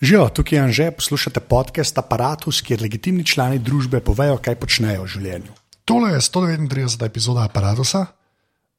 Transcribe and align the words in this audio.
Živijo, 0.00 0.28
tukaj 0.28 0.56
je 0.58 0.62
Anže, 0.62 0.90
poslušate 0.90 1.40
podcast 1.40 1.98
Apparatus, 1.98 2.62
kjer 2.64 2.80
legitimni 2.80 3.24
člani 3.24 3.58
družbe 3.58 3.98
povejo, 4.00 4.38
kaj 4.40 4.54
počnejo 4.56 5.02
v 5.04 5.10
življenju. 5.12 5.52
Tole 5.84 6.14
je 6.14 6.20
139. 6.24 7.04
epizoda 7.04 7.44
aparata. 7.44 8.06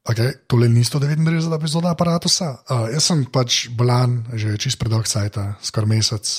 Okay, 0.02 0.31
tole 0.49 0.65
ni 0.70 0.81
139. 0.81 1.54
epizoda 1.60 1.92
aparata. 1.94 2.26
Uh, 2.26 2.88
jaz 2.89 3.12
sem 3.12 3.21
pač 3.29 3.68
bolan 3.70 4.23
že 4.34 4.55
čist 4.57 4.81
predolg 4.81 5.05
cajt, 5.05 5.38
skoraj 5.62 5.92
mesec. 5.94 6.31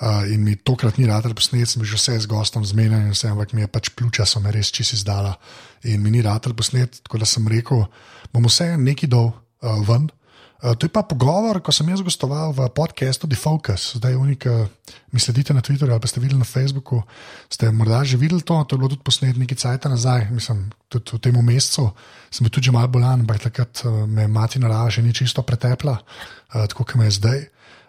Uh, 0.00 0.24
in 0.32 0.40
mi 0.48 0.56
tokrat 0.56 0.96
ni 0.96 1.04
rad 1.04 1.28
posnet, 1.36 1.68
sem 1.68 1.84
že 1.84 2.00
vse 2.00 2.16
z 2.24 2.26
gostom 2.26 2.64
zmenjen, 2.64 3.12
ampak 3.12 3.52
mi 3.52 3.60
je 3.60 3.68
pač 3.68 3.92
pljuča, 3.92 4.24
so 4.24 4.40
me 4.40 4.48
res 4.48 4.72
čisi 4.72 4.96
izdala. 4.96 5.36
In 5.84 6.00
mi 6.00 6.08
ni 6.08 6.24
rad 6.24 6.48
posnet, 6.56 7.04
tako 7.04 7.20
da 7.20 7.28
sem 7.28 7.44
rekel, 7.44 7.84
bom 8.32 8.48
vse 8.48 8.80
nekaj 8.80 9.12
dol 9.12 9.28
uh, 9.28 9.76
ven. 9.84 10.08
Uh, 10.62 10.78
to 10.78 10.86
je 10.86 10.94
pa 10.94 11.02
pogovor, 11.02 11.58
ko 11.58 11.74
sem 11.74 11.88
jaz 11.90 11.98
gostoval 12.06 12.54
v 12.54 12.70
podkastu 12.70 13.26
The 13.26 13.34
Focus, 13.34 13.98
zdaj 13.98 14.14
unik, 14.14 14.46
mi 15.10 15.18
sledite 15.18 15.50
na 15.50 15.58
Twitterju 15.58 15.90
ali 15.90 15.98
pa 15.98 16.06
ste 16.06 16.22
videli 16.22 16.38
na 16.38 16.46
Facebooku. 16.46 17.02
Ste 17.50 17.74
morda 17.74 18.06
že 18.06 18.14
videli 18.14 18.46
to, 18.46 18.54
to 18.62 18.74
je 18.74 18.78
bilo 18.78 18.86
tudi 18.86 19.02
posnet 19.02 19.34
nekaj 19.34 19.58
cajt 19.58 19.90
nazaj, 19.90 20.30
mislim, 20.30 20.70
tudi 20.86 21.18
v 21.18 21.18
tem 21.18 21.34
mesecu. 21.42 21.90
Sem 22.30 22.46
bil 22.46 22.54
tudi 22.54 22.70
malo 22.70 22.86
bolan, 22.86 23.26
ampak 23.26 23.42
takrat 23.50 23.82
uh, 23.82 24.06
me 24.06 24.30
mati 24.30 24.62
narava 24.62 24.86
še 24.86 25.02
ni 25.02 25.10
čisto 25.10 25.42
pretepla, 25.42 25.98
uh, 25.98 26.64
tako 26.70 26.86
kot 26.86 26.94
me 26.94 27.10
je 27.10 27.18
zdaj. 27.18 27.42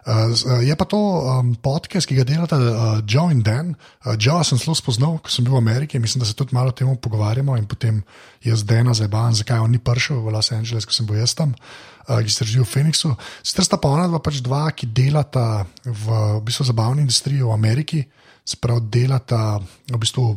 Uh, 0.03 0.35
je 0.59 0.75
pa 0.75 0.83
to 0.83 0.99
um, 0.99 1.55
podcast, 1.55 2.03
ki 2.03 2.17
ga 2.19 2.27
delata 2.27 2.59
uh, 2.59 2.99
Joe 3.07 3.31
in 3.31 3.39
Dan. 3.39 3.71
Uh, 4.03 4.19
Joe 4.19 4.43
sem 4.43 4.59
zelo 4.59 4.75
spoznal, 4.75 5.15
ko 5.23 5.31
sem 5.31 5.47
bil 5.47 5.55
v 5.55 5.63
Ameriki, 5.63 5.99
mislim, 5.99 6.19
da 6.19 6.27
se 6.27 6.35
tudi 6.35 6.51
malo 6.51 6.73
o 6.73 6.75
tem 6.75 6.91
pogovarjamo 6.91 7.55
in 7.55 7.63
potem 7.63 8.03
jaz 8.43 8.65
Dana 8.67 8.91
zabavam, 8.91 9.31
zakaj 9.31 9.63
on 9.63 9.71
ni 9.71 9.79
prišel 9.79 10.19
v 10.19 10.35
Los 10.35 10.51
Angeles, 10.51 10.83
ko 10.83 10.91
sem 10.91 11.07
bil 11.07 11.23
jaz 11.23 11.31
tam, 11.39 11.55
uh, 11.55 12.19
ki 12.19 12.27
se 12.27 12.43
živi 12.43 12.65
v 12.65 12.67
Phoenixu. 12.67 13.15
Sicer 13.39 13.63
sta 13.63 13.79
pa 13.79 13.87
ona 13.95 14.09
dva 14.11 14.19
pač 14.19 14.43
dva, 14.43 14.67
ki 14.75 14.91
delata 14.91 15.63
v, 15.87 16.03
v 16.11 16.43
bistvu 16.43 16.67
zabavni 16.67 17.07
industriji 17.07 17.39
v 17.39 17.55
Ameriki, 17.55 18.03
sprav 18.43 18.83
delata 18.91 19.55
v 19.87 20.01
bistvu. 20.03 20.35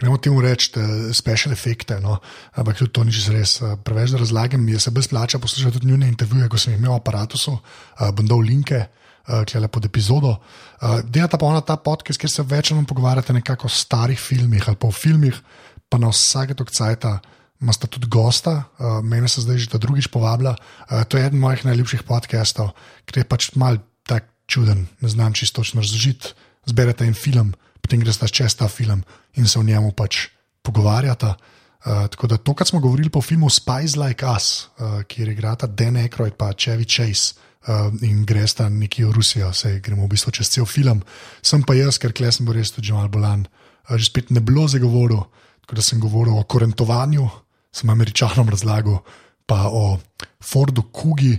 Gremo 0.00 0.16
temu 0.20 0.40
reči, 0.40 0.72
special 1.12 1.52
efekte, 1.52 1.96
no? 2.00 2.16
ampak 2.56 2.80
tudi 2.80 2.92
to 2.92 3.04
ni 3.04 3.12
res. 3.32 3.60
Preveč 3.84 4.12
da 4.12 4.20
razlagam, 4.20 4.64
jaz 4.68 4.88
se 4.88 4.90
brez 4.92 5.08
plača 5.08 5.40
poslušam 5.40 5.72
tudi 5.72 5.92
njihove 5.92 6.08
intervjuje, 6.08 6.48
ko 6.48 6.56
sem 6.56 6.72
jih 6.72 6.80
imel 6.80 6.96
v 6.96 7.00
aparatu, 7.00 7.36
uh, 7.52 8.08
bom 8.12 8.28
dal 8.28 8.44
linke 8.44 8.80
uh, 8.80 9.01
eh, 9.28 9.68
pod 9.68 9.84
epizodo. 9.84 10.36
Uh, 10.82 11.00
Delata 11.04 11.38
pa 11.38 11.46
ona 11.46 11.60
ta 11.60 11.76
podcast, 11.76 12.18
kjer 12.18 12.30
se 12.30 12.42
večino 12.42 12.84
pogovarjate 12.88 13.32
nekako 13.32 13.66
o 13.66 13.70
starih 13.70 14.18
filmih 14.18 14.64
ali 14.66 14.76
pa 14.76 14.86
o 14.86 14.92
filmih, 14.92 15.40
pa 15.88 15.98
na 15.98 16.08
vsake 16.08 16.54
tok 16.54 16.70
cajta. 16.70 17.20
Masta 17.62 17.86
tudi 17.86 18.08
gosta, 18.10 18.64
uh, 18.78 18.98
mene 19.06 19.28
se 19.28 19.40
zdaj 19.40 19.58
že 19.58 19.70
ta 19.70 19.78
drugič 19.78 20.10
povablja. 20.10 20.56
Uh, 20.90 21.04
to 21.06 21.16
je 21.16 21.26
eden 21.26 21.38
mojih 21.38 21.64
najljubših 21.64 22.02
podcastov, 22.02 22.74
ker 23.06 23.22
je 23.22 23.28
pač 23.28 23.54
mal 23.54 23.78
tak 24.02 24.26
čuden, 24.50 24.88
ne 25.00 25.08
znam 25.08 25.32
čisto 25.32 25.62
razložiti. 25.62 26.34
Zberete 26.66 27.06
en 27.06 27.14
film, 27.14 27.54
potem 27.80 28.02
greste 28.02 28.26
čez 28.28 28.54
ta 28.54 28.68
film 28.68 29.02
in 29.38 29.46
se 29.46 29.58
o 29.58 29.62
njemu 29.62 29.92
pač 29.94 30.28
pogovarjate. 30.62 31.34
Uh, 31.82 32.06
tako 32.10 32.26
da 32.26 32.36
to, 32.36 32.54
kar 32.54 32.66
smo 32.66 32.80
govorili 32.80 33.10
po 33.10 33.22
filmu 33.22 33.50
Spice 33.50 33.98
Like 33.98 34.26
Us, 34.26 34.66
uh, 34.78 35.02
kjer 35.02 35.28
igrata 35.28 35.66
Dan 35.66 35.96
Aykroyd 35.98 36.34
in 36.38 36.54
Chevy 36.54 36.86
Chase, 36.86 37.34
uh, 37.68 37.92
in 38.02 38.24
greš 38.26 38.58
tam 38.58 38.78
neki 38.78 39.04
v 39.04 39.12
Rusijo, 39.12 39.52
se 39.52 39.80
gremo 39.80 40.06
v 40.06 40.12
bistvu 40.14 40.32
čez 40.32 40.50
cel 40.50 40.66
film. 40.66 41.02
Sem 41.42 41.62
pa 41.62 41.74
jaz, 41.74 41.98
ker 41.98 42.14
klesem 42.14 42.46
bo 42.46 42.56
res 42.56 42.72
tudi 42.74 42.92
malo 42.92 43.10
bolan. 43.12 43.46
Uh, 43.88 43.96
že 43.96 44.10
spet 44.10 44.30
ne 44.30 44.40
bilo 44.40 44.66
zagovoril, 44.68 45.22
tako 45.62 45.78
da 45.78 45.82
sem 45.82 46.00
govoril 46.00 46.38
o 46.38 46.44
korentovanju, 46.44 47.28
sem 47.72 47.90
američanom 47.90 48.48
razlagal, 48.48 49.02
pa 49.46 49.68
o 49.70 49.98
Fordu 50.42 50.82
Kugi, 50.92 51.38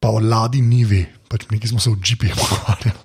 pa 0.00 0.10
o 0.10 0.18
Ladi 0.20 0.62
Nivi, 0.62 1.06
pač 1.28 1.46
neki 1.50 1.68
smo 1.70 1.80
se 1.80 1.90
v 1.90 2.00
GP 2.00 2.32
pogovarjali. 2.40 2.98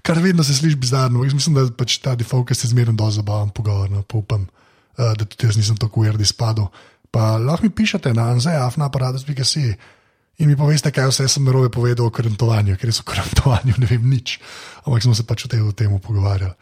Kar 0.00 0.16
vedno 0.16 0.44
se 0.44 0.54
sliši 0.56 0.76
bizarno, 0.80 1.24
jaz 1.24 1.36
mislim, 1.36 1.58
da 1.58 1.68
pač 1.76 1.98
ta 2.00 2.14
defocus 2.16 2.64
je 2.64 2.72
zmerno 2.72 2.96
do 2.96 3.10
zabaven 3.12 3.52
pogovor, 3.52 3.90
no, 3.92 4.02
pa 4.02 4.18
upam, 4.18 4.48
uh, 4.96 5.12
da 5.12 5.24
tudi 5.24 5.46
jaz 5.46 5.60
nisem 5.60 5.76
tako 5.76 6.00
ujerdi 6.00 6.24
spadal. 6.24 6.72
Pa 7.10 7.36
lahko 7.42 7.66
mi 7.66 7.74
pišete 7.74 8.14
na 8.14 8.30
anzeafna 8.30 8.86
aparatus.com. 8.86 9.98
In 10.40 10.48
mi 10.48 10.56
poveste, 10.56 10.88
kaj 10.88 11.10
vse 11.10 11.26
sem 11.28 11.44
narobe 11.44 11.68
povedal 11.68 12.08
o 12.08 12.12
korentovanju, 12.12 12.78
ker 12.80 12.92
so 12.96 13.04
o 13.04 13.08
korentovanju 13.10 13.76
ne 13.76 13.88
vem 13.88 14.06
nič, 14.08 14.38
ampak 14.86 15.04
smo 15.04 15.12
se 15.12 15.26
pač 15.28 15.44
o 15.44 15.50
tem, 15.52 15.60
o 15.60 15.72
tem 15.76 15.92
pogovarjali. 16.00 16.56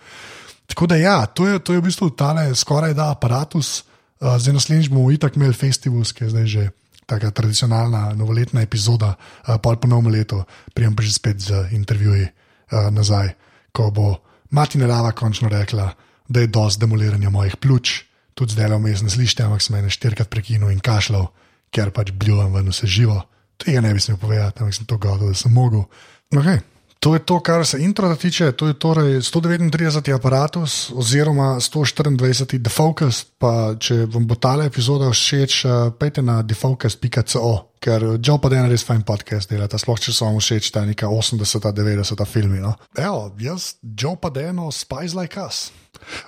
Tako 0.68 0.88
da 0.90 0.98
ja, 0.98 1.18
to 1.30 1.46
je, 1.46 1.62
to 1.62 1.72
je 1.72 1.80
v 1.80 1.86
bistvu 1.86 2.10
tale 2.18 2.50
skoraj 2.58 2.92
da 2.98 3.12
aparatus. 3.14 3.86
Uh, 4.18 4.34
zdaj 4.34 4.58
naslednjič 4.58 4.90
bomo 4.90 5.12
itak 5.14 5.38
imeli 5.38 5.54
festival, 5.54 6.02
ki 6.02 6.26
je 6.26 6.30
zdaj 6.34 6.46
že 6.50 6.64
taka 7.06 7.30
tradicionalna 7.30 8.18
novoletna 8.18 8.66
epizoda, 8.66 9.14
uh, 9.14 9.56
pol 9.62 9.78
po 9.78 9.86
novem 9.86 10.10
letu, 10.10 10.42
prijem 10.74 10.98
pa 10.98 11.06
že 11.06 11.14
spet 11.14 11.38
z 11.38 11.70
intervjuji 11.70 12.26
uh, 12.26 12.90
nazaj, 12.90 13.30
ko 13.70 13.94
bo 13.94 14.18
Martina 14.50 14.90
Rava 14.90 15.14
končno 15.14 15.46
rekla, 15.48 15.94
da 16.26 16.42
je 16.42 16.50
dosti 16.50 16.82
demoliranja 16.82 17.30
mojih 17.30 17.56
pljuč, 17.62 18.02
tudi 18.34 18.58
zdaj 18.58 18.74
le 18.74 18.82
vmes 18.82 19.06
ne 19.06 19.10
slišite, 19.14 19.46
ampak 19.46 19.62
sem 19.62 19.78
ene 19.78 19.88
štirikrat 19.88 20.28
prekinil 20.28 20.74
in 20.74 20.82
kašljal, 20.82 21.30
ker 21.70 21.94
pač 21.94 22.10
bljujem 22.10 22.52
ven 22.58 22.74
vse 22.74 22.90
živo 22.90 23.22
tega 23.58 23.82
ne 23.84 23.92
bi 23.94 24.00
smel 24.00 24.18
povedati, 24.20 24.62
ampak 24.62 24.74
sem 24.74 24.86
to 24.86 24.98
godil, 24.98 25.28
da 25.28 25.38
sem 25.38 25.52
mogel. 25.52 25.84
Okay. 26.34 26.60
To 26.98 27.14
je 27.14 27.20
to, 27.22 27.40
kar 27.40 27.66
se 27.66 27.78
intro 27.82 28.14
tiče. 28.16 28.52
To 28.52 28.66
je 28.66 28.74
torej 28.74 29.20
139. 29.22 30.14
aparatus 30.14 30.90
oziroma 30.94 31.60
124. 31.60 32.58
defocus. 32.58 33.24
Pa 33.38 33.74
če 33.78 34.02
vam 34.10 34.26
bo 34.26 34.34
ta 34.34 34.56
epizoda 34.64 35.10
všeč, 35.10 35.64
uh, 35.64 35.92
pejte 35.94 36.22
na 36.22 36.42
defocus.co, 36.42 37.52
ker 37.78 38.02
Joe 38.18 38.42
pa 38.42 38.50
je 38.50 38.66
res 38.66 38.82
fajn 38.82 39.06
podcast 39.06 39.50
delati, 39.50 39.78
sploh 39.78 40.00
če 40.00 40.12
so 40.12 40.26
vam 40.26 40.42
všeč 40.42 40.72
ta 40.74 40.82
neka 40.82 41.06
80-90 41.06 42.26
filmi. 42.26 42.58
No? 42.58 42.74
Evo, 42.98 43.30
jaz, 43.38 43.76
Joe 43.82 44.18
pa 44.18 44.34
je 44.34 44.48
eno 44.50 44.72
spice 44.74 45.14
like 45.14 45.38
us. 45.38 45.70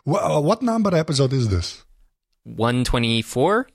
What, 0.04 0.22
uh, 0.22 0.38
what 0.38 0.62
number 0.62 0.94
episode 0.94 1.34
is 1.34 1.48
this? 1.48 1.82
124? 2.44 3.66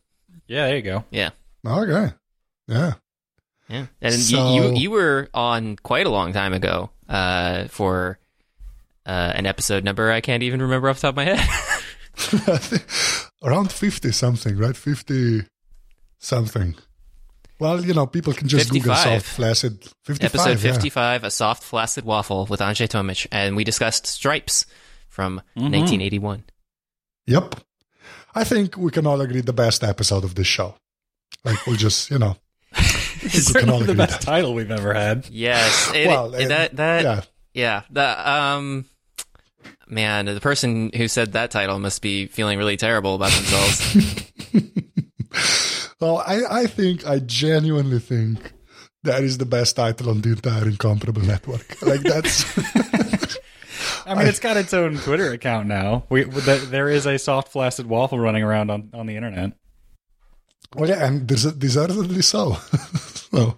Yeah, 0.48 0.68
there 0.68 0.78
you 0.78 0.82
go. 0.82 1.04
Yeah. 1.12 1.32
Okay. 1.66 2.16
Yeah. 2.68 2.94
Yeah, 3.70 3.88
and 4.02 4.14
So- 4.14 4.54
you, 4.54 4.64
you 4.64 4.76
you 4.76 4.92
were 4.92 5.30
on 5.34 5.76
quite 5.78 6.06
a 6.06 6.10
long 6.10 6.34
time 6.34 6.54
ago 6.54 6.92
uh, 7.10 7.66
for 7.68 8.20
uh, 9.06 9.32
an 9.36 9.46
episode 9.46 9.84
number 9.84 10.12
I 10.12 10.22
can't 10.22 10.44
even 10.44 10.62
remember 10.62 10.90
off 10.90 11.02
the 11.02 11.12
top 11.12 11.14
of 11.14 11.16
my 11.18 11.26
head. 11.26 12.82
Around 13.44 13.72
50 13.72 14.12
something, 14.12 14.58
right? 14.58 14.76
50 14.76 15.44
something. 16.20 16.76
Well, 17.60 17.84
you 17.86 17.94
know, 17.94 18.06
people 18.06 18.34
can 18.34 18.48
just 18.48 18.70
Google 18.72 18.96
soft 18.96 19.26
flaccid 19.26 19.82
55. 20.04 20.24
episode 20.26 20.50
yeah. 20.50 20.74
fifty-five, 20.74 21.24
a 21.24 21.32
soft 21.32 21.64
flaccid 21.64 22.04
waffle 22.04 22.48
with 22.50 22.60
Anže 22.60 22.88
Tomić, 22.88 23.28
and 23.32 23.56
we 23.56 23.64
discussed 23.64 24.06
Stripes 24.06 24.66
from 25.08 25.42
nineteen 25.56 26.02
eighty-one. 26.02 26.44
Yep. 27.28 27.56
I 28.36 28.44
think 28.44 28.76
we 28.76 28.92
can 28.92 29.08
all 29.08 29.22
agree 29.22 29.40
the 29.40 29.54
best 29.54 29.84
episode 29.86 30.26
of 30.26 30.36
this 30.36 30.48
show. 30.48 30.76
Like, 31.46 31.66
we'll 31.66 31.78
just, 31.78 32.12
you 32.12 32.20
know. 32.20 32.36
It's 33.34 33.54
we 33.54 33.62
certainly 33.62 33.86
the 33.86 33.96
best 33.96 34.22
that. 34.22 34.26
title 34.26 34.54
we've 34.54 34.72
ever 34.72 34.94
had. 34.94 35.28
Yes, 35.30 35.92
it, 35.94 36.08
Well, 36.08 36.34
it- 36.36 36.48
that 36.50 36.76
that 36.78 37.04
yeah. 37.04 37.22
yeah. 37.54 37.82
the 37.90 38.30
um. 38.32 38.86
Man, 39.88 40.26
the 40.26 40.40
person 40.42 40.92
who 40.96 41.08
said 41.08 41.34
that 41.34 41.52
title 41.52 41.78
must 41.78 42.02
be 42.02 42.26
feeling 42.26 42.58
really 42.58 42.76
terrible 42.78 43.14
about 43.16 43.32
themselves. 43.32 44.32
Well, 46.02 46.18
I, 46.28 46.42
I 46.64 46.68
think, 46.68 47.08
I 47.08 47.20
genuinely 47.20 48.00
think 48.00 48.52
that 49.04 49.24
is 49.24 49.38
the 49.38 49.46
best 49.46 49.78
title 49.78 50.10
on 50.10 50.22
the 50.22 50.30
entire 50.32 50.66
Incomparable 50.68 51.22
network. 51.22 51.82
Like, 51.82 52.02
that's. 52.02 52.44
I 54.06 54.14
mean, 54.14 54.28
it's 54.28 54.40
got 54.40 54.58
its 54.58 54.74
own 54.74 54.98
Twitter 54.98 55.32
account 55.32 55.68
now. 55.68 56.04
We 56.10 56.26
th- 56.26 56.64
there 56.64 56.90
is 56.90 57.06
a 57.06 57.18
soft 57.18 57.52
flaccid 57.52 57.86
waffle 57.88 58.20
running 58.20 58.44
around 58.44 58.70
on, 58.72 58.90
on 58.94 59.06
the 59.08 59.16
internet. 59.16 59.54
Well, 60.76 60.90
yeah, 60.90 61.06
and 61.06 61.26
des- 61.28 61.52
deservedly 61.58 62.22
so. 62.22 62.54
so, 63.32 63.58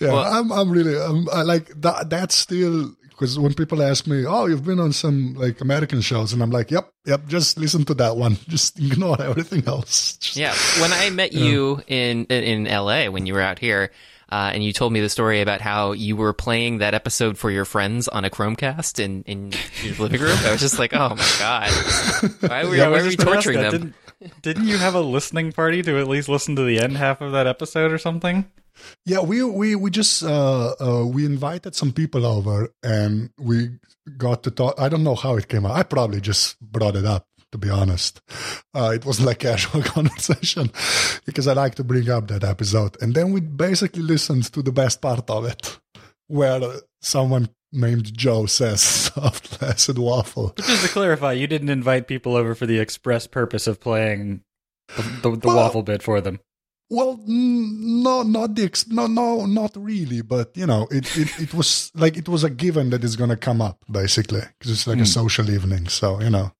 yeah, 0.00 0.12
Well- 0.12 0.18
I'm, 0.32 0.50
I'm 0.52 0.70
really, 0.70 0.96
I'm, 1.00 1.28
I 1.32 1.42
like 1.42 1.68
that. 1.80 2.10
That's 2.10 2.34
still 2.34 2.92
because 3.10 3.38
when 3.38 3.54
people 3.54 3.82
ask 3.82 4.06
me, 4.06 4.24
"Oh, 4.26 4.46
you've 4.46 4.64
been 4.64 4.80
on 4.80 4.92
some 4.92 5.34
like 5.34 5.60
American 5.60 6.00
shows," 6.00 6.32
and 6.32 6.42
I'm 6.42 6.50
like, 6.50 6.70
"Yep, 6.70 6.90
yep, 7.06 7.26
just 7.28 7.56
listen 7.58 7.84
to 7.86 7.94
that 7.94 8.16
one. 8.16 8.36
Just 8.48 8.78
ignore 8.80 9.20
everything 9.30 9.62
else." 9.66 10.16
Just, 10.16 10.36
Yeah, 10.36 10.54
when 10.80 10.92
I 10.92 11.10
met 11.10 11.32
you 11.32 11.80
in, 11.86 12.24
in 12.26 12.66
in 12.66 12.72
LA 12.84 13.06
when 13.10 13.26
you 13.26 13.34
were 13.34 13.40
out 13.40 13.58
here, 13.60 13.92
uh, 14.30 14.50
and 14.52 14.64
you 14.64 14.72
told 14.72 14.92
me 14.92 15.00
the 15.00 15.08
story 15.08 15.40
about 15.40 15.60
how 15.60 15.92
you 15.92 16.16
were 16.16 16.32
playing 16.32 16.78
that 16.78 16.94
episode 16.94 17.38
for 17.38 17.50
your 17.50 17.64
friends 17.64 18.08
on 18.08 18.24
a 18.24 18.30
Chromecast 18.30 18.98
in 18.98 19.22
in 19.24 19.52
your 19.84 19.94
living 19.96 20.20
room, 20.20 20.38
I 20.44 20.50
was 20.50 20.60
just 20.60 20.78
like, 20.80 20.92
oh 20.94 21.10
my 21.10 21.30
god, 21.38 21.70
why 22.50 22.64
were, 22.64 22.74
Yeah, 22.74 22.88
why 22.88 22.98
were 22.98 23.04
you 23.04 23.10
just 23.10 23.18
gonna 23.18 23.30
torturing 23.32 23.58
that. 23.60 23.70
them? 23.72 23.80
Didn't, 23.82 23.94
didn't 24.42 24.68
you 24.68 24.78
have 24.78 24.94
a 24.94 25.00
listening 25.00 25.52
party 25.52 25.82
to 25.82 25.98
at 25.98 26.08
least 26.08 26.28
listen 26.28 26.56
to 26.56 26.64
the 26.64 26.80
end 26.80 26.96
half 26.96 27.20
of 27.20 27.32
that 27.32 27.46
episode 27.46 27.92
or 27.92 27.98
something? 27.98 28.50
yeah. 29.04 29.20
We 29.20 29.42
we 29.42 29.74
we 29.74 29.90
just 29.90 30.22
uh, 30.22 30.74
uh, 30.80 31.06
we 31.06 31.24
invited 31.26 31.74
some 31.74 31.92
people 31.92 32.26
over, 32.26 32.72
and 32.82 33.30
we 33.38 33.78
got 34.16 34.42
to 34.44 34.50
talk. 34.50 34.74
I 34.78 34.88
don't 34.88 35.04
know 35.04 35.14
how 35.14 35.36
it 35.36 35.48
came 35.48 35.66
out. 35.66 35.72
I 35.72 35.82
probably 35.82 36.20
just 36.20 36.60
brought 36.60 36.96
it 36.96 37.04
up. 37.04 37.26
To 37.52 37.58
be 37.58 37.68
honest, 37.68 38.22
uh, 38.74 38.92
it 38.94 39.04
was 39.04 39.20
like 39.20 39.38
casual 39.50 39.82
conversation 39.96 40.70
because 41.26 41.46
I 41.46 41.52
like 41.52 41.74
to 41.74 41.84
bring 41.84 42.08
up 42.08 42.28
that 42.28 42.44
episode, 42.44 42.96
and 43.02 43.14
then 43.14 43.30
we 43.32 43.40
basically 43.40 44.02
listened 44.02 44.50
to 44.54 44.62
the 44.62 44.72
best 44.72 45.02
part 45.02 45.28
of 45.28 45.44
it, 45.44 45.78
where 46.28 46.60
someone 47.02 47.50
named 47.72 48.16
Joe 48.16 48.46
says 48.46 48.80
soft 49.12 49.46
flaccid 49.48 49.98
waffle. 49.98 50.54
Just 50.56 50.84
to 50.86 50.88
clarify, 50.92 51.32
you 51.32 51.46
didn't 51.46 51.70
invite 51.70 52.06
people 52.06 52.36
over 52.36 52.54
for 52.54 52.66
the 52.66 52.78
express 52.78 53.26
purpose 53.26 53.66
of 53.66 53.80
playing 53.80 54.42
the, 54.96 55.02
the, 55.22 55.36
the 55.36 55.46
Well- 55.48 55.56
waffle 55.56 55.82
bit 55.82 56.02
for 56.02 56.20
them. 56.20 56.40
Well, 56.90 57.16
mm, 57.16 58.02
no, 58.02 58.22
not 58.22 58.54
the 58.54 58.64
ex- 58.64 58.86
no, 58.86 59.06
no, 59.06 59.46
not 59.46 59.74
really. 59.78 60.20
But 60.20 60.54
you 60.54 60.66
know, 60.66 60.86
it, 60.90 61.16
it, 61.16 61.40
it 61.40 61.54
was 61.54 61.90
like 61.94 62.18
it 62.18 62.28
was 62.28 62.44
a 62.44 62.50
given 62.50 62.90
that 62.90 63.02
it's 63.02 63.16
gonna 63.16 63.38
come 63.38 63.62
up 63.62 63.82
basically 63.90 64.42
because 64.58 64.70
it's 64.70 64.86
like 64.86 64.98
a 64.98 65.06
social 65.06 65.48
evening. 65.50 65.88
So 65.88 66.20
you 66.20 66.28
know, 66.28 66.52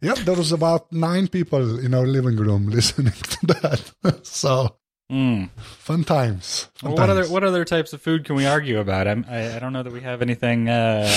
yep, 0.00 0.18
there 0.18 0.36
was 0.36 0.52
about 0.52 0.92
nine 0.92 1.26
people 1.26 1.80
in 1.80 1.94
our 1.94 2.06
living 2.06 2.36
room 2.36 2.68
listening 2.68 3.12
to 3.14 3.46
that. 3.46 4.20
so 4.24 4.76
Mm. 5.12 5.50
fun 5.56 6.02
times. 6.04 6.68
Fun 6.74 6.90
Well, 6.92 6.98
what 7.00 7.10
other 7.10 7.24
what 7.28 7.44
other 7.44 7.64
types 7.64 7.92
of 7.92 8.02
food 8.02 8.24
can 8.24 8.34
we 8.34 8.44
argue 8.46 8.80
about? 8.80 9.06
I'm, 9.06 9.24
I 9.28 9.54
I 9.56 9.58
don't 9.60 9.72
know 9.72 9.82
that 9.84 9.92
we 9.92 10.00
have 10.00 10.20
anything. 10.22 10.68
Uh, 10.68 11.08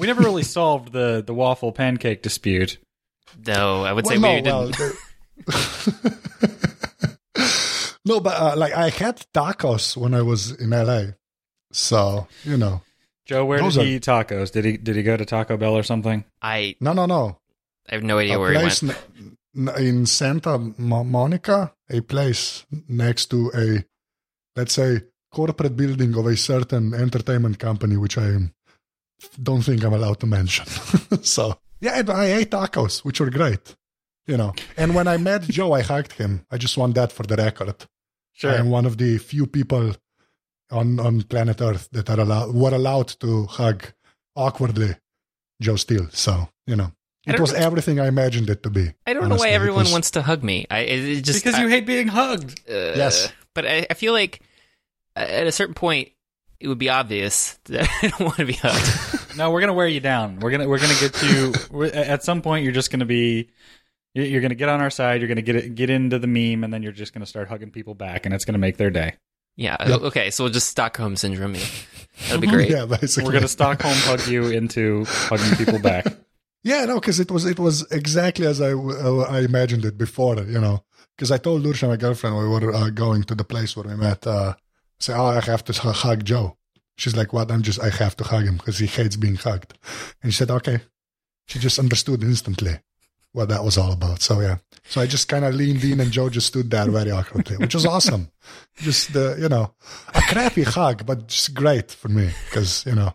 we 0.00 0.06
never 0.06 0.22
really 0.22 0.42
solved 0.58 0.92
the 0.92 1.22
the 1.26 1.34
waffle 1.34 1.70
pancake 1.72 2.22
dispute. 2.22 2.78
No, 3.46 3.82
I 3.84 3.92
would 3.92 4.06
Well, 4.06 4.14
say 4.14 4.20
no, 4.20 4.64
we 4.66 4.72
didn't. 4.72 4.96
well, 5.46 6.12
no, 8.04 8.20
but 8.20 8.34
uh, 8.40 8.54
like 8.56 8.72
I 8.72 8.88
had 8.90 9.24
tacos 9.34 9.96
when 9.96 10.14
I 10.14 10.22
was 10.22 10.52
in 10.52 10.70
LA, 10.70 11.12
so 11.70 12.26
you 12.44 12.56
know, 12.56 12.80
Joe, 13.26 13.44
where 13.44 13.58
Those 13.60 13.74
did 13.74 13.82
are- 13.82 13.84
he 13.86 13.94
eat 13.96 14.02
tacos? 14.04 14.50
Did 14.52 14.64
he 14.64 14.76
did 14.78 14.96
he 14.96 15.02
go 15.02 15.16
to 15.16 15.24
Taco 15.24 15.56
Bell 15.56 15.76
or 15.76 15.82
something? 15.82 16.24
I 16.40 16.76
no, 16.80 16.92
no, 16.94 17.06
no. 17.06 17.38
I 17.90 17.94
have 17.94 18.02
no 18.02 18.18
idea 18.18 18.36
a 18.36 18.40
where 18.40 18.52
he 18.52 18.58
place 18.58 18.82
went. 18.82 18.98
n- 19.56 19.68
n- 19.68 19.82
in 19.84 20.06
Santa 20.06 20.58
Monica, 20.58 21.72
a 21.90 22.00
place 22.00 22.66
next 22.88 23.26
to 23.26 23.50
a, 23.54 23.84
let's 24.56 24.74
say, 24.74 25.02
corporate 25.30 25.76
building 25.76 26.14
of 26.16 26.26
a 26.26 26.36
certain 26.36 26.94
entertainment 26.94 27.58
company, 27.58 27.96
which 27.96 28.18
I 28.18 28.50
don't 29.42 29.62
think 29.62 29.84
I'm 29.84 29.92
allowed 29.92 30.20
to 30.20 30.26
mention. 30.26 30.66
so 31.22 31.58
yeah, 31.80 32.02
I 32.08 32.26
ate 32.26 32.50
tacos, 32.50 33.04
which 33.04 33.20
were 33.20 33.30
great, 33.30 33.76
you 34.26 34.36
know. 34.36 34.54
And 34.76 34.94
when 34.94 35.08
I 35.08 35.16
met 35.16 35.42
Joe, 35.48 35.72
I 35.72 35.82
hugged 35.82 36.12
him. 36.12 36.44
I 36.50 36.58
just 36.58 36.76
want 36.76 36.94
that 36.94 37.12
for 37.12 37.24
the 37.24 37.36
record. 37.36 37.86
I 38.44 38.54
am 38.54 38.70
one 38.70 38.86
of 38.86 38.98
the 38.98 39.18
few 39.18 39.46
people 39.46 39.94
on 40.70 41.00
on 41.00 41.22
planet 41.22 41.60
Earth 41.60 41.88
that 41.90 42.08
are 42.08 42.20
allowed 42.20 42.54
were 42.54 42.74
allowed 42.74 43.08
to 43.20 43.46
hug 43.46 43.92
awkwardly 44.36 44.94
Joe 45.60 45.76
Steele. 45.76 46.08
So 46.12 46.48
you 46.66 46.76
know, 46.76 46.92
it 47.34 47.40
was 47.40 47.52
know- 47.52 47.58
everything 47.58 48.00
I 48.00 48.06
imagined 48.08 48.50
it 48.50 48.62
to 48.62 48.70
be. 48.70 48.92
I 49.06 49.12
don't 49.14 49.28
know 49.28 49.36
why 49.36 49.50
everyone 49.50 49.84
was- 49.84 49.92
wants 49.92 50.10
to 50.12 50.22
hug 50.22 50.42
me. 50.42 50.66
I 50.70 50.80
it, 50.80 51.04
it 51.18 51.20
just 51.24 51.42
because 51.42 51.56
I- 51.58 51.62
you 51.62 51.68
hate 51.68 51.86
being 51.86 52.08
hugged. 52.08 52.60
uh, 52.68 52.72
Yes. 52.96 53.30
but 53.54 53.66
I, 53.66 53.86
I 53.90 53.94
feel 53.94 54.12
like 54.12 54.40
uh, 55.16 55.20
at 55.20 55.46
a 55.46 55.52
certain 55.52 55.74
point 55.74 56.10
it 56.60 56.66
would 56.68 56.78
be 56.78 56.88
obvious 56.88 57.58
that 57.66 57.88
I 58.02 58.08
don't 58.08 58.20
want 58.20 58.36
to 58.36 58.44
be 58.46 58.54
hugged. 58.54 59.14
No, 59.38 59.52
we're 59.52 59.60
gonna 59.60 59.72
wear 59.74 59.86
you 59.86 60.00
down. 60.00 60.40
We're 60.40 60.50
gonna 60.50 60.66
we're 60.68 60.80
gonna 60.80 60.98
get 60.98 61.22
you. 61.22 61.54
At 61.92 62.24
some 62.24 62.42
point, 62.42 62.64
you're 62.64 62.72
just 62.72 62.90
gonna 62.90 63.04
be. 63.04 63.50
You're 64.14 64.24
you're 64.26 64.40
gonna 64.40 64.56
get 64.56 64.68
on 64.68 64.80
our 64.80 64.90
side. 64.90 65.20
You're 65.20 65.28
gonna 65.28 65.42
get 65.42 65.54
it, 65.54 65.76
get 65.76 65.90
into 65.90 66.18
the 66.18 66.26
meme, 66.26 66.64
and 66.64 66.74
then 66.74 66.82
you're 66.82 66.90
just 66.90 67.12
gonna 67.14 67.24
start 67.26 67.46
hugging 67.48 67.70
people 67.70 67.94
back, 67.94 68.26
and 68.26 68.34
it's 68.34 68.44
gonna 68.44 68.58
make 68.58 68.78
their 68.78 68.90
day. 68.90 69.14
yeah. 69.54 69.76
Yep. 69.88 70.00
Okay. 70.00 70.30
So 70.32 70.42
we'll 70.42 70.52
just 70.52 70.68
Stockholm 70.70 71.14
syndrome 71.14 71.52
me. 71.52 71.62
That'll 72.22 72.40
be 72.40 72.46
great. 72.56 72.70
Yeah, 72.70 72.86
basically. 72.86 73.26
We're 73.28 73.34
gonna 73.34 73.46
Stockholm 73.46 73.94
hug 73.94 74.26
you 74.26 74.46
into 74.48 75.04
hugging 75.06 75.54
people 75.64 75.78
back. 75.78 76.06
Yeah, 76.68 76.84
no, 76.84 77.00
because 77.00 77.18
it 77.18 77.30
was 77.30 77.46
it 77.46 77.58
was 77.58 77.90
exactly 77.90 78.46
as 78.46 78.60
I 78.60 78.72
uh, 78.72 79.26
I 79.36 79.38
imagined 79.40 79.86
it 79.86 79.96
before. 79.96 80.36
You 80.36 80.60
know, 80.60 80.84
because 81.16 81.30
I 81.30 81.38
told 81.38 81.62
Lursha, 81.62 81.88
my 81.88 81.96
girlfriend, 81.96 82.36
we 82.36 82.46
were 82.46 82.74
uh, 82.74 82.90
going 82.90 83.22
to 83.24 83.34
the 83.34 83.44
place 83.52 83.74
where 83.74 83.88
we 83.88 83.96
met. 83.96 84.26
Uh, 84.26 84.52
say, 85.00 85.14
oh, 85.14 85.26
I 85.38 85.40
have 85.40 85.64
to 85.64 85.72
hu- 85.72 85.92
hug 85.92 86.24
Joe. 86.24 86.58
She's 86.98 87.16
like, 87.16 87.32
what? 87.32 87.50
I'm 87.50 87.62
just 87.62 87.80
I 87.80 87.88
have 87.88 88.16
to 88.16 88.24
hug 88.24 88.44
him 88.44 88.58
because 88.58 88.78
he 88.78 88.86
hates 88.86 89.16
being 89.16 89.36
hugged. 89.36 89.78
And 90.22 90.32
she 90.32 90.38
said, 90.38 90.50
okay. 90.50 90.80
She 91.46 91.58
just 91.58 91.78
understood 91.78 92.22
instantly 92.22 92.80
what 93.32 93.48
that 93.48 93.64
was 93.64 93.78
all 93.78 93.92
about. 93.92 94.20
So 94.20 94.40
yeah, 94.40 94.58
so 94.84 95.00
I 95.00 95.06
just 95.06 95.26
kind 95.28 95.46
of 95.46 95.54
leaned 95.54 95.82
in, 95.84 96.00
and 96.00 96.10
Joe 96.10 96.28
just 96.28 96.48
stood 96.48 96.70
there 96.70 96.90
very 96.90 97.10
awkwardly, 97.10 97.56
which 97.56 97.74
was 97.74 97.86
awesome. 97.86 98.30
Just 98.76 99.14
the 99.14 99.36
you 99.40 99.48
know, 99.48 99.72
a 100.14 100.20
crappy 100.20 100.64
hug, 100.64 101.06
but 101.06 101.28
just 101.28 101.54
great 101.54 101.90
for 101.90 102.08
me 102.08 102.30
because 102.50 102.84
you 102.84 102.94
know 102.94 103.14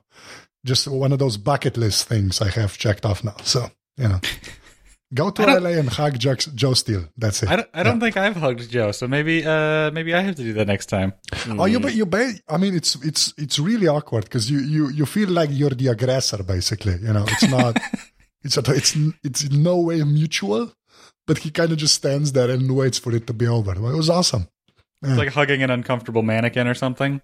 just 0.65 0.87
one 0.87 1.11
of 1.11 1.19
those 1.19 1.37
bucket 1.37 1.77
list 1.77 2.07
things 2.07 2.41
I 2.41 2.49
have 2.49 2.77
checked 2.77 3.05
off 3.05 3.23
now. 3.23 3.35
So, 3.43 3.69
you 3.97 4.07
know, 4.07 4.19
go 5.13 5.29
to 5.29 5.59
LA 5.59 5.71
and 5.71 5.89
hug 5.89 6.17
Joe, 6.19 6.35
Joe 6.35 6.73
Steele. 6.73 7.05
That's 7.17 7.43
it. 7.43 7.49
I 7.49 7.55
don't, 7.57 7.69
I 7.73 7.83
don't 7.83 7.99
think 7.99 8.17
I've 8.17 8.35
hugged 8.35 8.69
Joe, 8.69 8.91
so 8.91 9.07
maybe 9.07 9.45
uh 9.45 9.91
maybe 9.91 10.13
I 10.13 10.21
have 10.21 10.35
to 10.35 10.43
do 10.43 10.53
that 10.53 10.67
next 10.67 10.87
time. 10.87 11.13
Oh, 11.49 11.65
you, 11.65 11.79
you, 11.89 12.05
ba- 12.05 12.33
I 12.47 12.57
mean, 12.57 12.75
it's 12.75 12.95
it's 13.03 13.33
it's 13.37 13.59
really 13.59 13.87
awkward 13.87 14.23
because 14.25 14.49
you 14.49 14.59
you 14.59 14.89
you 14.89 15.05
feel 15.05 15.29
like 15.29 15.49
you're 15.51 15.69
the 15.71 15.87
aggressor, 15.87 16.41
basically. 16.43 16.93
You 17.01 17.13
know, 17.13 17.25
it's 17.27 17.49
not, 17.49 17.77
it's 18.43 18.57
a, 18.57 18.63
it's 18.73 18.95
it's 19.23 19.43
in 19.43 19.63
no 19.63 19.77
way 19.77 20.01
mutual, 20.03 20.73
but 21.27 21.39
he 21.39 21.51
kind 21.51 21.71
of 21.71 21.77
just 21.77 21.95
stands 21.95 22.31
there 22.31 22.49
and 22.49 22.75
waits 22.75 22.97
for 22.99 23.13
it 23.13 23.27
to 23.27 23.33
be 23.33 23.47
over. 23.47 23.73
It 23.73 23.79
was 23.97 24.09
awesome. 24.09 24.47
It's 25.05 25.17
like 25.17 25.33
hugging 25.33 25.61
an 25.61 25.69
uncomfortable 25.69 26.23
mannequin 26.23 26.65
or 26.65 26.73
something. 26.73 27.21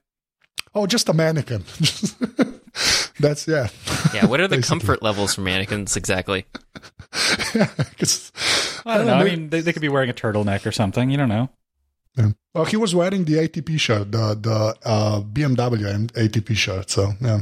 Oh, 0.75 0.85
just 0.87 1.09
a 1.09 1.13
mannequin. 1.13 1.63
That's 3.19 3.47
yeah. 3.47 3.67
Yeah. 4.13 4.27
What 4.27 4.39
are 4.39 4.47
the 4.47 4.61
comfort 4.61 5.01
levels 5.01 5.35
for 5.35 5.41
mannequins 5.41 5.97
exactly? 5.97 6.45
'Cause- 7.11 8.31
I 8.85 8.97
don't 8.97 9.07
know. 9.07 9.13
I 9.15 9.23
mean, 9.23 9.49
they, 9.49 9.61
they 9.61 9.73
could 9.73 9.81
be 9.81 9.89
wearing 9.89 10.09
a 10.09 10.13
turtleneck 10.13 10.65
or 10.65 10.71
something. 10.71 11.09
You 11.09 11.17
don't 11.17 11.29
know. 11.29 11.49
Yeah. 12.17 12.29
Well, 12.53 12.65
he 12.65 12.77
was 12.77 12.95
wearing 12.95 13.25
the 13.25 13.33
ATP 13.35 13.79
shirt, 13.79 14.11
the 14.11 14.35
the 14.39 14.75
uh, 14.85 15.21
BMW 15.21 15.87
and 15.93 16.13
ATP 16.13 16.55
shirt. 16.55 16.89
So 16.89 17.13
yeah, 17.21 17.41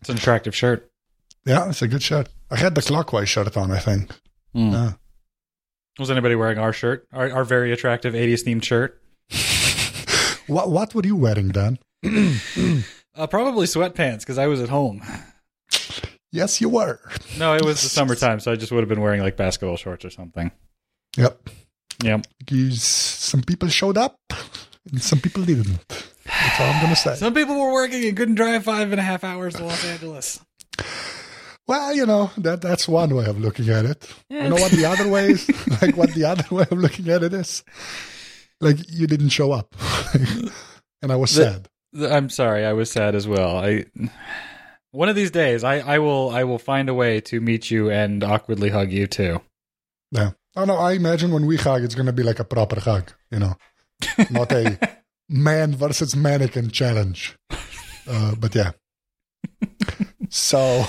It's 0.00 0.10
an 0.10 0.16
attractive 0.16 0.54
shirt. 0.54 0.90
yeah, 1.46 1.68
it's 1.68 1.82
a 1.82 1.88
good 1.88 2.02
shirt. 2.02 2.28
I 2.50 2.56
had 2.56 2.74
the 2.74 2.82
clockwise 2.82 3.28
shirt 3.28 3.56
on. 3.56 3.70
I 3.70 3.78
think. 3.78 4.10
Hmm. 4.52 4.70
Yeah. 4.72 4.92
Was 5.98 6.10
anybody 6.10 6.34
wearing 6.34 6.58
our 6.58 6.72
shirt? 6.72 7.06
Our, 7.12 7.30
our 7.32 7.44
very 7.44 7.72
attractive 7.72 8.14
80s 8.14 8.42
themed 8.44 8.64
shirt? 8.64 9.00
What 10.46 10.70
what 10.70 10.94
were 10.94 11.04
you 11.04 11.16
wearing, 11.16 11.48
Dan? 11.48 11.78
Uh, 13.16 13.28
probably 13.28 13.64
sweatpants 13.64 14.22
because 14.22 14.38
I 14.38 14.48
was 14.48 14.60
at 14.60 14.68
home. 14.68 15.00
Yes, 16.32 16.60
you 16.60 16.68
were. 16.68 16.98
No, 17.38 17.54
it 17.54 17.64
was 17.64 17.80
the 17.80 17.88
summertime, 17.88 18.40
so 18.40 18.50
I 18.50 18.56
just 18.56 18.72
would 18.72 18.80
have 18.80 18.88
been 18.88 19.00
wearing 19.00 19.20
like 19.20 19.36
basketball 19.36 19.76
shorts 19.76 20.04
or 20.04 20.10
something. 20.10 20.50
Yep. 21.16 21.48
Yep. 22.02 22.26
Because 22.40 22.82
some 22.82 23.42
people 23.42 23.68
showed 23.68 23.96
up, 23.96 24.18
and 24.90 25.00
some 25.00 25.20
people 25.20 25.44
didn't. 25.44 25.78
That's 26.24 26.60
all 26.60 26.66
I'm 26.66 26.82
gonna 26.82 26.96
say. 26.96 27.14
Some 27.14 27.34
people 27.34 27.54
were 27.54 27.72
working 27.72 28.04
and 28.04 28.16
couldn't 28.16 28.34
drive 28.34 28.64
five 28.64 28.90
and 28.90 28.98
a 28.98 29.04
half 29.04 29.22
hours 29.22 29.54
to 29.54 29.64
Los 29.64 29.84
Angeles. 29.84 30.40
Well, 31.68 31.94
you 31.94 32.04
know 32.04 32.32
that 32.38 32.60
that's 32.60 32.88
one 32.88 33.14
way 33.14 33.26
of 33.26 33.38
looking 33.40 33.68
at 33.68 33.84
it. 33.84 34.12
You 34.28 34.48
know 34.48 34.56
what 34.56 34.72
the 34.72 34.86
other 34.86 35.08
way 35.08 35.30
is? 35.30 35.48
like 35.82 35.96
what 35.96 36.12
the 36.14 36.24
other 36.24 36.52
way 36.52 36.66
of 36.68 36.78
looking 36.78 37.08
at 37.10 37.22
it 37.22 37.32
is? 37.32 37.62
Like 38.64 38.78
you 38.90 39.06
didn't 39.06 39.28
show 39.30 39.52
up, 39.52 39.74
and 41.02 41.12
I 41.12 41.16
was 41.16 41.34
The- 41.34 41.44
sad. 41.52 41.68
Th- 41.94 42.10
I'm 42.10 42.28
sorry, 42.30 42.64
I 42.64 42.72
was 42.72 42.90
sad 42.90 43.14
as 43.14 43.28
well. 43.28 43.56
I 43.58 43.84
one 44.90 45.08
of 45.08 45.14
these 45.16 45.30
days, 45.30 45.62
I, 45.64 45.78
I 45.78 45.98
will 46.00 46.30
I 46.30 46.42
will 46.44 46.58
find 46.58 46.88
a 46.88 46.94
way 46.94 47.20
to 47.22 47.40
meet 47.40 47.70
you 47.70 47.90
and 47.90 48.22
awkwardly 48.24 48.70
hug 48.70 48.90
you 48.90 49.06
too. 49.06 49.40
Yeah. 50.10 50.30
Oh 50.56 50.64
no, 50.64 50.76
I 50.76 50.92
imagine 50.92 51.30
when 51.32 51.46
we 51.46 51.56
hug, 51.56 51.82
it's 51.84 51.94
gonna 51.94 52.12
be 52.12 52.22
like 52.22 52.38
a 52.40 52.44
proper 52.44 52.80
hug. 52.80 53.12
You 53.30 53.38
know, 53.40 53.54
not 54.30 54.50
a 54.52 54.78
man 55.28 55.74
versus 55.74 56.14
mannequin 56.16 56.70
challenge. 56.70 57.36
Uh, 58.08 58.34
but 58.34 58.54
yeah. 58.54 58.72
So 60.30 60.58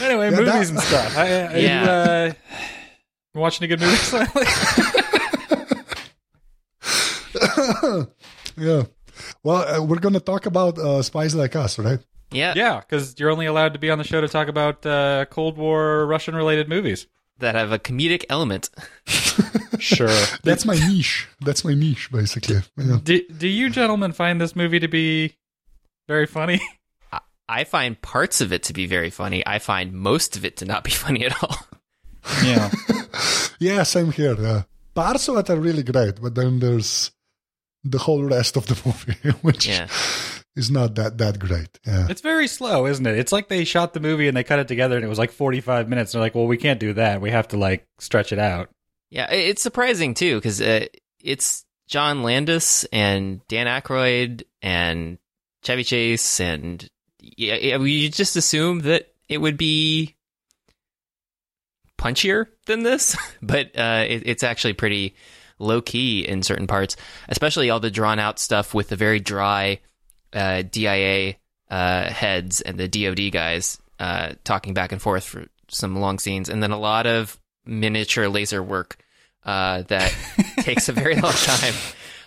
Anyway, 0.00 0.30
Yeah, 0.30 0.36
movies 0.36 0.44
that- 0.46 0.68
and 0.70 0.80
stuff. 0.80 1.16
I, 1.18 1.22
I, 1.22 1.56
Yeah. 1.58 1.84
you, 1.84 1.90
uh, 1.90 2.32
you 3.34 3.40
watching 3.40 3.64
a 3.64 3.68
good 3.68 3.80
movie 3.80 4.16
lately? 4.16 5.02
yeah. 8.56 8.82
Well, 9.42 9.80
uh, 9.80 9.84
we're 9.84 9.98
gonna 9.98 10.20
talk 10.20 10.46
about 10.46 10.78
uh, 10.78 11.02
spies 11.02 11.34
like 11.34 11.56
us, 11.56 11.78
right? 11.78 12.00
Yeah. 12.30 12.52
yeah, 12.54 12.80
because 12.80 13.18
you're 13.18 13.30
only 13.30 13.46
allowed 13.46 13.72
to 13.72 13.78
be 13.78 13.90
on 13.90 13.96
the 13.96 14.04
show 14.04 14.20
to 14.20 14.28
talk 14.28 14.48
about 14.48 14.84
uh, 14.84 15.24
Cold 15.30 15.56
War 15.56 16.04
Russian 16.06 16.34
related 16.36 16.68
movies. 16.68 17.06
That 17.38 17.54
have 17.54 17.72
a 17.72 17.78
comedic 17.78 18.24
element. 18.28 18.68
Sure. 19.78 20.10
That's 20.42 20.64
my 20.64 20.74
niche. 20.74 21.28
That's 21.40 21.64
my 21.64 21.74
niche, 21.74 22.10
basically. 22.10 22.60
Yeah. 22.76 22.98
do, 23.02 23.22
do 23.28 23.48
you 23.48 23.70
gentlemen 23.70 24.12
find 24.12 24.40
this 24.40 24.56
movie 24.56 24.80
to 24.80 24.88
be 24.88 25.36
very 26.06 26.26
funny? 26.26 26.60
I 27.48 27.64
find 27.64 28.00
parts 28.00 28.40
of 28.40 28.52
it 28.52 28.64
to 28.64 28.72
be 28.72 28.86
very 28.86 29.10
funny. 29.10 29.46
I 29.46 29.58
find 29.58 29.92
most 29.92 30.36
of 30.36 30.44
it 30.44 30.56
to 30.58 30.64
not 30.64 30.84
be 30.84 30.90
funny 31.04 31.24
at 31.24 31.42
all. 31.42 31.56
Yeah. 32.42 32.70
Yeah, 33.58 33.82
same 33.84 34.12
here. 34.12 34.36
Yeah. 34.38 34.62
Parts 34.94 35.28
of 35.28 35.38
it 35.38 35.50
are 35.50 35.58
really 35.58 35.82
great, 35.82 36.20
but 36.20 36.34
then 36.34 36.58
there's 36.58 37.10
the 37.84 37.98
whole 37.98 38.22
rest 38.24 38.56
of 38.56 38.66
the 38.66 38.80
movie, 38.86 39.38
which 39.42 39.66
Yeah. 39.66 39.88
is 40.56 40.70
not 40.70 40.94
that 40.96 41.18
that 41.18 41.38
great. 41.38 41.78
Yeah. 41.86 42.06
It's 42.10 42.20
very 42.20 42.48
slow, 42.48 42.86
isn't 42.86 43.06
it? 43.06 43.18
It's 43.18 43.32
like 43.32 43.48
they 43.48 43.64
shot 43.64 43.94
the 43.94 44.00
movie 44.00 44.28
and 44.28 44.36
they 44.36 44.44
cut 44.44 44.58
it 44.58 44.68
together 44.68 44.96
and 44.96 45.04
it 45.04 45.08
was 45.08 45.18
like 45.18 45.30
45 45.32 45.88
minutes. 45.88 46.12
And 46.12 46.18
They're 46.20 46.26
like, 46.26 46.34
well, 46.34 46.46
we 46.46 46.56
can't 46.56 46.80
do 46.80 46.92
that. 46.94 47.20
We 47.20 47.30
have 47.30 47.48
to 47.48 47.56
like 47.56 47.86
stretch 47.98 48.32
it 48.32 48.38
out. 48.38 48.68
Yeah, 49.10 49.30
it's 49.30 49.62
surprising 49.62 50.14
too 50.14 50.36
because 50.36 50.60
uh, 50.60 50.86
it's 51.22 51.64
John 51.86 52.22
Landis 52.22 52.84
and 52.92 53.40
Dan 53.48 53.66
Aykroyd 53.66 54.42
and 54.60 55.18
Chevy 55.62 55.84
Chase 55.84 56.40
and 56.40 56.86
yeah, 57.20 57.56
yeah, 57.56 57.76
we 57.78 58.08
just 58.10 58.36
assume 58.36 58.80
that 58.80 59.12
it 59.28 59.38
would 59.38 59.56
be 59.56 60.14
punchier 61.98 62.46
than 62.66 62.82
this, 62.82 63.16
but 63.42 63.76
uh, 63.78 64.04
it, 64.06 64.22
it's 64.26 64.42
actually 64.42 64.72
pretty 64.74 65.14
low 65.58 65.80
key 65.80 66.26
in 66.26 66.42
certain 66.42 66.66
parts, 66.66 66.96
especially 67.28 67.70
all 67.70 67.80
the 67.80 67.90
drawn 67.90 68.18
out 68.18 68.38
stuff 68.38 68.74
with 68.74 68.88
the 68.88 68.96
very 68.96 69.20
dry 69.20 69.80
uh, 70.32 70.62
DIA 70.62 71.34
uh, 71.70 72.10
heads 72.10 72.60
and 72.60 72.78
the 72.78 72.88
DoD 72.88 73.32
guys 73.32 73.80
uh, 73.98 74.34
talking 74.44 74.74
back 74.74 74.92
and 74.92 75.02
forth 75.02 75.24
for 75.24 75.46
some 75.68 75.96
long 75.96 76.18
scenes, 76.18 76.48
and 76.48 76.62
then 76.62 76.70
a 76.70 76.78
lot 76.78 77.06
of 77.06 77.38
miniature 77.66 78.28
laser 78.28 78.62
work 78.62 78.96
uh, 79.44 79.82
that 79.82 80.14
takes 80.60 80.88
a 80.88 80.92
very 80.92 81.16
long 81.16 81.32
time. 81.32 81.74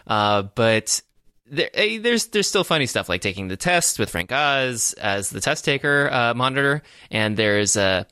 Uh, 0.07 0.43
but 0.43 1.01
there, 1.49 1.69
eh, 1.73 1.99
there's 1.99 2.27
there's 2.27 2.47
still 2.47 2.63
funny 2.63 2.85
stuff 2.85 3.09
like 3.09 3.21
taking 3.21 3.47
the 3.47 3.57
test 3.57 3.99
with 3.99 4.09
Frank 4.09 4.31
Oz 4.31 4.93
as 4.93 5.29
the 5.29 5.41
test 5.41 5.65
taker 5.65 6.09
uh, 6.11 6.33
monitor, 6.33 6.81
and 7.09 7.35
there's 7.35 7.75
uh, 7.75 8.03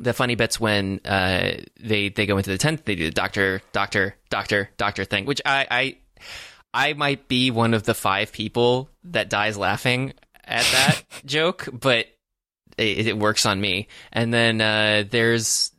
the 0.00 0.12
funny 0.12 0.34
bits 0.34 0.58
when 0.58 1.00
uh, 1.04 1.52
they 1.80 2.08
they 2.08 2.26
go 2.26 2.36
into 2.36 2.50
the 2.50 2.58
tent, 2.58 2.84
they 2.84 2.94
do 2.94 3.04
the 3.04 3.10
doctor, 3.10 3.62
doctor, 3.72 4.16
doctor, 4.30 4.70
doctor 4.76 5.04
thing, 5.04 5.26
which 5.26 5.40
I 5.44 5.66
I 5.70 5.96
I 6.74 6.92
might 6.94 7.28
be 7.28 7.50
one 7.50 7.74
of 7.74 7.82
the 7.82 7.94
five 7.94 8.32
people 8.32 8.88
that 9.04 9.28
dies 9.28 9.58
laughing 9.58 10.14
at 10.44 10.64
that 10.64 11.02
joke, 11.26 11.68
but 11.72 12.06
it, 12.78 13.06
it, 13.06 13.18
works 13.18 13.44
on 13.44 13.60
me. 13.60 13.88
And 14.12 14.32
then 14.32 14.60
uh, 14.60 15.04
there's 15.08 15.72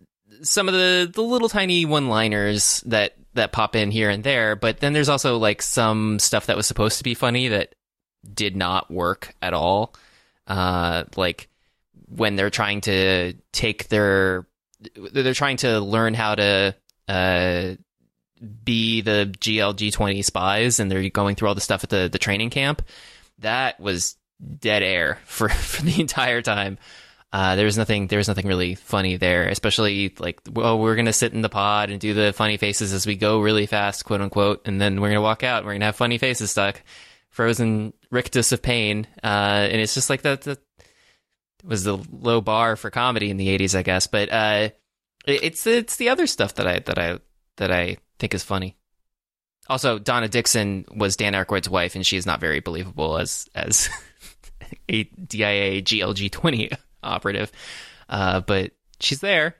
some 0.44 0.68
of 0.68 0.74
the 0.74 1.10
the 1.12 1.22
little 1.22 1.50
tiny 1.50 1.86
one 1.86 2.10
liners 2.10 2.82
that 2.86 3.16
that 3.34 3.52
pop 3.52 3.76
in 3.76 3.90
here 3.90 4.10
and 4.10 4.24
there, 4.24 4.56
but 4.56 4.80
then 4.80 4.94
there's 4.94 5.10
also 5.10 5.38
like 5.38 5.62
some 5.62 6.20
stuff 6.20 6.46
that 6.46 6.58
was 6.58 6.68
supposed 6.68 7.00
to 7.00 7.04
be 7.04 7.16
funny 7.16 7.48
that 7.48 7.74
did 8.32 8.56
not 8.56 8.92
work 8.92 9.36
at 9.42 9.54
all. 9.54 9.96
Uh, 10.46 11.06
like 11.16 11.50
when 12.16 12.36
they're 12.36 12.50
trying 12.50 12.82
to 12.82 13.34
take 13.52 13.88
their, 13.90 14.46
they're 14.96 15.34
trying 15.34 15.58
to 15.58 15.80
learn 15.80 16.14
how 16.14 16.36
to 16.36 16.76
uh, 17.08 17.76
be 18.64 19.02
the 19.02 19.34
GLG 19.40 19.94
twenty 19.94 20.22
spies, 20.22 20.80
and 20.80 20.92
they're 20.92 21.10
going 21.10 21.36
through 21.36 21.48
all 21.48 21.56
the 21.56 21.62
stuff 21.62 21.84
at 21.84 21.90
the 21.90 22.10
the 22.12 22.20
training 22.20 22.50
camp. 22.50 22.82
That 23.40 23.80
was 23.80 24.16
dead 24.60 24.84
air 24.84 25.20
for 25.26 25.50
for 25.50 25.82
the 25.84 26.00
entire 26.02 26.42
time. 26.42 26.78
Uh, 27.32 27.56
there 27.56 27.66
was 27.66 27.78
nothing. 27.78 28.08
There 28.08 28.20
was 28.20 28.28
nothing 28.28 28.46
really 28.48 28.76
funny 28.76 29.18
there, 29.18 29.48
especially 29.48 30.14
like, 30.20 30.40
well, 30.52 30.78
we're 30.78 30.96
gonna 30.96 31.14
sit 31.14 31.34
in 31.34 31.42
the 31.42 31.50
pod 31.50 31.90
and 31.90 32.00
do 32.00 32.14
the 32.14 32.32
funny 32.32 32.58
faces 32.58 32.94
as 32.94 33.08
we 33.08 33.16
go 33.16 33.42
really 33.42 33.66
fast, 33.66 34.06
quote 34.06 34.22
unquote, 34.22 34.62
and 34.68 34.80
then 34.80 35.02
we're 35.02 35.10
gonna 35.10 35.22
walk 35.22 35.44
out. 35.44 35.60
and 35.60 35.66
We're 35.66 35.74
gonna 35.74 35.86
have 35.86 35.96
funny 35.96 36.20
faces 36.20 36.52
stuck, 36.52 36.84
frozen 37.30 37.94
rictus 38.12 38.52
of 38.52 38.62
pain, 38.62 39.08
uh, 39.24 39.68
and 39.68 39.82
it's 39.82 39.96
just 39.96 40.12
like 40.12 40.22
that. 40.22 40.42
That 40.42 40.60
was 41.64 41.84
the 41.84 41.98
low 42.12 42.42
bar 42.42 42.76
for 42.76 42.90
comedy 42.90 43.30
in 43.30 43.38
the 43.38 43.48
'80s, 43.58 43.76
I 43.76 43.84
guess. 43.84 44.08
But 44.08 44.32
uh, 44.32 44.70
it's 45.26 45.66
it's 45.66 45.96
the 45.98 46.10
other 46.10 46.28
stuff 46.28 46.56
that 46.56 46.68
I 46.68 46.80
that 46.80 47.00
I 47.00 47.20
that 47.58 47.72
I 47.72 47.98
think 48.20 48.34
is 48.34 48.44
funny. 48.44 48.78
Also, 49.70 49.98
Donna 49.98 50.28
Dixon 50.28 50.86
was 50.94 51.16
Dan 51.16 51.34
Aykroyd's 51.34 51.70
wife, 51.70 51.96
and 51.96 52.06
she 52.06 52.18
is 52.18 52.26
not 52.26 52.40
very 52.40 52.60
believable 52.60 53.18
as 53.18 53.48
as 53.56 53.90
a 54.90 55.04
DIA 55.04 55.82
GLG 55.82 56.32
twenty 56.32 56.70
operative. 57.02 57.52
Uh, 58.10 58.42
but 58.42 58.72
she's 59.00 59.22
there. 59.22 59.56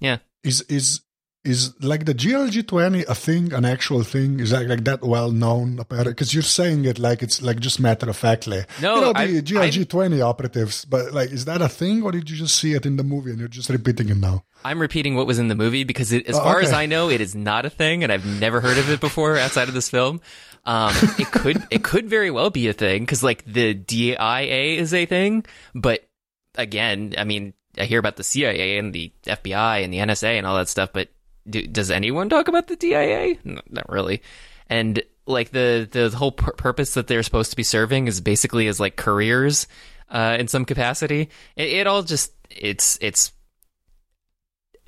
Yeah. 0.00 0.18
Is 0.44 0.62
is 0.62 1.00
is 1.44 1.74
like 1.82 2.04
the 2.04 2.14
GLG 2.14 2.66
twenty 2.66 3.04
a 3.04 3.14
thing, 3.14 3.52
an 3.52 3.64
actual 3.64 4.02
thing? 4.02 4.38
Is 4.38 4.50
that 4.50 4.66
like 4.68 4.84
that 4.84 5.02
well 5.02 5.32
known? 5.32 5.80
Because 5.88 6.32
you're 6.32 6.42
saying 6.42 6.84
it 6.84 6.98
like 6.98 7.22
it's 7.22 7.42
like 7.42 7.58
just 7.58 7.80
matter 7.80 8.08
of 8.08 8.16
factly. 8.16 8.64
No, 8.80 8.94
you 8.94 9.00
know 9.00 9.12
the 9.12 9.42
GLG 9.42 9.88
twenty 9.88 10.20
operatives, 10.20 10.84
but 10.84 11.12
like 11.12 11.30
is 11.30 11.44
that 11.46 11.60
a 11.60 11.68
thing, 11.68 12.02
or 12.02 12.12
did 12.12 12.30
you 12.30 12.36
just 12.36 12.56
see 12.56 12.74
it 12.74 12.86
in 12.86 12.96
the 12.96 13.04
movie 13.04 13.30
and 13.30 13.40
you're 13.40 13.48
just 13.48 13.70
repeating 13.70 14.08
it 14.10 14.18
now? 14.18 14.44
I'm 14.64 14.80
repeating 14.80 15.16
what 15.16 15.26
was 15.26 15.40
in 15.40 15.48
the 15.48 15.56
movie 15.56 15.82
because, 15.82 16.12
it, 16.12 16.28
as 16.28 16.38
oh, 16.38 16.42
far 16.42 16.58
okay. 16.58 16.66
as 16.66 16.72
I 16.72 16.86
know, 16.86 17.10
it 17.10 17.20
is 17.20 17.34
not 17.34 17.66
a 17.66 17.70
thing, 17.70 18.04
and 18.04 18.12
I've 18.12 18.24
never 18.24 18.60
heard 18.60 18.78
of 18.78 18.88
it 18.90 19.00
before 19.00 19.36
outside 19.36 19.66
of 19.66 19.74
this 19.74 19.90
film. 19.90 20.20
Um, 20.64 20.94
it 21.18 21.30
could 21.32 21.66
it 21.70 21.82
could 21.82 22.08
very 22.08 22.30
well 22.30 22.50
be 22.50 22.68
a 22.68 22.72
thing 22.72 23.02
because 23.02 23.24
like 23.24 23.44
the 23.44 23.74
DIA 23.74 24.78
is 24.78 24.94
a 24.94 25.06
thing, 25.06 25.44
but 25.74 26.06
again, 26.54 27.14
I 27.18 27.24
mean, 27.24 27.54
I 27.76 27.84
hear 27.84 27.98
about 27.98 28.16
the 28.16 28.24
CIA 28.24 28.78
and 28.78 28.92
the 28.92 29.12
FBI 29.24 29.82
and 29.82 29.92
the 29.92 29.98
NSA 29.98 30.38
and 30.38 30.46
all 30.46 30.56
that 30.56 30.68
stuff, 30.68 30.90
but 30.92 31.08
do, 31.48 31.66
does 31.66 31.90
anyone 31.90 32.28
talk 32.28 32.48
about 32.48 32.68
the 32.68 32.76
DIA? 32.76 33.36
No, 33.44 33.60
not 33.68 33.88
really. 33.88 34.22
And 34.68 35.02
like 35.26 35.50
the 35.50 35.88
the 35.90 36.10
whole 36.10 36.32
pur- 36.32 36.52
purpose 36.52 36.94
that 36.94 37.06
they're 37.06 37.22
supposed 37.22 37.50
to 37.50 37.56
be 37.56 37.62
serving 37.62 38.08
is 38.08 38.20
basically 38.20 38.66
as 38.68 38.80
like 38.80 38.96
careers 38.96 39.66
uh, 40.10 40.36
in 40.38 40.48
some 40.48 40.64
capacity. 40.64 41.30
It, 41.56 41.68
it 41.68 41.86
all 41.86 42.02
just 42.02 42.32
it's 42.50 42.98
it's 43.00 43.32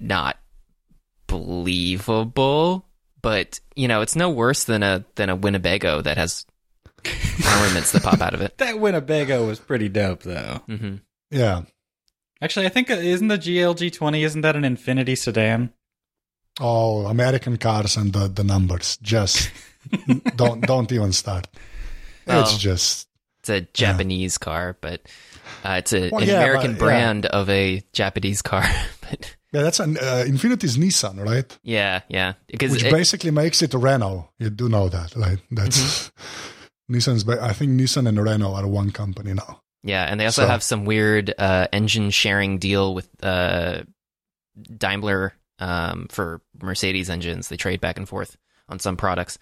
not 0.01 0.39
believable, 1.27 2.87
but 3.23 3.61
you 3.75 3.89
know 3.89 4.01
it's 4.01 4.17
no 4.17 4.31
worse 4.31 4.65
than 4.65 4.83
a 4.83 5.05
than 5.17 5.31
a 5.31 5.37
Winnebago 5.37 6.03
that 6.03 6.17
has 6.17 6.47
armaments 7.47 7.93
that 7.93 8.03
pop 8.03 8.21
out 8.21 8.35
of 8.35 8.41
it. 8.41 8.55
That 8.59 8.81
Winnebago 8.81 9.47
was 9.47 9.61
pretty 9.61 9.89
dope, 9.89 10.23
though. 10.23 10.63
Mm-hmm. 10.69 10.97
Yeah. 11.31 11.63
Actually, 12.41 12.67
I 12.67 12.71
think 12.71 12.91
uh, 12.91 12.95
isn't 12.95 13.29
the 13.29 13.39
GLG 13.39 13.93
twenty 13.93 14.25
isn't 14.25 14.41
that 14.43 14.57
an 14.57 14.63
Infiniti 14.63 15.17
sedan? 15.17 15.73
Oh, 16.61 17.07
American 17.07 17.57
cars 17.57 17.97
and 17.97 18.13
the, 18.13 18.29
the 18.29 18.45
numbers. 18.45 18.97
Just 19.03 19.51
don't 20.37 20.61
don't 20.61 20.91
even 20.93 21.13
start. 21.13 21.49
It's 22.27 22.57
just 22.57 23.09
it's 23.41 23.51
a 23.51 23.61
Japanese 23.75 24.39
yeah. 24.41 24.45
car, 24.45 24.77
but 24.81 25.03
uh, 25.65 25.77
it's 25.79 25.93
a, 25.93 26.11
well, 26.11 26.23
an 26.23 26.29
yeah, 26.29 26.41
American 26.41 26.73
but, 26.73 26.79
brand 26.79 27.27
of 27.27 27.51
a 27.51 27.83
Japanese 27.93 28.41
car. 28.41 28.65
but 29.03 29.37
yeah, 29.53 29.63
that's 29.63 29.81
an 29.81 29.99
uh, 29.99 30.25
Infiniti's 30.27 30.79
Nissan, 30.79 31.23
right? 31.25 31.59
Yeah, 31.63 32.01
yeah. 32.09 32.35
Because 32.47 32.73
which 32.73 32.85
it, 32.85 32.93
basically 32.93 33.31
makes 33.31 33.61
it 33.63 33.75
Renault. 33.75 34.31
You 34.39 34.51
do 34.51 34.69
know 34.69 34.89
that, 34.89 35.15
right? 35.17 35.39
That's 35.51 36.09
mm-hmm. 36.09 36.95
Nissan's. 36.95 37.29
I 37.29 37.53
think 37.53 37.73
Nissan 37.73 38.09
and 38.09 38.23
Renault 38.23 38.55
are 38.55 38.67
one 38.67 38.91
company 38.91 39.35
now. 39.35 39.61
Yeah, 39.83 40.05
and 40.05 40.19
they 40.19 40.25
also 40.25 40.43
so. 40.43 40.49
have 40.49 40.63
some 40.63 40.87
weird 40.87 41.35
uh, 41.37 41.69
engine 41.73 42.11
sharing 42.11 42.57
deal 42.57 42.95
with 42.95 43.09
uh, 43.23 43.83
Daimler 44.79 45.35
um, 45.59 46.07
for 46.11 46.41
Mercedes 46.61 47.11
engines. 47.11 47.49
They 47.49 47.57
trade 47.57 47.81
back 47.81 47.97
and 47.97 48.09
forth 48.09 48.37
on 48.69 48.79
some 48.79 48.97
products. 48.97 49.39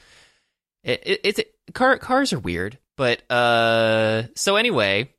It, 0.85 1.03
it, 1.05 1.21
it's 1.25 1.39
it, 1.39 1.55
car 1.75 1.97
cars 1.99 2.33
are 2.33 2.39
weird, 2.39 2.79
but 2.97 3.31
uh, 3.31 4.25
so 4.35 4.57
anyway, 4.57 5.13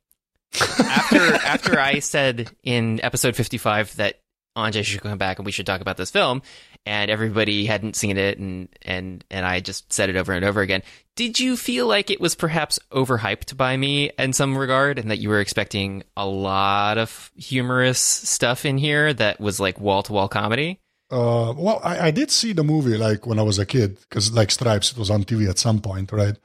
after 0.60 1.18
after 1.46 1.80
I 1.80 2.00
said 2.00 2.50
in 2.62 3.00
episode 3.02 3.34
fifty 3.34 3.58
five 3.58 3.94
that 3.96 4.20
Anže 4.56 4.84
should 4.84 5.00
come 5.00 5.18
back 5.18 5.38
and 5.38 5.46
we 5.46 5.52
should 5.52 5.66
talk 5.66 5.80
about 5.80 5.96
this 5.96 6.10
film, 6.10 6.42
and 6.86 7.10
everybody 7.10 7.66
hadn't 7.66 7.96
seen 7.96 8.18
it, 8.18 8.38
and 8.38 8.68
and 8.82 9.24
and 9.30 9.46
I 9.46 9.60
just 9.60 9.92
said 9.92 10.10
it 10.10 10.16
over 10.16 10.32
and 10.32 10.44
over 10.44 10.60
again. 10.60 10.82
Did 11.16 11.40
you 11.40 11.56
feel 11.56 11.86
like 11.86 12.10
it 12.10 12.20
was 12.20 12.34
perhaps 12.34 12.78
overhyped 12.92 13.56
by 13.56 13.76
me 13.76 14.10
in 14.18 14.32
some 14.32 14.56
regard, 14.56 14.98
and 14.98 15.10
that 15.10 15.18
you 15.18 15.30
were 15.30 15.40
expecting 15.40 16.04
a 16.16 16.26
lot 16.26 16.98
of 16.98 17.32
humorous 17.36 18.00
stuff 18.00 18.64
in 18.64 18.76
here 18.76 19.14
that 19.14 19.40
was 19.40 19.58
like 19.58 19.80
wall 19.80 20.02
to 20.04 20.12
wall 20.12 20.28
comedy? 20.28 20.80
Uh, 21.10 21.52
well, 21.56 21.80
I, 21.84 22.06
I, 22.06 22.10
did 22.10 22.30
see 22.30 22.54
the 22.54 22.64
movie 22.64 22.96
like 22.96 23.26
when 23.26 23.38
I 23.38 23.42
was 23.42 23.58
a 23.58 23.66
kid 23.66 24.00
because 24.00 24.32
like 24.32 24.50
Stripes, 24.50 24.90
it 24.90 24.98
was 24.98 25.10
on 25.10 25.24
TV 25.24 25.48
at 25.48 25.58
some 25.58 25.80
point, 25.80 26.10
right? 26.12 26.36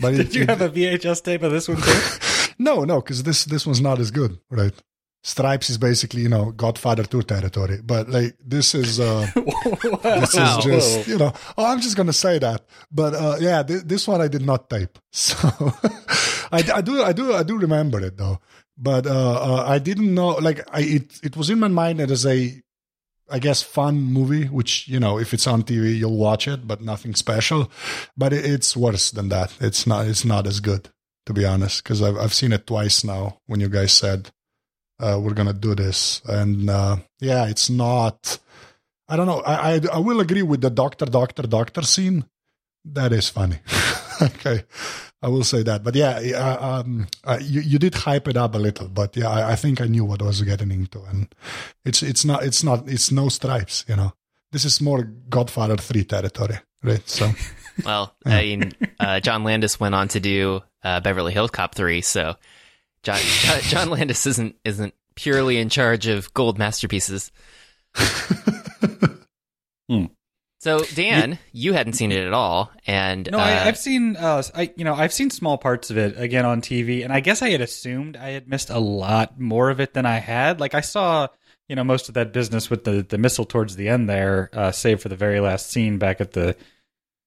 But 0.00 0.10
did 0.16 0.26
it, 0.28 0.34
you 0.34 0.46
have 0.46 0.62
a 0.62 0.70
VHS 0.70 1.22
tape 1.24 1.42
of 1.42 1.50
this 1.50 1.68
one 1.68 1.78
too? 1.78 2.54
no, 2.58 2.84
no, 2.84 3.00
because 3.00 3.24
this 3.24 3.44
this 3.44 3.66
one's 3.66 3.80
not 3.80 3.98
as 3.98 4.12
good, 4.12 4.38
right? 4.50 4.72
Stripes 5.24 5.70
is 5.70 5.78
basically 5.78 6.22
you 6.22 6.28
know 6.28 6.52
Godfather 6.52 7.02
Two 7.02 7.22
territory, 7.22 7.80
but 7.82 8.08
like 8.08 8.36
this 8.44 8.74
is 8.74 9.00
uh, 9.00 9.26
this 10.02 10.34
is 10.34 10.64
just 10.64 11.08
you 11.08 11.18
know 11.18 11.32
oh 11.56 11.64
I'm 11.64 11.80
just 11.80 11.96
gonna 11.96 12.12
say 12.12 12.38
that, 12.38 12.64
but 12.92 13.14
uh, 13.14 13.36
yeah 13.40 13.62
th- 13.62 13.84
this 13.84 14.06
one 14.06 14.20
I 14.20 14.28
did 14.28 14.42
not 14.42 14.70
tape, 14.70 14.98
so 15.12 15.34
I, 16.52 16.62
I, 16.74 16.80
do 16.82 17.02
I 17.02 17.12
do 17.12 17.34
I 17.34 17.42
do 17.42 17.58
remember 17.58 18.00
it 18.00 18.16
though, 18.16 18.38
but 18.76 19.06
uh, 19.06 19.10
uh, 19.10 19.64
I 19.66 19.78
didn't 19.78 20.14
know 20.14 20.28
like 20.28 20.60
I 20.70 20.82
it 20.82 21.20
it 21.22 21.36
was 21.36 21.50
in 21.50 21.58
my 21.58 21.68
mind 21.68 22.00
as 22.00 22.26
a 22.26 22.62
I 23.30 23.38
guess 23.38 23.62
fun 23.62 24.00
movie, 24.02 24.44
which 24.44 24.86
you 24.88 25.00
know 25.00 25.18
if 25.18 25.32
it's 25.32 25.46
on 25.46 25.62
TV 25.62 25.96
you'll 25.96 26.18
watch 26.18 26.46
it, 26.46 26.66
but 26.66 26.80
nothing 26.80 27.14
special, 27.14 27.70
but 28.16 28.32
it's 28.32 28.76
worse 28.76 29.10
than 29.10 29.28
that. 29.30 29.54
It's 29.60 29.86
not 29.86 30.06
it's 30.06 30.24
not 30.24 30.46
as 30.46 30.60
good 30.60 30.90
to 31.26 31.32
be 31.32 31.44
honest 31.44 31.82
because 31.82 32.02
I've 32.02 32.16
I've 32.16 32.34
seen 32.34 32.52
it 32.52 32.66
twice 32.66 33.04
now 33.04 33.40
when 33.46 33.60
you 33.60 33.68
guys 33.68 33.92
said 33.92 34.30
uh, 35.00 35.18
we're 35.22 35.34
gonna 35.34 35.52
do 35.52 35.74
this. 35.74 36.22
And 36.26 36.70
uh, 36.70 36.96
yeah, 37.20 37.46
it's 37.46 37.70
not. 37.70 38.38
I 39.08 39.16
don't 39.16 39.26
know. 39.26 39.40
I, 39.40 39.74
I, 39.74 39.80
I 39.94 39.98
will 39.98 40.20
agree 40.20 40.42
with 40.42 40.62
the 40.62 40.70
doctor, 40.70 41.04
doctor, 41.04 41.42
doctor 41.42 41.82
scene. 41.82 42.24
That 42.84 43.12
is 43.12 43.28
funny. 43.28 43.58
okay, 44.22 44.64
I 45.24 45.28
will 45.28 45.42
say 45.42 45.62
that. 45.62 45.82
But 45.82 45.94
yeah, 45.94 46.18
uh, 46.36 46.80
um, 46.80 47.06
uh, 47.24 47.38
you 47.40 47.62
you 47.62 47.78
did 47.78 47.94
hype 47.94 48.28
it 48.28 48.36
up 48.36 48.54
a 48.54 48.58
little, 48.58 48.88
but 48.88 49.16
yeah, 49.16 49.30
I, 49.30 49.52
I, 49.52 49.56
think 49.56 49.80
I 49.80 49.86
knew 49.86 50.04
what 50.04 50.20
I 50.20 50.26
was 50.26 50.42
getting 50.42 50.70
into, 50.70 51.02
and 51.04 51.34
it's 51.82 52.02
it's 52.02 52.26
not 52.26 52.44
it's 52.44 52.62
not 52.62 52.86
it's 52.86 53.10
no 53.10 53.30
stripes. 53.30 53.86
You 53.88 53.96
know, 53.96 54.12
this 54.52 54.66
is 54.66 54.82
more 54.82 55.04
Godfather 55.30 55.76
three 55.78 56.04
territory, 56.04 56.58
right? 56.82 57.08
So. 57.08 57.30
well, 57.86 58.14
yeah. 58.26 58.36
I 58.36 58.42
mean, 58.42 58.72
uh, 59.00 59.20
John 59.20 59.44
Landis 59.44 59.80
went 59.80 59.94
on 59.94 60.08
to 60.08 60.20
do 60.20 60.62
uh, 60.82 61.00
Beverly 61.00 61.32
Hills 61.32 61.50
Cop 61.50 61.74
three, 61.74 62.02
so 62.02 62.36
John, 63.02 63.18
John 63.40 63.60
John 63.62 63.88
Landis 63.88 64.26
isn't 64.26 64.56
isn't 64.62 64.92
purely 65.14 65.56
in 65.56 65.70
charge 65.70 66.06
of 66.06 66.34
gold 66.34 66.58
masterpieces. 66.58 67.32
So 70.64 70.82
Dan, 70.94 71.38
you 71.52 71.74
hadn't 71.74 71.92
seen 71.92 72.10
it 72.10 72.26
at 72.26 72.32
all, 72.32 72.72
and 72.86 73.28
No, 73.30 73.36
uh, 73.36 73.42
I, 73.42 73.68
I've 73.68 73.76
seen, 73.76 74.16
uh, 74.16 74.42
I 74.54 74.72
you 74.78 74.84
know, 74.84 74.94
I've 74.94 75.12
seen 75.12 75.28
small 75.28 75.58
parts 75.58 75.90
of 75.90 75.98
it 75.98 76.18
again 76.18 76.46
on 76.46 76.62
TV, 76.62 77.04
and 77.04 77.12
I 77.12 77.20
guess 77.20 77.42
I 77.42 77.50
had 77.50 77.60
assumed 77.60 78.16
I 78.16 78.30
had 78.30 78.48
missed 78.48 78.70
a 78.70 78.78
lot 78.78 79.38
more 79.38 79.68
of 79.68 79.78
it 79.78 79.92
than 79.92 80.06
I 80.06 80.20
had. 80.20 80.60
Like 80.60 80.72
I 80.72 80.80
saw, 80.80 81.28
you 81.68 81.76
know, 81.76 81.84
most 81.84 82.08
of 82.08 82.14
that 82.14 82.32
business 82.32 82.70
with 82.70 82.84
the 82.84 83.02
the 83.06 83.18
missile 83.18 83.44
towards 83.44 83.76
the 83.76 83.90
end 83.90 84.08
there, 84.08 84.48
uh, 84.54 84.72
save 84.72 85.02
for 85.02 85.10
the 85.10 85.16
very 85.16 85.38
last 85.38 85.70
scene 85.70 85.98
back 85.98 86.22
at 86.22 86.32
the 86.32 86.56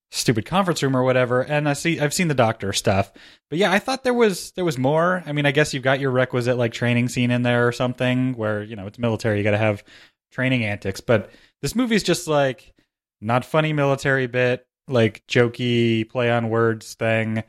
stupid 0.09 0.47
conference 0.47 0.81
room 0.81 0.97
or 0.97 1.03
whatever. 1.03 1.41
And 1.41 1.69
I 1.69 1.73
see, 1.73 1.99
I've 1.99 2.15
seen 2.15 2.29
the 2.29 2.33
doctor 2.33 2.73
stuff, 2.73 3.11
but 3.51 3.59
yeah, 3.59 3.71
I 3.71 3.77
thought 3.77 4.03
there 4.03 4.15
was 4.15 4.49
there 4.53 4.65
was 4.65 4.79
more. 4.79 5.21
I 5.27 5.31
mean, 5.31 5.45
I 5.45 5.51
guess 5.51 5.75
you've 5.75 5.83
got 5.83 5.99
your 5.99 6.09
requisite 6.09 6.57
like 6.57 6.73
training 6.73 7.09
scene 7.09 7.29
in 7.29 7.43
there 7.43 7.67
or 7.67 7.71
something 7.71 8.33
where 8.33 8.63
you 8.63 8.75
know 8.75 8.87
it's 8.87 8.97
military, 8.97 9.37
you 9.37 9.43
got 9.43 9.51
to 9.51 9.59
have 9.59 9.83
training 10.31 10.65
antics, 10.65 11.01
but 11.01 11.29
this 11.61 11.75
movie's 11.75 12.01
just 12.01 12.27
like 12.27 12.73
not 13.21 13.45
funny 13.45 13.73
military 13.73 14.27
bit, 14.27 14.67
like 14.87 15.25
jokey 15.27 16.07
play 16.09 16.31
on 16.31 16.49
words 16.49 16.93
thing. 16.95 17.43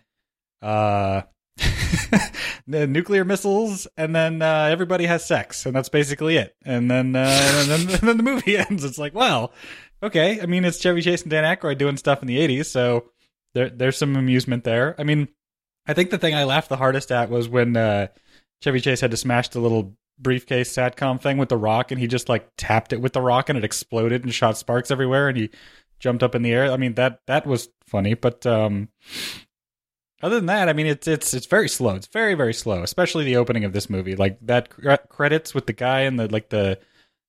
Uh 0.60 1.22
nuclear 2.66 3.24
missiles 3.24 3.86
and 3.96 4.14
then 4.14 4.42
uh, 4.42 4.68
everybody 4.70 5.06
has 5.06 5.24
sex 5.24 5.64
and 5.66 5.74
that's 5.74 5.88
basically 5.88 6.36
it. 6.36 6.54
And 6.64 6.90
then 6.90 7.16
uh, 7.16 7.40
and 7.54 7.70
then 7.70 7.80
and 7.80 8.08
then 8.08 8.16
the 8.18 8.22
movie 8.22 8.56
ends. 8.58 8.84
It's 8.84 8.98
like, 8.98 9.14
well, 9.14 9.52
okay. 10.02 10.40
I 10.40 10.46
mean, 10.46 10.64
it's 10.64 10.78
Chevy 10.78 11.02
Chase 11.02 11.22
and 11.22 11.30
Dan 11.30 11.44
Aykroyd 11.44 11.78
doing 11.78 11.96
stuff 11.96 12.22
in 12.22 12.28
the 12.28 12.38
80s, 12.38 12.66
so 12.66 13.10
there 13.54 13.70
there's 13.70 13.96
some 13.96 14.16
amusement 14.16 14.64
there. 14.64 14.94
I 14.98 15.04
mean, 15.04 15.28
I 15.86 15.94
think 15.94 16.10
the 16.10 16.18
thing 16.18 16.34
I 16.34 16.44
laughed 16.44 16.68
the 16.68 16.76
hardest 16.76 17.10
at 17.10 17.30
was 17.30 17.48
when 17.48 17.76
uh, 17.76 18.08
Chevy 18.62 18.80
Chase 18.80 19.00
had 19.00 19.10
to 19.10 19.16
smash 19.16 19.48
the 19.48 19.60
little 19.60 19.94
briefcase 20.18 20.72
satcom 20.74 21.20
thing 21.20 21.38
with 21.38 21.48
the 21.48 21.56
rock 21.56 21.90
and 21.90 22.00
he 22.00 22.06
just 22.06 22.28
like 22.28 22.48
tapped 22.56 22.92
it 22.92 23.00
with 23.00 23.12
the 23.12 23.20
rock 23.20 23.48
and 23.48 23.56
it 23.58 23.64
exploded 23.64 24.24
and 24.24 24.34
shot 24.34 24.56
sparks 24.58 24.90
everywhere 24.90 25.28
and 25.28 25.36
he 25.38 25.50
jumped 25.98 26.22
up 26.22 26.34
in 26.34 26.42
the 26.42 26.52
air. 26.52 26.70
I 26.70 26.76
mean 26.76 26.94
that 26.94 27.20
that 27.26 27.46
was 27.46 27.68
funny, 27.86 28.14
but 28.14 28.46
um 28.46 28.88
other 30.20 30.36
than 30.36 30.46
that, 30.46 30.68
I 30.68 30.72
mean 30.72 30.86
it's 30.86 31.06
it's 31.06 31.32
it's 31.34 31.46
very 31.46 31.68
slow. 31.68 31.94
It's 31.94 32.08
very 32.08 32.34
very 32.34 32.54
slow, 32.54 32.82
especially 32.82 33.24
the 33.24 33.36
opening 33.36 33.64
of 33.64 33.72
this 33.72 33.88
movie. 33.88 34.16
Like 34.16 34.38
that 34.42 34.70
cre- 34.70 34.94
credits 35.08 35.54
with 35.54 35.66
the 35.66 35.72
guy 35.72 36.00
and 36.00 36.18
the 36.18 36.28
like 36.28 36.48
the 36.48 36.78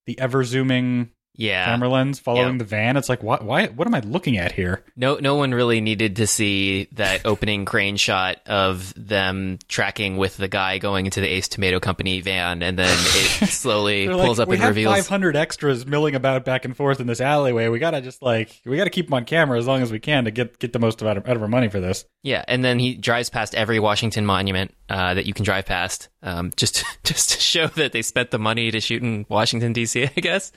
the 0.05 0.19
ever 0.19 0.43
zooming 0.43 1.11
yeah, 1.39 1.63
camera 1.63 1.87
lens 1.87 2.19
following 2.19 2.57
the 2.57 2.65
van. 2.65 2.97
It's 2.97 3.07
like 3.07 3.23
what 3.23 3.45
why 3.45 3.67
what 3.67 3.87
am 3.87 3.95
I 3.95 4.01
looking 4.01 4.37
at 4.37 4.51
here? 4.51 4.83
no 4.97 5.15
no 5.15 5.35
one 5.35 5.53
really 5.53 5.79
needed 5.79 6.17
to 6.17 6.27
see 6.27 6.89
that 6.91 7.21
opening 7.25 7.63
crane 7.63 7.95
shot 7.95 8.41
of 8.45 8.93
them 8.97 9.57
tracking 9.69 10.17
with 10.17 10.35
the 10.35 10.49
guy 10.49 10.79
going 10.79 11.05
into 11.05 11.21
the 11.21 11.27
Ace 11.27 11.47
Tomato 11.47 11.79
Company 11.79 12.19
van, 12.19 12.61
and 12.61 12.77
then 12.77 12.91
it 12.91 13.47
slowly 13.49 14.09
pulls 14.09 14.37
like, 14.37 14.43
up 14.43 14.49
we 14.49 14.55
and 14.55 14.63
have 14.63 14.71
reveals 14.71 14.95
500 14.95 15.37
extras 15.37 15.85
milling 15.85 16.13
about 16.13 16.43
back 16.43 16.65
and 16.65 16.75
forth 16.75 16.99
in 16.99 17.07
this 17.07 17.21
alleyway. 17.21 17.69
We 17.69 17.79
gotta 17.79 18.01
just 18.01 18.21
like 18.21 18.59
we 18.65 18.75
gotta 18.75 18.89
keep 18.89 19.05
them 19.05 19.13
on 19.13 19.23
camera 19.23 19.57
as 19.57 19.65
long 19.65 19.81
as 19.81 19.93
we 19.93 19.99
can 19.99 20.25
to 20.25 20.31
get 20.31 20.59
get 20.59 20.73
the 20.73 20.79
most 20.79 21.01
out 21.01 21.15
of, 21.15 21.25
out 21.25 21.37
of 21.37 21.41
our 21.41 21.47
money 21.47 21.69
for 21.69 21.79
this. 21.79 22.03
Yeah, 22.21 22.43
and 22.49 22.65
then 22.65 22.79
he 22.79 22.95
drives 22.95 23.29
past 23.29 23.55
every 23.55 23.79
Washington 23.79 24.25
monument 24.25 24.75
uh, 24.89 25.13
that 25.13 25.25
you 25.25 25.33
can 25.33 25.45
drive 25.45 25.65
past, 25.65 26.09
um, 26.21 26.51
just 26.57 26.83
just 27.05 27.29
to 27.29 27.39
show 27.39 27.67
that 27.67 27.93
they 27.93 28.01
spent 28.01 28.31
the 28.31 28.39
money 28.39 28.71
to 28.71 28.81
shoot 28.81 29.01
in 29.01 29.25
Washington 29.29 29.71
D.C. 29.71 30.03
I 30.03 30.19
guess. 30.19 30.51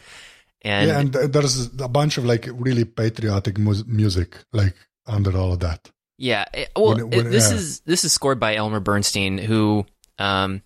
And, 0.65 0.89
yeah, 0.89 1.01
and 1.01 1.33
there's 1.33 1.67
a 1.81 1.89
bunch 1.89 2.19
of 2.19 2.25
like 2.25 2.49
really 2.53 2.85
patriotic 2.85 3.59
mus- 3.59 3.85
music 3.87 4.37
like 4.53 4.75
under 5.07 5.37
all 5.37 5.53
of 5.53 5.61
that. 5.61 5.91
yeah, 6.19 6.45
it- 6.55 6.71
well, 6.77 6.95
When 6.95 7.11
when- 7.11 7.31
this 7.31 7.51
yeah. 7.51 7.57
is 7.57 7.81
this 7.81 8.05
is 8.05 8.13
scored 8.13 8.39
by 8.39 8.55
Elmer 8.55 8.79
Bernstein, 8.81 9.39
who 9.39 9.85
um, 10.19 10.63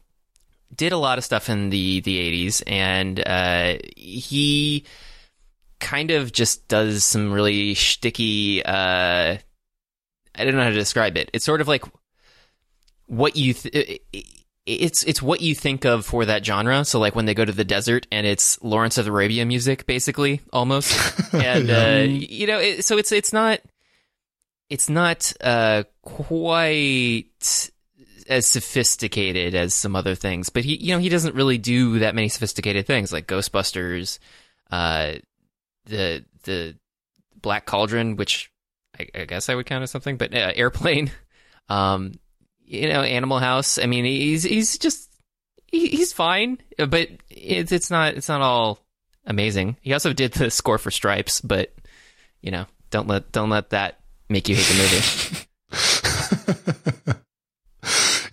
did 0.75 0.93
a 0.93 0.99
lot 0.99 1.17
of 1.19 1.25
stuff 1.25 1.49
in 1.49 1.71
the 1.71 2.01
the 2.01 2.19
eighties, 2.19 2.63
and 2.67 3.19
uh, 3.27 3.79
he 3.97 4.85
kind 5.81 6.11
of 6.11 6.31
just 6.33 6.69
does 6.69 7.05
some 7.05 7.33
really 7.33 7.75
sticky. 7.75 8.63
Uh, 8.65 9.39
I 10.39 10.45
don't 10.45 10.55
know 10.57 10.63
how 10.63 10.69
to 10.69 10.75
describe 10.75 11.17
it. 11.17 11.31
It's 11.33 11.45
sort 11.47 11.63
of 11.63 11.69
like 11.69 11.85
what 13.07 13.37
you. 13.37 13.55
Th- 13.55 14.01
it's 14.67 15.05
it's 15.05 15.23
what 15.23 15.41
you 15.41 15.55
think 15.55 15.85
of 15.85 16.05
for 16.05 16.25
that 16.25 16.45
genre. 16.45 16.85
So 16.85 16.99
like 16.99 17.15
when 17.15 17.25
they 17.25 17.35
go 17.35 17.45
to 17.45 17.53
the 17.53 17.65
desert 17.65 18.07
and 18.11 18.27
it's 18.27 18.63
Lawrence 18.63 18.99
of 18.99 19.07
Arabia 19.07 19.47
music, 19.47 19.87
basically 19.87 20.41
almost. 20.53 20.97
And 21.33 21.71
uh, 21.71 22.07
you 22.09 22.47
know, 22.47 22.59
it, 22.59 22.85
so 22.85 22.99
it's 22.99 23.13
it's 23.13 23.33
not 23.33 23.61
it's 24.71 24.89
not 24.89 25.33
uh, 25.41 25.85
quite 26.03 27.71
as 28.29 28.47
sophisticated 28.47 29.55
as 29.55 29.75
some 29.75 29.95
other 29.95 30.15
things, 30.15 30.49
but 30.49 30.65
he 30.65 30.77
you 30.77 30.95
know 30.95 30.99
he 30.99 31.09
doesn't 31.09 31.35
really 31.35 31.59
do 31.59 31.99
that 32.01 32.15
many 32.15 32.29
sophisticated 32.29 32.87
things 32.87 33.13
like 33.13 33.27
Ghostbusters, 33.27 34.19
uh, 34.71 35.15
the 35.85 36.25
the 36.45 36.77
Black 37.41 37.67
Cauldron, 37.67 38.17
which 38.17 38.51
I, 38.99 39.09
I 39.15 39.25
guess 39.25 39.49
I 39.49 39.55
would 39.55 39.67
count 39.67 39.83
as 39.83 39.91
something, 39.91 40.17
but 40.17 40.35
uh, 40.35 40.53
Airplane, 40.55 41.11
um, 41.69 42.13
you 42.67 42.89
know, 42.89 43.03
Animal 43.03 43.39
House. 43.39 43.79
I 43.79 43.87
mean, 43.87 44.05
he's 44.05 44.43
he's 44.43 44.79
just 44.79 45.11
he, 45.67 45.89
he's 45.89 46.13
fine, 46.13 46.59
but 46.77 47.09
it's 47.31 47.73
it's 47.73 47.91
not 47.91 48.15
it's 48.15 48.29
not 48.29 48.43
all 48.43 48.81
amazing. 49.25 49.77
He 49.81 49.93
also 49.93 50.13
did 50.13 50.33
the 50.33 50.51
score 50.51 50.79
for 50.79 50.91
Stripes, 50.91 51.41
but 51.41 51.75
you 52.41 52.51
know, 52.51 52.67
don't 52.91 53.09
let 53.09 53.33
don't 53.33 53.51
let 53.51 53.71
that 53.71 54.01
make 54.29 54.49
you 54.49 54.57
hate 54.57 54.67
the 54.67 54.75
movie. 54.75 55.47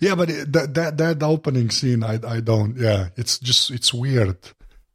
yeah, 0.00 0.14
but 0.14 0.30
it, 0.30 0.52
that 0.52 0.74
that 0.74 0.98
that 0.98 1.22
opening 1.22 1.70
scene, 1.70 2.02
I 2.02 2.18
I 2.26 2.40
don't. 2.40 2.76
Yeah, 2.76 3.08
it's 3.16 3.38
just 3.38 3.70
it's 3.70 3.94
weird 3.94 4.36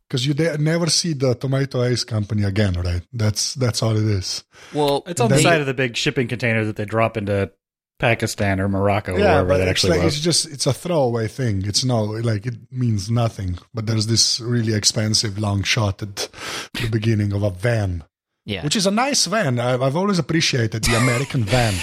because 0.07 0.25
you 0.25 0.33
de- 0.33 0.57
never 0.57 0.87
see 0.89 1.13
the 1.13 1.35
Tomato 1.35 1.81
Ice 1.81 2.03
Company 2.03 2.43
again, 2.43 2.73
right? 2.73 3.03
That's 3.13 3.53
that's 3.55 3.83
all 3.83 3.95
it 3.95 4.03
is. 4.03 4.43
well, 4.73 5.03
It's 5.05 5.21
on 5.21 5.29
the 5.29 5.39
side 5.39 5.61
of 5.61 5.67
the 5.67 5.73
big 5.73 5.95
shipping 5.95 6.27
container 6.27 6.65
that 6.65 6.75
they 6.75 6.85
drop 6.85 7.15
into 7.17 7.51
Pakistan 7.99 8.59
or 8.59 8.67
Morocco 8.69 9.13
or 9.13 9.19
wherever 9.19 9.57
that 9.57 9.61
it's 9.67 9.69
actually 9.69 9.97
like 9.97 10.05
was. 10.05 10.15
it's 10.15 10.23
just 10.23 10.45
it's 10.51 10.65
a 10.65 10.73
throwaway 10.73 11.27
thing. 11.27 11.63
It's 11.65 11.83
no 11.83 12.03
like 12.03 12.45
it 12.45 12.55
means 12.71 13.11
nothing. 13.11 13.57
But 13.73 13.85
there's 13.85 14.07
this 14.07 14.39
really 14.39 14.73
expensive 14.73 15.37
long 15.37 15.63
shot 15.63 16.01
at 16.01 16.29
the 16.73 16.87
beginning 16.89 17.33
of 17.33 17.43
a 17.43 17.49
van, 17.51 18.03
yeah, 18.45 18.63
which 18.63 18.75
is 18.75 18.85
a 18.87 18.91
nice 18.91 19.25
van. 19.25 19.59
I've, 19.59 19.81
I've 19.81 19.95
always 19.97 20.17
appreciated 20.19 20.83
the 20.85 20.95
American 20.97 21.43
van. 21.43 21.73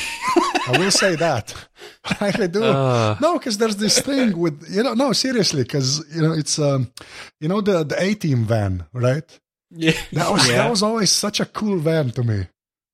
I 0.68 0.78
will 0.78 0.90
say 0.90 1.14
that. 1.16 1.54
I 2.20 2.30
do. 2.48 2.64
Uh. 2.64 3.16
no, 3.20 3.38
because 3.38 3.58
there's 3.58 3.76
this 3.76 4.00
thing 4.00 4.36
with 4.38 4.64
you 4.70 4.82
know. 4.82 4.94
No, 4.94 5.12
seriously, 5.12 5.62
because 5.62 6.04
you 6.14 6.22
know 6.22 6.32
it's 6.32 6.58
um, 6.58 6.90
you 7.40 7.48
know 7.48 7.60
the 7.60 7.84
the 7.84 7.96
A 8.02 8.14
team 8.14 8.44
van, 8.46 8.84
right? 8.92 9.40
yeah. 9.70 9.92
That 10.12 10.30
was 10.32 10.48
Yeah. 10.48 10.56
that 10.58 10.70
was 10.70 10.82
always 10.82 11.12
such 11.12 11.40
a 11.40 11.44
cool 11.44 11.78
van 11.78 12.10
to 12.12 12.22
me 12.22 12.46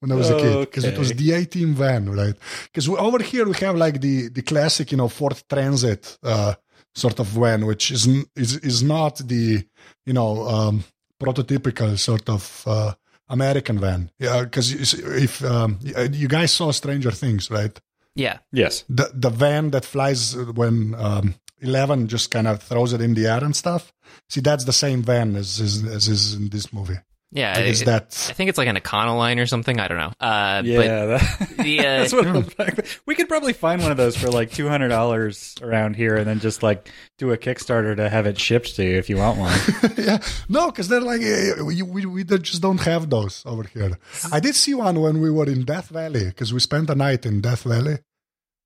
when 0.02 0.10
I 0.10 0.16
was 0.16 0.30
a 0.30 0.36
kid 0.36 0.60
because 0.60 0.84
it 0.84 0.98
was 0.98 1.12
the 1.12 1.30
A 1.32 1.44
team 1.44 1.74
van, 1.74 2.10
right? 2.10 2.34
Because 2.64 2.88
over 2.88 3.22
here 3.22 3.46
we 3.46 3.54
have 3.58 3.76
like 3.76 4.00
the 4.00 4.28
the 4.28 4.42
classic, 4.42 4.90
you 4.90 4.98
know, 4.98 5.08
Ford 5.08 5.40
Transit 5.48 6.18
uh, 6.24 6.54
sort 6.92 7.20
of 7.20 7.28
van, 7.28 7.66
which 7.66 7.92
is 7.92 8.08
is 8.34 8.56
is 8.56 8.82
not 8.82 9.18
the 9.18 9.64
you 10.04 10.12
know 10.12 10.48
um, 10.48 10.84
prototypical 11.22 11.96
sort 11.96 12.28
of 12.28 12.64
uh, 12.66 12.94
American 13.28 13.78
van. 13.78 14.10
Yeah, 14.18 14.42
because 14.42 14.92
if 14.92 15.44
um, 15.44 15.78
you 16.10 16.26
guys 16.26 16.50
saw 16.50 16.72
Stranger 16.72 17.12
Things, 17.12 17.48
right? 17.48 17.80
yeah, 18.16 18.38
Yes. 18.50 18.84
The 18.88 19.08
the 19.14 19.30
van 19.30 19.70
that 19.70 19.84
flies 19.84 20.36
when 20.36 20.96
um, 20.96 21.36
Eleven 21.60 22.08
just 22.08 22.32
kind 22.32 22.48
of 22.48 22.60
throws 22.60 22.92
it 22.92 23.00
in 23.00 23.14
the 23.14 23.28
air 23.28 23.44
and 23.44 23.54
stuff. 23.54 23.92
See, 24.28 24.40
that's 24.40 24.64
the 24.64 24.72
same 24.72 25.02
van 25.02 25.36
as 25.36 25.60
as, 25.60 25.84
as 25.84 26.08
is 26.08 26.34
in 26.34 26.48
this 26.48 26.72
movie. 26.72 26.98
Yeah. 27.32 27.54
Like, 27.56 27.64
is 27.66 27.82
it- 27.82 27.86
that 27.86 28.26
I 28.30 28.32
think 28.34 28.48
it's 28.50 28.58
like 28.58 28.68
an 28.68 28.76
Econoline 28.76 29.40
or 29.40 29.46
something. 29.46 29.80
I 29.80 29.88
don't 29.88 29.98
know. 29.98 30.12
Uh, 30.20 30.62
Yeah, 30.64 31.04
that, 31.06 31.48
the 31.58 31.78
uh, 31.80 31.82
that's 31.82 32.12
what 32.12 32.26
it 32.26 32.32
looks. 32.32 33.00
We 33.06 33.14
could 33.14 33.28
probably 33.28 33.52
find 33.52 33.82
one 33.82 33.90
of 33.90 33.96
those 33.96 34.16
for 34.16 34.28
like 34.30 34.50
two 34.52 34.68
hundred 34.68 34.88
dollars 34.88 35.54
around 35.62 35.96
here, 35.96 36.16
and 36.16 36.26
then 36.26 36.38
just 36.40 36.62
like 36.62 36.90
do 37.18 37.32
a 37.32 37.36
Kickstarter 37.38 37.96
to 37.96 38.08
have 38.08 38.26
it 38.26 38.38
shipped 38.38 38.76
to 38.76 38.84
you 38.84 38.98
if 38.98 39.08
you 39.10 39.16
want 39.16 39.38
one. 39.38 39.58
yeah, 39.96 40.18
no, 40.48 40.70
because 40.70 40.88
they're 40.88 41.00
like 41.00 41.20
we, 41.20 41.82
we 41.82 42.06
we 42.06 42.24
just 42.24 42.62
don't 42.62 42.80
have 42.82 43.08
those 43.10 43.42
over 43.46 43.64
here. 43.64 43.98
I 44.30 44.38
did 44.40 44.54
see 44.54 44.74
one 44.74 45.00
when 45.00 45.20
we 45.20 45.30
were 45.30 45.46
in 45.46 45.64
Death 45.64 45.88
Valley 45.88 46.26
because 46.26 46.52
we 46.52 46.60
spent 46.60 46.90
a 46.90 46.94
night 46.94 47.24
in 47.26 47.40
Death 47.40 47.62
Valley. 47.62 47.98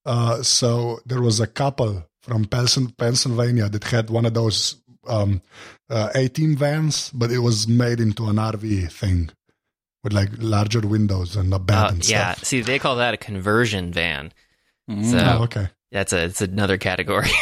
Uh, 0.04 0.42
so 0.42 1.00
there 1.04 1.20
was 1.20 1.40
a 1.40 1.46
couple 1.46 2.04
from 2.22 2.44
Pensil- 2.44 2.96
Pennsylvania 2.96 3.68
that 3.68 3.84
had 3.84 4.08
one 4.10 4.24
of 4.26 4.34
those 4.34 4.76
um, 5.08 5.42
uh, 5.90 6.10
18 6.14 6.56
vans, 6.56 7.10
but 7.14 7.30
it 7.30 7.38
was 7.38 7.66
made 7.68 8.00
into 8.00 8.26
an 8.28 8.36
RV 8.36 8.90
thing 8.92 9.30
with 10.04 10.12
like 10.12 10.28
larger 10.38 10.80
windows 10.80 11.36
and 11.36 11.52
a 11.52 11.58
bed 11.58 11.76
uh, 11.76 11.88
and 11.92 12.08
yeah. 12.08 12.32
stuff. 12.32 12.44
See, 12.44 12.60
they 12.60 12.78
call 12.78 12.96
that 12.96 13.14
a 13.14 13.16
conversion 13.16 13.92
van. 13.92 14.32
Mm. 14.90 15.10
So 15.10 15.18
Oh, 15.18 15.42
okay. 15.44 15.68
that's 15.90 16.12
a 16.12 16.24
it's 16.24 16.40
another 16.40 16.78
category. 16.78 17.30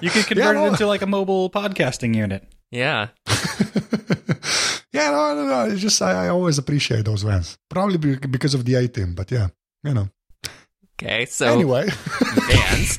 You 0.00 0.10
could 0.10 0.26
convert 0.26 0.36
Yeah, 0.36 0.52
no. 0.52 0.64
it 0.64 0.68
into 0.68 0.86
like 0.86 1.02
a 1.02 1.06
mobile 1.06 1.48
podcasting 1.50 2.16
unit. 2.16 2.44
yeah. 2.70 3.08
yeah, 4.92 5.10
no, 5.10 5.34
no, 5.34 5.46
no. 5.46 5.64
It's 5.70 5.80
just 5.80 6.00
I, 6.02 6.26
I 6.26 6.28
always 6.28 6.58
appreciate 6.58 7.04
those 7.04 7.22
vans. 7.22 7.58
Probably 7.68 7.98
be- 7.98 8.16
because 8.16 8.54
of 8.54 8.64
the 8.64 8.74
A 8.74 8.88
team, 8.88 9.14
but 9.14 9.30
yeah, 9.30 9.48
you 9.84 9.94
know. 9.94 10.08
Okay, 11.00 11.26
so 11.26 11.46
Anyway, 11.52 11.88
vans, 12.48 12.98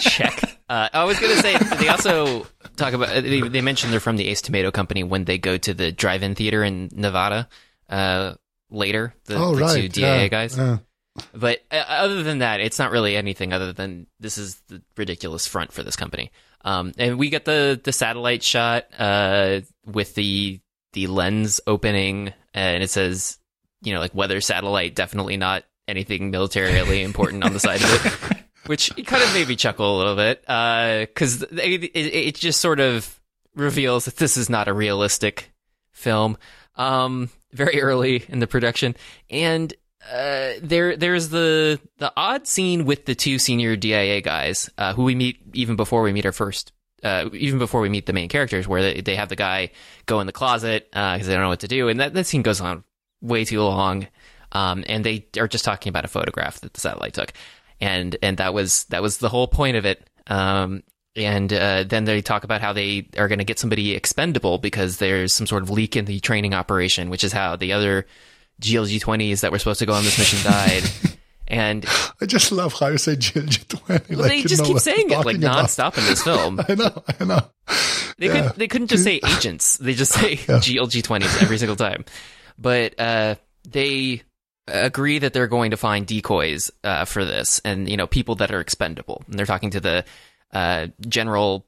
check. 0.00 0.58
Uh, 0.68 0.88
I 0.92 1.04
was 1.04 1.18
gonna 1.20 1.36
say 1.36 1.56
they 1.78 1.88
also 1.88 2.46
talk 2.80 2.94
about 2.94 3.08
they, 3.22 3.40
they 3.40 3.60
mentioned 3.60 3.92
they're 3.92 4.00
from 4.00 4.16
the 4.16 4.28
Ace 4.28 4.42
Tomato 4.42 4.70
Company 4.70 5.04
when 5.04 5.24
they 5.24 5.38
go 5.38 5.56
to 5.56 5.74
the 5.74 5.92
drive-in 5.92 6.34
theater 6.34 6.64
in 6.64 6.90
Nevada 6.92 7.48
uh, 7.88 8.34
later. 8.70 9.14
The, 9.26 9.36
oh 9.36 9.54
the 9.54 9.62
right, 9.62 9.82
two 9.82 9.88
DIA 9.88 10.22
yeah, 10.22 10.28
guys. 10.28 10.56
yeah. 10.56 10.78
But 11.34 11.60
uh, 11.70 11.84
other 11.86 12.22
than 12.22 12.38
that, 12.38 12.60
it's 12.60 12.78
not 12.78 12.90
really 12.90 13.16
anything 13.16 13.52
other 13.52 13.72
than 13.72 14.06
this 14.18 14.38
is 14.38 14.60
the 14.68 14.82
ridiculous 14.96 15.46
front 15.46 15.72
for 15.72 15.82
this 15.82 15.96
company. 15.96 16.30
Um, 16.62 16.92
and 16.98 17.18
we 17.18 17.30
get 17.30 17.44
the 17.44 17.80
the 17.82 17.92
satellite 17.92 18.42
shot 18.42 18.86
uh, 18.98 19.60
with 19.86 20.14
the 20.14 20.60
the 20.92 21.06
lens 21.06 21.60
opening, 21.66 22.32
and 22.54 22.82
it 22.82 22.90
says, 22.90 23.38
you 23.82 23.94
know, 23.94 24.00
like 24.00 24.14
weather 24.14 24.40
satellite, 24.40 24.94
definitely 24.94 25.36
not 25.36 25.64
anything 25.88 26.30
militarily 26.30 27.02
important 27.02 27.44
on 27.44 27.52
the 27.52 27.60
side 27.60 27.82
of 27.82 28.06
it, 28.06 28.29
which 28.66 28.90
kind 29.06 29.22
of 29.22 29.32
made 29.32 29.48
me 29.48 29.56
chuckle 29.56 29.96
a 29.96 29.98
little 29.98 30.16
bit 30.16 30.40
because 30.42 31.42
it, 31.42 31.84
it, 31.84 31.96
it 31.96 32.34
just 32.34 32.60
sort 32.60 32.80
of 32.80 33.20
reveals 33.54 34.04
that 34.04 34.16
this 34.16 34.36
is 34.36 34.48
not 34.50 34.68
a 34.68 34.72
realistic 34.72 35.50
film. 35.92 36.36
Um, 36.76 37.30
very 37.52 37.82
early 37.82 38.24
in 38.28 38.38
the 38.38 38.46
production, 38.46 38.96
and 39.28 39.74
uh, 40.10 40.52
there 40.62 40.96
there's 40.96 41.28
the 41.28 41.80
the 41.98 42.12
odd 42.16 42.46
scene 42.46 42.84
with 42.84 43.06
the 43.06 43.14
two 43.14 43.38
senior 43.38 43.76
DIA 43.76 44.20
guys 44.20 44.70
uh, 44.78 44.94
who 44.94 45.04
we 45.04 45.14
meet 45.14 45.40
even 45.52 45.76
before 45.76 46.02
we 46.02 46.12
meet 46.12 46.26
our 46.26 46.32
first. 46.32 46.72
Uh, 47.02 47.30
even 47.32 47.58
before 47.58 47.80
we 47.80 47.88
meet 47.88 48.04
the 48.04 48.12
main 48.12 48.28
characters, 48.28 48.68
where 48.68 48.82
they, 48.82 49.00
they 49.00 49.16
have 49.16 49.30
the 49.30 49.36
guy 49.36 49.70
go 50.04 50.20
in 50.20 50.26
the 50.26 50.34
closet 50.34 50.86
because 50.90 51.26
they 51.26 51.32
don't 51.32 51.42
know 51.42 51.48
what 51.48 51.60
to 51.60 51.68
do, 51.68 51.88
and 51.88 51.98
that, 51.98 52.12
that 52.12 52.26
scene 52.26 52.42
goes 52.42 52.60
on 52.60 52.84
way 53.22 53.44
too 53.44 53.62
long. 53.62 54.06
Um, 54.52 54.84
and 54.86 55.04
they 55.04 55.26
are 55.38 55.48
just 55.48 55.64
talking 55.64 55.88
about 55.90 56.04
a 56.04 56.08
photograph 56.08 56.60
that 56.60 56.74
the 56.74 56.80
satellite 56.80 57.14
took, 57.14 57.32
and 57.80 58.16
and 58.22 58.36
that 58.38 58.54
was 58.54 58.84
that 58.84 59.02
was 59.02 59.18
the 59.18 59.28
whole 59.28 59.48
point 59.48 59.76
of 59.76 59.84
it. 59.84 60.08
Um, 60.26 60.82
and 61.16 61.52
uh, 61.52 61.84
then 61.84 62.04
they 62.04 62.22
talk 62.22 62.44
about 62.44 62.60
how 62.60 62.72
they 62.72 63.08
are 63.18 63.26
going 63.28 63.40
to 63.40 63.44
get 63.44 63.58
somebody 63.58 63.94
expendable 63.94 64.58
because 64.58 64.98
there's 64.98 65.32
some 65.32 65.46
sort 65.46 65.62
of 65.62 65.70
leak 65.70 65.96
in 65.96 66.04
the 66.04 66.20
training 66.20 66.54
operation, 66.54 67.10
which 67.10 67.24
is 67.24 67.32
how 67.32 67.56
the 67.56 67.72
other 67.72 68.06
GLG 68.62 69.00
20s 69.02 69.40
that 69.40 69.50
were 69.50 69.58
supposed 69.58 69.80
to 69.80 69.86
go 69.86 69.92
on 69.94 70.04
this 70.04 70.18
mission 70.18 70.38
died. 70.50 70.84
And 71.48 71.84
I 72.20 72.26
just 72.26 72.52
love 72.52 72.74
how 72.74 72.86
you 72.86 72.96
say 72.98 73.16
GLG 73.16 73.66
twenty. 73.66 74.14
well, 74.14 74.20
like 74.28 74.30
they 74.30 74.42
just 74.44 74.64
keep 74.64 74.78
saying 74.78 75.10
it 75.10 75.26
like 75.26 75.34
about. 75.38 75.64
nonstop 75.66 75.98
in 75.98 76.04
this 76.04 76.22
film. 76.22 76.60
I 76.68 76.76
know, 76.76 77.02
I 77.18 77.24
know. 77.24 77.50
They 78.18 78.26
Yeah. 78.28 78.46
could 78.50 78.56
they 78.56 78.68
couldn't 78.68 78.86
just 78.86 79.02
say 79.02 79.18
agents. 79.26 79.76
They 79.78 79.94
just 79.94 80.12
say 80.12 80.36
GLG 80.36 81.02
twenties 81.02 81.42
every 81.42 81.58
single 81.58 81.74
time. 81.74 82.04
But 82.56 83.00
uh, 83.00 83.34
they 83.68 84.22
agree 84.70 85.18
that 85.18 85.32
they're 85.32 85.46
going 85.46 85.70
to 85.72 85.76
find 85.76 86.06
decoys 86.06 86.70
uh, 86.84 87.04
for 87.04 87.24
this, 87.24 87.60
and 87.64 87.88
you 87.88 87.96
know 87.96 88.06
people 88.06 88.36
that 88.36 88.52
are 88.52 88.60
expendable. 88.60 89.22
And 89.26 89.38
they're 89.38 89.46
talking 89.46 89.70
to 89.70 89.80
the 89.80 90.04
uh, 90.52 90.88
general, 91.08 91.66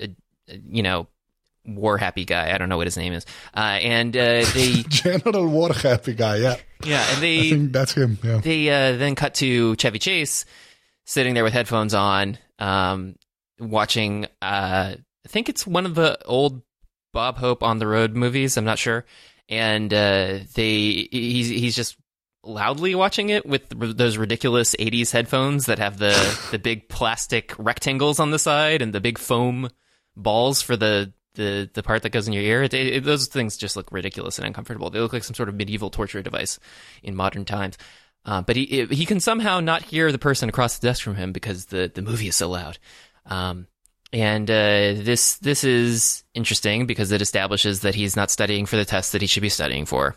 uh, 0.00 0.06
you 0.48 0.82
know, 0.82 1.06
war 1.64 1.98
happy 1.98 2.24
guy. 2.24 2.54
I 2.54 2.58
don't 2.58 2.68
know 2.68 2.76
what 2.76 2.86
his 2.86 2.96
name 2.96 3.12
is. 3.12 3.24
Uh, 3.54 3.78
and 3.80 4.16
uh, 4.16 4.44
they 4.54 4.82
General 4.88 5.46
War 5.46 5.72
Happy 5.72 6.14
guy. 6.14 6.36
Yeah, 6.36 6.56
yeah, 6.84 7.04
and 7.08 7.18
I 7.18 7.20
they 7.20 7.50
think 7.50 7.72
that's 7.72 7.92
him. 7.92 8.18
Yeah. 8.22 8.38
they 8.38 8.68
uh, 8.68 8.96
then 8.96 9.14
cut 9.14 9.34
to 9.34 9.76
Chevy 9.76 9.98
Chase 9.98 10.44
sitting 11.04 11.34
there 11.34 11.44
with 11.44 11.52
headphones 11.52 11.94
on, 11.94 12.38
um, 12.58 13.16
watching. 13.58 14.26
Uh, 14.40 14.96
I 15.24 15.28
think 15.28 15.48
it's 15.48 15.66
one 15.66 15.86
of 15.86 15.94
the 15.94 16.22
old 16.24 16.62
Bob 17.12 17.38
Hope 17.38 17.62
on 17.62 17.78
the 17.78 17.86
road 17.86 18.14
movies. 18.14 18.56
I'm 18.56 18.64
not 18.64 18.78
sure, 18.78 19.04
and 19.48 19.92
uh, 19.92 20.38
they 20.54 21.08
he's 21.10 21.48
he's 21.48 21.76
just 21.76 21.96
loudly 22.44 22.94
watching 22.94 23.30
it 23.30 23.46
with 23.46 23.68
those 23.96 24.16
ridiculous 24.16 24.74
80s 24.78 25.12
headphones 25.12 25.66
that 25.66 25.78
have 25.78 25.98
the 25.98 26.12
the 26.50 26.58
big 26.58 26.88
plastic 26.88 27.54
rectangles 27.58 28.18
on 28.18 28.30
the 28.30 28.38
side 28.38 28.82
and 28.82 28.92
the 28.92 29.00
big 29.00 29.18
foam 29.18 29.70
balls 30.16 30.62
for 30.62 30.76
the 30.76 31.12
the 31.34 31.70
the 31.72 31.82
part 31.82 32.02
that 32.02 32.10
goes 32.10 32.26
in 32.26 32.34
your 32.34 32.42
ear. 32.42 32.62
It, 32.62 32.74
it, 32.74 33.04
those 33.04 33.26
things 33.26 33.56
just 33.56 33.76
look 33.76 33.90
ridiculous 33.92 34.38
and 34.38 34.46
uncomfortable. 34.46 34.90
They 34.90 35.00
look 35.00 35.12
like 35.12 35.24
some 35.24 35.34
sort 35.34 35.48
of 35.48 35.54
medieval 35.54 35.90
torture 35.90 36.22
device 36.22 36.58
in 37.02 37.16
modern 37.16 37.44
times. 37.44 37.78
Uh, 38.24 38.42
but 38.42 38.54
he 38.54 38.86
he 38.86 39.06
can 39.06 39.20
somehow 39.20 39.60
not 39.60 39.82
hear 39.82 40.12
the 40.12 40.18
person 40.18 40.48
across 40.48 40.78
the 40.78 40.86
desk 40.86 41.02
from 41.02 41.16
him 41.16 41.32
because 41.32 41.66
the, 41.66 41.90
the 41.92 42.02
movie 42.02 42.28
is 42.28 42.36
so 42.36 42.48
loud. 42.48 42.78
Um, 43.26 43.66
and 44.12 44.50
uh, 44.50 44.94
this 45.02 45.36
this 45.36 45.64
is 45.64 46.24
interesting 46.34 46.86
because 46.86 47.12
it 47.12 47.22
establishes 47.22 47.80
that 47.80 47.94
he's 47.94 48.16
not 48.16 48.30
studying 48.30 48.66
for 48.66 48.76
the 48.76 48.84
test 48.84 49.12
that 49.12 49.20
he 49.22 49.26
should 49.26 49.42
be 49.42 49.48
studying 49.48 49.86
for. 49.86 50.16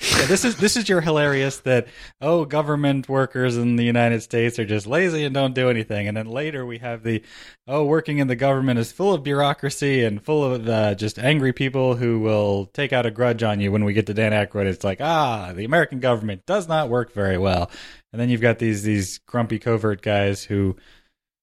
Yeah, 0.00 0.26
this 0.26 0.44
is 0.44 0.56
this 0.56 0.76
is 0.76 0.88
your 0.88 1.00
hilarious 1.00 1.58
that 1.60 1.88
oh 2.20 2.44
government 2.44 3.08
workers 3.08 3.56
in 3.56 3.74
the 3.74 3.84
United 3.84 4.22
States 4.22 4.56
are 4.58 4.64
just 4.64 4.86
lazy 4.86 5.24
and 5.24 5.34
don't 5.34 5.56
do 5.56 5.68
anything, 5.68 6.06
and 6.06 6.16
then 6.16 6.26
later 6.26 6.64
we 6.64 6.78
have 6.78 7.02
the 7.02 7.22
oh 7.66 7.84
working 7.84 8.18
in 8.18 8.28
the 8.28 8.36
government 8.36 8.78
is 8.78 8.92
full 8.92 9.12
of 9.12 9.24
bureaucracy 9.24 10.04
and 10.04 10.22
full 10.22 10.44
of 10.44 10.68
uh, 10.68 10.94
just 10.94 11.18
angry 11.18 11.52
people 11.52 11.96
who 11.96 12.20
will 12.20 12.66
take 12.66 12.92
out 12.92 13.06
a 13.06 13.10
grudge 13.10 13.42
on 13.42 13.58
you. 13.58 13.72
When 13.72 13.84
we 13.84 13.92
get 13.92 14.06
to 14.06 14.14
Dan 14.14 14.30
Aykroyd, 14.30 14.66
it's 14.66 14.84
like 14.84 15.00
ah 15.00 15.52
the 15.52 15.64
American 15.64 15.98
government 15.98 16.46
does 16.46 16.68
not 16.68 16.88
work 16.88 17.12
very 17.12 17.36
well, 17.36 17.68
and 18.12 18.20
then 18.20 18.30
you've 18.30 18.40
got 18.40 18.60
these 18.60 18.84
these 18.84 19.18
grumpy 19.26 19.58
covert 19.58 20.00
guys 20.00 20.44
who 20.44 20.76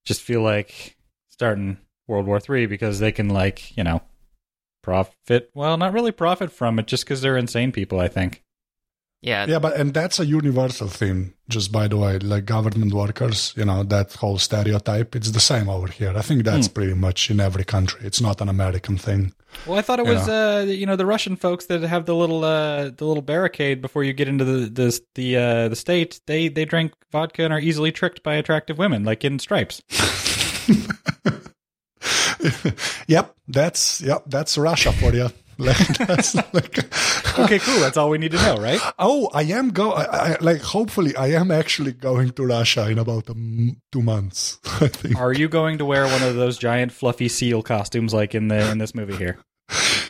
just 0.06 0.22
feel 0.22 0.42
like 0.42 0.95
starting 1.36 1.78
World 2.08 2.26
War 2.28 2.40
Three 2.40 2.66
because 2.66 3.00
they 3.00 3.12
can 3.12 3.30
like 3.30 3.76
you 3.78 3.84
know 3.84 4.02
profit 4.82 5.50
well 5.54 5.76
not 5.78 5.94
really 5.94 6.12
profit 6.12 6.52
from 6.52 6.80
it 6.80 6.88
just 6.88 7.04
because 7.04 7.22
they're 7.22 7.38
insane 7.38 7.72
people. 7.72 8.00
I 8.00 8.08
think. 8.08 8.42
Yeah, 9.22 9.48
Yeah, 9.48 9.60
but 9.60 9.76
and 9.76 9.92
that's 9.92 10.20
a 10.20 10.26
universal 10.26 10.88
theme. 10.88 11.34
Just 11.50 11.72
by 11.72 11.88
the 11.88 11.98
way, 11.98 12.20
like 12.20 12.46
government 12.46 12.94
workers, 12.94 13.54
you 13.58 13.66
know, 13.66 13.82
that 13.84 14.14
whole 14.14 14.38
stereotype. 14.38 15.16
It's 15.16 15.32
the 15.32 15.40
same 15.40 15.68
over 15.68 15.88
here. 15.88 16.14
I 16.16 16.22
think 16.22 16.44
that's 16.44 16.68
pretty 16.68 16.94
much 16.94 17.32
in 17.32 17.40
every 17.40 17.64
country. 17.64 18.02
It's 18.04 18.22
not 18.22 18.40
an 18.42 18.50
American 18.50 18.98
thing. 18.98 19.34
Well, 19.66 19.80
I 19.80 19.82
thought 19.82 20.00
it 20.00 20.06
was 20.06 20.30
uh, 20.30 20.66
you 20.68 20.86
know 20.86 20.96
the 20.96 21.08
Russian 21.08 21.36
folks 21.38 21.66
that 21.68 21.82
have 21.82 22.06
the 22.06 22.16
little 22.16 22.44
uh, 22.46 22.92
the 22.92 23.06
little 23.06 23.24
barricade 23.24 23.82
before 23.82 24.04
you 24.04 24.14
get 24.14 24.28
into 24.28 24.46
the 24.46 24.70
the 24.70 25.02
the 25.16 25.38
uh, 25.38 25.68
the 25.70 25.76
state. 25.76 26.22
They 26.28 26.48
they 26.48 26.66
drink 26.66 26.94
vodka 27.12 27.44
and 27.44 27.54
are 27.54 27.60
easily 27.60 27.92
tricked 27.92 28.22
by 28.22 28.36
attractive 28.36 28.78
women, 28.78 29.04
like 29.04 29.26
in 29.26 29.40
Stripes. 29.40 29.82
yep, 33.08 33.36
that's 33.48 34.02
yep, 34.02 34.24
that's 34.28 34.58
Russia 34.58 34.92
for 34.94 35.14
you. 35.14 35.30
Like, 35.58 36.00
Okay, 37.40 37.60
cool. 37.60 37.80
That's 37.80 37.98
all 37.98 38.10
we 38.10 38.18
need 38.18 38.32
to 38.32 38.38
know, 38.38 38.58
right? 38.58 38.80
oh, 39.00 39.30
I 39.34 39.44
am 39.44 39.72
go. 39.72 39.92
I, 39.92 40.04
I, 40.04 40.38
like, 40.42 40.62
hopefully, 40.62 41.16
I 41.16 41.28
am 41.28 41.52
actually 41.52 41.94
going 41.94 42.32
to 42.32 42.46
Russia 42.46 42.90
in 42.90 43.00
about 43.00 43.28
a 43.30 43.32
m- 43.32 43.82
two 43.92 44.02
months. 44.02 44.60
I 44.82 44.88
think. 44.88 45.18
Are 45.18 45.34
you 45.34 45.48
going 45.48 45.78
to 45.78 45.86
wear 45.86 46.06
one 46.06 46.24
of 46.24 46.36
those 46.36 46.58
giant 46.58 46.92
fluffy 46.92 47.30
seal 47.30 47.62
costumes 47.62 48.14
like 48.14 48.36
in 48.36 48.50
the 48.50 48.70
in 48.72 48.80
this 48.80 48.96
movie 48.96 49.16
here? 49.16 49.38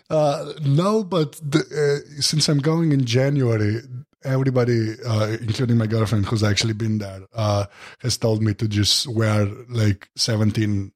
Uh, 0.09 0.53
no, 0.63 1.03
but 1.03 1.33
the, 1.43 1.59
uh, 1.59 2.21
since 2.21 2.47
I'm 2.47 2.59
going 2.59 2.91
in 2.91 3.05
January, 3.05 3.81
everybody, 4.25 4.95
uh, 5.05 5.37
including 5.41 5.77
my 5.77 5.87
girlfriend, 5.87 6.25
who's 6.25 6.43
actually 6.43 6.73
been 6.73 6.97
there, 6.97 7.21
uh, 7.33 7.65
has 7.99 8.17
told 8.17 8.41
me 8.41 8.53
to 8.55 8.67
just 8.67 9.07
wear 9.07 9.45
like 9.69 10.09
17 10.15 10.91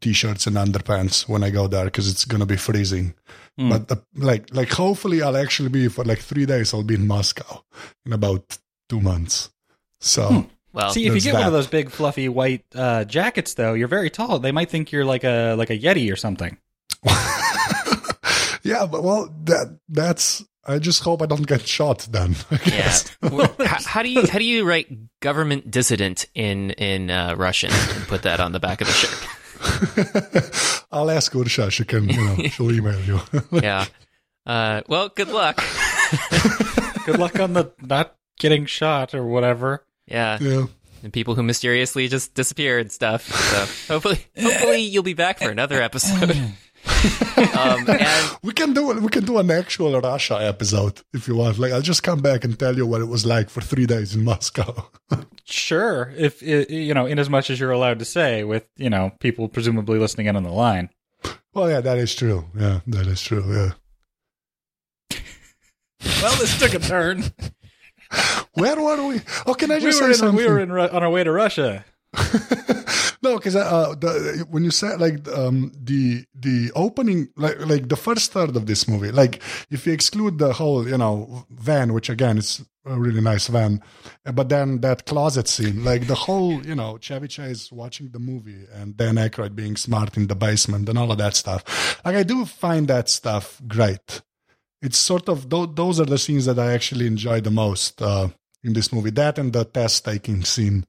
t-shirts 0.00 0.46
and 0.46 0.56
underpants 0.56 1.28
when 1.28 1.44
I 1.44 1.50
go 1.50 1.66
there 1.66 1.84
because 1.84 2.10
it's 2.10 2.24
gonna 2.24 2.46
be 2.46 2.56
freezing. 2.56 3.14
Hmm. 3.58 3.70
But 3.70 3.92
uh, 3.92 3.96
like, 4.14 4.54
like 4.54 4.70
hopefully 4.70 5.22
I'll 5.22 5.36
actually 5.36 5.68
be 5.68 5.88
for 5.88 6.04
like 6.04 6.18
three 6.18 6.46
days. 6.46 6.74
I'll 6.74 6.82
be 6.82 6.94
in 6.94 7.06
Moscow 7.06 7.62
in 8.04 8.12
about 8.12 8.58
two 8.88 9.00
months. 9.00 9.50
So 10.00 10.46
well, 10.76 10.90
See, 10.90 11.06
if 11.06 11.06
you 11.06 11.10
there's 11.12 11.24
get 11.24 11.34
one 11.34 11.46
of 11.46 11.54
those 11.54 11.66
big 11.66 11.88
fluffy 11.88 12.28
white 12.28 12.66
uh, 12.74 13.04
jackets, 13.04 13.54
though, 13.54 13.72
you're 13.72 13.88
very 13.88 14.10
tall. 14.10 14.38
They 14.38 14.52
might 14.52 14.68
think 14.68 14.92
you're 14.92 15.06
like 15.06 15.24
a 15.24 15.54
like 15.54 15.70
a 15.70 15.78
yeti 15.78 16.12
or 16.12 16.16
something. 16.16 16.58
yeah, 18.62 18.84
but 18.84 19.02
well, 19.02 19.34
that 19.44 19.78
that's. 19.88 20.44
I 20.68 20.78
just 20.78 21.02
hope 21.02 21.22
I 21.22 21.26
don't 21.26 21.46
get 21.46 21.66
shot 21.66 22.08
then. 22.10 22.36
Yeah. 22.66 22.98
how, 23.66 23.82
how 23.84 24.02
do 24.02 24.08
you 24.08 24.26
how 24.26 24.38
do 24.38 24.44
you 24.44 24.64
write 24.64 24.88
government 25.20 25.70
dissident 25.70 26.26
in 26.34 26.72
in 26.72 27.10
uh, 27.10 27.34
Russian 27.36 27.70
and 27.72 28.06
put 28.08 28.22
that 28.22 28.40
on 28.40 28.52
the 28.52 28.60
back 28.60 28.80
of 28.80 28.88
the 28.88 28.92
shirt? 28.92 30.86
I'll 30.92 31.10
ask 31.10 31.32
Ursha. 31.32 31.70
She 31.70 31.84
can, 31.84 32.08
you 32.08 32.16
know, 32.16 32.36
she'll 32.48 32.72
email 32.72 33.00
you. 33.00 33.20
Yeah. 33.52 33.86
Uh, 34.44 34.82
well, 34.88 35.08
good 35.08 35.28
luck. 35.28 35.62
Good 37.04 37.18
luck 37.18 37.38
on 37.38 37.52
the 37.52 37.72
not 37.80 38.16
getting 38.38 38.66
shot 38.66 39.14
or 39.14 39.24
whatever. 39.24 39.84
Yeah. 40.06 40.38
yeah. 40.40 40.66
and 41.02 41.12
people 41.12 41.34
who 41.34 41.42
mysteriously 41.42 42.08
just 42.08 42.34
disappear 42.34 42.78
and 42.78 42.90
stuff. 42.90 43.22
So 43.22 43.94
hopefully, 43.94 44.24
hopefully 44.40 44.80
you'll 44.80 45.02
be 45.02 45.14
back 45.14 45.38
for 45.38 45.50
another 45.50 45.80
episode. 45.80 46.36
um, 47.58 47.84
and 47.88 48.36
We 48.42 48.52
can 48.52 48.72
do 48.72 48.88
we 49.00 49.08
can 49.08 49.24
do 49.24 49.38
an 49.38 49.50
actual 49.50 50.00
Russia 50.00 50.38
episode 50.40 51.00
if 51.12 51.28
you 51.28 51.36
want. 51.36 51.58
Like 51.58 51.72
I'll 51.72 51.82
just 51.82 52.02
come 52.02 52.20
back 52.20 52.44
and 52.44 52.58
tell 52.58 52.76
you 52.76 52.86
what 52.86 53.00
it 53.00 53.06
was 53.06 53.24
like 53.24 53.50
for 53.50 53.60
three 53.60 53.86
days 53.86 54.14
in 54.14 54.24
Moscow. 54.24 54.90
Sure, 55.48 56.12
if 56.16 56.42
you 56.42 56.92
know, 56.92 57.06
in 57.06 57.20
as 57.20 57.30
much 57.30 57.50
as 57.50 57.60
you're 57.60 57.70
allowed 57.70 58.00
to 58.00 58.04
say, 58.04 58.42
with 58.42 58.68
you 58.76 58.90
know 58.90 59.12
people 59.20 59.48
presumably 59.48 59.96
listening 59.96 60.26
in 60.26 60.34
on 60.34 60.42
the 60.42 60.50
line. 60.50 60.90
well, 61.54 61.70
yeah, 61.70 61.80
that 61.80 61.98
is 61.98 62.12
true. 62.16 62.46
Yeah, 62.58 62.80
that 62.88 63.06
is 63.06 63.22
true. 63.22 63.44
Yeah. 63.54 65.18
Well, 66.22 66.34
this 66.36 66.58
took 66.58 66.74
a 66.74 66.80
turn. 66.80 67.24
Where 68.54 68.76
were 68.80 69.06
we? 69.06 69.20
Oh, 69.46 69.54
can 69.54 69.70
I 69.70 69.78
just 69.78 70.00
were, 70.00 70.06
say 70.06 70.10
in, 70.12 70.14
something? 70.14 70.36
we 70.36 70.50
were 70.50 70.58
in, 70.58 70.70
on 70.70 71.02
our 71.02 71.10
way 71.10 71.22
to 71.22 71.30
Russia. 71.30 71.84
no, 73.22 73.36
because 73.36 73.56
uh, 73.56 73.94
when 74.50 74.64
you 74.64 74.70
said 74.70 75.00
like 75.00 75.26
um, 75.28 75.72
the 75.82 76.24
the 76.34 76.70
opening, 76.74 77.28
like 77.36 77.58
like 77.66 77.88
the 77.88 77.96
first 77.96 78.32
third 78.32 78.56
of 78.56 78.66
this 78.66 78.88
movie, 78.88 79.10
like 79.10 79.42
if 79.70 79.86
you 79.86 79.92
exclude 79.92 80.38
the 80.38 80.52
whole 80.54 80.88
you 80.88 80.98
know 80.98 81.46
van, 81.50 81.92
which 81.92 82.08
again 82.08 82.38
is 82.38 82.64
a 82.84 82.98
really 82.98 83.20
nice 83.20 83.48
van, 83.48 83.82
but 84.32 84.48
then 84.48 84.80
that 84.80 85.06
closet 85.06 85.48
scene, 85.48 85.84
like 85.84 86.06
the 86.06 86.14
whole 86.14 86.64
you 86.64 86.74
know 86.74 86.98
Chevy 86.98 87.28
Chase 87.28 87.70
watching 87.70 88.10
the 88.10 88.18
movie 88.18 88.66
and 88.72 88.96
Dan 88.96 89.16
Aykroyd 89.16 89.54
being 89.54 89.76
smart 89.76 90.16
in 90.16 90.26
the 90.26 90.36
basement 90.36 90.88
and 90.88 90.98
all 90.98 91.12
of 91.12 91.18
that 91.18 91.34
stuff, 91.34 92.00
like 92.04 92.16
I 92.16 92.22
do 92.22 92.44
find 92.44 92.88
that 92.88 93.08
stuff 93.08 93.60
great. 93.66 94.22
It's 94.82 94.98
sort 94.98 95.28
of 95.28 95.48
th- 95.50 95.70
those 95.74 96.00
are 96.00 96.04
the 96.04 96.18
scenes 96.18 96.46
that 96.46 96.58
I 96.58 96.72
actually 96.72 97.06
enjoy 97.06 97.40
the 97.40 97.50
most 97.50 98.00
uh, 98.00 98.28
in 98.62 98.72
this 98.72 98.92
movie. 98.92 99.10
That 99.10 99.38
and 99.38 99.52
the 99.52 99.64
test 99.64 100.04
taking 100.04 100.44
scene. 100.44 100.86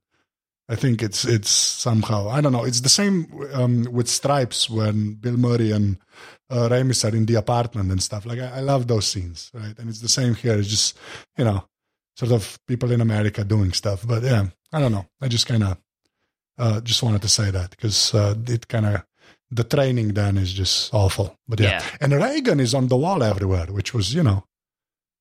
I 0.69 0.75
think 0.75 1.01
it's 1.01 1.23
it's 1.25 1.49
somehow 1.49 2.29
I 2.29 2.41
don't 2.41 2.51
know. 2.51 2.65
It's 2.65 2.81
the 2.81 2.89
same 2.89 3.27
um, 3.53 3.87
with 3.91 4.09
Stripes 4.09 4.69
when 4.69 5.13
Bill 5.13 5.37
Murray 5.37 5.71
and 5.71 5.97
uh, 6.49 6.67
Ramis 6.69 7.03
are 7.09 7.15
in 7.15 7.25
the 7.25 7.35
apartment 7.35 7.89
and 7.91 8.03
stuff. 8.03 8.25
Like 8.25 8.39
I, 8.39 8.57
I 8.57 8.59
love 8.59 8.87
those 8.87 9.07
scenes, 9.07 9.49
right? 9.53 9.77
And 9.79 9.89
it's 9.89 10.01
the 10.01 10.09
same 10.09 10.35
here. 10.35 10.57
It's 10.59 10.67
just 10.67 10.97
you 11.37 11.45
know, 11.45 11.63
sort 12.17 12.31
of 12.33 12.59
people 12.67 12.91
in 12.91 12.99
America 13.01 13.43
doing 13.45 13.71
stuff. 13.71 14.05
But 14.05 14.23
yeah, 14.23 14.47
I 14.73 14.79
don't 14.81 14.91
know. 14.91 15.05
I 15.21 15.29
just 15.29 15.47
kind 15.47 15.63
of 15.63 15.77
uh, 16.57 16.81
just 16.81 17.01
wanted 17.01 17.21
to 17.21 17.29
say 17.29 17.49
that 17.51 17.69
because 17.71 18.13
uh, 18.13 18.35
it 18.47 18.67
kind 18.67 18.85
of 18.87 19.05
the 19.49 19.63
training 19.63 20.15
then 20.15 20.37
is 20.37 20.51
just 20.51 20.93
awful. 20.93 21.37
But 21.47 21.61
yeah. 21.61 21.69
Yeah. 21.79 21.83
and 22.01 22.13
Reagan 22.13 22.59
is 22.59 22.73
on 22.73 22.89
the 22.89 22.97
wall 22.97 23.23
everywhere, 23.23 23.67
which 23.67 23.93
was 23.93 24.13
you 24.13 24.23
know. 24.23 24.43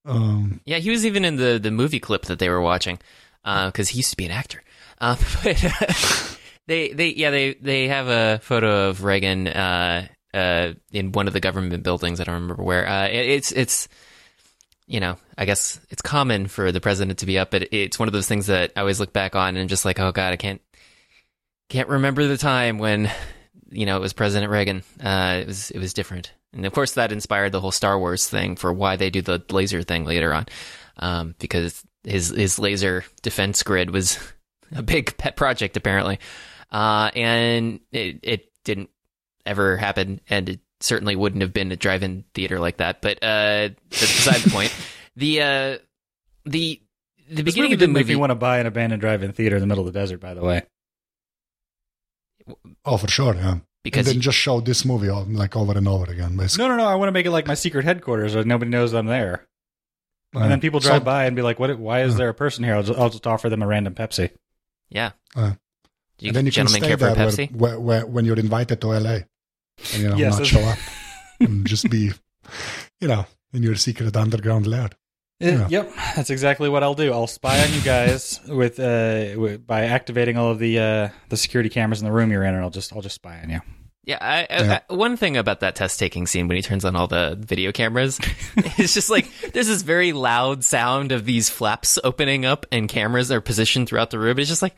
Um, 0.05 0.61
Yeah, 0.65 0.79
he 0.79 0.91
was 0.91 1.05
even 1.07 1.25
in 1.25 1.37
the 1.37 1.59
the 1.63 1.71
movie 1.71 2.01
clip 2.01 2.23
that 2.27 2.39
they 2.39 2.49
were 2.49 2.61
watching 2.61 2.99
because 3.45 3.91
he 3.91 3.99
used 3.99 4.11
to 4.11 4.17
be 4.17 4.25
an 4.25 4.33
actor. 4.33 4.63
Um, 4.99 5.19
but 5.45 6.39
they 6.67 6.93
they 6.93 7.09
yeah 7.09 7.31
they 7.31 7.55
they 7.55 7.89
have 7.89 8.09
a 8.09 8.39
photo 8.43 8.89
of 8.89 9.05
Reagan 9.05 9.47
uh, 9.49 10.09
uh, 10.35 10.73
in 10.93 11.13
one 11.13 11.27
of 11.27 11.33
the 11.33 11.41
government 11.41 11.83
buildings. 11.83 12.21
I 12.21 12.25
don't 12.25 12.35
remember 12.35 12.63
where. 12.63 12.89
Uh, 12.89 13.07
it- 13.09 13.29
it's 13.31 13.53
it's 13.53 13.89
you 14.87 15.01
know 15.01 15.17
I 15.37 15.45
guess 15.45 15.81
it's 15.91 16.03
common 16.03 16.47
for 16.47 16.73
the 16.73 16.81
president 16.81 17.19
to 17.21 17.27
be 17.27 17.39
up, 17.39 17.51
but 17.51 17.69
it's 17.73 17.99
one 17.99 18.09
of 18.09 18.13
those 18.13 18.29
things 18.29 18.47
that 18.47 18.73
I 18.77 18.81
always 18.81 19.01
look 19.01 19.13
back 19.13 19.35
on 19.37 19.57
and 19.57 19.69
just 19.69 19.85
like 19.85 19.99
oh 20.01 20.13
god 20.13 20.33
I 20.33 20.37
can't 20.37 20.61
can't 21.69 21.89
remember 21.89 22.27
the 22.27 22.37
time 22.39 22.79
when 22.79 23.11
you 23.71 23.87
know 23.87 23.97
it 23.97 24.01
was 24.01 24.13
President 24.13 24.51
Reagan. 24.51 24.83
Uh, 25.03 25.39
it 25.43 25.47
was 25.47 25.71
it 25.73 25.79
was 25.79 25.93
different, 25.93 26.33
and 26.53 26.65
of 26.65 26.73
course 26.73 26.95
that 26.95 27.13
inspired 27.13 27.53
the 27.53 27.61
whole 27.61 27.73
Star 27.73 27.99
Wars 27.99 28.29
thing 28.29 28.57
for 28.57 28.73
why 28.73 28.97
they 28.97 29.11
do 29.11 29.23
the 29.23 29.43
laser 29.51 29.83
thing 29.83 30.05
later 30.05 30.33
on, 30.33 30.47
um, 30.99 31.35
because 31.39 31.85
his 32.05 32.29
his 32.29 32.59
laser 32.59 33.05
defense 33.23 33.63
grid 33.65 33.91
was 33.91 34.19
a 34.75 34.83
big 34.83 35.17
pet 35.19 35.37
project 35.37 35.77
apparently, 35.77 36.19
uh, 36.73 37.11
and 37.15 37.81
it 37.93 38.21
it 38.23 38.53
didn't 38.65 38.91
ever 39.45 39.77
happen, 39.77 40.21
and 40.29 40.49
it 40.49 40.61
certainly 40.81 41.17
wouldn't 41.17 41.43
have 41.43 41.53
been 41.53 41.73
a 41.73 41.77
drive-in 41.77 42.25
theater 42.35 42.59
like 42.61 42.79
that. 42.79 43.01
But 43.01 43.19
uh, 43.23 43.71
that's 43.91 44.01
beside 44.01 44.41
the 44.41 44.51
point. 44.51 44.75
The 45.19 45.41
uh, 45.41 45.79
the 46.45 46.83
the 47.31 47.43
This 47.43 47.55
beginning 47.55 47.71
movie 47.71 47.75
of 47.75 47.81
the 47.81 47.87
didn't 47.87 47.93
make 47.95 48.07
me 48.07 48.17
want 48.17 48.31
to 48.33 48.35
buy 48.35 48.59
an 48.59 48.67
abandoned 48.67 49.01
drive-in 49.01 49.33
theater 49.33 49.57
in 49.57 49.61
the 49.63 49.67
middle 49.67 49.87
of 49.87 49.91
the 49.95 49.99
desert. 49.99 50.21
By 50.21 50.35
the 50.35 50.43
way, 50.43 50.63
oh, 52.85 52.97
for 52.99 53.09
sure, 53.09 53.35
yeah. 53.35 53.59
because 53.83 54.01
and 54.01 54.07
then 54.09 54.15
you- 54.17 54.21
just 54.21 54.37
show 54.39 54.61
this 54.61 54.85
movie 54.85 55.09
all, 55.09 55.25
like 55.25 55.57
over 55.57 55.73
and 55.77 55.89
over 55.89 56.11
again, 56.13 56.37
basically. 56.37 56.69
no, 56.69 56.77
no, 56.77 56.83
no. 56.85 56.87
I 56.89 56.95
want 56.97 57.09
to 57.09 57.13
make 57.13 57.27
it 57.27 57.31
like 57.31 57.47
my 57.47 57.55
secret 57.55 57.85
headquarters, 57.85 58.35
where 58.35 58.45
nobody 58.45 58.71
knows 58.71 58.93
I'm 58.95 59.07
there. 59.07 59.47
And 60.35 60.51
then 60.51 60.61
people 60.61 60.81
so- 60.81 60.91
drive 60.91 61.05
by 61.05 61.25
and 61.25 61.35
be 61.35 61.41
like, 61.43 61.59
"What? 61.59 61.79
Why 61.79 62.03
is 62.03 62.17
there 62.17 62.29
a 62.29 62.35
person 62.35 62.63
here?" 62.63 62.75
I'll 62.77 62.83
just, 62.83 62.99
I'll 62.99 63.09
just 63.11 63.27
offer 63.27 63.49
them 63.49 63.63
a 63.63 63.67
random 63.67 63.95
Pepsi. 63.95 64.31
Yeah. 64.89 65.13
Uh, 65.35 65.53
Do 66.19 66.27
you 66.27 66.29
and 66.31 66.37
then 66.37 66.47
you 66.47 66.53
can 66.53 66.67
gentlemen 66.67 66.81
stay 66.83 66.89
care 66.89 66.99
for 66.99 67.15
there 67.15 67.27
Pepsi? 67.27 67.53
where, 67.53 67.79
where, 67.79 67.81
where, 67.81 68.07
when 68.07 68.25
you're 68.25 68.39
invited 68.39 68.81
to 68.81 68.89
LA, 68.89 69.19
and 69.93 70.03
you 70.03 70.09
know 70.09 70.17
Yes, 70.17 70.39
not 70.39 70.47
show 70.47 70.61
up 70.61 70.79
and 71.41 71.67
just 71.67 71.91
be, 71.91 72.13
you 73.01 73.09
know, 73.09 73.27
in 73.53 73.63
your 73.63 73.75
secret 73.77 74.17
underground 74.17 74.67
lair. 74.67 74.91
Yeah. 75.39 75.69
Yep, 75.69 75.93
that's 76.17 76.31
exactly 76.31 76.71
what 76.71 76.83
I'll 76.83 76.95
do. 76.95 77.13
I'll 77.13 77.27
spy 77.27 77.63
on 77.63 77.73
you 77.75 77.83
guys 77.83 78.41
with 78.49 78.81
uh 78.81 79.39
with, 79.39 79.67
by 79.67 79.85
activating 79.85 80.39
all 80.39 80.51
of 80.51 80.59
the 80.59 80.79
uh 80.79 81.09
the 81.29 81.37
security 81.37 81.69
cameras 81.69 82.01
in 82.01 82.07
the 82.07 82.13
room 82.13 82.31
you're 82.31 82.45
in, 82.45 82.55
and 82.55 82.63
I'll 82.63 82.71
just 82.71 82.93
I'll 82.93 83.03
just 83.03 83.17
spy 83.17 83.41
on 83.43 83.51
you. 83.51 83.61
Yeah, 84.07 84.19
I, 84.21 84.47
I, 84.49 84.63
Yeah. 84.65 84.81
I, 84.89 84.95
one 84.95 85.17
thing 85.17 85.37
about 85.37 85.61
that 85.61 85.75
test 85.75 85.99
taking 85.99 86.27
scene 86.27 86.47
when 86.47 86.57
he 86.57 86.63
turns 86.63 86.85
on 86.85 86.95
all 86.95 87.09
the 87.09 87.37
video 87.39 87.73
cameras, 87.73 88.19
it's 88.57 88.95
just 88.95 89.11
like 89.11 89.29
there's 89.53 89.67
this 89.67 89.83
very 89.83 90.13
loud 90.13 90.65
sound 90.65 91.11
of 91.11 91.25
these 91.25 91.51
flaps 91.51 91.99
opening 92.05 92.45
up 92.45 92.67
and 92.71 92.89
cameras 92.89 93.33
are 93.33 93.41
positioned 93.41 93.89
throughout 93.89 94.11
the 94.11 94.19
room. 94.19 94.39
It's 94.39 94.49
just 94.49 94.63
like, 94.63 94.77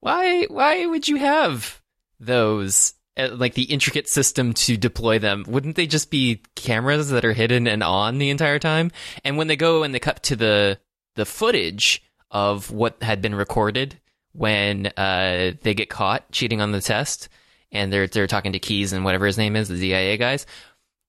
why, 0.00 0.44
why 0.44 0.84
would 0.84 1.08
you 1.08 1.16
have 1.16 1.80
those? 2.20 2.94
Uh, 3.16 3.28
like 3.32 3.54
the 3.54 3.62
intricate 3.62 4.08
system 4.08 4.52
to 4.52 4.76
deploy 4.76 5.20
them, 5.20 5.44
wouldn't 5.46 5.76
they 5.76 5.86
just 5.86 6.10
be 6.10 6.42
cameras 6.56 7.10
that 7.10 7.24
are 7.24 7.32
hidden 7.32 7.68
and 7.68 7.80
on 7.80 8.18
the 8.18 8.28
entire 8.28 8.58
time? 8.58 8.90
And 9.22 9.38
when 9.38 9.46
they 9.46 9.54
go 9.54 9.84
and 9.84 9.94
they 9.94 10.00
cut 10.00 10.24
to 10.24 10.34
the 10.36 10.80
the 11.14 11.24
footage 11.24 12.02
of 12.32 12.72
what 12.72 13.00
had 13.02 13.22
been 13.22 13.36
recorded 13.36 14.00
when 14.32 14.88
uh, 14.96 15.52
they 15.62 15.74
get 15.74 15.88
caught 15.88 16.28
cheating 16.32 16.60
on 16.60 16.72
the 16.72 16.80
test, 16.80 17.28
and 17.74 17.92
they're 17.92 18.06
they're 18.06 18.26
talking 18.26 18.52
to 18.52 18.58
Keys 18.58 18.92
and 18.92 19.04
whatever 19.04 19.26
his 19.26 19.36
name 19.36 19.56
is, 19.56 19.68
the 19.68 19.76
ZIA 19.76 20.16
guys. 20.16 20.46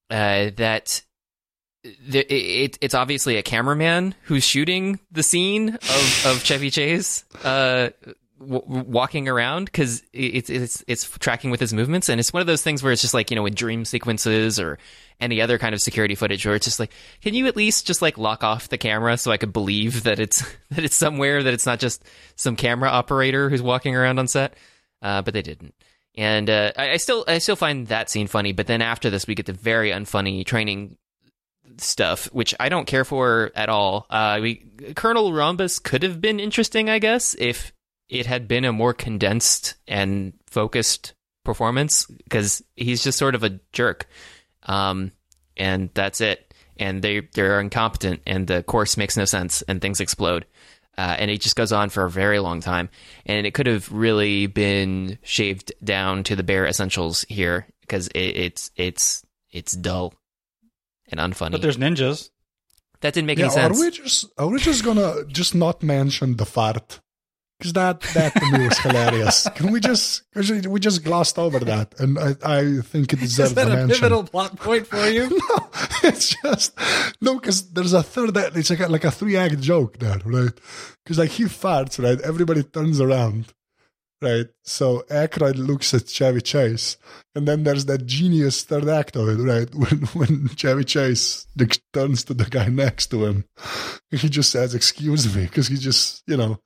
Uh, 0.09 0.51
that 0.57 1.01
the, 2.07 2.19
it, 2.19 2.77
it's 2.81 2.95
obviously 2.95 3.37
a 3.37 3.43
cameraman 3.43 4.15
who's 4.23 4.43
shooting 4.43 4.99
the 5.11 5.23
scene 5.23 5.69
of, 5.69 6.25
of 6.25 6.43
Chevy 6.43 6.69
Chase 6.71 7.23
uh, 7.43 7.89
w- 8.39 8.63
walking 8.65 9.27
around 9.27 9.65
because 9.65 10.03
it's 10.11 10.49
it's 10.49 10.83
it's 10.87 11.09
tracking 11.19 11.51
with 11.51 11.59
his 11.59 11.73
movements, 11.73 12.09
and 12.09 12.19
it's 12.19 12.33
one 12.33 12.41
of 12.41 12.47
those 12.47 12.63
things 12.63 12.81
where 12.81 12.91
it's 12.91 13.01
just 13.01 13.13
like 13.13 13.29
you 13.29 13.35
know 13.35 13.45
in 13.45 13.53
dream 13.53 13.85
sequences 13.85 14.59
or 14.59 14.79
any 15.19 15.41
other 15.41 15.57
kind 15.57 15.73
of 15.73 15.81
security 15.81 16.15
footage 16.15 16.45
where 16.45 16.55
it's 16.55 16.65
just 16.65 16.79
like, 16.79 16.91
can 17.21 17.33
you 17.33 17.47
at 17.47 17.55
least 17.55 17.87
just 17.87 18.01
like 18.01 18.17
lock 18.17 18.43
off 18.43 18.67
the 18.67 18.77
camera 18.77 19.17
so 19.17 19.31
I 19.31 19.37
could 19.37 19.53
believe 19.53 20.03
that 20.03 20.19
it's 20.19 20.41
that 20.71 20.83
it's 20.83 20.95
somewhere 20.95 21.43
that 21.43 21.53
it's 21.53 21.67
not 21.67 21.79
just 21.79 22.03
some 22.35 22.55
camera 22.55 22.89
operator 22.89 23.49
who's 23.49 23.61
walking 23.61 23.95
around 23.95 24.17
on 24.17 24.27
set, 24.27 24.55
uh, 25.03 25.21
but 25.21 25.35
they 25.35 25.43
didn't. 25.43 25.74
And 26.17 26.49
uh, 26.49 26.71
I, 26.77 26.91
I 26.91 26.97
still 26.97 27.25
I 27.27 27.39
still 27.39 27.55
find 27.55 27.87
that 27.87 28.09
scene 28.09 28.27
funny, 28.27 28.53
but 28.53 28.67
then 28.67 28.81
after 28.81 29.09
this 29.09 29.27
we 29.27 29.35
get 29.35 29.45
the 29.45 29.53
very 29.53 29.91
unfunny 29.91 30.45
training 30.45 30.97
stuff, 31.77 32.25
which 32.31 32.55
I 32.59 32.69
don't 32.69 32.87
care 32.87 33.03
for 33.03 33.51
at 33.55 33.69
all. 33.69 34.05
Uh, 34.09 34.39
we 34.41 34.65
Colonel 34.95 35.33
Rhombus 35.33 35.79
could 35.79 36.03
have 36.03 36.21
been 36.21 36.39
interesting, 36.39 36.89
I 36.89 36.99
guess, 36.99 37.35
if 37.37 37.73
it 38.07 38.25
had 38.25 38.47
been 38.47 38.65
a 38.65 38.71
more 38.71 38.93
condensed 38.93 39.75
and 39.87 40.33
focused 40.47 41.13
performance, 41.43 42.05
because 42.05 42.63
he's 42.75 43.03
just 43.03 43.17
sort 43.17 43.35
of 43.35 43.43
a 43.43 43.59
jerk, 43.73 44.07
um, 44.63 45.11
and 45.57 45.89
that's 45.93 46.21
it. 46.21 46.53
And 46.77 47.01
they 47.01 47.21
they're 47.33 47.59
incompetent, 47.59 48.21
and 48.25 48.47
the 48.47 48.63
course 48.63 48.97
makes 48.97 49.17
no 49.17 49.25
sense, 49.25 49.61
and 49.63 49.81
things 49.81 49.99
explode. 49.99 50.45
Uh, 50.97 51.15
and 51.19 51.29
it 51.29 51.41
just 51.41 51.55
goes 51.57 51.71
on 51.73 51.89
for 51.89 52.05
a 52.05 52.09
very 52.09 52.39
long 52.39 52.61
time, 52.61 52.89
and 53.25 53.45
it 53.45 53.53
could 53.53 53.67
have 53.67 53.91
really 53.91 54.47
been 54.47 55.17
shaved 55.23 55.73
down 55.83 56.23
to 56.23 56.35
the 56.35 56.43
bare 56.43 56.65
essentials 56.65 57.25
here 57.27 57.67
because 57.81 58.07
it, 58.09 58.19
it's 58.19 58.71
it's 58.77 59.25
it's 59.51 59.73
dull 59.73 60.13
and 61.11 61.19
unfunny. 61.19 61.51
But 61.51 61.61
there's 61.61 61.77
ninjas. 61.77 62.29
that 63.01 63.13
didn't 63.13 63.27
make 63.27 63.39
Yeah, 63.39 63.45
any 63.45 63.53
sense. 63.53 63.77
are 63.77 63.81
we 63.81 63.91
just 63.91 64.25
are 64.37 64.47
we 64.47 64.59
just 64.59 64.83
gonna 64.85 65.25
just 65.27 65.53
not 65.53 65.83
mention 65.83 66.37
the 66.37 66.45
fart? 66.45 67.01
Because 67.57 67.73
that 67.73 68.01
that 68.01 68.33
to 68.35 68.51
me 68.51 68.67
was 68.67 68.77
hilarious. 68.79 69.47
Can 69.55 69.71
we 69.71 69.79
just 69.79 70.23
'cause 70.33 70.51
we 70.51 70.79
just 70.79 71.03
glossed 71.05 71.39
over 71.39 71.59
that, 71.59 71.97
and 71.99 72.19
I 72.19 72.35
I 72.43 72.81
think 72.81 73.13
it 73.13 73.19
deserves 73.21 73.51
Is 73.51 73.55
that 73.55 73.67
a 73.67 73.75
mention. 73.75 73.95
pivotal 73.95 74.23
plot 74.25 74.57
point 74.57 74.87
for 74.87 75.07
you? 75.07 75.29
no, 75.49 75.67
it's 76.03 76.35
just 76.43 76.77
no, 77.21 77.35
because 77.39 77.71
there's 77.71 77.93
a 77.93 78.03
third 78.03 78.35
act. 78.35 78.57
It's 78.57 78.69
like 78.69 78.81
a, 78.81 78.87
like 78.89 79.05
a 79.05 79.11
three 79.11 79.37
act 79.37 79.61
joke 79.61 79.99
there, 79.99 80.19
right? 80.25 80.51
Because 81.03 81.17
like 81.17 81.31
he 81.31 81.45
farts, 81.45 82.01
right? 82.03 82.19
Everybody 82.21 82.61
turns 82.63 82.99
around, 82.99 83.53
right? 84.21 84.47
So 84.65 85.05
Aykroyd 85.09 85.55
looks 85.55 85.93
at 85.93 86.09
Chevy 86.09 86.41
Chase, 86.41 86.97
and 87.35 87.47
then 87.47 87.63
there's 87.63 87.85
that 87.85 88.05
genius 88.05 88.63
third 88.63 88.89
act 88.89 89.15
of 89.15 89.29
it, 89.29 89.41
right? 89.41 89.73
When 89.75 89.99
when 90.13 90.49
Chevy 90.57 90.83
Chase 90.83 91.47
turns 91.93 92.25
to 92.25 92.33
the 92.33 92.45
guy 92.45 92.67
next 92.67 93.07
to 93.11 93.23
him, 93.25 93.45
he 94.11 94.27
just 94.27 94.51
says, 94.51 94.75
"Excuse 94.75 95.33
me," 95.33 95.43
because 95.43 95.69
he 95.69 95.77
just 95.77 96.21
you 96.27 96.35
know. 96.35 96.59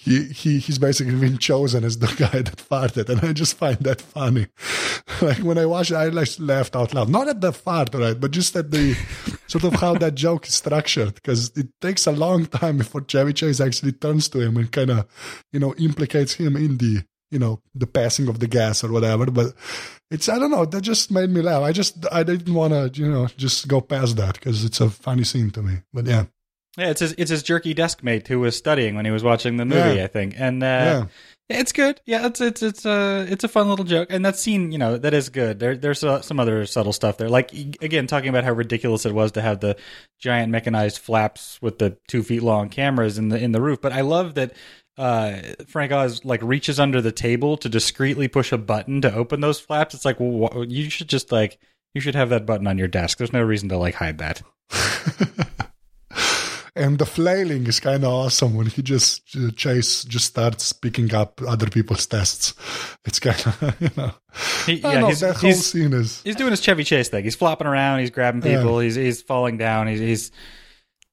He, 0.00 0.26
he 0.26 0.60
he's 0.60 0.78
basically 0.78 1.16
been 1.16 1.38
chosen 1.38 1.82
as 1.82 1.98
the 1.98 2.06
guy 2.18 2.42
that 2.42 2.56
farted, 2.56 3.08
and 3.08 3.20
I 3.20 3.32
just 3.32 3.56
find 3.56 3.78
that 3.78 4.00
funny. 4.00 4.46
like 5.20 5.38
when 5.38 5.58
I 5.58 5.66
watched 5.66 5.90
it, 5.90 5.96
I 5.96 6.06
like 6.06 6.28
laughed 6.38 6.76
out 6.76 6.94
loud. 6.94 7.08
Not 7.08 7.26
at 7.26 7.40
the 7.40 7.52
fart, 7.52 7.92
right, 7.94 8.18
but 8.18 8.30
just 8.30 8.54
at 8.54 8.70
the 8.70 8.94
sort 9.48 9.64
of 9.64 9.74
how 9.74 9.94
that 9.94 10.14
joke 10.14 10.46
is 10.46 10.54
structured, 10.54 11.14
because 11.14 11.50
it 11.56 11.66
takes 11.80 12.06
a 12.06 12.12
long 12.12 12.46
time 12.46 12.78
before 12.78 13.00
Chevy 13.00 13.32
Chase 13.32 13.60
actually 13.60 13.90
turns 13.90 14.28
to 14.28 14.40
him 14.40 14.56
and 14.56 14.70
kind 14.70 14.90
of, 14.90 15.06
you 15.52 15.58
know, 15.58 15.74
implicates 15.74 16.34
him 16.34 16.56
in 16.56 16.78
the, 16.78 17.02
you 17.32 17.40
know, 17.40 17.60
the 17.74 17.88
passing 17.88 18.28
of 18.28 18.38
the 18.38 18.46
gas 18.46 18.84
or 18.84 18.92
whatever. 18.92 19.26
But 19.26 19.52
it's 20.12 20.28
I 20.28 20.38
don't 20.38 20.52
know, 20.52 20.64
that 20.64 20.82
just 20.82 21.10
made 21.10 21.30
me 21.30 21.42
laugh. 21.42 21.64
I 21.64 21.72
just 21.72 22.06
I 22.12 22.22
didn't 22.22 22.54
want 22.54 22.72
to, 22.72 23.02
you 23.02 23.10
know, 23.10 23.26
just 23.36 23.66
go 23.66 23.80
past 23.80 24.16
that 24.18 24.34
because 24.34 24.64
it's 24.64 24.80
a 24.80 24.90
funny 24.90 25.24
scene 25.24 25.50
to 25.50 25.60
me. 25.60 25.78
But 25.92 26.06
yeah, 26.06 26.26
Yeah, 26.78 26.90
it's 26.90 27.00
his 27.00 27.14
it's 27.18 27.30
his 27.30 27.42
jerky 27.42 27.74
desk 27.74 28.02
mate 28.02 28.28
who 28.28 28.40
was 28.40 28.56
studying 28.56 28.94
when 28.94 29.04
he 29.04 29.10
was 29.10 29.22
watching 29.24 29.56
the 29.56 29.64
movie, 29.64 29.96
Yeah. 29.96 30.04
I 30.04 30.06
think. 30.06 30.34
And 30.38 30.62
uh 30.62 30.66
Yeah. 30.66 31.04
it's 31.48 31.72
good. 31.72 32.00
Yeah, 32.06 32.26
it's 32.26 32.40
it's 32.40 32.62
it's 32.62 32.86
a 32.86 33.26
it's 33.28 33.42
a 33.44 33.48
fun 33.48 33.68
little 33.68 33.84
joke. 33.84 34.08
And 34.10 34.24
that 34.24 34.36
scene, 34.38 34.70
you 34.70 34.78
know, 34.78 34.96
that 34.96 35.12
is 35.12 35.28
good. 35.28 35.58
There 35.58 35.76
there's 35.76 36.04
uh, 36.04 36.20
some 36.22 36.38
other 36.38 36.64
subtle 36.66 36.92
stuff 36.92 37.16
there. 37.18 37.28
Like 37.28 37.52
again, 37.82 38.06
talking 38.06 38.28
about 38.28 38.44
how 38.44 38.52
ridiculous 38.52 39.04
it 39.06 39.12
was 39.14 39.32
to 39.32 39.42
have 39.42 39.58
the 39.60 39.76
giant 40.20 40.52
mechanized 40.52 40.98
flaps 40.98 41.60
with 41.60 41.78
the 41.78 41.96
2 42.08 42.22
feet 42.22 42.42
long 42.42 42.68
cameras 42.68 43.18
in 43.18 43.28
the 43.30 43.42
in 43.42 43.52
the 43.52 43.60
roof, 43.60 43.80
but 43.80 43.92
I 43.92 44.02
love 44.02 44.34
that 44.34 44.52
uh, 44.96 45.36
Frank 45.68 45.92
Oz 45.92 46.24
like 46.24 46.42
reaches 46.42 46.78
under 46.80 47.00
the 47.00 47.12
table 47.12 47.56
to 47.58 47.68
discreetly 47.68 48.26
push 48.28 48.50
a 48.52 48.58
button 48.58 49.00
to 49.02 49.14
open 49.14 49.40
those 49.40 49.60
flaps. 49.60 49.94
It's 49.94 50.04
like, 50.04 50.16
well, 50.18 50.64
you 50.68 50.90
should 50.90 51.08
just 51.08 51.30
like 51.32 51.58
you 51.94 52.00
should 52.00 52.14
have 52.16 52.28
that 52.30 52.46
button 52.46 52.66
on 52.66 52.78
your 52.78 52.88
desk. 52.88 53.18
There's 53.18 53.32
no 53.32 53.42
reason 53.42 53.68
to 53.70 53.76
like 53.78 53.94
hide 53.94 54.18
that. 54.18 54.42
and 56.78 56.98
the 56.98 57.06
flailing 57.06 57.66
is 57.66 57.80
kind 57.80 58.04
of 58.04 58.10
awesome 58.10 58.54
when 58.54 58.66
he 58.66 58.82
just 58.82 59.36
uh, 59.36 59.50
chase 59.50 60.04
just 60.04 60.26
starts 60.26 60.72
picking 60.72 61.12
up 61.12 61.40
other 61.46 61.68
people's 61.68 62.06
tests. 62.06 62.54
It's 63.04 63.18
kind 63.18 63.38
of 63.46 63.76
you 63.80 63.90
know. 63.96 64.14
He, 64.66 64.74
yeah, 64.74 65.00
know, 65.00 65.08
he's, 65.08 65.20
that 65.20 65.36
whole 65.36 65.52
scene 65.52 65.92
is 65.92 66.22
he's 66.22 66.36
doing 66.36 66.52
his 66.52 66.60
Chevy 66.60 66.84
Chase 66.84 67.08
thing. 67.08 67.24
He's 67.24 67.36
flopping 67.36 67.66
around. 67.66 68.00
He's 68.00 68.10
grabbing 68.10 68.42
people. 68.42 68.78
He's 68.78 68.94
he's 68.94 69.20
falling 69.20 69.58
down. 69.58 69.88
He's 69.88 70.00
he's 70.00 70.30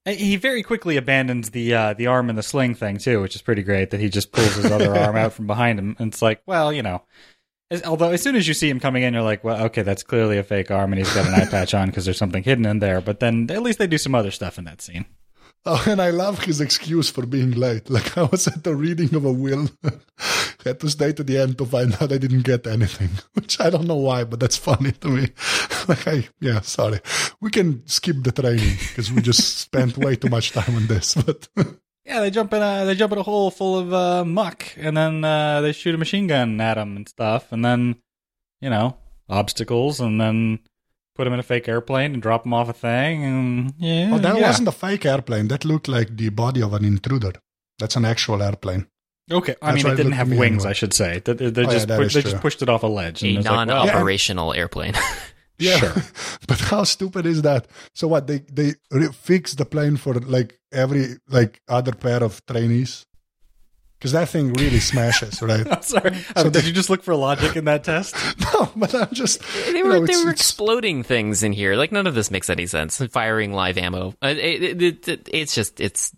he 0.05 0.35
very 0.35 0.61
quickly 0.61 0.97
abandons 0.97 1.49
the 1.49 1.73
uh, 1.73 1.93
the 1.93 2.07
arm 2.07 2.29
and 2.29 2.37
the 2.37 2.43
sling 2.43 2.75
thing 2.75 2.97
too, 2.97 3.21
which 3.21 3.35
is 3.35 3.41
pretty 3.41 3.63
great. 3.63 3.89
That 3.89 3.99
he 3.99 4.09
just 4.09 4.31
pulls 4.31 4.55
his 4.55 4.71
other 4.71 4.95
arm 4.97 5.15
out 5.15 5.33
from 5.33 5.47
behind 5.47 5.79
him, 5.79 5.95
and 5.99 6.13
it's 6.13 6.21
like, 6.21 6.41
well, 6.45 6.71
you 6.71 6.83
know. 6.83 7.01
As, 7.71 7.81
although 7.81 8.11
as 8.11 8.21
soon 8.21 8.35
as 8.35 8.47
you 8.47 8.53
see 8.53 8.69
him 8.69 8.79
coming 8.79 9.01
in, 9.01 9.15
you're 9.15 9.23
like, 9.23 9.43
well, 9.43 9.65
okay, 9.65 9.81
that's 9.81 10.03
clearly 10.03 10.37
a 10.37 10.43
fake 10.43 10.69
arm, 10.69 10.93
and 10.93 10.99
he's 10.99 11.11
got 11.15 11.25
an 11.25 11.33
eye 11.33 11.49
patch 11.49 11.73
on 11.73 11.87
because 11.87 12.05
there's 12.05 12.19
something 12.19 12.43
hidden 12.43 12.63
in 12.67 12.77
there. 12.77 13.01
But 13.01 13.19
then 13.19 13.49
at 13.49 13.63
least 13.63 13.79
they 13.79 13.87
do 13.87 13.97
some 13.97 14.13
other 14.13 14.29
stuff 14.29 14.59
in 14.59 14.65
that 14.65 14.83
scene. 14.83 15.05
Oh, 15.67 15.83
and 15.87 15.99
I 15.99 16.11
love 16.11 16.43
his 16.43 16.61
excuse 16.61 17.09
for 17.09 17.25
being 17.25 17.51
late. 17.51 17.89
Like 17.89 18.17
I 18.17 18.23
was 18.23 18.47
at 18.47 18.63
the 18.63 18.75
reading 18.75 19.15
of 19.15 19.25
a 19.25 19.31
will, 19.31 19.69
had 20.63 20.79
to 20.79 20.89
stay 20.89 21.11
to 21.13 21.23
the 21.23 21.37
end 21.37 21.57
to 21.57 21.65
find 21.65 21.93
out 21.93 22.11
I 22.11 22.17
didn't 22.17 22.43
get 22.43 22.67
anything, 22.67 23.09
which 23.33 23.59
I 23.59 23.69
don't 23.69 23.87
know 23.87 23.95
why, 23.95 24.23
but 24.25 24.39
that's 24.39 24.57
funny 24.57 24.91
to 24.91 25.07
me. 25.07 25.29
Like 25.87 26.07
I, 26.07 26.27
yeah, 26.39 26.61
sorry, 26.61 26.99
we 27.39 27.51
can 27.51 27.85
skip 27.85 28.15
the 28.23 28.31
training 28.31 28.75
because 28.87 29.11
we 29.11 29.21
just 29.21 29.59
spent 29.59 29.99
way 29.99 30.15
too 30.15 30.29
much 30.29 30.51
time 30.51 30.75
on 30.75 30.87
this. 30.87 31.13
But 31.13 31.47
Yeah, 32.03 32.21
they 32.21 32.31
jump 32.31 32.53
in 32.53 32.63
a 32.63 32.85
they 32.85 32.95
jump 32.95 33.13
in 33.13 33.19
a 33.19 33.23
hole 33.23 33.51
full 33.51 33.77
of 33.77 33.93
uh, 33.93 34.25
muck, 34.25 34.65
and 34.77 34.97
then 34.97 35.23
uh, 35.23 35.61
they 35.61 35.73
shoot 35.73 35.93
a 35.93 35.99
machine 35.99 36.25
gun 36.25 36.59
at 36.59 36.79
him 36.79 36.95
and 36.95 37.07
stuff, 37.07 37.51
and 37.51 37.63
then 37.63 37.97
you 38.61 38.69
know 38.71 38.97
obstacles, 39.29 39.99
and 39.99 40.19
then 40.19 40.59
put 41.15 41.25
him 41.27 41.33
in 41.33 41.39
a 41.39 41.43
fake 41.43 41.67
airplane 41.67 42.13
and 42.13 42.21
drop 42.21 42.45
him 42.45 42.53
off 42.53 42.69
a 42.69 42.73
thing, 42.73 43.23
and 43.23 43.73
yeah, 43.77 44.11
oh, 44.13 44.19
that 44.19 44.35
yeah. 44.37 44.47
wasn't 44.47 44.67
a 44.67 44.71
fake 44.71 45.05
airplane. 45.05 45.47
That 45.47 45.65
looked 45.65 45.87
like 45.87 46.15
the 46.17 46.29
body 46.29 46.61
of 46.61 46.73
an 46.73 46.83
intruder. 46.85 47.33
That's 47.79 47.95
an 47.95 48.05
actual 48.05 48.41
airplane. 48.43 48.87
okay. 49.31 49.55
I 49.61 49.71
That's 49.71 49.83
mean, 49.83 49.91
it 49.91 49.93
it 49.93 49.97
didn't 49.97 50.11
have 50.13 50.29
wings, 50.29 50.63
anyway. 50.63 50.69
I 50.69 50.73
should 50.73 50.93
say. 50.93 51.19
They, 51.25 51.33
they, 51.33 51.49
they 51.49 51.61
Oh, 51.63 51.65
yeah, 51.65 51.71
just 51.73 51.87
that 51.87 51.99
pu- 51.99 52.07
they 52.09 52.21
just 52.21 52.41
pushed 52.41 52.61
it 52.61 52.69
off 52.69 52.83
a 52.83 52.87
ledge. 52.87 53.23
A 53.23 53.27
and 53.27 53.37
it's 53.39 53.45
like, 53.47 53.67
well, 53.67 53.85
non-operational 53.87 54.53
airplane. 54.53 54.93
Yeah, 55.57 55.77
Sure. 55.77 55.93
but 56.49 56.59
how 56.59 56.83
stupid 56.83 57.25
is 57.25 57.41
that? 57.43 57.67
So 57.93 58.09
what 58.09 58.27
they 58.27 58.39
they 58.51 58.73
re- 58.91 59.13
fix 59.13 59.53
the 59.53 59.63
plane 59.65 59.95
for 59.95 60.13
like 60.15 60.59
every 60.73 61.15
like 61.29 61.61
other 61.69 61.93
pair 61.93 62.21
of 62.21 62.45
trainees 62.45 63.05
because 63.97 64.11
that 64.11 64.29
thing 64.29 64.53
really 64.53 64.79
smashes, 64.79 65.41
right? 65.41 65.65
I'm 65.71 65.81
sorry. 65.81 66.15
So 66.35 66.43
did 66.43 66.53
they- 66.53 66.61
you 66.67 66.73
just 66.73 66.89
look 66.89 67.01
for 67.03 67.15
logic 67.15 67.55
in 67.55 67.65
that 67.65 67.83
test? 67.83 68.15
no, 68.53 68.71
but 68.75 68.93
I'm 68.93 69.13
just 69.13 69.41
They 69.71 69.77
you 69.79 69.85
were 69.85 69.99
know, 69.99 70.05
they 70.05 70.23
were 70.23 70.31
exploding 70.31 71.03
things 71.03 71.43
in 71.43 71.53
here. 71.53 71.75
Like 71.75 71.91
none 71.91 72.07
of 72.07 72.15
this 72.15 72.29
makes 72.31 72.49
any 72.49 72.65
sense. 72.67 72.97
Firing 73.11 73.53
live 73.53 73.77
ammo. 73.77 74.13
Uh, 74.21 74.27
It, 74.37 74.81
it, 74.81 75.07
it, 75.07 75.29
it's 75.31 75.55
just 75.55 75.79
it's 75.79 76.11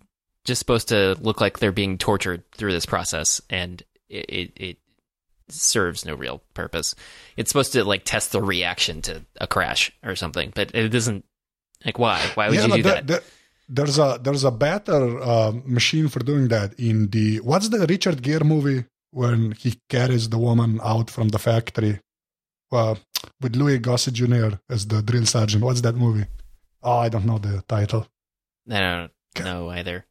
just 0.45 0.59
supposed 0.59 0.89
to 0.89 1.15
look 1.21 1.41
like 1.41 1.59
they're 1.59 1.71
being 1.71 1.97
tortured 1.97 2.43
through 2.51 2.71
this 2.71 2.85
process, 2.85 3.41
and 3.49 3.83
it, 4.09 4.25
it 4.29 4.51
it 4.55 4.77
serves 5.49 6.05
no 6.05 6.13
real 6.15 6.41
purpose. 6.53 6.95
It's 7.37 7.49
supposed 7.49 7.73
to 7.73 7.83
like 7.83 8.03
test 8.05 8.31
the 8.31 8.41
reaction 8.41 9.01
to 9.03 9.23
a 9.39 9.47
crash 9.47 9.91
or 10.03 10.15
something, 10.15 10.51
but 10.55 10.73
it 10.73 10.89
doesn't. 10.89 11.25
Like 11.85 11.99
why? 11.99 12.19
Why 12.35 12.47
would 12.49 12.55
yeah, 12.55 12.61
you 12.63 12.67
no, 12.69 12.75
do 12.77 12.83
there- 12.83 12.93
that? 12.95 13.07
there- 13.07 13.21
there's 13.67 13.97
a 13.99 14.19
there's 14.21 14.43
a 14.43 14.51
better 14.51 15.19
uh, 15.21 15.51
machine 15.65 16.07
for 16.07 16.19
doing 16.19 16.47
that 16.49 16.73
in 16.79 17.09
the 17.09 17.37
what's 17.41 17.69
the 17.69 17.85
Richard 17.87 18.21
Gere 18.21 18.43
movie 18.43 18.85
when 19.11 19.51
he 19.53 19.79
carries 19.89 20.29
the 20.29 20.37
woman 20.37 20.79
out 20.83 21.09
from 21.09 21.29
the 21.29 21.39
factory 21.39 21.99
uh, 22.71 22.95
with 23.41 23.55
Louis 23.55 23.79
Gossett 23.79 24.13
Jr. 24.13 24.55
as 24.69 24.87
the 24.87 25.01
drill 25.01 25.25
sergeant. 25.25 25.63
What's 25.63 25.81
that 25.81 25.95
movie? 25.95 26.25
Oh, 26.83 26.97
I 26.97 27.09
don't 27.09 27.25
know 27.25 27.37
the 27.39 27.63
title. 27.67 28.07
I 28.69 28.79
don't 29.35 29.45
know 29.45 29.69
either. 29.69 30.05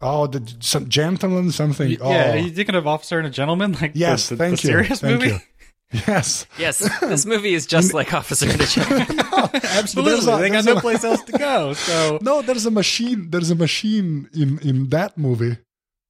Oh, 0.00 0.26
the 0.26 0.40
some 0.60 0.88
gentleman 0.88 1.52
something. 1.52 1.96
oh. 2.00 2.10
Yeah, 2.10 2.32
are 2.34 2.36
you 2.38 2.50
thinking 2.50 2.74
of 2.74 2.86
Officer 2.86 3.18
and 3.18 3.26
a 3.26 3.30
Gentleman? 3.30 3.72
Like 3.80 3.92
Yes, 3.94 4.28
the, 4.28 4.34
the, 4.34 4.38
thank 4.44 4.60
the 4.60 4.66
you. 4.68 4.72
serious 4.74 5.00
Thank 5.00 5.20
movie? 5.20 5.32
you. 5.34 5.38
Yes. 5.92 6.46
Yes, 6.58 6.78
this 7.00 7.26
movie 7.26 7.54
is 7.54 7.66
just 7.66 7.92
like 7.94 8.12
Officer 8.14 8.46
a 8.50 8.56
Gentleman. 8.66 9.20
Absolutely, 9.64 10.32
a- 10.32 10.38
they 10.38 10.50
got 10.50 10.64
no 10.64 10.76
a- 10.76 10.80
place 10.80 11.04
else 11.04 11.22
to 11.24 11.32
go. 11.32 11.72
So 11.74 12.18
No, 12.22 12.42
there's 12.42 12.66
a 12.66 12.70
machine. 12.70 13.30
There's 13.30 13.50
a 13.50 13.54
machine 13.54 14.28
in 14.34 14.58
in 14.60 14.88
that 14.90 15.16
movie 15.18 15.58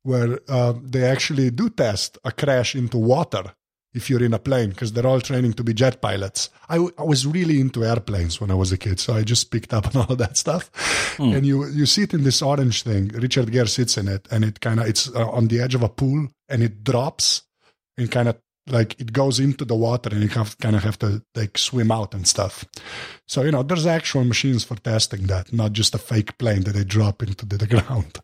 where 0.04 0.40
uh, 0.48 0.74
they 0.82 1.04
actually 1.04 1.50
do 1.50 1.68
test 1.70 2.18
a 2.24 2.32
crash 2.32 2.74
into 2.74 2.98
water 2.98 3.54
if 3.94 4.08
you're 4.08 4.22
in 4.24 4.32
a 4.34 4.38
plane 4.38 4.70
because 4.70 4.92
they're 4.94 5.06
all 5.06 5.20
training 5.20 5.52
to 5.52 5.62
be 5.62 5.74
jet 5.74 6.00
pilots. 6.00 6.48
I, 6.68 6.76
w- 6.76 6.94
I 6.98 7.02
was 7.02 7.26
really 7.26 7.60
into 7.60 7.84
airplanes 7.84 8.40
when 8.40 8.50
I 8.50 8.54
was 8.54 8.72
a 8.72 8.78
kid, 8.78 8.98
so 8.98 9.12
I 9.14 9.22
just 9.22 9.50
picked 9.50 9.74
up 9.74 9.94
on 9.94 10.02
all 10.02 10.12
of 10.12 10.18
that 10.18 10.36
stuff. 10.38 10.70
And 11.18 11.44
you 11.46 11.66
you 11.66 11.86
sit 11.86 12.14
in 12.14 12.24
this 12.24 12.40
orange 12.40 12.82
thing. 12.84 13.08
Richard 13.08 13.52
Gere 13.52 13.66
sits 13.68 13.96
in 13.98 14.08
it, 14.08 14.26
and 14.30 14.44
it 14.44 14.60
kind 14.60 14.80
of 14.80 14.86
it's 14.86 15.08
uh, 15.14 15.28
on 15.28 15.48
the 15.48 15.60
edge 15.60 15.74
of 15.74 15.82
a 15.82 15.88
pool, 15.88 16.28
and 16.48 16.62
it 16.62 16.82
drops, 16.84 17.42
and 17.98 18.10
kind 18.10 18.28
of 18.28 18.36
like 18.66 19.00
it 19.00 19.12
goes 19.12 19.40
into 19.40 19.64
the 19.64 19.74
water, 19.74 20.10
and 20.12 20.22
you 20.22 20.28
have, 20.28 20.58
kind 20.58 20.76
of 20.76 20.84
have 20.84 20.98
to 21.00 21.22
like 21.34 21.58
swim 21.58 21.90
out 21.90 22.14
and 22.14 22.26
stuff. 22.26 22.64
So 23.26 23.42
you 23.42 23.50
know, 23.50 23.62
there's 23.62 23.86
actual 23.86 24.24
machines 24.24 24.64
for 24.64 24.76
testing 24.76 25.26
that, 25.26 25.52
not 25.52 25.72
just 25.72 25.94
a 25.94 25.98
fake 25.98 26.38
plane 26.38 26.62
that 26.64 26.72
they 26.72 26.84
drop 26.84 27.22
into 27.22 27.46
the, 27.46 27.56
the 27.56 27.66
ground. 27.82 28.18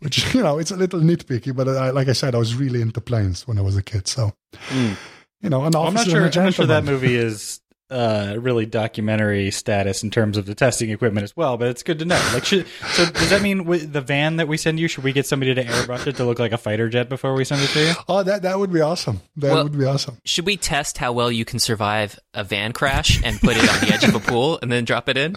Which 0.00 0.34
you 0.34 0.42
know, 0.42 0.58
it's 0.58 0.70
a 0.70 0.76
little 0.76 1.00
nitpicky, 1.00 1.54
but 1.54 1.68
I, 1.68 1.90
like 1.90 2.08
I 2.08 2.12
said, 2.12 2.34
I 2.34 2.38
was 2.38 2.54
really 2.54 2.82
into 2.82 3.00
planes 3.00 3.46
when 3.48 3.58
I 3.58 3.62
was 3.62 3.76
a 3.76 3.82
kid. 3.82 4.06
So 4.06 4.32
hmm. 4.52 4.92
you 5.40 5.50
know, 5.50 5.64
an 5.64 5.74
I'm 5.74 5.94
not 5.94 6.06
sure. 6.06 6.24
and 6.24 6.34
a 6.34 6.38
I'm 6.38 6.44
not 6.46 6.54
sure 6.54 6.66
that 6.66 6.84
movie 6.84 7.16
is 7.16 7.60
uh, 7.90 8.36
really 8.38 8.66
documentary 8.66 9.50
status 9.50 10.02
in 10.02 10.10
terms 10.10 10.36
of 10.36 10.46
the 10.46 10.54
testing 10.54 10.90
equipment 10.90 11.24
as 11.24 11.36
well. 11.36 11.56
But 11.56 11.68
it's 11.68 11.82
good 11.82 11.98
to 12.00 12.04
know. 12.04 12.20
Like, 12.32 12.44
should, 12.44 12.66
so 12.92 13.04
does 13.10 13.30
that 13.30 13.42
mean 13.42 13.64
with 13.64 13.92
the 13.92 14.00
van 14.00 14.36
that 14.36 14.48
we 14.48 14.56
send 14.56 14.80
you? 14.80 14.88
Should 14.88 15.04
we 15.04 15.12
get 15.12 15.26
somebody 15.26 15.54
to 15.54 15.64
airbrush 15.64 16.06
it 16.06 16.16
to 16.16 16.24
look 16.24 16.38
like 16.38 16.52
a 16.52 16.58
fighter 16.58 16.88
jet 16.88 17.08
before 17.08 17.34
we 17.34 17.44
send 17.44 17.62
it 17.62 17.68
to 17.68 17.80
you? 17.86 17.92
Oh, 18.08 18.22
that 18.22 18.42
that 18.42 18.58
would 18.58 18.72
be 18.72 18.80
awesome. 18.80 19.20
That 19.36 19.52
Well- 19.52 19.64
would 19.64 19.78
be 19.78 19.84
awesome. 19.84 20.18
Should 20.24 20.46
we 20.46 20.56
test 20.56 20.98
how 20.98 21.12
well 21.12 21.30
you 21.30 21.44
can 21.44 21.58
survive 21.58 22.18
a 22.32 22.42
van 22.44 22.72
crash 22.72 23.22
and 23.24 23.38
put 23.40 23.56
it 23.56 23.68
on 23.68 23.80
the 23.80 23.92
edge 23.94 24.04
of 24.04 24.14
a 24.14 24.20
pool 24.20 24.58
and 24.62 24.72
then 24.72 24.84
drop 24.84 25.08
it 25.08 25.16
in? 25.16 25.36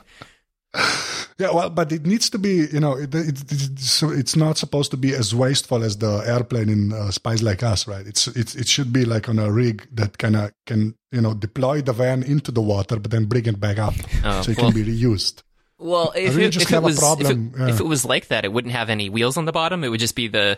Yeah, 1.40 1.52
well, 1.52 1.70
but 1.70 1.92
it 1.92 2.04
needs 2.04 2.32
to 2.32 2.40
be, 2.40 2.66
you 2.74 2.80
know, 2.80 2.98
it, 2.98 3.14
it, 3.14 3.44
it's, 3.52 4.02
it's 4.02 4.36
not 4.36 4.58
supposed 4.58 4.90
to 4.90 4.98
be 4.98 5.14
as 5.14 5.36
wasteful 5.36 5.84
as 5.84 5.98
the 5.98 6.24
airplane 6.26 6.68
in 6.68 6.92
uh, 6.92 7.12
Spies 7.12 7.44
Like 7.44 7.62
Us, 7.62 7.88
right? 7.88 8.08
It's, 8.08 8.26
it's 8.30 8.56
it 8.56 8.68
should 8.68 8.92
be 8.92 9.06
like 9.06 9.30
on 9.30 9.38
a 9.38 9.52
rig 9.52 9.88
that 9.92 10.18
kind 10.18 10.36
of 10.36 10.52
can, 10.66 10.96
you 11.12 11.22
know, 11.22 11.36
deploy 11.36 11.84
the 11.84 11.94
van 11.94 12.24
into 12.24 12.52
the 12.52 12.62
water, 12.62 12.98
but 12.98 13.12
then 13.12 13.26
bring 13.26 13.46
it 13.46 13.60
back 13.60 13.78
up 13.78 13.94
Oh, 14.26 14.42
so 14.42 14.50
it 14.52 14.58
well- 14.58 14.72
can 14.72 14.84
be 14.84 14.92
reused. 14.92 15.44
Well, 15.78 16.12
if, 16.16 16.36
really 16.36 16.48
it, 16.48 16.52
just 16.52 16.66
if 16.66 16.72
it 16.72 16.74
have 16.74 16.84
a 16.84 16.88
was 16.88 16.98
problem, 16.98 17.52
if, 17.54 17.56
it, 17.56 17.60
yeah. 17.60 17.70
if 17.70 17.80
it 17.82 17.86
was 17.86 18.04
like 18.04 18.30
that, 18.30 18.44
it 18.44 18.52
wouldn't 18.52 18.74
have 18.74 18.90
any 18.90 19.12
wheels 19.12 19.38
on 19.38 19.46
the 19.46 19.52
bottom. 19.52 19.84
It 19.84 19.90
would 19.90 20.00
just 20.00 20.16
be 20.16 20.28
the 20.28 20.58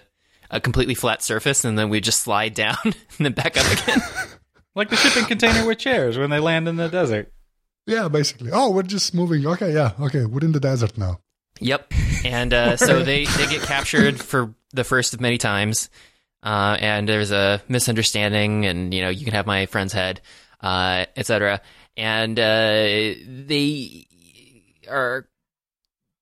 a 0.50 0.62
completely 0.62 0.96
flat 0.96 1.22
surface, 1.22 1.66
and 1.66 1.78
then 1.78 1.90
we 1.90 2.00
just 2.00 2.22
slide 2.22 2.54
down 2.54 2.78
and 2.86 2.94
then 3.20 3.34
back 3.34 3.58
up 3.58 3.70
again. 3.70 4.00
Like 4.76 4.90
the 4.90 4.96
shipping 4.96 5.26
container 5.26 5.68
with 5.68 5.78
chairs 5.78 6.18
when 6.18 6.30
they 6.30 6.40
land 6.40 6.70
in 6.70 6.78
the 6.78 6.88
desert. 6.88 7.34
Yeah, 7.90 8.08
basically. 8.08 8.52
Oh, 8.54 8.70
we're 8.72 8.84
just 8.84 9.16
moving. 9.16 9.48
Okay, 9.48 9.74
yeah, 9.74 9.94
okay, 10.00 10.26
we're 10.26 10.42
in 10.46 10.52
the 10.52 10.60
desert 10.60 10.96
now. 10.96 11.20
Yep. 11.60 11.92
And 12.24 12.54
uh, 12.54 12.78
so 12.78 13.04
they, 13.04 13.26
they 13.26 13.48
get 13.48 13.64
captured 13.64 14.20
for 14.22 14.54
the 14.72 14.84
first 14.84 15.16
of 15.16 15.22
many 15.22 15.40
times. 15.40 15.90
Uh, 16.44 16.78
and 16.80 17.10
there's 17.10 17.32
a 17.32 17.62
misunderstanding, 17.68 18.66
and 18.66 18.94
you 18.94 19.02
know 19.02 19.10
you 19.10 19.26
can 19.26 19.34
have 19.34 19.46
my 19.46 19.66
friend's 19.66 19.92
head, 19.92 20.22
uh, 20.62 21.06
etc. 21.18 21.62
And 21.98 22.40
uh, 22.40 22.44
they 23.28 24.08
are 24.88 25.28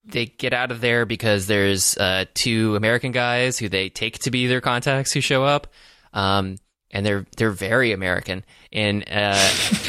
they 0.05 0.25
get 0.25 0.53
out 0.53 0.71
of 0.71 0.81
there 0.81 1.05
because 1.05 1.47
there's 1.47 1.97
uh, 1.97 2.25
two 2.33 2.75
American 2.75 3.11
guys 3.11 3.59
who 3.59 3.69
they 3.69 3.89
take 3.89 4.19
to 4.19 4.31
be 4.31 4.47
their 4.47 4.61
contacts 4.61 5.11
who 5.11 5.21
show 5.21 5.43
up. 5.43 5.67
Um, 6.13 6.55
and 6.91 7.05
they're 7.05 7.25
they're 7.37 7.51
very 7.51 7.91
American 7.91 8.43
in 8.71 9.03
uh, 9.03 9.35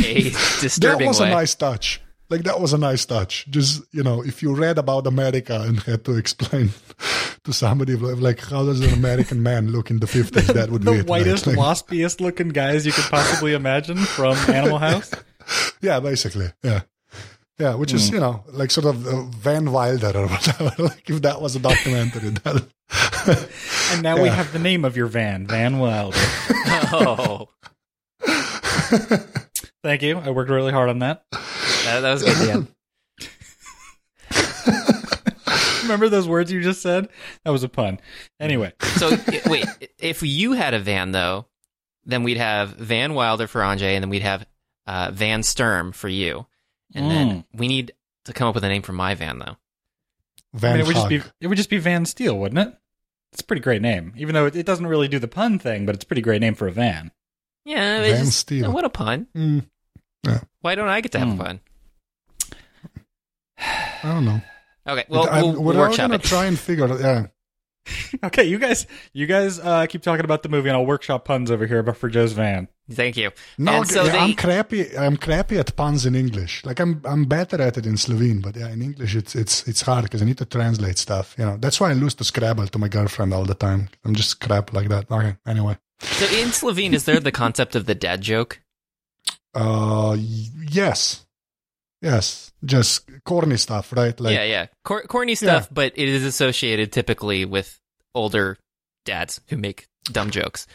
a 0.00 0.22
disturbing. 0.60 0.98
way. 0.98 1.04
That 1.04 1.08
was 1.08 1.20
way. 1.20 1.28
a 1.30 1.34
nice 1.34 1.54
touch. 1.54 2.00
Like 2.30 2.42
that 2.44 2.60
was 2.60 2.72
a 2.74 2.78
nice 2.78 3.06
touch. 3.06 3.46
Just 3.48 3.82
you 3.92 4.02
know, 4.02 4.22
if 4.22 4.42
you 4.42 4.54
read 4.54 4.76
about 4.78 5.06
America 5.06 5.62
and 5.66 5.80
had 5.84 6.04
to 6.04 6.16
explain 6.16 6.70
to 7.44 7.52
somebody 7.52 7.94
like 7.96 8.40
how 8.40 8.64
does 8.66 8.80
an 8.80 8.92
American 8.92 9.42
man 9.42 9.68
look 9.72 9.90
in 9.90 10.00
the 10.00 10.06
fifties, 10.06 10.46
that 10.48 10.68
would 10.70 10.82
the 10.82 10.90
be 10.92 10.98
it, 10.98 11.08
right? 11.08 11.24
whitest, 11.24 11.46
Like- 11.46 11.56
waspiest 11.56 12.20
looking 12.20 12.48
guys 12.50 12.84
you 12.84 12.92
could 12.92 13.04
possibly 13.10 13.54
imagine 13.54 13.96
from 13.96 14.36
Animal 14.48 14.78
House. 14.78 15.10
Yeah, 15.80 15.98
basically. 16.00 16.52
Yeah. 16.62 16.82
Yeah, 17.58 17.74
which 17.76 17.94
is 17.94 18.10
you 18.10 18.20
know 18.20 18.44
like 18.52 18.70
sort 18.70 18.84
of 18.86 19.06
uh, 19.06 19.22
Van 19.38 19.72
Wilder 19.72 20.12
or 20.14 20.26
whatever. 20.28 20.74
like 20.82 21.08
if 21.08 21.22
that 21.22 21.40
was 21.40 21.56
a 21.56 21.58
documentary, 21.58 22.28
that 22.44 22.68
And 23.90 24.02
now 24.02 24.20
we 24.22 24.28
have 24.28 24.52
the 24.52 24.58
name 24.58 24.84
of 24.84 24.96
your 24.96 25.06
van, 25.06 25.46
Van 25.46 25.78
Wilder. 25.78 26.18
Oh, 26.90 27.48
Thank 29.82 30.02
you. 30.02 30.18
I 30.18 30.30
worked 30.30 30.50
really 30.50 30.72
hard 30.72 30.88
on 30.88 31.00
that. 31.00 31.24
that, 31.30 32.00
that 32.00 32.12
was 32.12 32.22
good. 32.22 32.66
Yeah. 34.30 34.38
Remember 35.82 36.08
those 36.08 36.28
words 36.28 36.50
you 36.52 36.62
just 36.62 36.82
said? 36.82 37.08
That 37.44 37.50
was 37.50 37.62
a 37.62 37.68
pun. 37.68 38.00
Anyway, 38.40 38.72
So 38.96 39.16
wait, 39.46 39.66
if 39.98 40.22
you 40.22 40.52
had 40.52 40.74
a 40.74 40.78
van 40.78 41.12
though, 41.12 41.46
then 42.04 42.22
we'd 42.22 42.36
have 42.36 42.70
Van 42.70 43.14
Wilder 43.14 43.46
for 43.46 43.60
Anže, 43.60 43.82
and 43.82 44.02
then 44.02 44.10
we'd 44.10 44.22
have 44.22 44.46
uh, 44.86 45.10
Van 45.12 45.42
Sturm 45.42 45.92
for 45.92 46.08
you, 46.08 46.46
and 46.94 47.10
then 47.10 47.44
we 47.54 47.68
need 47.68 47.92
to 48.24 48.32
come 48.32 48.48
up 48.48 48.54
with 48.54 48.64
a 48.64 48.68
name 48.68 48.82
for 48.82 48.92
my 48.92 49.14
van 49.14 49.38
though. 49.38 49.56
I 50.64 50.72
mean, 50.72 50.80
it 50.80 50.86
would 50.86 50.96
just 50.96 51.08
be 51.08 51.22
it 51.40 51.46
would 51.46 51.56
just 51.56 51.70
be 51.70 51.78
Van 51.78 52.04
Steel, 52.06 52.38
wouldn't 52.38 52.58
it? 52.68 52.74
It's 53.32 53.42
a 53.42 53.44
pretty 53.44 53.60
great 53.62 53.82
name, 53.82 54.12
even 54.16 54.34
though 54.34 54.46
it, 54.46 54.56
it 54.56 54.64
doesn't 54.66 54.86
really 54.86 55.08
do 55.08 55.18
the 55.18 55.28
pun 55.28 55.58
thing, 55.58 55.84
but 55.86 55.94
it's 55.94 56.04
a 56.04 56.06
pretty 56.06 56.22
great 56.22 56.40
name 56.40 56.54
for 56.54 56.66
a 56.66 56.72
van. 56.72 57.10
Yeah, 57.64 57.98
it's 58.00 58.16
Van 58.16 58.24
just, 58.26 58.38
Steel. 58.38 58.72
what 58.72 58.84
a 58.84 58.88
pun! 58.88 59.26
Mm, 59.36 59.66
Why 60.62 60.74
don't 60.74 60.88
I 60.88 61.00
get 61.02 61.12
to 61.12 61.18
have 61.18 61.38
a 61.38 61.42
pun? 61.44 61.60
I 63.58 64.00
don't 64.02 64.24
know. 64.24 64.40
Okay, 64.86 65.04
well, 65.08 65.28
I- 65.28 65.42
we'll, 65.42 65.52
we're 65.52 65.58
we'll 65.60 65.76
all 65.76 65.82
workshop 65.88 66.04
gonna 66.10 66.14
it. 66.14 66.22
try 66.22 66.46
and 66.46 66.58
figure. 66.58 66.90
it- 66.94 67.00
Yeah, 67.00 67.26
Okay, 68.24 68.44
you 68.44 68.58
guys, 68.58 68.86
you 69.12 69.26
guys 69.26 69.58
uh, 69.58 69.86
keep 69.86 70.02
talking 70.02 70.24
about 70.24 70.42
the 70.42 70.48
movie, 70.48 70.68
and 70.68 70.76
I'll 70.76 70.86
workshop 70.86 71.24
puns 71.24 71.50
over 71.50 71.66
here, 71.66 71.82
but 71.82 71.96
for 71.96 72.08
Joe's 72.08 72.32
van. 72.32 72.68
Thank 72.90 73.16
you. 73.18 73.30
no, 73.58 73.82
so 73.82 74.04
yeah, 74.04 74.12
they, 74.12 74.18
I'm 74.18 74.34
crappy. 74.34 74.96
I'm 74.96 75.16
crappy 75.18 75.58
at 75.58 75.76
puns 75.76 76.06
in 76.06 76.14
English. 76.14 76.64
Like 76.64 76.80
I'm, 76.80 77.02
I'm 77.04 77.26
better 77.26 77.60
at 77.60 77.76
it 77.76 77.86
in 77.86 77.98
Slovene, 77.98 78.40
but 78.40 78.56
yeah, 78.56 78.70
in 78.70 78.80
English 78.80 79.14
it's 79.14 79.34
it's 79.34 79.68
it's 79.68 79.82
hard 79.82 80.04
because 80.04 80.22
I 80.22 80.24
need 80.24 80.38
to 80.38 80.46
translate 80.46 80.96
stuff. 80.96 81.34
You 81.38 81.44
know, 81.44 81.56
that's 81.58 81.80
why 81.80 81.90
I 81.90 81.92
lose 81.92 82.14
to 82.16 82.24
Scrabble 82.24 82.66
to 82.66 82.78
my 82.78 82.88
girlfriend 82.88 83.34
all 83.34 83.44
the 83.44 83.54
time. 83.54 83.90
I'm 84.04 84.14
just 84.14 84.40
crap 84.40 84.72
like 84.72 84.88
that. 84.88 85.10
Okay, 85.10 85.36
anyway. 85.46 85.76
so 86.00 86.24
in 86.38 86.50
Slovene, 86.52 86.94
is 86.94 87.04
there 87.04 87.20
the 87.20 87.32
concept 87.32 87.76
of 87.76 87.84
the 87.84 87.94
dad 87.94 88.22
joke? 88.22 88.60
Uh, 89.54 90.16
yes, 90.18 91.26
yes, 92.00 92.52
just 92.64 93.08
corny 93.24 93.58
stuff, 93.58 93.92
right? 93.92 94.18
Like 94.18 94.34
yeah, 94.34 94.44
yeah, 94.44 94.66
Cor- 94.84 95.02
corny 95.02 95.34
stuff, 95.34 95.68
but 95.70 95.92
it 95.94 96.08
is 96.08 96.24
associated 96.24 96.90
typically 96.92 97.44
with 97.44 97.78
older 98.14 98.56
dads 99.04 99.40
who 99.48 99.56
make 99.56 99.88
dumb 100.04 100.30
jokes. 100.30 100.66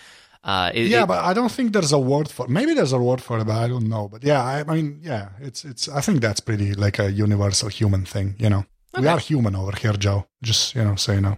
Uh, 0.44 0.72
it- 0.74 0.88
yeah, 0.88 1.04
it- 1.04 1.08
but 1.08 1.24
I 1.24 1.34
don't 1.34 1.52
think 1.52 1.72
there's 1.74 1.92
a 1.94 2.00
word 2.00 2.28
for. 2.30 2.48
Maybe 2.48 2.74
there's 2.74 2.94
a 2.94 3.00
word 3.00 3.22
for 3.22 3.40
it, 3.40 3.46
but 3.46 3.56
I 3.56 3.68
don't 3.68 3.88
know. 3.88 4.08
But 4.10 4.24
yeah, 4.24 4.44
I, 4.44 4.60
I 4.68 4.76
mean, 4.76 5.00
yeah, 5.02 5.30
it's 5.40 5.64
it's. 5.66 5.88
I 5.88 6.02
think 6.02 6.22
that's 6.22 6.40
pretty 6.42 6.74
like 6.74 7.00
a 7.00 7.12
universal 7.12 7.70
human 7.70 8.06
thing. 8.06 8.36
You 8.40 8.50
know, 8.50 8.66
we 9.00 9.08
are 9.08 9.20
human 9.20 9.56
over 9.56 9.72
here, 9.78 9.94
Joe. 9.94 10.28
Just 10.42 10.76
you 10.76 10.84
know, 10.84 10.96
so 10.96 11.14
you 11.14 11.22
know. 11.22 11.38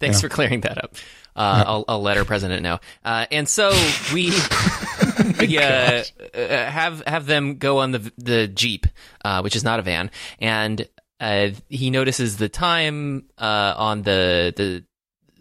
Thanks 0.00 0.16
Yeah. 0.18 0.20
for 0.20 0.28
clearing 0.28 0.60
that 0.62 0.78
up. 0.82 0.94
Uh, 1.36 1.64
I'll, 1.66 1.84
I'll 1.88 2.02
let 2.02 2.16
our 2.18 2.24
president 2.24 2.62
know. 2.62 2.78
Uh, 3.04 3.26
and 3.30 3.48
so 3.48 3.70
we, 4.12 4.30
we 5.40 5.58
uh, 5.58 6.02
uh, 6.34 6.70
have 6.70 7.02
have 7.06 7.26
them 7.26 7.58
go 7.58 7.78
on 7.78 7.90
the 7.92 8.12
the 8.16 8.48
jeep, 8.48 8.86
uh, 9.24 9.40
which 9.42 9.54
is 9.56 9.64
not 9.64 9.78
a 9.78 9.82
van, 9.82 10.10
and 10.40 10.88
uh, 11.20 11.48
he 11.68 11.90
notices 11.90 12.36
the 12.38 12.48
time 12.48 13.24
uh, 13.38 13.74
on 13.76 14.02
the 14.02 14.52
the 14.56 14.84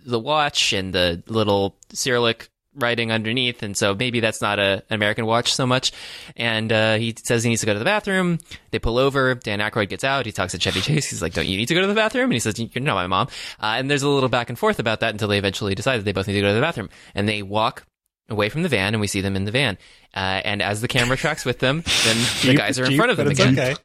the 0.05 0.19
watch 0.19 0.73
and 0.73 0.93
the 0.93 1.23
little 1.27 1.75
Cyrillic 1.93 2.49
writing 2.77 3.11
underneath, 3.11 3.63
and 3.63 3.75
so 3.75 3.93
maybe 3.93 4.19
that's 4.19 4.41
not 4.41 4.59
a 4.59 4.83
an 4.89 4.95
American 4.95 5.25
watch 5.25 5.53
so 5.53 5.65
much. 5.67 5.91
And 6.35 6.71
uh, 6.71 6.95
he 6.95 7.15
says 7.23 7.43
he 7.43 7.49
needs 7.49 7.61
to 7.61 7.65
go 7.65 7.73
to 7.73 7.79
the 7.79 7.85
bathroom. 7.85 8.39
They 8.71 8.79
pull 8.79 8.97
over. 8.97 9.35
Dan 9.35 9.59
Aykroyd 9.59 9.89
gets 9.89 10.03
out. 10.03 10.25
He 10.25 10.31
talks 10.31 10.51
to 10.53 10.59
Chevy 10.59 10.81
Chase. 10.81 11.09
He's 11.09 11.21
like, 11.21 11.33
"Don't 11.33 11.47
you 11.47 11.57
need 11.57 11.67
to 11.67 11.73
go 11.73 11.81
to 11.81 11.87
the 11.87 11.93
bathroom?" 11.93 12.25
And 12.25 12.33
he 12.33 12.39
says, 12.39 12.59
"You're 12.59 12.83
not 12.83 12.95
my 12.95 13.07
mom." 13.07 13.27
Uh, 13.59 13.75
and 13.77 13.89
there's 13.89 14.03
a 14.03 14.09
little 14.09 14.29
back 14.29 14.49
and 14.49 14.57
forth 14.57 14.79
about 14.79 14.99
that 15.01 15.11
until 15.11 15.27
they 15.27 15.37
eventually 15.37 15.75
decide 15.75 15.97
that 15.97 16.03
they 16.03 16.13
both 16.13 16.27
need 16.27 16.33
to 16.35 16.41
go 16.41 16.49
to 16.49 16.53
the 16.53 16.61
bathroom. 16.61 16.89
And 17.15 17.27
they 17.27 17.41
walk 17.43 17.85
away 18.29 18.49
from 18.49 18.63
the 18.63 18.69
van, 18.69 18.93
and 18.93 19.01
we 19.01 19.07
see 19.07 19.21
them 19.21 19.35
in 19.35 19.45
the 19.45 19.51
van. 19.51 19.77
Uh, 20.15 20.41
and 20.43 20.61
as 20.61 20.81
the 20.81 20.87
camera 20.87 21.17
tracks 21.17 21.45
with 21.45 21.59
them, 21.59 21.83
then 22.05 22.17
the 22.17 22.39
Jeep, 22.41 22.57
guys 22.57 22.79
are 22.79 22.85
in 22.85 22.91
Jeep, 22.91 22.97
front 22.97 23.11
of 23.11 23.17
them 23.17 23.27
it's 23.31 23.39
again. 23.39 23.57
okay. 23.57 23.75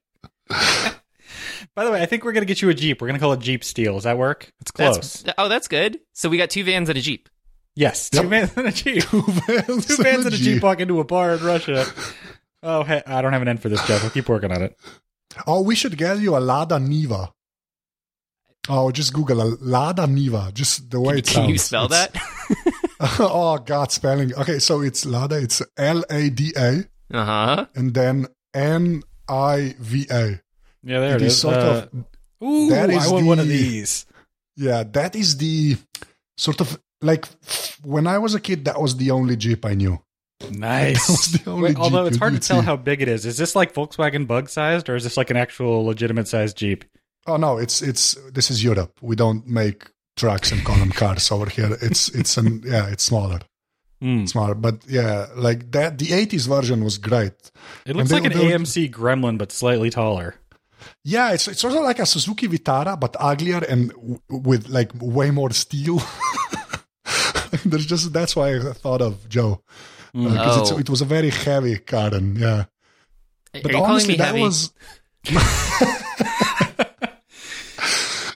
By 1.75 1.85
the 1.85 1.91
way, 1.91 2.03
I 2.03 2.07
think 2.07 2.25
we're 2.25 2.33
gonna 2.33 2.47
get 2.47 2.61
you 2.61 2.69
a 2.69 2.75
Jeep. 2.75 3.01
We're 3.01 3.07
gonna 3.09 3.19
call 3.19 3.33
it 3.33 3.41
Jeep 3.41 3.65
Steel. 3.65 3.95
Does 3.95 4.05
that 4.05 4.19
work? 4.19 4.51
It's 4.61 4.71
close. 4.71 5.23
That's, 5.23 5.35
oh, 5.39 5.49
that's 5.49 5.69
good. 5.69 6.01
So 6.13 6.29
we 6.29 6.37
got 6.37 6.51
two 6.51 6.65
vans 6.65 6.89
and 6.89 6.99
a 6.99 7.01
jeep. 7.01 7.29
Yes, 7.75 8.11
two 8.11 8.29
vans 8.29 8.57
and 8.57 8.69
a 8.69 8.73
Jeep. 8.73 9.03
Two 9.11 9.23
vans, 9.23 9.87
Two 9.97 10.03
vans 10.03 10.27
and 10.27 10.35
a 10.35 10.39
Jeep 10.39 10.63
walk 10.63 10.81
into 10.81 11.01
a 11.01 11.05
bar 11.05 11.35
in 11.35 11.45
Russia. 11.45 11.85
Oh, 12.63 12.83
hey, 12.85 13.03
I 13.07 13.23
don't 13.23 13.33
have 13.33 13.43
an 13.43 13.49
end 13.49 13.61
for 13.63 13.69
this, 13.69 13.85
Jeff. 13.87 14.03
We'll 14.03 14.11
keep 14.11 14.29
working 14.29 14.53
on 14.53 14.63
it. 14.63 14.79
Oh, 15.47 15.63
we 15.63 15.75
should 15.75 15.97
get 15.97 16.19
you 16.19 16.37
a 16.37 16.39
Lada 16.41 16.77
Niva. 16.77 17.33
Oh, 18.69 18.91
just 18.93 19.13
Google 19.13 19.43
a 19.43 19.49
Lada 19.61 20.03
Niva. 20.07 20.53
Just 20.55 20.91
the 20.91 21.01
way 21.01 21.19
it 21.19 21.27
sounds. 21.27 21.37
Can 21.47 21.49
you 21.51 21.59
spell 21.59 21.87
It's- 21.87 22.11
that? 22.13 23.17
oh 23.19 23.59
God, 23.59 23.91
spelling. 23.91 24.33
Okay, 24.35 24.59
so 24.61 24.81
it's 24.83 25.05
Lada. 25.05 25.39
It's 25.39 25.61
L 25.77 26.05
A 26.11 26.31
D 26.31 26.53
A 26.57 26.85
Uh 27.13 27.25
huh. 27.25 27.67
and 27.75 27.93
then 27.95 28.29
N 28.55 29.03
I 29.29 29.75
V 29.81 30.07
A. 30.11 30.41
Yeah, 30.85 31.01
there 31.01 31.17
it 31.17 31.23
It 31.23 31.27
is 31.27 31.33
is. 31.35 31.41
sort 31.41 31.57
Uh, 31.57 31.87
of 31.93 32.05
ooh, 32.47 32.69
that 32.71 32.91
is 32.91 33.05
I 33.07 33.11
want 33.13 33.27
one 33.27 33.39
of 33.41 33.49
these. 33.49 34.07
Yeah, 34.57 34.85
that 34.85 35.17
is 35.17 35.37
the 35.39 35.77
sort 36.37 36.61
of 36.61 36.79
like 37.03 37.27
when 37.85 38.07
I 38.07 38.19
was 38.19 38.35
a 38.35 38.41
kid, 38.41 38.65
that 38.65 38.81
was 38.81 38.97
the 38.97 39.11
only 39.11 39.37
Jeep 39.37 39.65
I 39.67 39.75
knew. 39.75 40.01
Nice. 40.51 41.07
That 41.07 41.13
was 41.13 41.33
the 41.33 41.51
only 41.51 41.63
Wait, 41.71 41.77
although 41.77 42.05
Jeep 42.05 42.13
it's 42.13 42.19
hard 42.19 42.33
to 42.35 42.41
tell 42.41 42.63
how 42.63 42.77
big 42.77 43.03
it 43.03 43.09
is. 43.09 43.27
Is 43.27 43.37
this 43.37 43.55
like 43.55 43.75
Volkswagen 43.75 44.27
bug 44.27 44.49
sized, 44.49 44.89
or 44.89 44.97
is 44.97 45.05
this 45.05 45.17
like 45.17 45.31
an 45.31 45.37
actual 45.37 45.85
legitimate 45.85 46.29
sized 46.29 46.57
Jeep? 46.57 46.85
Oh 47.27 47.37
no, 47.37 47.59
it's 47.59 47.83
it's 47.83 48.15
this 48.33 48.51
is 48.51 48.65
Europe. 48.65 48.99
We 49.03 49.15
don't 49.17 49.47
make 49.47 49.91
trucks 50.17 50.51
and 50.53 50.65
column 50.65 50.91
cars 50.91 51.31
over 51.31 51.49
here. 51.49 51.77
It's 51.81 52.09
it's 52.09 52.37
an 52.37 52.63
yeah, 52.67 52.89
it's 52.89 53.05
smaller, 53.05 53.41
Hmm. 54.01 54.25
smaller. 54.27 54.55
But 54.57 54.83
yeah, 54.89 55.27
like 55.37 55.71
that. 55.73 55.99
The 55.99 56.07
'80s 56.07 56.49
version 56.49 56.83
was 56.83 56.99
great. 56.99 57.51
It 57.87 57.95
looks 57.95 58.11
they- 58.11 58.21
like 58.21 58.33
an 58.33 58.39
they- 58.39 58.51
AMC 58.53 58.91
Gremlin, 58.91 59.39
but 59.39 59.53
slightly 59.53 59.91
taller. 59.91 60.35
Yeah, 61.05 61.33
it's 61.33 61.47
it's 61.47 61.61
sort 61.61 61.75
of 61.75 61.83
like 61.85 62.01
a 62.01 62.07
Suzuki 62.07 62.49
Vitara, 62.49 62.99
but 62.99 63.15
uglier 63.21 63.63
and 63.69 63.91
w- 63.91 64.19
with 64.29 64.69
like 64.69 64.91
way 65.01 65.31
more 65.31 65.53
steel. 65.53 66.03
There's 67.65 67.87
just 67.87 68.13
that's 68.13 68.35
why 68.35 68.57
I 68.57 68.73
thought 68.73 69.01
of 69.03 69.29
Joe 69.29 69.61
because 70.13 70.73
Oh. 70.73 70.79
it 70.79 70.89
was 70.91 71.01
a 71.01 71.07
very 71.07 71.31
heavy 71.31 71.79
car 71.79 72.15
and 72.15 72.37
yeah. 72.39 72.65
Are 73.55 73.61
But 73.63 73.73
you 73.73 73.79
honestly, 73.85 74.15
me 74.15 74.19
that 74.19 74.27
heavy? 74.35 74.41
was. 74.43 74.73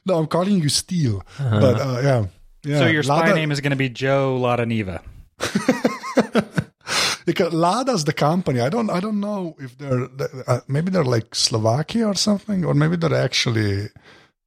no, 0.07 0.19
I'm 0.19 0.27
calling 0.27 0.61
you 0.61 0.69
Steel. 0.69 1.23
But 1.39 1.81
uh, 1.81 2.01
yeah, 2.03 2.27
yeah. 2.65 2.79
so 2.81 2.87
your 2.87 3.03
spy 3.03 3.21
Lada, 3.21 3.35
name 3.35 3.51
is 3.51 3.61
going 3.61 3.71
to 3.71 3.77
be 3.77 3.89
Joe 3.89 4.39
Ladaniva. 4.41 5.03
because 7.27 7.53
Lada's 7.53 8.05
the 8.05 8.13
company. 8.13 8.61
I 8.61 8.69
don't. 8.69 8.91
I 8.91 9.01
don't 9.01 9.21
know 9.21 9.57
if 9.59 9.77
they're 9.79 10.09
uh, 10.47 10.61
maybe 10.69 10.91
they're 10.91 11.05
like 11.05 11.35
Slovakia 11.35 12.07
or 12.09 12.15
something, 12.15 12.65
or 12.65 12.75
maybe 12.75 12.97
they're 12.97 13.15
actually 13.15 13.89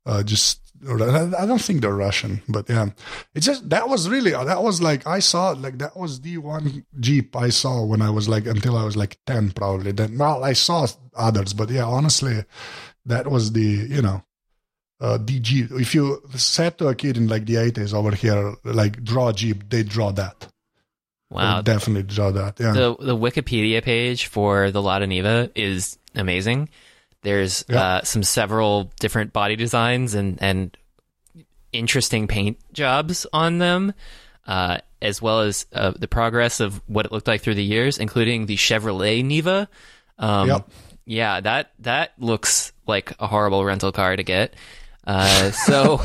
uh, 0.05 0.23
just. 0.23 0.61
I 0.87 1.45
don't 1.45 1.61
think 1.61 1.81
they're 1.81 1.95
Russian, 1.95 2.41
but 2.47 2.69
yeah, 2.69 2.89
it's 3.33 3.45
just 3.45 3.69
that 3.69 3.89
was 3.89 4.07
really 4.07 4.31
that 4.31 4.63
was 4.63 4.81
like 4.81 5.05
I 5.05 5.19
saw 5.19 5.51
like 5.51 5.77
that 5.79 5.97
was 5.97 6.21
the 6.21 6.37
one 6.37 6.85
Jeep 6.99 7.35
I 7.35 7.49
saw 7.49 7.83
when 7.83 8.01
I 8.01 8.09
was 8.09 8.29
like 8.29 8.45
until 8.45 8.77
I 8.77 8.83
was 8.85 8.95
like 8.95 9.17
ten 9.25 9.51
probably. 9.51 9.91
Then 9.91 10.17
well 10.17 10.43
I 10.43 10.53
saw 10.53 10.87
others, 11.15 11.53
but 11.53 11.69
yeah, 11.69 11.85
honestly, 11.85 12.45
that 13.05 13.27
was 13.27 13.51
the 13.51 13.61
you 13.61 14.01
know 14.01 14.23
uh, 15.01 15.17
the 15.17 15.39
Jeep. 15.39 15.71
If 15.71 15.93
you 15.93 16.21
said 16.35 16.77
to 16.77 16.87
a 16.87 16.95
kid 16.95 17.17
in 17.17 17.27
like 17.27 17.45
the 17.45 17.57
eighties 17.57 17.93
over 17.93 18.11
here 18.11 18.55
like 18.63 19.03
draw 19.03 19.29
a 19.29 19.33
Jeep, 19.33 19.69
they 19.69 19.83
draw 19.83 20.11
that. 20.11 20.47
They 21.29 21.35
wow. 21.35 21.57
would 21.57 21.65
definitely 21.65 22.03
draw 22.03 22.31
that. 22.31 22.59
Yeah. 22.59 22.71
The 22.71 22.95
the 22.99 23.17
Wikipedia 23.17 23.83
page 23.83 24.27
for 24.27 24.71
the 24.71 24.81
Lada 24.81 25.07
Niva 25.07 25.51
is 25.55 25.97
amazing. 26.15 26.69
There's 27.21 27.65
Yeah. 27.67 27.81
uh, 27.81 28.03
some 28.03 28.23
several 28.23 28.91
different 28.99 29.33
body 29.33 29.55
designs 29.55 30.13
and 30.13 30.37
and 30.41 30.75
interesting 31.71 32.27
paint 32.27 32.57
jobs 32.73 33.25
on 33.33 33.57
them, 33.59 33.93
uh, 34.47 34.77
as 35.01 35.21
well 35.21 35.41
as 35.41 35.65
uh, 35.73 35.91
the 35.91 36.07
progress 36.07 36.59
of 36.59 36.81
what 36.87 37.05
it 37.05 37.11
looked 37.11 37.27
like 37.27 37.41
through 37.41 37.55
the 37.55 37.63
years, 37.63 37.97
including 37.97 38.45
the 38.45 38.55
Chevrolet 38.55 39.23
Niva. 39.23 39.67
Um, 40.17 40.47
Yep. 40.47 40.69
Yeah, 41.05 41.39
that 41.41 41.71
that 41.79 42.13
looks 42.19 42.71
like 42.85 43.13
a 43.19 43.25
horrible 43.27 43.65
rental 43.65 43.91
car 43.91 44.15
to 44.15 44.23
get. 44.23 44.53
Uh, 45.07 45.49
so, 45.51 46.01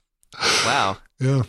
wow. 0.66 0.96
yeah. 1.20 1.42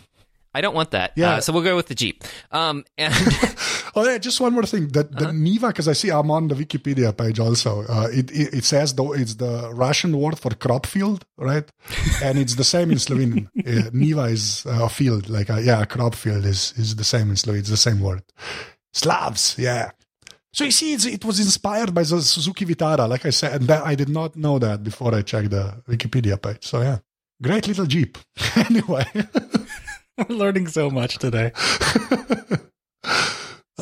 I 0.52 0.60
don't 0.60 0.74
want 0.74 0.90
that. 0.90 1.12
Yeah. 1.16 1.34
Uh, 1.34 1.40
so 1.40 1.52
we'll 1.52 1.62
go 1.62 1.76
with 1.76 1.86
the 1.86 1.94
Jeep. 1.94 2.24
Um, 2.50 2.84
and 2.98 3.14
Oh 3.94 4.04
yeah, 4.04 4.18
just 4.18 4.40
one 4.40 4.52
more 4.52 4.64
thing. 4.66 4.88
The 4.88 5.04
the 5.04 5.24
Uh-huh. 5.28 5.32
Niva, 5.32 5.68
because 5.68 5.88
I 5.88 5.92
see 5.94 6.10
I'm 6.10 6.30
on 6.30 6.48
the 6.48 6.54
Wikipedia 6.54 7.16
page 7.16 7.38
also. 7.40 7.82
Uh, 7.88 8.08
it, 8.12 8.30
it 8.30 8.54
it 8.54 8.64
says 8.64 8.94
though 8.94 9.12
it's 9.12 9.34
the 9.36 9.70
Russian 9.72 10.16
word 10.18 10.38
for 10.38 10.50
crop 10.54 10.86
field, 10.86 11.24
right? 11.38 11.68
and 12.22 12.38
it's 12.38 12.54
the 12.56 12.64
same 12.64 12.90
in 12.90 12.98
Slovene. 12.98 13.48
uh, 13.58 13.90
Niva 13.92 14.30
is 14.30 14.64
uh, 14.66 14.84
a 14.84 14.88
field, 14.88 15.28
like 15.28 15.50
a, 15.50 15.60
yeah, 15.62 15.82
a 15.82 15.86
crop 15.86 16.14
field 16.14 16.44
is 16.44 16.72
is 16.76 16.96
the 16.96 17.04
same 17.04 17.30
in 17.30 17.36
Slovene. 17.36 17.60
It's 17.60 17.70
the 17.70 17.76
same 17.76 18.00
word. 18.00 18.22
Slavs, 18.92 19.56
yeah. 19.58 19.90
So 20.52 20.64
you 20.64 20.72
see, 20.72 20.92
it's, 20.94 21.06
it 21.06 21.24
was 21.24 21.38
inspired 21.38 21.94
by 21.94 22.02
the 22.02 22.20
Suzuki 22.20 22.64
Vitara, 22.66 23.08
like 23.08 23.24
I 23.24 23.30
said, 23.30 23.52
and 23.60 23.68
that, 23.68 23.86
I 23.86 23.94
did 23.94 24.08
not 24.08 24.34
know 24.34 24.58
that 24.58 24.82
before 24.82 25.14
I 25.14 25.22
checked 25.22 25.50
the 25.50 25.80
Wikipedia 25.88 26.42
page. 26.42 26.66
So 26.66 26.82
yeah, 26.82 26.98
great 27.40 27.68
little 27.68 27.86
Jeep. 27.86 28.18
anyway, 28.56 29.06
We're 30.28 30.36
learning 30.36 30.68
so 30.68 30.90
much 30.90 31.18
today. 31.18 31.52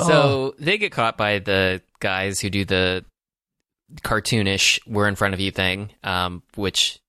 So 0.06 0.54
they 0.58 0.78
get 0.78 0.92
caught 0.92 1.16
by 1.16 1.38
the 1.40 1.82
guys 2.00 2.40
who 2.40 2.50
do 2.50 2.64
the 2.64 3.04
cartoonish 4.02 4.78
"we're 4.86 5.08
in 5.08 5.16
front 5.16 5.34
of 5.34 5.40
you" 5.40 5.50
thing, 5.50 5.90
um, 6.04 6.42
which 6.54 7.00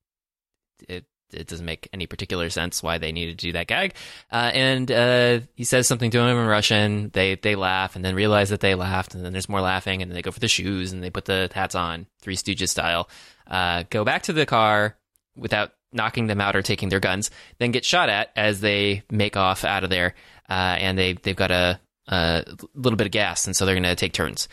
it 0.88 1.06
it 1.32 1.48
doesn't 1.48 1.66
make 1.66 1.88
any 1.94 2.08
particular 2.08 2.50
sense 2.50 2.82
why 2.82 2.98
they 2.98 3.12
needed 3.12 3.38
to 3.38 3.48
do 3.48 3.52
that 3.54 3.68
gag. 3.68 3.94
Uh, 4.32 4.50
and 4.54 4.92
uh, 4.92 5.40
he 5.54 5.64
says 5.64 5.88
something 5.88 6.10
to 6.12 6.20
him 6.20 6.38
in 6.38 6.48
Russian. 6.48 7.12
They 7.14 7.36
they 7.36 7.56
laugh 7.56 7.96
and 7.96 8.04
then 8.04 8.16
realize 8.16 8.50
that 8.50 8.62
they 8.62 8.76
laughed, 8.76 9.14
and 9.14 9.24
then 9.24 9.34
there's 9.34 9.50
more 9.50 9.62
laughing, 9.62 10.02
and 10.02 10.10
then 10.10 10.16
they 10.16 10.24
go 10.24 10.32
for 10.32 10.40
the 10.40 10.48
shoes 10.48 10.92
and 10.92 11.04
they 11.04 11.10
put 11.12 11.26
the 11.26 11.50
hats 11.54 11.76
on, 11.76 12.08
Three 12.22 12.36
Stooges 12.36 12.70
style. 12.70 13.10
Uh, 13.46 13.84
go 13.90 14.04
back 14.04 14.24
to 14.24 14.34
the 14.34 14.46
car 14.46 14.98
without 15.36 15.74
knocking 15.92 16.28
them 16.28 16.42
out 16.42 16.56
or 16.56 16.62
taking 16.62 16.90
their 16.90 17.00
guns, 17.00 17.32
then 17.58 17.72
get 17.72 17.86
shot 17.86 18.10
at 18.10 18.32
as 18.36 18.62
they 18.62 19.04
make 19.10 19.38
off 19.38 19.64
out 19.64 19.84
of 19.84 19.90
there. 19.90 20.14
Uh, 20.50 20.78
and 20.80 20.98
they 20.98 21.14
they've 21.14 21.36
got 21.36 21.52
a, 21.52 21.80
a 22.08 22.44
little 22.74 22.98
bit 22.98 23.08
of 23.08 23.12
gas, 23.12 23.46
and 23.46 23.56
so 23.56 23.66
they're 23.66 23.76
going 23.76 23.84
to 23.84 23.96
take 23.96 24.14
turns. 24.14 24.48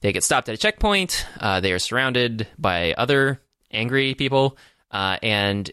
They 0.00 0.12
get 0.12 0.24
stopped 0.24 0.48
at 0.48 0.54
a 0.54 0.58
checkpoint. 0.58 1.26
Uh, 1.40 1.60
they 1.60 1.72
are 1.72 1.78
surrounded 1.78 2.46
by 2.58 2.92
other 2.92 3.40
angry 3.70 4.14
people, 4.14 4.56
uh, 4.90 5.18
and 5.22 5.70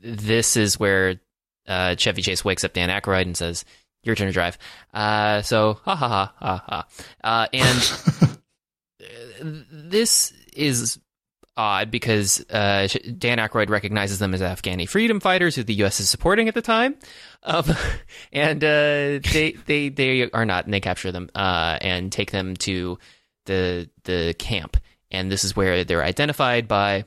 this 0.00 0.56
is 0.56 0.80
where 0.80 1.20
uh, 1.66 1.94
Chevy 1.94 2.22
Chase 2.22 2.44
wakes 2.44 2.64
up 2.64 2.72
Dan 2.72 2.88
Aykroyd 2.88 3.22
and 3.22 3.36
says, 3.36 3.64
"Your 4.02 4.14
turn 4.14 4.26
to 4.26 4.32
drive." 4.32 4.58
Uh, 4.92 5.42
so, 5.42 5.74
ha 5.84 5.94
ha 5.94 6.08
ha 6.08 6.34
ha 6.38 6.64
ha. 6.66 6.86
Uh, 7.22 7.46
and 7.52 8.38
this 9.70 10.32
is 10.54 10.98
odd 11.58 11.90
because 11.90 12.40
uh, 12.50 12.88
Dan 13.18 13.38
Aykroyd 13.38 13.68
recognizes 13.68 14.18
them 14.18 14.32
as 14.32 14.40
Afghani 14.40 14.88
freedom 14.88 15.20
fighters 15.20 15.56
who 15.56 15.64
the 15.64 15.74
U.S. 15.74 16.00
is 16.00 16.08
supporting 16.08 16.48
at 16.48 16.54
the 16.54 16.62
time, 16.62 16.94
um, 17.42 17.64
and 18.32 18.64
uh, 18.64 19.20
they 19.32 19.56
they 19.66 19.88
they 19.90 20.30
are 20.30 20.46
not, 20.46 20.64
and 20.64 20.72
they 20.72 20.80
capture 20.80 21.12
them 21.12 21.28
uh, 21.34 21.78
and 21.80 22.10
take 22.10 22.30
them 22.30 22.56
to 22.56 22.98
the 23.44 23.90
the 24.04 24.34
camp, 24.38 24.78
and 25.10 25.30
this 25.30 25.44
is 25.44 25.56
where 25.56 25.84
they're 25.84 26.04
identified 26.04 26.68
by 26.68 27.04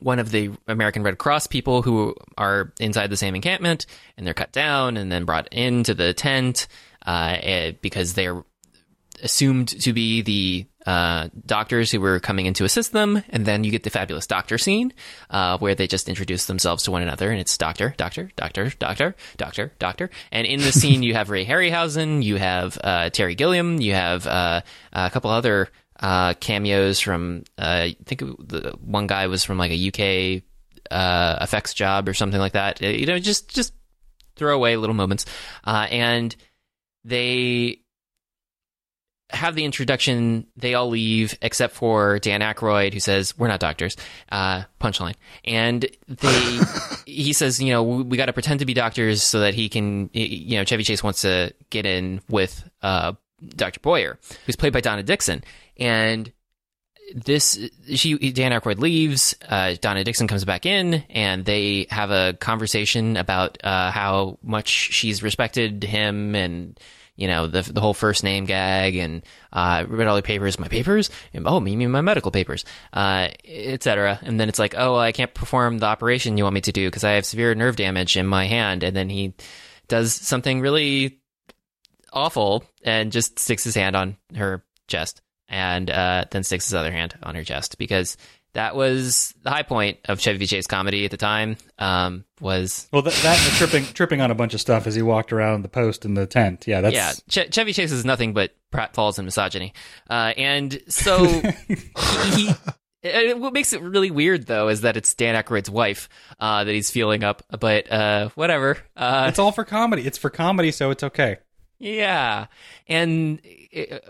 one 0.00 0.18
of 0.18 0.30
the 0.30 0.50
American 0.66 1.02
Red 1.02 1.18
Cross 1.18 1.46
people 1.48 1.82
who 1.82 2.14
are 2.36 2.72
inside 2.80 3.10
the 3.10 3.16
same 3.16 3.34
encampment, 3.34 3.86
and 4.16 4.26
they're 4.26 4.34
cut 4.34 4.52
down 4.52 4.96
and 4.96 5.12
then 5.12 5.24
brought 5.24 5.52
into 5.52 5.94
the 5.94 6.14
tent 6.14 6.66
uh, 7.06 7.36
eh, 7.40 7.72
because 7.80 8.14
they're 8.14 8.42
assumed 9.22 9.68
to 9.68 9.92
be 9.92 10.22
the 10.22 10.66
uh, 10.86 11.28
doctors 11.44 11.90
who 11.90 12.00
were 12.00 12.20
coming 12.20 12.46
in 12.46 12.54
to 12.54 12.64
assist 12.64 12.92
them, 12.92 13.22
and 13.30 13.44
then 13.44 13.64
you 13.64 13.72
get 13.72 13.82
the 13.82 13.90
fabulous 13.90 14.26
doctor 14.26 14.56
scene 14.56 14.92
uh, 15.30 15.58
where 15.58 15.74
they 15.74 15.88
just 15.88 16.08
introduce 16.08 16.46
themselves 16.46 16.84
to 16.84 16.92
one 16.92 17.02
another, 17.02 17.30
and 17.30 17.40
it's 17.40 17.58
doctor, 17.58 17.92
doctor, 17.96 18.30
doctor, 18.36 18.70
doctor, 18.78 19.16
doctor, 19.36 19.72
doctor. 19.80 20.10
And 20.30 20.46
in 20.46 20.60
the 20.60 20.72
scene, 20.72 21.02
you 21.02 21.14
have 21.14 21.28
Ray 21.28 21.44
Harryhausen, 21.44 22.22
you 22.22 22.36
have 22.36 22.78
uh, 22.82 23.10
Terry 23.10 23.34
Gilliam, 23.34 23.80
you 23.80 23.94
have 23.94 24.26
uh, 24.26 24.60
a 24.92 25.10
couple 25.10 25.30
other 25.30 25.68
uh, 25.98 26.34
cameos 26.34 27.00
from. 27.00 27.42
Uh, 27.58 27.90
I 27.90 27.96
think 28.04 28.20
the 28.20 28.76
one 28.80 29.08
guy 29.08 29.26
was 29.26 29.42
from 29.44 29.58
like 29.58 29.72
a 29.72 29.88
UK 29.88 30.42
effects 31.42 31.74
job 31.74 32.08
or 32.08 32.14
something 32.14 32.38
like 32.38 32.52
that. 32.52 32.80
You 32.80 33.06
know, 33.06 33.18
just 33.18 33.48
just 33.52 33.74
throw 34.36 34.54
away 34.54 34.76
little 34.76 34.94
moments, 34.94 35.26
and 35.64 36.34
they 37.04 37.80
have 39.30 39.54
the 39.54 39.64
introduction. 39.64 40.46
They 40.56 40.74
all 40.74 40.88
leave 40.88 41.36
except 41.42 41.74
for 41.74 42.18
Dan 42.18 42.40
Aykroyd, 42.40 42.92
who 42.92 43.00
says, 43.00 43.36
"We're 43.36 43.48
not 43.48 43.60
doctors." 43.60 43.96
Uh, 44.30 44.64
punchline, 44.80 45.14
and 45.44 45.86
they 46.06 46.60
he 47.06 47.32
says, 47.32 47.60
"You 47.60 47.72
know, 47.72 47.82
we, 47.82 48.02
we 48.02 48.16
got 48.16 48.26
to 48.26 48.32
pretend 48.32 48.60
to 48.60 48.66
be 48.66 48.74
doctors 48.74 49.22
so 49.22 49.40
that 49.40 49.54
he 49.54 49.68
can." 49.68 50.10
You 50.12 50.58
know, 50.58 50.64
Chevy 50.64 50.84
Chase 50.84 51.02
wants 51.02 51.22
to 51.22 51.52
get 51.70 51.86
in 51.86 52.20
with 52.28 52.68
uh, 52.82 53.14
Dr. 53.48 53.80
Boyer, 53.80 54.18
who's 54.46 54.56
played 54.56 54.72
by 54.72 54.80
Donna 54.80 55.02
Dixon, 55.02 55.42
and 55.76 56.32
this 57.14 57.58
she 57.94 58.32
Dan 58.32 58.52
Aykroyd 58.52 58.78
leaves. 58.78 59.34
Uh, 59.48 59.74
Donna 59.80 60.04
Dixon 60.04 60.28
comes 60.28 60.44
back 60.44 60.66
in, 60.66 61.04
and 61.10 61.44
they 61.44 61.86
have 61.90 62.10
a 62.10 62.34
conversation 62.34 63.16
about 63.16 63.58
uh, 63.64 63.90
how 63.90 64.38
much 64.42 64.68
she's 64.68 65.22
respected 65.22 65.82
him, 65.82 66.34
and 66.34 66.78
you 67.16 67.26
know 67.26 67.46
the 67.46 67.62
the 67.62 67.80
whole 67.80 67.94
first 67.94 68.22
name 68.22 68.44
gag, 68.44 68.96
and 68.96 69.22
uh, 69.52 69.84
read 69.88 70.06
all 70.06 70.16
the 70.16 70.22
papers, 70.22 70.58
my 70.58 70.68
papers, 70.68 71.10
and, 71.32 71.46
oh, 71.46 71.58
me, 71.60 71.74
me, 71.76 71.86
my 71.86 72.00
medical 72.00 72.30
papers, 72.30 72.64
uh, 72.92 73.28
etc. 73.44 74.18
And 74.22 74.38
then 74.38 74.48
it's 74.48 74.58
like, 74.58 74.74
oh, 74.76 74.96
I 74.96 75.12
can't 75.12 75.34
perform 75.34 75.78
the 75.78 75.86
operation 75.86 76.36
you 76.36 76.44
want 76.44 76.54
me 76.54 76.60
to 76.62 76.72
do 76.72 76.86
because 76.88 77.04
I 77.04 77.12
have 77.12 77.26
severe 77.26 77.54
nerve 77.54 77.76
damage 77.76 78.16
in 78.16 78.26
my 78.26 78.46
hand, 78.46 78.82
and 78.82 78.94
then 78.94 79.08
he 79.08 79.34
does 79.88 80.12
something 80.12 80.60
really 80.60 81.20
awful 82.12 82.64
and 82.82 83.12
just 83.12 83.38
sticks 83.38 83.64
his 83.64 83.74
hand 83.74 83.96
on 83.96 84.16
her 84.34 84.64
chest 84.88 85.22
and 85.48 85.90
uh, 85.90 86.24
then 86.30 86.42
sticks 86.42 86.66
his 86.66 86.74
other 86.74 86.90
hand 86.90 87.14
on 87.22 87.34
her 87.34 87.44
chest 87.44 87.78
because 87.78 88.16
that 88.56 88.74
was 88.74 89.34
the 89.42 89.50
high 89.50 89.62
point 89.62 89.98
of 90.06 90.18
Chevy 90.18 90.46
Chase 90.46 90.66
comedy 90.66 91.04
at 91.04 91.10
the 91.10 91.18
time. 91.18 91.58
Um, 91.78 92.24
was 92.40 92.88
Well, 92.90 93.02
that, 93.02 93.12
that 93.12 93.38
and 93.38 93.52
the 93.52 93.56
tripping 93.56 93.84
tripping 93.92 94.20
on 94.22 94.30
a 94.30 94.34
bunch 94.34 94.54
of 94.54 94.60
stuff 94.60 94.86
as 94.86 94.94
he 94.94 95.02
walked 95.02 95.30
around 95.32 95.60
the 95.62 95.68
post 95.68 96.04
in 96.06 96.14
the 96.14 96.26
tent. 96.26 96.66
Yeah, 96.66 96.80
that's 96.80 96.94
yeah, 96.94 97.12
Ch- 97.44 97.54
Chevy 97.54 97.74
Chase 97.74 97.92
is 97.92 98.04
nothing 98.04 98.32
but 98.32 98.54
pratfalls 98.72 99.18
and 99.18 99.26
misogyny, 99.26 99.74
uh, 100.08 100.32
and 100.36 100.80
so 100.88 101.26
he. 102.34 102.50
and 103.02 103.40
What 103.42 103.52
makes 103.52 103.74
it 103.74 103.82
really 103.82 104.10
weird, 104.10 104.46
though, 104.46 104.68
is 104.68 104.80
that 104.80 104.96
it's 104.96 105.14
Dan 105.14 105.40
Aykroyd's 105.40 105.70
wife 105.70 106.08
uh, 106.40 106.64
that 106.64 106.72
he's 106.72 106.90
feeling 106.90 107.24
up. 107.24 107.42
But 107.60 107.92
uh, 107.92 108.30
whatever. 108.36 108.78
Uh, 108.96 109.26
it's 109.28 109.38
all 109.38 109.52
for 109.52 109.64
comedy. 109.64 110.06
It's 110.06 110.18
for 110.18 110.30
comedy, 110.30 110.72
so 110.72 110.90
it's 110.90 111.02
okay. 111.02 111.36
Yeah, 111.78 112.46
and 112.88 113.38
it, 113.44 114.02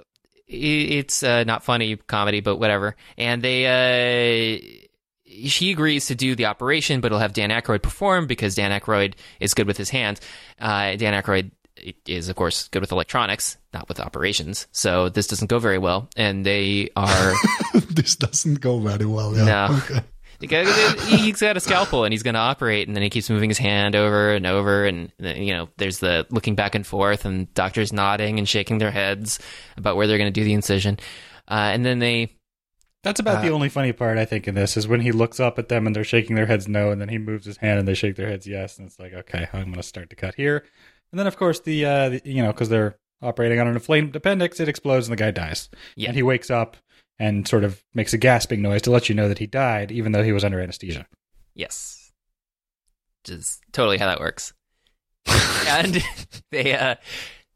it's 0.47 1.23
uh, 1.23 1.45
not 1.45 1.65
funny 1.65 1.97
comedy, 1.97 2.41
but 2.41 2.57
whatever. 2.57 2.97
And 3.19 3.43
they, 3.43 4.57
uh, 4.57 5.39
she 5.49 5.73
agrees 5.73 6.07
to 6.07 6.15
do 6.15 6.35
the 6.35 6.47
operation, 6.47 7.01
but 7.01 7.11
he'll 7.11 7.19
have 7.19 7.33
Dan 7.33 7.51
Aykroyd 7.51 7.83
perform 7.83 8.27
because 8.27 8.55
Dan 8.55 8.79
Aykroyd 8.79 9.15
is 9.41 9.55
good 9.55 9.67
with 9.67 9.77
his 9.77 9.91
hands. 9.91 10.21
Uh, 10.61 10.97
Dan 10.97 11.21
Aykroyd 11.21 11.51
is, 12.07 12.29
of 12.29 12.37
course, 12.37 12.69
good 12.69 12.81
with 12.81 12.93
electronics, 12.93 13.57
not 13.73 13.89
with 13.89 14.01
operations. 14.01 14.67
So 14.73 15.09
this 15.09 15.27
doesn't 15.27 15.49
go 15.49 15.59
very 15.59 15.79
well, 15.79 16.09
and 16.17 16.45
they 16.47 16.91
are. 16.97 17.35
this 17.91 18.17
doesn't 18.17 18.61
go 18.61 18.79
very 18.79 19.07
well. 19.07 19.37
Yeah. 19.37 19.45
No. 19.45 19.79
Okay. 19.79 20.01
He's 20.41 21.41
got 21.41 21.57
a 21.57 21.61
scalpel 21.61 22.05
and 22.05 22.13
he's 22.13 22.23
going 22.23 22.35
to 22.35 22.41
operate, 22.41 22.87
and 22.87 22.97
then 22.97 23.03
he 23.03 23.11
keeps 23.11 23.31
moving 23.31 23.51
his 23.51 23.59
hand 23.59 23.95
over 23.97 24.33
and 24.33 24.47
over, 24.47 24.85
and 24.85 25.13
you 25.19 25.53
know, 25.55 25.69
there's 25.77 25.99
the 25.99 26.27
looking 26.31 26.55
back 26.55 26.75
and 26.75 26.87
forth, 26.87 27.25
and 27.25 27.53
doctors 27.55 27.93
nodding 27.93 28.39
and 28.39 28.49
shaking 28.49 28.79
their 28.79 28.91
heads 28.91 29.39
about 29.77 29.97
where 29.97 30.07
they're 30.07 30.19
going 30.19 30.33
to 30.33 30.41
do 30.41 30.45
the 30.45 30.53
incision, 30.53 30.99
uh, 31.49 31.71
and 31.73 31.85
then 31.85 31.99
they, 32.01 32.31
That's 33.03 33.21
about 33.21 33.43
the 33.43 33.51
only 33.51 33.69
funny 33.69 33.93
part 33.93 34.19
I 34.19 34.25
think 34.25 34.47
in 34.49 34.55
this 34.55 34.77
is 34.77 34.87
when 34.89 35.01
he 35.01 35.13
looks 35.13 35.39
up 35.41 35.59
at 35.59 35.69
them 35.69 35.87
and 35.87 35.95
they're 35.95 36.05
shaking 36.05 36.37
their 36.37 36.47
heads 36.47 36.69
no, 36.69 36.91
and 36.91 37.01
then 37.01 37.09
he 37.09 37.19
moves 37.19 37.47
his 37.47 37.57
hand 37.59 37.79
and 37.79 37.87
they 37.89 37.95
shake 37.95 38.17
their 38.17 38.29
heads 38.29 38.47
yes, 38.47 38.79
and 38.79 38.87
it's 38.89 38.99
like 38.99 39.13
okay, 39.15 39.49
I'm 39.53 39.65
going 39.65 39.75
to 39.75 39.83
start 39.83 40.11
to 40.11 40.17
cut 40.17 40.35
here, 40.35 40.65
and 41.13 41.19
then 41.19 41.27
of 41.27 41.37
course 41.37 41.61
the, 41.61 41.85
uh, 41.85 42.09
the 42.11 42.23
you 42.25 42.43
know 42.43 42.53
because 42.53 42.69
they're 42.69 42.99
operating 43.23 43.59
on 43.59 43.67
an 43.67 43.75
inflamed 43.75 44.15
appendix, 44.15 44.61
it 44.61 44.69
explodes 44.69 45.09
and 45.09 45.17
the 45.17 45.23
guy 45.23 45.31
dies, 45.31 45.71
Yeah. 45.97 46.09
and 46.09 46.17
he 46.17 46.23
wakes 46.23 46.51
up 46.51 46.77
and 47.19 47.47
sort 47.47 47.65
of 47.65 47.83
makes 47.95 48.13
a 48.13 48.19
gasping 48.19 48.63
noise 48.63 48.83
to 48.83 48.91
let 48.91 49.09
you 49.09 49.15
know 49.15 49.29
that 49.29 49.39
he 49.39 49.47
died, 49.47 49.91
even 49.93 50.13
though 50.13 50.23
he 50.23 50.33
was 50.33 50.45
under 50.45 50.61
anesthesia. 50.61 51.07
yes, 51.55 52.13
which 53.23 53.37
is 53.37 53.61
totally 53.73 53.99
how 53.99 54.07
that 54.07 54.21
works, 54.21 54.53
and 55.69 56.03
they, 56.51 56.75
uh, 56.75 56.97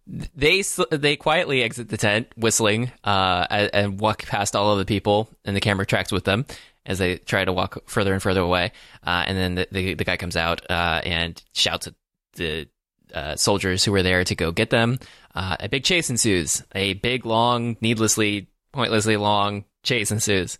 they 0.06 0.62
they 0.90 1.16
quietly 1.16 1.62
exit 1.62 1.88
the 1.88 1.96
tent, 1.96 2.28
whistling, 2.36 2.90
uh, 3.04 3.46
and, 3.50 3.70
and 3.72 4.00
walk 4.00 4.22
past 4.26 4.56
all 4.56 4.72
of 4.72 4.78
the 4.78 4.84
people, 4.86 5.28
and 5.44 5.54
the 5.56 5.60
camera 5.60 5.86
tracks 5.86 6.12
with 6.12 6.24
them 6.24 6.46
as 6.86 6.98
they 6.98 7.18
try 7.18 7.44
to 7.44 7.52
walk 7.52 7.78
further 7.88 8.12
and 8.12 8.22
further 8.22 8.40
away. 8.40 8.72
Uh, 9.06 9.24
and 9.26 9.36
then 9.36 9.54
the, 9.54 9.68
the 9.70 9.94
the 9.94 10.04
guy 10.04 10.16
comes 10.16 10.36
out 10.36 10.68
uh, 10.70 11.00
and 11.04 11.42
shouts 11.54 11.86
at 11.86 11.94
the 12.34 12.68
uh, 13.14 13.36
soldiers 13.36 13.84
who 13.84 13.92
were 13.92 14.02
there 14.02 14.24
to 14.24 14.34
go 14.34 14.52
get 14.52 14.70
them. 14.70 14.98
Uh, 15.34 15.56
a 15.60 15.68
big 15.68 15.84
chase 15.84 16.10
ensues. 16.10 16.62
A 16.74 16.94
big, 16.94 17.26
long, 17.26 17.76
needlessly, 17.80 18.48
pointlessly 18.72 19.16
long 19.16 19.64
chase 19.82 20.10
ensues. 20.10 20.58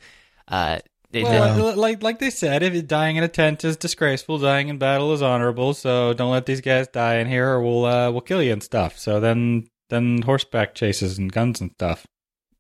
Uh, 0.49 0.79
Well, 1.57 1.77
like 1.77 2.03
like 2.03 2.19
they 2.21 2.31
said, 2.31 2.63
if 2.63 2.87
dying 2.87 3.17
in 3.17 3.25
a 3.25 3.29
tent 3.29 3.65
is 3.65 3.77
disgraceful, 3.77 4.39
dying 4.39 4.69
in 4.69 4.79
battle 4.79 5.13
is 5.13 5.23
honorable. 5.23 5.75
So 5.75 6.13
don't 6.13 6.31
let 6.31 6.47
these 6.47 6.61
guys 6.61 6.87
die 6.89 7.17
in 7.17 7.27
here, 7.29 7.49
or 7.49 7.63
we'll 7.63 7.85
uh, 7.85 8.11
we'll 8.13 8.21
kill 8.21 8.43
you 8.43 8.53
and 8.53 8.63
stuff. 8.63 8.97
So 8.99 9.19
then 9.21 9.69
then 9.89 10.23
horseback 10.23 10.75
chases 10.75 11.19
and 11.19 11.33
guns 11.33 11.61
and 11.61 11.73
stuff. 11.73 12.07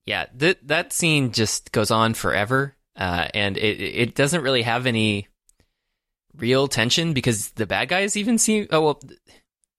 yeah, 0.04 0.26
th- 0.36 0.58
that 0.64 0.92
scene 0.92 1.30
just 1.30 1.70
goes 1.70 1.92
on 1.92 2.14
forever, 2.14 2.74
uh, 2.96 3.28
and 3.34 3.56
it 3.56 3.80
it 3.80 4.14
doesn't 4.16 4.42
really 4.42 4.62
have 4.62 4.86
any 4.86 5.28
real 6.36 6.66
tension 6.68 7.12
because 7.12 7.50
the 7.50 7.66
bad 7.66 7.88
guys 7.88 8.16
even 8.16 8.36
seem 8.38 8.66
oh 8.72 8.80
well, 8.80 9.00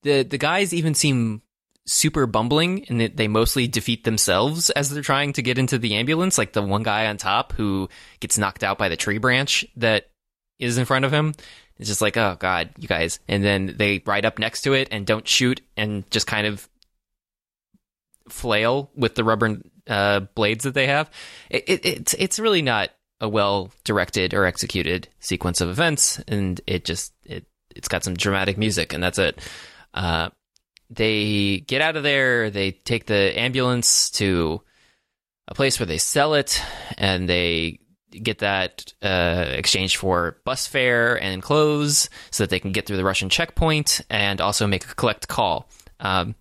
the 0.02 0.22
the 0.22 0.38
guys 0.38 0.72
even 0.72 0.94
seem 0.94 1.42
super 1.86 2.26
bumbling 2.26 2.84
and 2.88 3.00
they 3.00 3.28
mostly 3.28 3.66
defeat 3.66 4.04
themselves 4.04 4.70
as 4.70 4.90
they're 4.90 5.02
trying 5.02 5.32
to 5.32 5.42
get 5.42 5.58
into 5.58 5.78
the 5.78 5.94
ambulance. 5.94 6.38
Like 6.38 6.52
the 6.52 6.62
one 6.62 6.82
guy 6.82 7.06
on 7.06 7.16
top 7.16 7.52
who 7.52 7.88
gets 8.20 8.38
knocked 8.38 8.62
out 8.62 8.78
by 8.78 8.88
the 8.88 8.96
tree 8.96 9.18
branch 9.18 9.64
that 9.76 10.10
is 10.58 10.78
in 10.78 10.84
front 10.84 11.04
of 11.04 11.12
him. 11.12 11.34
It's 11.78 11.88
just 11.88 12.02
like, 12.02 12.16
oh 12.16 12.36
god, 12.38 12.70
you 12.78 12.86
guys. 12.86 13.18
And 13.26 13.42
then 13.42 13.74
they 13.76 14.02
ride 14.06 14.24
up 14.24 14.38
next 14.38 14.62
to 14.62 14.74
it 14.74 14.88
and 14.90 15.06
don't 15.06 15.26
shoot 15.26 15.60
and 15.76 16.08
just 16.10 16.26
kind 16.26 16.46
of 16.46 16.68
flail 18.28 18.90
with 18.94 19.14
the 19.14 19.24
rubber 19.24 19.58
uh, 19.88 20.20
blades 20.20 20.64
that 20.64 20.74
they 20.74 20.86
have. 20.86 21.10
It, 21.50 21.64
it, 21.66 21.86
it's 21.86 22.14
it's 22.14 22.38
really 22.38 22.62
not 22.62 22.90
a 23.20 23.28
well 23.28 23.70
directed 23.84 24.34
or 24.34 24.44
executed 24.44 25.08
sequence 25.20 25.60
of 25.60 25.68
events, 25.68 26.20
and 26.28 26.60
it 26.66 26.84
just 26.84 27.12
it 27.24 27.44
it's 27.74 27.88
got 27.88 28.04
some 28.04 28.14
dramatic 28.14 28.58
music, 28.58 28.92
and 28.92 29.02
that's 29.02 29.18
it. 29.18 29.40
Uh, 29.94 30.30
they 30.94 31.60
get 31.60 31.80
out 31.80 31.96
of 31.96 32.02
there. 32.02 32.50
They 32.50 32.72
take 32.72 33.06
the 33.06 33.38
ambulance 33.38 34.10
to 34.12 34.62
a 35.48 35.54
place 35.54 35.80
where 35.80 35.86
they 35.86 35.98
sell 35.98 36.34
it, 36.34 36.62
and 36.98 37.28
they 37.28 37.80
get 38.10 38.40
that 38.40 38.92
uh, 39.02 39.46
exchanged 39.48 39.96
for 39.96 40.38
bus 40.44 40.66
fare 40.66 41.20
and 41.20 41.42
clothes, 41.42 42.10
so 42.30 42.44
that 42.44 42.50
they 42.50 42.60
can 42.60 42.72
get 42.72 42.86
through 42.86 42.98
the 42.98 43.04
Russian 43.04 43.28
checkpoint 43.28 44.02
and 44.10 44.40
also 44.40 44.66
make 44.66 44.84
a 44.84 44.94
collect 44.94 45.28
call. 45.28 45.68
Um, 46.00 46.34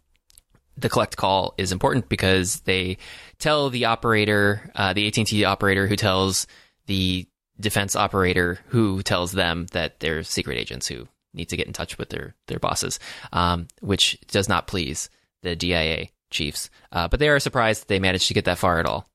the 0.77 0.89
collect 0.89 1.15
call 1.15 1.53
is 1.57 1.71
important 1.71 2.09
because 2.09 2.61
they 2.61 2.97
tell 3.39 3.69
the 3.69 3.85
operator, 3.85 4.69
uh, 4.75 4.93
the 4.93 5.07
AT&T 5.07 5.45
operator, 5.45 5.87
who 5.87 5.95
tells 5.95 6.47
the 6.87 7.27
defense 7.59 7.95
operator, 7.95 8.59
who 8.67 9.01
tells 9.03 9.31
them 9.31 9.67
that 9.71 9.99
they're 9.99 10.23
secret 10.23 10.57
agents 10.57 10.87
who 10.87 11.07
need 11.33 11.49
to 11.49 11.57
get 11.57 11.67
in 11.67 11.73
touch 11.73 11.97
with 11.97 12.09
their 12.09 12.35
their 12.47 12.59
bosses, 12.59 12.99
um, 13.31 13.67
which 13.79 14.19
does 14.27 14.49
not 14.49 14.67
please 14.67 15.09
the 15.43 15.55
DIA 15.55 16.07
chiefs. 16.29 16.69
Uh, 16.91 17.07
but 17.07 17.19
they 17.19 17.29
are 17.29 17.39
surprised 17.39 17.81
that 17.81 17.87
they 17.87 17.99
managed 17.99 18.27
to 18.27 18.33
get 18.33 18.45
that 18.45 18.57
far 18.57 18.79
at 18.79 18.85
all. 18.85 19.09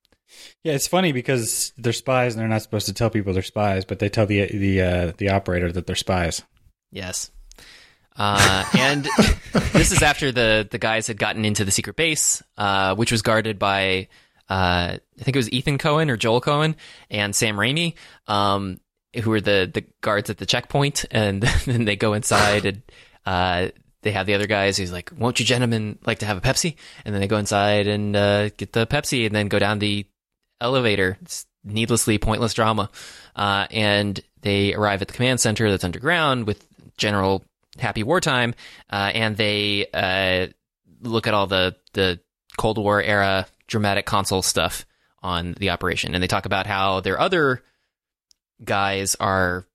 Yeah, 0.65 0.73
it's 0.73 0.87
funny 0.87 1.13
because 1.13 1.73
they're 1.79 1.93
spies 1.93 2.35
and 2.35 2.41
they're 2.41 2.49
not 2.49 2.63
supposed 2.63 2.87
to 2.87 2.95
tell 2.95 3.11
people 3.11 3.33
they're 3.33 3.43
spies, 3.43 3.85
but 3.85 3.99
they 3.99 4.09
tell 4.09 4.27
the 4.27 4.47
the 4.47 4.83
uh, 4.83 5.13
the 5.17 5.31
operator 5.31 5.71
that 5.73 5.87
they're 5.87 5.97
spies. 5.97 6.43
Yes. 6.91 7.31
Uh, 8.19 8.65
and 8.77 9.05
this 9.73 9.93
is 9.93 10.03
after 10.03 10.33
the 10.33 10.67
the 10.71 10.79
guys 10.79 11.07
had 11.07 11.19
gotten 11.19 11.45
into 11.45 11.65
the 11.65 11.71
secret 11.71 11.97
base, 11.97 12.43
uh, 12.57 12.95
which 12.95 13.13
was 13.13 13.23
guarded 13.23 13.59
by 13.59 14.09
uh, 14.49 14.99
I 14.99 15.23
think 15.23 15.37
it 15.37 15.39
was 15.39 15.51
Ethan 15.51 15.79
Coen 15.79 16.09
or 16.09 16.17
Joel 16.17 16.41
Coen 16.41 16.77
and 17.11 17.35
Sam 17.35 17.57
Raimi, 17.57 17.95
um, 18.27 18.81
who 19.19 19.33
are 19.33 19.41
the 19.41 19.71
the 19.73 19.85
guards 20.01 20.31
at 20.31 20.39
the 20.39 20.47
checkpoint. 20.47 21.05
And 21.11 21.43
then 21.67 21.85
they 21.85 21.97
go 21.97 22.13
inside 22.13 22.67
and 22.67 22.83
uh, 23.25 23.69
they 24.03 24.13
have 24.13 24.27
the 24.27 24.35
other 24.35 24.47
guys. 24.47 24.77
He's 24.77 24.93
like, 24.93 25.11
"Won't 25.17 25.41
you 25.41 25.47
gentlemen 25.47 25.99
like 26.07 26.21
to 26.21 26.27
have 26.27 26.37
a 26.37 26.41
Pepsi?" 26.41 26.77
And 27.05 27.15
then 27.15 27.21
they 27.21 27.29
go 27.29 27.39
inside 27.39 27.87
and 27.87 28.15
uh, 28.15 28.51
get 28.51 28.73
the 28.73 28.87
Pepsi, 28.87 29.27
and 29.27 29.35
then 29.35 29.49
go 29.49 29.59
down 29.59 29.79
the 29.79 30.07
elevator. 30.61 31.19
It's 31.23 31.47
needlessly 31.65 32.19
pointless 32.19 32.55
drama, 32.55 32.91
uh, 33.35 33.67
and 33.71 34.21
they 34.43 34.75
arrive 34.75 35.03
at 35.03 35.09
the 35.09 35.15
command 35.15 35.41
center 35.41 35.71
that's 35.71 35.85
underground 35.85 36.47
with 36.47 36.67
General 36.97 37.45
Happy 37.79 38.05
Wartime, 38.05 38.55
uh, 38.91 39.11
and 39.13 39.37
they 39.37 39.87
uh, 39.93 40.47
look 41.03 41.27
at 41.27 41.35
all 41.35 41.47
the 41.47 41.77
the 41.93 42.21
Cold 42.57 42.79
War 42.79 43.03
era 43.03 43.47
dramatic 43.67 44.07
console 44.07 44.43
stuff 44.43 44.87
on 45.23 45.55
the 45.59 45.71
operation, 45.71 46.15
and 46.15 46.23
they 46.23 46.29
talk 46.29 46.47
about 46.47 46.67
how 46.67 47.01
their 47.01 47.19
other 47.19 47.63
guys 48.65 49.15
are 49.17 49.67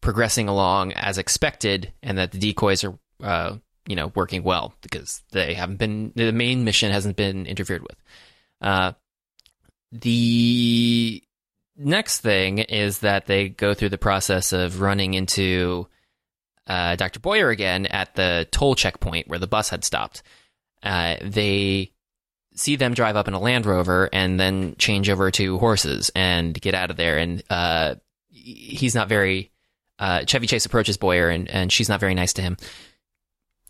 progressing 0.00 0.48
along 0.48 0.92
as 0.92 1.18
expected, 1.18 1.92
and 2.02 2.18
that 2.18 2.32
the 2.32 2.38
decoys 2.38 2.84
are, 2.84 2.98
uh, 3.22 3.56
you 3.86 3.96
know, 3.96 4.12
working 4.14 4.42
well 4.42 4.74
because 4.80 5.22
they 5.32 5.54
haven't 5.54 5.78
been 5.78 6.12
the 6.14 6.32
main 6.32 6.64
mission 6.64 6.90
hasn't 6.92 7.16
been 7.16 7.46
interfered 7.46 7.82
with. 7.82 7.96
Uh, 8.60 8.92
the 9.92 11.22
next 11.76 12.20
thing 12.20 12.58
is 12.58 13.00
that 13.00 13.26
they 13.26 13.48
go 13.48 13.74
through 13.74 13.88
the 13.88 13.98
process 13.98 14.52
of 14.52 14.80
running 14.80 15.14
into 15.14 15.88
uh, 16.66 16.94
Dr. 16.96 17.20
Boyer 17.20 17.50
again 17.50 17.86
at 17.86 18.14
the 18.14 18.46
toll 18.50 18.74
checkpoint 18.74 19.28
where 19.28 19.38
the 19.38 19.46
bus 19.46 19.70
had 19.70 19.84
stopped. 19.84 20.22
Uh, 20.82 21.16
they 21.22 21.92
see 22.54 22.76
them 22.76 22.94
drive 22.94 23.16
up 23.16 23.28
in 23.28 23.34
a 23.34 23.40
Land 23.40 23.66
Rover 23.66 24.08
and 24.12 24.38
then 24.38 24.76
change 24.78 25.08
over 25.08 25.30
to 25.32 25.58
horses 25.58 26.10
and 26.14 26.58
get 26.60 26.74
out 26.74 26.90
of 26.90 26.96
there. 26.96 27.18
And 27.18 27.42
uh, 27.50 27.96
he's 28.42 28.94
not 28.94 29.08
very. 29.08 29.50
Uh, 29.98 30.24
Chevy 30.24 30.46
Chase 30.46 30.64
approaches 30.64 30.96
Boyer 30.96 31.28
and, 31.28 31.48
and 31.50 31.70
she's 31.70 31.88
not 31.88 32.00
very 32.00 32.14
nice 32.14 32.32
to 32.32 32.42
him. 32.42 32.56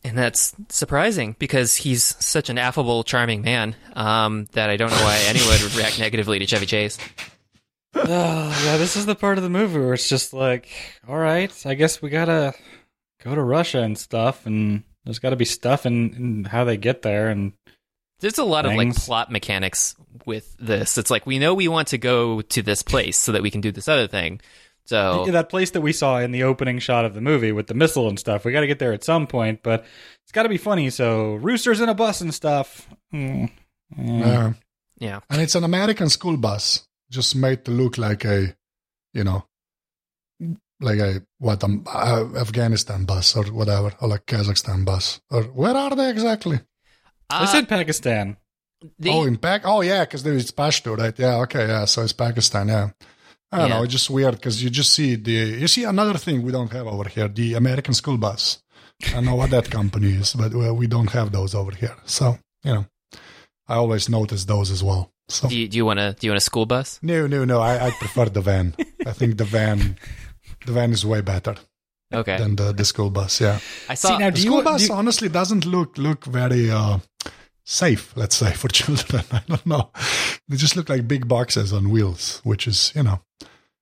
And 0.04 0.16
that's 0.16 0.54
surprising 0.68 1.34
because 1.38 1.76
he's 1.76 2.04
such 2.24 2.48
an 2.48 2.56
affable, 2.56 3.02
charming 3.02 3.42
man 3.42 3.74
um, 3.94 4.46
that 4.52 4.70
I 4.70 4.76
don't 4.76 4.90
know 4.90 5.02
why 5.02 5.18
anyone 5.26 5.58
would 5.60 5.74
react 5.74 5.98
negatively 5.98 6.38
to 6.38 6.46
Chevy 6.46 6.66
Chase. 6.66 6.98
Oh, 7.92 8.62
yeah, 8.64 8.76
this 8.76 8.94
is 8.94 9.04
the 9.04 9.16
part 9.16 9.36
of 9.36 9.42
the 9.42 9.50
movie 9.50 9.80
where 9.80 9.94
it's 9.94 10.08
just 10.08 10.32
like, 10.32 10.68
all 11.08 11.18
right, 11.18 11.52
I 11.66 11.74
guess 11.74 12.00
we 12.00 12.08
gotta 12.08 12.54
go 13.24 13.34
to 13.34 13.42
Russia 13.42 13.80
and 13.80 13.98
stuff, 13.98 14.46
and 14.46 14.84
there's 15.04 15.18
got 15.18 15.30
to 15.30 15.36
be 15.36 15.44
stuff 15.44 15.86
in 15.86 16.44
how 16.44 16.62
they 16.62 16.76
get 16.76 17.02
there, 17.02 17.28
and 17.28 17.52
There's 18.20 18.38
a 18.38 18.44
lot 18.44 18.66
of 18.66 18.74
like 18.74 18.94
plot 18.94 19.30
mechanics 19.30 19.96
with 20.26 20.56
this. 20.58 20.98
It's 20.98 21.10
like 21.10 21.26
we 21.26 21.38
know 21.38 21.54
we 21.54 21.68
want 21.68 21.88
to 21.88 21.98
go 21.98 22.42
to 22.42 22.62
this 22.62 22.82
place 22.82 23.18
so 23.18 23.32
that 23.32 23.42
we 23.42 23.50
can 23.50 23.60
do 23.60 23.72
this 23.72 23.88
other 23.88 24.06
thing. 24.06 24.40
So 24.86 25.24
that 25.30 25.48
place 25.48 25.70
that 25.70 25.82
we 25.82 25.92
saw 25.92 26.18
in 26.18 26.32
the 26.32 26.42
opening 26.42 26.80
shot 26.80 27.04
of 27.04 27.14
the 27.14 27.20
movie 27.20 27.52
with 27.52 27.68
the 27.68 27.74
missile 27.74 28.08
and 28.08 28.18
stuff. 28.18 28.44
We 28.44 28.50
got 28.50 28.62
to 28.62 28.66
get 28.66 28.80
there 28.80 28.92
at 28.92 29.04
some 29.04 29.26
point, 29.26 29.62
but 29.62 29.84
it's 30.24 30.32
got 30.32 30.42
to 30.42 30.48
be 30.48 30.56
funny. 30.56 30.90
So 30.90 31.34
roosters 31.34 31.80
in 31.80 31.88
a 31.88 31.94
bus 31.94 32.20
and 32.20 32.34
stuff. 32.34 32.88
Mm. 33.14 33.50
Mm. 33.96 34.20
Yeah. 34.20 34.52
yeah, 34.98 35.20
And 35.30 35.40
it's 35.40 35.54
an 35.54 35.64
American 35.64 36.08
school 36.08 36.36
bus, 36.36 36.86
just 37.10 37.36
made 37.36 37.64
to 37.66 37.70
look 37.70 37.98
like 37.98 38.24
a, 38.24 38.56
you 39.14 39.24
know, 39.24 39.44
like 40.80 40.98
a 40.98 41.22
what 41.38 41.62
um, 41.62 41.84
uh, 41.86 42.24
Afghanistan 42.36 43.04
bus 43.04 43.36
or 43.36 43.44
whatever, 43.44 43.92
or 44.00 44.08
like 44.08 44.26
Kazakhstan 44.26 44.84
bus, 44.84 45.20
or 45.30 45.42
where 45.44 45.76
are 45.76 45.94
they 45.94 46.10
exactly? 46.10 46.60
I 47.30 47.44
Uh, 47.44 47.46
said 47.46 47.68
Pakistan. 47.68 48.36
the- 48.98 49.10
oh, 49.10 49.24
in 49.24 49.36
Pak. 49.36 49.62
Oh, 49.64 49.82
yeah, 49.82 50.04
because 50.04 50.22
there 50.22 50.34
is 50.34 50.50
Pashto, 50.52 50.96
right? 50.96 51.16
Yeah, 51.18 51.36
okay, 51.42 51.66
yeah. 51.66 51.84
So 51.86 52.02
it's 52.02 52.12
Pakistan. 52.14 52.68
Yeah. 52.68 52.90
I 53.52 53.58
don't 53.58 53.68
Yeah. 53.68 53.76
know. 53.76 53.82
It's 53.84 53.92
just 53.92 54.10
weird 54.10 54.34
because 54.36 54.62
you 54.62 54.70
just 54.70 54.92
see 54.94 55.16
the 55.16 55.32
you 55.62 55.68
see 55.68 55.84
another 55.84 56.16
thing 56.18 56.42
we 56.42 56.52
don't 56.52 56.72
have 56.72 56.86
over 56.86 57.08
here: 57.08 57.28
the 57.28 57.54
American 57.54 57.94
school 57.94 58.16
bus. 58.16 58.58
I 59.14 59.20
know 59.20 59.34
what 59.34 59.50
that 59.50 59.70
company 59.70 60.12
is, 60.12 60.34
but 60.34 60.54
well, 60.54 60.74
we 60.76 60.86
don't 60.86 61.10
have 61.10 61.30
those 61.32 61.54
over 61.54 61.72
here. 61.74 61.96
So 62.04 62.38
you 62.64 62.72
know, 62.74 62.84
I 63.68 63.74
always 63.74 64.08
notice 64.08 64.44
those 64.44 64.70
as 64.70 64.82
well. 64.84 65.10
So 65.28 65.48
do 65.48 65.56
you, 65.56 65.68
do 65.68 65.76
you 65.76 65.84
want 65.84 65.98
to 65.98 66.12
do 66.18 66.26
you 66.26 66.30
want 66.32 66.38
a 66.42 66.44
school 66.44 66.66
bus? 66.66 66.98
no, 67.02 67.26
no, 67.26 67.44
no. 67.44 67.60
I, 67.60 67.86
I 67.86 67.90
prefer 67.92 68.26
the 68.26 68.40
van. 68.40 68.74
I 69.06 69.12
think 69.12 69.36
the 69.36 69.44
van, 69.44 69.96
the 70.66 70.72
van 70.72 70.92
is 70.92 71.04
way 71.04 71.20
better 71.20 71.56
Okay, 72.12 72.36
than 72.38 72.56
the, 72.56 72.72
the 72.72 72.84
school 72.84 73.10
bus. 73.10 73.40
Yeah, 73.40 73.58
I 73.88 73.94
saw. 73.94 74.08
See, 74.08 74.18
now, 74.18 74.30
the 74.30 74.36
do 74.36 74.42
you, 74.42 74.48
school 74.48 74.58
do 74.62 74.64
bus 74.64 74.88
you- 74.88 74.94
honestly 74.94 75.28
doesn't 75.28 75.64
look 75.66 75.98
look 75.98 76.24
very 76.24 76.70
uh, 76.70 76.98
safe. 77.70 78.12
Let's 78.16 78.36
say 78.36 78.52
for 78.60 78.68
children. 78.68 79.24
I 79.32 79.42
don't 79.46 79.66
know. 79.66 79.90
They 80.48 80.56
just 80.56 80.76
look 80.76 80.88
like 80.88 81.08
big 81.08 81.28
boxes 81.28 81.72
on 81.72 81.90
wheels, 81.90 82.40
which 82.44 82.66
is 82.66 82.92
you 82.94 83.02
know 83.02 83.20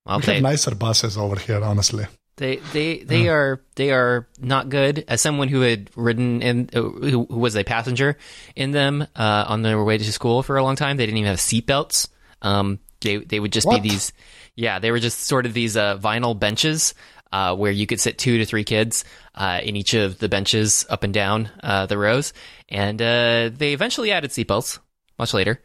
well, 0.06 0.18
we 0.18 0.26
they, 0.26 0.34
have 0.34 0.42
nicer 0.42 0.74
buses 0.74 1.16
over 1.16 1.36
here. 1.36 1.62
Honestly, 1.62 2.06
they 2.36 2.56
they 2.72 2.98
they 2.98 3.28
are 3.28 3.60
they 3.74 3.90
are 3.90 4.28
not 4.40 4.68
good. 4.68 5.04
As 5.08 5.20
someone 5.20 5.48
who 5.48 5.62
had 5.62 5.90
ridden 5.96 6.42
in, 6.42 6.70
uh, 6.74 6.80
who, 6.82 7.26
who 7.28 7.38
was 7.38 7.56
a 7.56 7.64
passenger 7.64 8.16
in 8.54 8.70
them 8.70 9.06
uh, 9.16 9.44
on 9.48 9.62
their 9.62 9.82
way 9.82 9.98
to 9.98 10.12
school 10.12 10.42
for 10.42 10.56
a 10.56 10.62
long 10.62 10.76
time, 10.76 10.96
they 10.96 11.06
didn't 11.06 11.18
even 11.18 11.30
have 11.30 11.38
seatbelts. 11.38 12.08
Um, 12.42 12.78
they 13.00 13.16
they 13.18 13.40
would 13.40 13.52
just 13.52 13.66
What? 13.66 13.82
be 13.82 13.90
these. 13.90 14.12
Yeah, 14.54 14.80
they 14.80 14.90
were 14.90 14.98
just 14.98 15.20
sort 15.20 15.46
of 15.46 15.54
these 15.54 15.76
uh, 15.76 15.98
vinyl 15.98 16.36
benches 16.36 16.94
uh, 17.32 17.54
where 17.56 17.72
you 17.72 17.86
could 17.86 18.00
sit 18.00 18.18
two 18.18 18.38
to 18.38 18.44
three 18.44 18.64
kids 18.64 19.04
uh, 19.34 19.60
in 19.62 19.76
each 19.76 19.94
of 19.94 20.18
the 20.18 20.28
benches 20.28 20.86
up 20.88 21.02
and 21.04 21.12
down 21.14 21.50
uh, 21.62 21.86
the 21.86 21.98
rows, 21.98 22.32
and 22.68 23.00
uh, 23.00 23.50
they 23.52 23.72
eventually 23.72 24.10
added 24.12 24.30
seatbelts 24.30 24.78
much 25.18 25.34
later. 25.34 25.60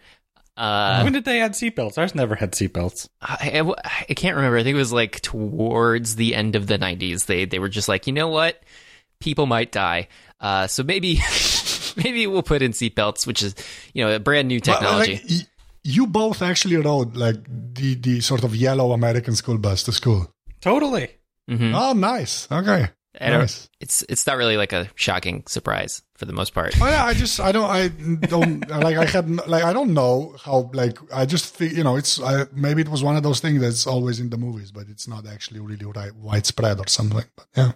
Uh, 0.55 1.01
when 1.01 1.13
did 1.13 1.25
they 1.25 1.41
add 1.41 1.53
seatbelts? 1.53 1.97
Ours 1.97 2.13
never 2.13 2.35
had 2.35 2.51
seatbelts. 2.51 3.09
I, 3.21 3.59
I, 3.59 3.73
I 4.09 4.13
can't 4.13 4.35
remember. 4.35 4.57
I 4.57 4.63
think 4.63 4.75
it 4.75 4.77
was 4.77 4.93
like 4.93 5.19
towards 5.21 6.15
the 6.15 6.35
end 6.35 6.55
of 6.55 6.67
the 6.67 6.77
90s. 6.77 7.25
They 7.25 7.45
they 7.45 7.57
were 7.59 7.69
just 7.69 7.87
like, 7.89 8.05
you 8.05 8.13
know 8.13 8.27
what? 8.27 8.61
People 9.19 9.45
might 9.47 9.71
die. 9.71 10.09
Uh, 10.39 10.67
so 10.67 10.83
maybe 10.83 11.19
maybe 11.97 12.27
we'll 12.27 12.43
put 12.43 12.61
in 12.61 12.71
seatbelts, 12.71 13.25
which 13.25 13.41
is, 13.41 13.55
you 13.93 14.05
know, 14.05 14.13
a 14.15 14.19
brand 14.19 14.47
new 14.47 14.59
But, 14.59 14.65
technology. 14.65 15.21
like, 15.27 15.47
you 15.83 16.05
both 16.07 16.41
actually 16.41 16.75
rode 16.77 17.15
like 17.17 17.37
the 17.73 17.95
the 17.95 18.21
sort 18.21 18.43
of 18.43 18.55
yellow 18.55 18.91
American 18.91 19.35
school 19.35 19.57
bus 19.57 19.83
to 19.83 19.91
school. 19.91 20.31
Totally. 20.61 21.09
Mhm. 21.49 21.73
Oh, 21.75 21.93
nice. 21.93 22.47
Okay, 22.51 22.87
I 23.19 23.29
don't- 23.29 23.39
nice. 23.41 23.69
It's 23.79 24.03
it's 24.09 24.25
not 24.25 24.37
really 24.37 24.57
like 24.57 24.71
a 24.73 24.87
shocking 24.95 25.43
surprise 25.47 26.01
for 26.15 26.23
for 26.23 26.25
the 26.27 26.33
most 26.33 26.53
part. 26.53 26.73
Oh, 26.81 26.87
yeah, 26.87 27.03
I 27.03 27.13
just 27.13 27.39
I 27.41 27.51
don't 27.51 27.69
I 27.69 27.89
don't 28.27 28.65
like 28.87 28.95
I 28.95 29.03
had 29.05 29.45
like 29.45 29.63
I 29.65 29.73
don't 29.73 29.93
know 29.93 30.35
how 30.41 30.69
like 30.73 30.97
I 31.13 31.25
just 31.25 31.53
think 31.53 31.73
you 31.73 31.83
know 31.83 31.97
it's 31.97 32.17
I, 32.21 32.45
maybe 32.53 32.81
it 32.81 32.87
was 32.87 33.03
one 33.03 33.17
of 33.17 33.23
those 33.23 33.41
things 33.41 33.59
that's 33.59 33.85
always 33.85 34.21
in 34.21 34.29
the 34.29 34.37
movies, 34.37 34.71
but 34.71 34.85
it's 34.89 35.05
not 35.05 35.27
actually 35.27 35.59
really 35.59 35.85
right, 35.85 36.15
widespread 36.15 36.79
or 36.79 36.87
something. 36.87 37.25
But 37.35 37.45
yeah, 37.57 37.71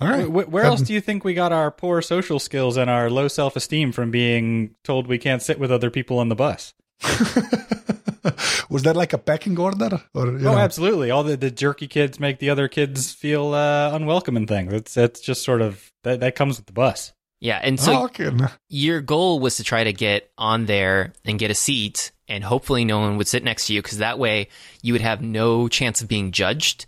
all 0.00 0.08
right. 0.08 0.30
Where, 0.30 0.44
where 0.46 0.64
else 0.64 0.82
do 0.82 0.92
you 0.92 1.00
think 1.00 1.24
we 1.24 1.32
got 1.32 1.50
our 1.50 1.70
poor 1.70 2.02
social 2.02 2.38
skills 2.38 2.76
and 2.76 2.90
our 2.90 3.08
low 3.08 3.28
self 3.28 3.56
esteem 3.56 3.90
from 3.92 4.10
being 4.10 4.74
told 4.84 5.06
we 5.06 5.16
can't 5.18 5.40
sit 5.40 5.58
with 5.58 5.72
other 5.72 5.90
people 5.90 6.18
on 6.18 6.28
the 6.28 6.36
bus? 6.36 6.74
was 8.70 8.82
that 8.82 8.96
like 8.96 9.12
a 9.12 9.18
pecking 9.18 9.58
order? 9.58 10.02
Or 10.14 10.26
you 10.26 10.32
Oh, 10.48 10.52
know? 10.52 10.58
absolutely. 10.58 11.10
All 11.10 11.22
the, 11.24 11.36
the 11.36 11.50
jerky 11.50 11.86
kids 11.88 12.18
make 12.20 12.38
the 12.38 12.50
other 12.50 12.68
kids 12.68 13.12
feel 13.12 13.54
uh, 13.54 13.90
unwelcome 13.94 14.36
and 14.36 14.48
things. 14.48 14.72
It's 14.72 14.96
it's 14.96 15.20
just 15.20 15.42
sort 15.44 15.60
of 15.62 15.92
that 16.04 16.20
that 16.20 16.34
comes 16.34 16.56
with 16.58 16.66
the 16.66 16.72
bus. 16.72 17.12
Yeah, 17.40 17.60
and 17.62 17.78
so 17.78 18.08
oh, 18.18 18.48
your 18.68 19.00
goal 19.00 19.38
was 19.38 19.58
to 19.58 19.62
try 19.64 19.84
to 19.84 19.92
get 19.92 20.28
on 20.36 20.66
there 20.66 21.12
and 21.24 21.38
get 21.38 21.52
a 21.52 21.54
seat, 21.54 22.10
and 22.26 22.42
hopefully 22.42 22.84
no 22.84 22.98
one 22.98 23.16
would 23.16 23.28
sit 23.28 23.44
next 23.44 23.68
to 23.68 23.74
you 23.74 23.80
because 23.80 23.98
that 23.98 24.18
way 24.18 24.48
you 24.82 24.92
would 24.92 25.02
have 25.02 25.22
no 25.22 25.68
chance 25.68 26.02
of 26.02 26.08
being 26.08 26.32
judged 26.32 26.86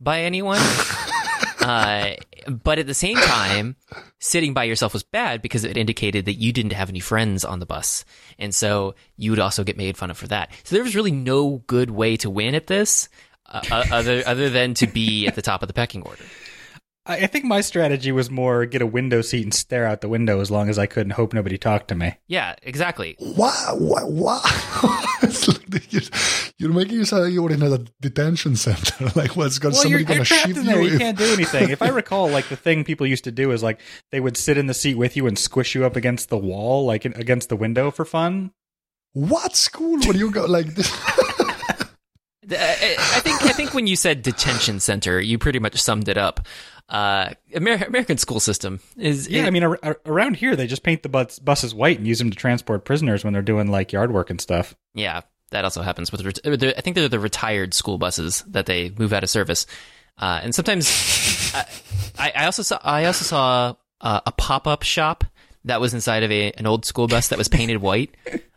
by 0.00 0.20
anyone. 0.22 0.60
uh, 1.60 2.10
but 2.48 2.78
at 2.78 2.86
the 2.86 2.94
same 2.94 3.16
time, 3.16 3.76
sitting 4.18 4.54
by 4.54 4.64
yourself 4.64 4.92
was 4.92 5.02
bad 5.02 5.42
because 5.42 5.64
it 5.64 5.76
indicated 5.76 6.24
that 6.26 6.34
you 6.34 6.52
didn't 6.52 6.72
have 6.72 6.88
any 6.88 7.00
friends 7.00 7.44
on 7.44 7.58
the 7.58 7.66
bus, 7.66 8.04
and 8.38 8.54
so 8.54 8.94
you 9.16 9.30
would 9.30 9.40
also 9.40 9.64
get 9.64 9.76
made 9.76 9.96
fun 9.96 10.10
of 10.10 10.18
for 10.18 10.28
that. 10.28 10.50
So 10.64 10.74
there 10.74 10.84
was 10.84 10.96
really 10.96 11.12
no 11.12 11.62
good 11.66 11.90
way 11.90 12.16
to 12.18 12.30
win 12.30 12.54
at 12.54 12.66
this. 12.66 13.08
Uh, 13.50 13.62
uh, 13.70 13.84
other 13.92 14.22
other 14.26 14.50
than 14.50 14.74
to 14.74 14.86
be 14.86 15.26
at 15.26 15.34
the 15.34 15.42
top 15.42 15.62
of 15.62 15.68
the 15.68 15.74
pecking 15.74 16.02
order. 16.02 16.24
I, 17.08 17.16
I 17.16 17.26
think 17.26 17.44
my 17.44 17.60
strategy 17.62 18.12
was 18.12 18.30
more 18.30 18.66
get 18.66 18.82
a 18.82 18.86
window 18.86 19.22
seat 19.22 19.42
and 19.42 19.52
stare 19.54 19.86
out 19.86 20.02
the 20.02 20.08
window 20.08 20.40
as 20.40 20.50
long 20.50 20.68
as 20.68 20.78
I 20.78 20.86
could 20.86 21.06
and 21.06 21.12
hope 21.12 21.32
nobody 21.32 21.58
talked 21.58 21.88
to 21.88 21.94
me. 21.94 22.14
Yeah, 22.28 22.54
exactly. 22.62 23.16
Wow, 23.18 23.76
wow, 23.80 24.06
wow. 24.06 24.42
You're, 25.90 26.02
you're 26.58 26.72
making 26.72 26.96
yourself 26.98 27.22
like 27.24 27.32
you're 27.32 27.50
in 27.50 27.62
a 27.62 27.78
detention 28.00 28.56
center. 28.56 29.10
like, 29.16 29.36
what's 29.36 29.58
going 29.58 29.72
Well, 29.72 29.82
somebody 29.82 30.02
you're, 30.02 30.06
going 30.06 30.18
you're 30.18 30.24
to 30.24 30.28
trapped 30.28 30.46
shoot 30.48 30.56
in 30.58 30.66
there. 30.66 30.82
you? 30.82 30.88
You 30.88 30.94
if- 30.94 31.00
can't 31.00 31.18
do 31.18 31.24
anything. 31.32 31.70
if 31.70 31.82
I 31.82 31.88
recall, 32.02 32.28
like 32.28 32.48
the 32.48 32.56
thing 32.56 32.84
people 32.84 33.06
used 33.06 33.24
to 33.24 33.30
do 33.32 33.50
is 33.52 33.62
like 33.62 33.80
they 34.12 34.20
would 34.20 34.36
sit 34.36 34.58
in 34.58 34.66
the 34.66 34.74
seat 34.74 34.96
with 34.96 35.16
you 35.16 35.26
and 35.26 35.38
squish 35.38 35.74
you 35.74 35.84
up 35.84 35.96
against 35.96 36.28
the 36.28 36.36
wall, 36.38 36.84
like 36.84 37.06
in, 37.06 37.12
against 37.14 37.48
the 37.48 37.56
window 37.56 37.90
for 37.90 38.04
fun. 38.04 38.52
what 39.12 39.56
school 39.56 39.98
would 40.06 40.16
you 40.16 40.30
go 40.30 40.44
like 40.46 40.74
this? 40.74 40.92
I 42.50 42.96
I 42.98 43.20
think 43.20 43.42
I 43.42 43.52
think 43.52 43.74
when 43.74 43.86
you 43.86 43.94
said 43.96 44.22
detention 44.22 44.80
center, 44.80 45.20
you 45.20 45.36
pretty 45.38 45.58
much 45.58 45.80
summed 45.80 46.08
it 46.08 46.16
up. 46.16 46.46
Uh, 46.88 47.30
Amer- 47.54 47.84
American 47.86 48.16
school 48.16 48.40
system 48.40 48.80
is 48.96 49.28
Yeah, 49.28 49.44
I 49.46 49.50
mean, 49.50 49.62
ar- 49.62 49.78
ar- 49.82 50.00
around 50.06 50.36
here 50.36 50.56
they 50.56 50.66
just 50.66 50.82
paint 50.82 51.02
the 51.02 51.08
bus- 51.10 51.38
buses 51.38 51.74
white 51.74 51.98
and 51.98 52.06
use 52.06 52.18
them 52.18 52.30
to 52.30 52.36
transport 52.36 52.84
prisoners 52.86 53.24
when 53.24 53.32
they're 53.34 53.42
doing 53.42 53.70
like 53.70 53.92
yard 53.92 54.10
work 54.12 54.30
and 54.30 54.40
stuff. 54.40 54.74
yeah, 54.94 55.20
that 55.50 55.64
also 55.64 55.82
happens 55.82 56.10
with. 56.12 56.24
Ret- 56.24 56.40
I 56.46 56.80
think 56.80 56.94
they're 56.96 57.08
the 57.08 57.18
retired 57.20 57.74
school 57.74 57.98
buses 57.98 58.42
that 58.48 58.66
they 58.66 58.90
move 58.98 59.12
out 59.12 59.22
of 59.22 59.28
service, 59.30 59.66
uh, 60.18 60.40
and 60.42 60.54
sometimes 60.54 61.52
I, 62.18 62.32
I 62.34 62.44
also 62.46 62.62
saw 62.62 62.78
I 62.82 63.04
also 63.04 63.24
saw 63.24 63.74
uh, 64.00 64.20
a 64.26 64.32
pop 64.32 64.66
up 64.66 64.82
shop 64.82 65.24
that 65.64 65.80
was 65.80 65.92
inside 65.92 66.22
of 66.22 66.30
a, 66.30 66.52
an 66.52 66.66
old 66.66 66.84
school 66.86 67.06
bus 67.06 67.28
that 67.28 67.38
was 67.38 67.48
painted 67.48 67.78
white. 67.78 68.14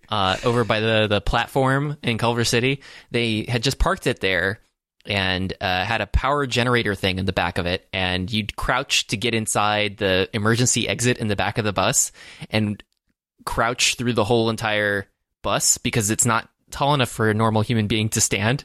Uh, 0.10 0.36
over 0.44 0.66
by 0.66 0.82
the, 0.82 1.08
the 1.08 1.22
platform 1.22 1.96
in 2.04 2.18
Culver 2.18 2.44
City, 2.44 2.82
they 3.12 3.46
had 3.48 3.64
just 3.64 3.80
parked 3.80 4.08
it 4.08 4.20
there 4.20 4.60
and 5.06 5.54
uh, 5.62 5.84
had 5.84 6.02
a 6.02 6.08
power 6.08 6.46
generator 6.46 6.96
thing 6.96 7.20
in 7.20 7.26
the 7.26 7.34
back 7.34 7.58
of 7.58 7.66
it, 7.66 7.88
and 7.92 8.32
you'd 8.32 8.56
crouch 8.56 9.08
to 9.08 9.18
get 9.18 9.34
inside 9.34 9.98
the 9.98 10.30
emergency 10.34 10.88
exit 10.88 11.18
in 11.18 11.28
the 11.28 11.36
back 11.36 11.58
of 11.58 11.66
the 11.66 11.74
bus, 11.74 12.12
and 12.50 12.84
crouch 13.46 13.96
through 13.96 14.14
the 14.14 14.24
whole 14.24 14.50
entire 14.50 15.08
bus 15.42 15.78
because 15.78 16.12
it's 16.12 16.26
not 16.26 16.50
tall 16.70 16.94
enough 16.94 17.10
for 17.10 17.30
a 17.30 17.34
normal 17.34 17.62
human 17.62 17.88
being 17.88 18.10
to 18.10 18.22
stand. 18.22 18.64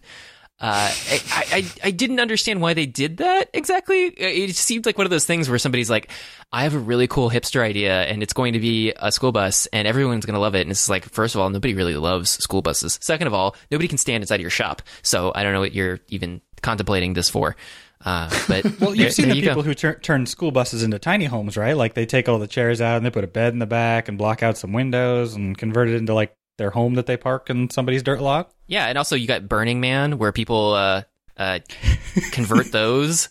Uh, 0.58 0.90
I, 0.90 1.20
I 1.52 1.66
I 1.84 1.90
didn't 1.90 2.18
understand 2.18 2.62
why 2.62 2.72
they 2.72 2.86
did 2.86 3.18
that 3.18 3.50
exactly. 3.52 4.04
It 4.06 4.56
seemed 4.56 4.86
like 4.86 4.96
one 4.96 5.06
of 5.06 5.10
those 5.10 5.26
things 5.26 5.50
where 5.50 5.58
somebody's 5.58 5.90
like, 5.90 6.10
"I 6.50 6.62
have 6.62 6.74
a 6.74 6.78
really 6.78 7.06
cool 7.06 7.28
hipster 7.28 7.60
idea, 7.62 8.04
and 8.04 8.22
it's 8.22 8.32
going 8.32 8.54
to 8.54 8.58
be 8.58 8.92
a 8.96 9.12
school 9.12 9.32
bus, 9.32 9.66
and 9.66 9.86
everyone's 9.86 10.24
going 10.24 10.32
to 10.34 10.40
love 10.40 10.54
it." 10.54 10.62
And 10.62 10.70
it's 10.70 10.88
like, 10.88 11.04
first 11.10 11.34
of 11.34 11.42
all, 11.42 11.50
nobody 11.50 11.74
really 11.74 11.94
loves 11.96 12.30
school 12.30 12.62
buses. 12.62 12.98
Second 13.02 13.26
of 13.26 13.34
all, 13.34 13.54
nobody 13.70 13.86
can 13.86 13.98
stand 13.98 14.22
inside 14.22 14.36
of 14.36 14.40
your 14.40 14.48
shop, 14.50 14.80
so 15.02 15.30
I 15.34 15.42
don't 15.42 15.52
know 15.52 15.60
what 15.60 15.74
you're 15.74 16.00
even 16.08 16.40
contemplating 16.62 17.12
this 17.12 17.28
for. 17.28 17.54
Uh, 18.02 18.30
but 18.48 18.64
Well, 18.80 18.90
you've 18.94 18.98
there- 18.98 19.10
seen 19.10 19.26
there 19.26 19.34
the 19.34 19.40
you 19.40 19.44
go. 19.44 19.50
people 19.50 19.62
who 19.62 19.74
tur- 19.74 19.98
turn 19.98 20.24
school 20.24 20.52
buses 20.52 20.82
into 20.82 20.98
tiny 20.98 21.26
homes, 21.26 21.58
right? 21.58 21.76
Like 21.76 21.92
they 21.92 22.06
take 22.06 22.30
all 22.30 22.38
the 22.38 22.46
chairs 22.46 22.80
out 22.80 22.96
and 22.96 23.04
they 23.04 23.10
put 23.10 23.24
a 23.24 23.28
bed 23.28 23.52
in 23.52 23.58
the 23.58 23.66
back 23.66 24.08
and 24.08 24.16
block 24.16 24.42
out 24.42 24.56
some 24.56 24.72
windows 24.72 25.34
and 25.34 25.56
convert 25.56 25.88
it 25.88 25.96
into 25.96 26.14
like 26.14 26.34
their 26.58 26.70
home 26.70 26.94
that 26.94 27.06
they 27.06 27.16
park 27.16 27.50
in 27.50 27.70
somebody's 27.70 28.02
dirt 28.02 28.20
lot. 28.20 28.52
Yeah, 28.66 28.86
and 28.86 28.98
also 28.98 29.16
you 29.16 29.26
got 29.26 29.48
Burning 29.48 29.80
Man, 29.80 30.18
where 30.18 30.32
people 30.32 30.74
uh, 30.74 31.02
uh, 31.36 31.60
convert 32.32 32.72
those 32.72 33.28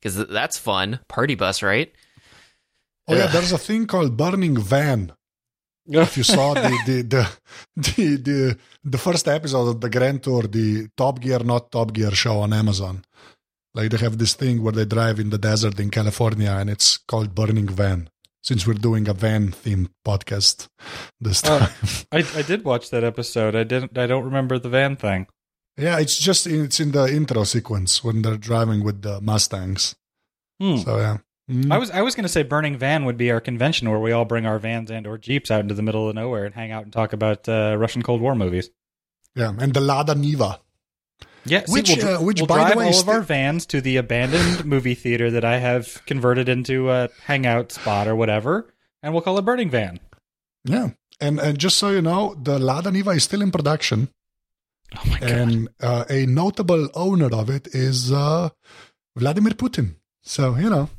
because 0.00 0.26
that's 0.26 0.58
fun. 0.58 1.00
Party 1.08 1.34
bus, 1.34 1.62
right? 1.62 1.92
Oh 3.08 3.16
yeah, 3.16 3.26
there's 3.26 3.52
a 3.52 3.58
thing 3.58 3.86
called 3.86 4.16
burning 4.16 4.56
van. 4.56 5.12
If 5.86 6.16
you 6.16 6.22
saw 6.22 6.54
the 6.54 6.78
the 6.86 7.02
the 7.02 7.28
the, 7.76 8.16
the, 8.16 8.58
the 8.84 8.98
first 8.98 9.26
episode 9.26 9.68
of 9.68 9.80
the 9.80 9.90
Grand 9.90 10.22
Tour, 10.22 10.42
the 10.42 10.88
Top 10.96 11.20
Gear 11.20 11.40
not 11.40 11.72
Top 11.72 11.92
Gear 11.92 12.12
show 12.12 12.38
on 12.38 12.52
Amazon, 12.52 13.04
like 13.74 13.90
they 13.90 13.98
have 13.98 14.18
this 14.18 14.34
thing 14.34 14.62
where 14.62 14.72
they 14.72 14.84
drive 14.84 15.18
in 15.18 15.30
the 15.30 15.38
desert 15.38 15.80
in 15.80 15.90
California, 15.90 16.50
and 16.50 16.70
it's 16.70 16.98
called 16.98 17.34
Burning 17.34 17.68
Van. 17.68 18.08
Since 18.42 18.66
we're 18.66 18.74
doing 18.74 19.08
a 19.08 19.14
van 19.14 19.52
themed 19.52 19.88
podcast 20.04 20.66
this 21.20 21.42
Oh. 21.46 21.58
time, 21.60 21.70
I, 22.10 22.26
I 22.36 22.42
did 22.42 22.64
watch 22.64 22.90
that 22.90 23.04
episode. 23.04 23.54
I 23.54 23.62
didn't. 23.64 23.96
I 23.96 24.06
don't 24.06 24.24
remember 24.24 24.58
the 24.58 24.68
van 24.68 24.96
thing. 24.96 25.26
yeah, 25.76 25.98
it's 26.00 26.18
just 26.18 26.46
it's 26.46 26.80
in 26.80 26.90
the 26.92 27.04
intro 27.06 27.44
sequence 27.44 28.02
when 28.02 28.22
they're 28.22 28.36
driving 28.36 28.82
with 28.82 29.02
the 29.02 29.20
Mustangs. 29.20 29.94
Hmm. 30.60 30.76
So 30.78 30.98
yeah. 30.98 31.18
Mm. 31.50 31.72
I 31.72 31.78
was 31.78 31.90
I 31.90 32.02
was 32.02 32.14
going 32.14 32.22
to 32.24 32.28
say 32.28 32.42
burning 32.44 32.78
van 32.78 33.04
would 33.04 33.16
be 33.16 33.30
our 33.30 33.40
convention 33.40 33.90
where 33.90 33.98
we 33.98 34.12
all 34.12 34.24
bring 34.24 34.46
our 34.46 34.58
vans 34.60 34.90
and 34.90 35.06
or 35.06 35.18
jeeps 35.18 35.50
out 35.50 35.60
into 35.60 35.74
the 35.74 35.82
middle 35.82 36.08
of 36.08 36.14
nowhere 36.14 36.44
and 36.44 36.54
hang 36.54 36.70
out 36.72 36.84
and 36.84 36.92
talk 36.92 37.12
about 37.12 37.48
uh, 37.48 37.74
Russian 37.78 38.02
Cold 38.02 38.20
War 38.20 38.34
movies. 38.34 38.70
yeah, 39.34 39.52
and 39.58 39.72
the 39.74 39.80
Lada 39.80 40.14
Niva. 40.14 40.58
Yeah, 41.44 41.64
see, 41.64 41.72
Which, 41.72 41.96
we'll, 41.96 42.16
uh, 42.16 42.22
which, 42.22 42.40
we'll 42.40 42.46
by 42.46 42.58
the 42.58 42.64
drive 42.66 42.76
way, 42.76 42.86
all 42.92 43.00
of 43.00 43.08
our 43.08 43.20
vans 43.20 43.66
to 43.66 43.80
the 43.80 43.96
abandoned 43.96 44.64
movie 44.74 44.94
theater 44.94 45.30
that 45.30 45.44
I 45.44 45.58
have 45.58 46.04
converted 46.06 46.48
into 46.48 46.90
a 46.90 47.08
hangout 47.24 47.72
spot 47.72 48.06
or 48.06 48.14
whatever, 48.14 48.72
and 49.02 49.12
we'll 49.12 49.22
call 49.22 49.38
it 49.38 49.44
Burning 49.44 49.70
Van. 49.70 49.98
Yeah, 50.64 50.90
and 51.20 51.40
and 51.40 51.58
just 51.58 51.78
so 51.78 51.90
you 51.90 52.02
know, 52.02 52.36
the 52.40 52.58
Lada 52.58 52.90
Niva 52.90 53.16
is 53.16 53.24
still 53.24 53.42
in 53.42 53.50
production. 53.50 54.08
Oh 54.96 55.02
my 55.08 55.18
god! 55.18 55.30
and 55.30 55.68
uh, 55.80 56.04
a 56.08 56.26
notable 56.26 56.88
owner 56.94 57.34
of 57.34 57.50
it 57.50 57.68
is 57.68 58.12
uh, 58.12 58.50
Vladimir 59.16 59.52
Putin. 59.54 59.96
So 60.22 60.54
you 60.56 60.70
know, 60.70 60.90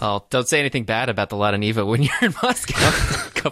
Well, 0.00 0.26
don't 0.30 0.46
say 0.48 0.60
anything 0.60 0.84
bad 0.84 1.08
about 1.08 1.28
the 1.28 1.36
Lada 1.36 1.56
Niva 1.58 1.86
when 1.86 2.02
you're 2.04 2.12
in 2.22 2.34
Moscow. 2.42 2.78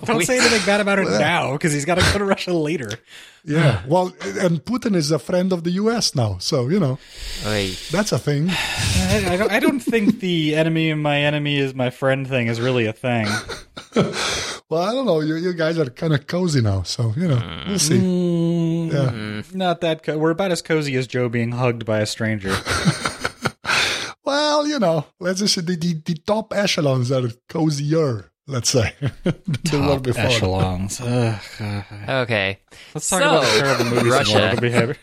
Don't 0.05 0.17
weeks. 0.19 0.27
say 0.29 0.39
anything 0.39 0.65
bad 0.67 0.81
about 0.81 0.99
it 0.99 1.09
now 1.19 1.53
because 1.53 1.73
he's 1.73 1.85
got 1.85 1.97
to 1.97 2.03
go 2.13 2.19
to 2.19 2.25
Russia 2.25 2.53
later. 2.53 2.89
yeah. 3.45 3.83
well, 3.87 4.07
and 4.23 4.65
Putin 4.65 4.95
is 4.95 5.11
a 5.11 5.19
friend 5.19 5.53
of 5.53 5.65
the 5.65 5.71
U.S. 5.73 6.15
now, 6.15 6.39
so 6.39 6.69
you 6.69 6.79
know 6.81 6.99
Oy. 7.47 7.71
that's 7.91 8.13
a 8.13 8.19
thing. 8.19 8.49
I, 8.51 9.25
I 9.33 9.37
don't. 9.37 9.53
I 9.53 9.61
don't 9.61 9.81
think 9.81 10.21
the 10.21 10.55
enemy 10.57 10.91
of 10.91 10.99
my 10.99 11.19
enemy 11.21 11.59
is 11.59 11.75
my 11.75 11.91
friend 11.91 12.27
thing 12.29 12.47
is 12.49 12.61
really 12.61 12.87
a 12.87 12.93
thing. 12.93 13.27
Well, 14.69 14.83
I 14.83 14.93
don't 14.93 15.07
know. 15.07 15.21
You, 15.21 15.37
you 15.37 15.53
guys 15.55 15.79
are 15.79 15.89
kind 15.89 16.13
of 16.13 16.27
cozy 16.27 16.61
now, 16.61 16.83
so 16.83 17.13
you 17.17 17.29
know 17.29 17.65
we'll 17.69 17.79
see. 17.79 17.97
Yeah. 17.97 19.11
Mm, 19.11 19.55
Not 19.55 19.81
that. 19.83 20.03
Co- 20.03 20.19
we're 20.19 20.31
about 20.33 20.51
as 20.51 20.61
cozy 20.63 20.97
as 20.97 21.07
Joe 21.07 21.29
being 21.29 21.53
hugged 21.53 21.85
by 21.87 22.01
a 22.01 22.07
stranger. 22.07 22.51
Well, 24.37 24.67
you 24.69 24.79
know, 24.79 25.07
let's 25.19 25.39
just 25.41 25.55
say 25.55 25.63
the, 25.63 25.77
the, 25.77 25.95
the 26.05 26.15
top 26.15 26.53
echelons 26.55 27.11
are 27.11 27.31
cozier. 27.49 28.31
Let's 28.47 28.69
say 28.71 28.93
than 29.25 29.35
they 29.65 29.71
Top 29.71 30.03
before. 30.03 30.23
echelons. 30.25 31.01
Ugh. 31.01 31.41
Okay. 32.09 32.59
Let's 32.95 33.09
talk 33.09 33.21
So, 33.21 33.29
about 33.29 33.41
the 33.45 33.59
terrible 33.61 33.85
movies 33.87 34.13
Russia. 34.13 34.43
and 34.51 34.61
behavior. 34.61 34.97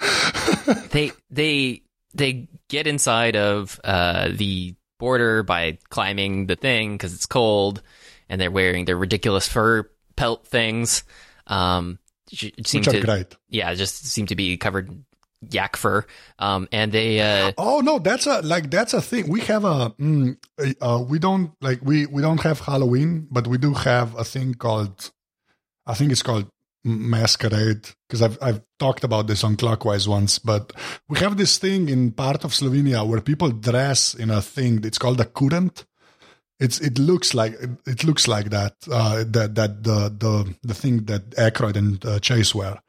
they 0.90 1.12
they 1.30 1.82
they 2.14 2.48
get 2.68 2.86
inside 2.86 3.36
of 3.36 3.78
uh, 3.84 4.30
the 4.32 4.74
border 4.98 5.42
by 5.42 5.78
climbing 5.90 6.46
the 6.46 6.56
thing 6.56 6.94
because 6.94 7.14
it's 7.14 7.26
cold, 7.26 7.82
and 8.28 8.40
they're 8.40 8.50
wearing 8.50 8.86
their 8.86 8.96
ridiculous 8.96 9.46
fur 9.46 9.88
pelt 10.16 10.46
things. 10.46 11.04
Um, 11.46 11.98
it 12.32 12.66
seemed 12.66 12.86
Which 12.86 12.96
are 12.96 13.00
to 13.00 13.06
great. 13.06 13.36
yeah, 13.50 13.72
just 13.74 14.06
seem 14.06 14.26
to 14.26 14.34
be 14.34 14.56
covered 14.56 14.88
in 14.88 15.04
yak 15.50 15.76
fur. 15.76 16.04
Um, 16.38 16.68
and 16.72 16.92
they 16.92 17.20
uh, 17.20 17.52
Oh 17.58 17.80
no, 17.80 17.98
that's 17.98 18.26
a 18.26 18.42
like 18.42 18.70
that's 18.70 18.94
a 18.94 19.02
thing. 19.02 19.28
We 19.28 19.40
have 19.42 19.64
a 19.64 19.90
mm, 19.98 20.36
uh, 20.80 21.04
we 21.08 21.18
don't 21.18 21.52
like 21.60 21.80
we 21.82 22.06
we 22.06 22.22
don't 22.22 22.42
have 22.42 22.60
Halloween, 22.60 23.26
but 23.30 23.46
we 23.46 23.58
do 23.58 23.74
have 23.74 24.14
a 24.16 24.24
thing 24.24 24.54
called 24.54 25.10
I 25.86 25.94
think 25.94 26.12
it's 26.12 26.22
called 26.22 26.48
masquerade 26.84 27.88
because 28.06 28.22
I've 28.22 28.38
I've 28.42 28.60
talked 28.78 29.04
about 29.04 29.26
this 29.26 29.42
on 29.44 29.56
Clockwise 29.56 30.06
once, 30.08 30.38
but 30.38 30.72
we 31.08 31.18
have 31.18 31.36
this 31.36 31.58
thing 31.58 31.88
in 31.88 32.12
part 32.12 32.44
of 32.44 32.52
Slovenia 32.52 33.06
where 33.06 33.20
people 33.20 33.50
dress 33.50 34.14
in 34.14 34.30
a 34.30 34.42
thing. 34.42 34.84
It's 34.84 34.98
called 34.98 35.20
a 35.20 35.24
Kurent, 35.24 35.84
It's 36.60 36.78
it 36.80 36.98
looks 36.98 37.34
like 37.34 37.54
it 37.86 38.04
looks 38.04 38.28
like 38.28 38.50
that 38.50 38.74
uh, 38.90 39.24
that 39.26 39.54
that 39.56 39.82
the 39.82 40.08
the 40.16 40.54
the 40.62 40.74
thing 40.74 41.04
that 41.06 41.30
Aykroyd 41.30 41.76
and 41.76 42.04
uh, 42.06 42.20
Chase 42.20 42.54
wear, 42.54 42.80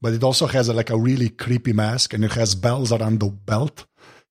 but 0.00 0.12
it 0.12 0.22
also 0.22 0.46
has 0.46 0.68
a, 0.68 0.72
like 0.72 0.90
a 0.90 0.98
really 0.98 1.28
creepy 1.28 1.72
mask 1.72 2.12
and 2.14 2.24
it 2.24 2.32
has 2.32 2.54
bells 2.54 2.92
around 2.92 3.20
the 3.20 3.30
belt, 3.30 3.86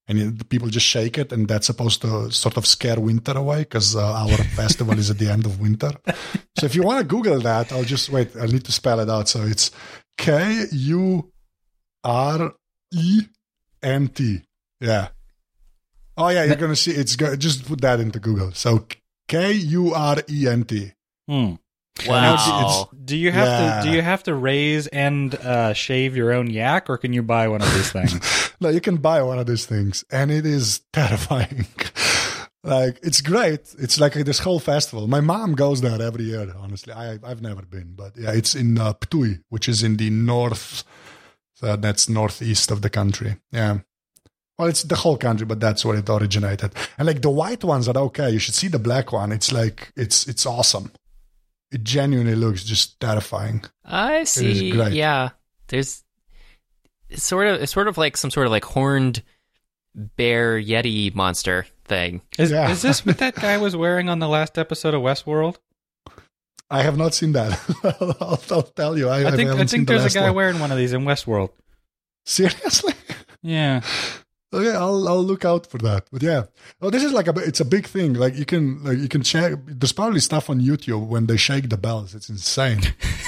and 0.08 0.20
it, 0.20 0.50
people 0.50 0.68
just 0.68 0.86
shake 0.86 1.18
it, 1.18 1.32
and 1.32 1.48
that's 1.48 1.68
supposed 1.68 2.02
to 2.02 2.32
sort 2.32 2.58
of 2.58 2.66
scare 2.66 3.00
winter 3.00 3.34
away 3.38 3.60
because 3.60 3.96
uh, 3.96 4.14
our 4.14 4.38
festival 4.56 4.98
is 5.00 5.10
at 5.10 5.18
the 5.18 5.30
end 5.30 5.46
of 5.46 5.60
winter. 5.62 5.92
So 6.60 6.66
if 6.66 6.76
you 6.76 6.84
want 6.84 7.00
to 7.00 7.06
Google 7.06 7.40
that, 7.42 7.72
I'll 7.72 7.84
just 7.84 8.10
wait. 8.10 8.36
I 8.40 8.46
need 8.46 8.66
to 8.66 8.72
spell 8.72 9.00
it 9.00 9.10
out. 9.10 9.28
So 9.30 9.44
it's 9.44 9.72
K 10.18 10.66
U 10.72 11.32
R 12.04 12.54
E 12.94 13.22
N 13.82 14.08
T. 14.10 14.42
Yeah. 14.80 15.10
Oh 16.18 16.30
yeah, 16.30 16.44
you're 16.44 16.58
gonna 16.58 16.76
see. 16.76 16.92
It's 16.92 17.16
go, 17.16 17.36
just 17.36 17.66
put 17.66 17.82
that 17.82 18.00
into 18.00 18.20
Google. 18.20 18.52
So 18.52 18.86
K 19.28 19.54
U 19.54 19.94
R 19.94 20.18
E 20.30 20.48
N 20.48 20.64
T. 20.64 20.92
Hmm. 21.28 21.54
Wow. 22.08 22.90
Do 23.06 23.16
you 23.16 23.32
have 23.32 23.48
Yeah. 23.48 23.82
to 23.84 23.90
do 23.90 23.96
you 23.96 24.02
have 24.02 24.24
to 24.24 24.34
raise 24.34 24.88
and 24.88 25.36
uh, 25.36 25.74
shave 25.74 26.16
your 26.18 26.34
own 26.34 26.50
yak, 26.50 26.90
or 26.90 26.98
can 26.98 27.14
you 27.14 27.22
buy 27.24 27.48
one 27.48 27.62
of 27.62 27.74
these 27.74 27.92
things? 27.92 28.20
No, 28.62 28.70
you 28.70 28.80
can 28.80 28.96
buy 28.98 29.22
one 29.22 29.40
of 29.40 29.46
these 29.46 29.66
things, 29.66 30.06
and 30.10 30.32
it 30.32 30.46
is 30.46 30.80
terrifying. 30.94 31.66
like 32.64 32.98
it's 33.04 33.20
great. 33.22 33.60
It's 33.78 34.00
like 34.00 34.14
this 34.14 34.40
whole 34.40 34.60
festival. 34.60 35.08
My 35.08 35.20
mom 35.22 35.54
goes 35.56 35.82
there 35.82 36.02
every 36.02 36.24
year. 36.26 36.54
Honestly, 36.58 36.94
I 36.94 37.20
I've 37.24 37.42
never 37.42 37.62
been, 37.64 37.94
but 37.96 38.14
yeah, 38.18 38.32
it's 38.32 38.56
in 38.56 38.78
uh, 38.78 38.94
Ptuj, 38.94 39.42
which 39.50 39.68
is 39.68 39.84
in 39.84 39.98
the 39.98 40.10
north. 40.10 40.84
So 41.56 41.76
that's 41.76 42.08
northeast 42.10 42.72
of 42.72 42.82
the 42.82 42.90
country. 42.90 43.36
Yeah. 43.52 43.80
Well, 44.58 44.70
it's 44.70 44.84
the 44.84 44.96
whole 44.96 45.18
country, 45.18 45.46
but 45.46 45.60
that's 45.60 45.84
where 45.84 45.98
it 45.98 46.10
originated. 46.10 46.72
And 46.98 47.08
like 47.08 47.22
the 47.22 47.30
white 47.32 47.64
ones 47.64 47.88
are 47.90 47.98
okay. 47.98 48.30
You 48.30 48.40
should 48.40 48.54
see 48.56 48.70
the 48.70 48.80
black 48.80 49.12
one. 49.12 49.32
It's 49.34 49.52
like 49.52 49.92
it's 49.98 50.28
it's 50.28 50.46
awesome. 50.46 50.92
It 51.74 51.84
genuinely 51.84 52.36
looks 52.36 52.64
just 52.64 53.00
terrifying. 53.00 53.64
I 53.84 54.24
see. 54.26 54.72
Yeah, 54.74 55.30
there's 55.68 56.04
it's 57.10 57.24
sort 57.24 57.48
of 57.48 57.62
it's 57.62 57.72
sort 57.72 57.88
of 57.88 57.98
like 57.98 58.16
some 58.16 58.32
sort 58.32 58.46
of 58.46 58.52
like 58.52 58.64
horned 58.66 59.24
bear 59.96 60.60
yeti 60.60 61.14
monster 61.14 61.66
thing. 61.86 62.22
Is, 62.38 62.52
Yeah. 62.52 62.70
is 62.70 62.82
this 62.82 63.06
what 63.06 63.18
that 63.20 63.36
guy 63.36 63.58
was 63.58 63.76
wearing 63.76 64.10
on 64.10 64.20
the 64.20 64.28
last 64.28 64.58
episode 64.58 64.94
of 64.94 65.02
Westworld? 65.02 65.58
I 66.70 66.82
have 66.82 66.98
not 66.98 67.14
seen 67.14 67.34
that. 67.34 67.60
I'll, 68.20 68.40
I'll 68.58 68.64
tell 68.64 68.98
you. 68.98 69.10
I, 69.10 69.28
I 69.28 69.32
think 69.32 69.50
I 69.50 69.52
haven't 69.54 69.68
seen 69.68 69.80
think 69.80 69.88
the 69.90 69.98
there's 69.98 70.16
a 70.16 70.18
guy 70.20 70.26
one. 70.28 70.36
wearing 70.36 70.60
one 70.60 70.72
of 70.72 70.78
these 70.78 70.94
in 70.94 71.04
Westworld. 71.04 71.50
Seriously? 72.26 72.94
Yeah. 73.42 73.82
Okay, 74.54 74.72
I'll 74.76 75.08
I'll 75.08 75.24
look 75.24 75.44
out 75.46 75.66
for 75.68 75.80
that. 75.80 76.06
But 76.12 76.22
yeah, 76.22 76.44
oh, 76.82 76.90
this 76.92 77.04
is 77.04 77.12
like 77.12 77.28
a 77.28 77.34
it's 77.38 77.60
a 77.60 77.66
big 77.66 77.88
thing. 77.88 78.14
Like 78.14 78.36
you 78.36 78.46
can 78.46 78.84
like 78.84 79.00
you 79.00 79.10
can 79.10 79.24
check. 79.24 79.54
There's 79.66 79.92
probably 79.94 80.20
stuff 80.20 80.50
on 80.50 80.62
YouTube 80.62 81.08
when 81.08 81.26
they 81.26 81.38
shake 81.38 81.70
the 81.70 81.78
bells. 81.78 82.14
It's 82.14 82.30
insane. 82.30 82.82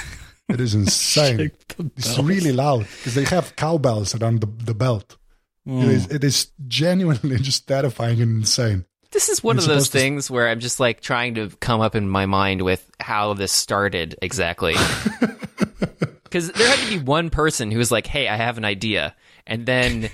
it 0.50 0.60
is 0.62 0.76
insane. 0.76 1.52
It's 1.98 2.20
really 2.20 2.52
loud 2.52 2.82
because 2.82 3.16
they 3.16 3.24
have 3.26 3.56
cowbells 3.56 4.14
around 4.16 4.42
the, 4.42 4.48
the 4.66 4.76
belt. 4.76 5.18
Hmm. 5.66 5.82
It 5.82 5.90
is 5.90 6.12
it 6.12 6.24
is 6.24 6.48
genuinely 6.68 7.38
just 7.42 7.68
terrifying 7.68 8.22
and 8.22 8.42
insane. 8.42 8.86
This 9.12 9.30
is 9.30 9.42
one 9.44 9.56
You're 9.56 9.64
of 9.64 9.68
those 9.70 9.86
supposed 9.86 9.92
to- 9.94 10.00
things 10.00 10.30
where 10.30 10.50
I'm 10.50 10.60
just 10.60 10.80
like 10.80 11.02
trying 11.02 11.36
to 11.36 11.50
come 11.60 11.82
up 11.82 11.96
in 11.96 12.08
my 12.08 12.26
mind 12.28 12.62
with 12.62 12.88
how 13.00 13.34
this 13.34 13.52
started 13.52 14.16
exactly. 14.22 14.76
Because 16.24 16.52
there 16.52 16.68
had 16.68 16.80
to 16.80 17.00
be 17.00 17.04
one 17.04 17.30
person 17.30 17.72
who 17.72 17.78
was 17.78 17.92
like, 17.92 18.08
"Hey, 18.08 18.28
I 18.28 18.36
have 18.36 18.58
an 18.58 18.66
idea," 18.66 19.16
and 19.48 19.66
then 19.66 20.10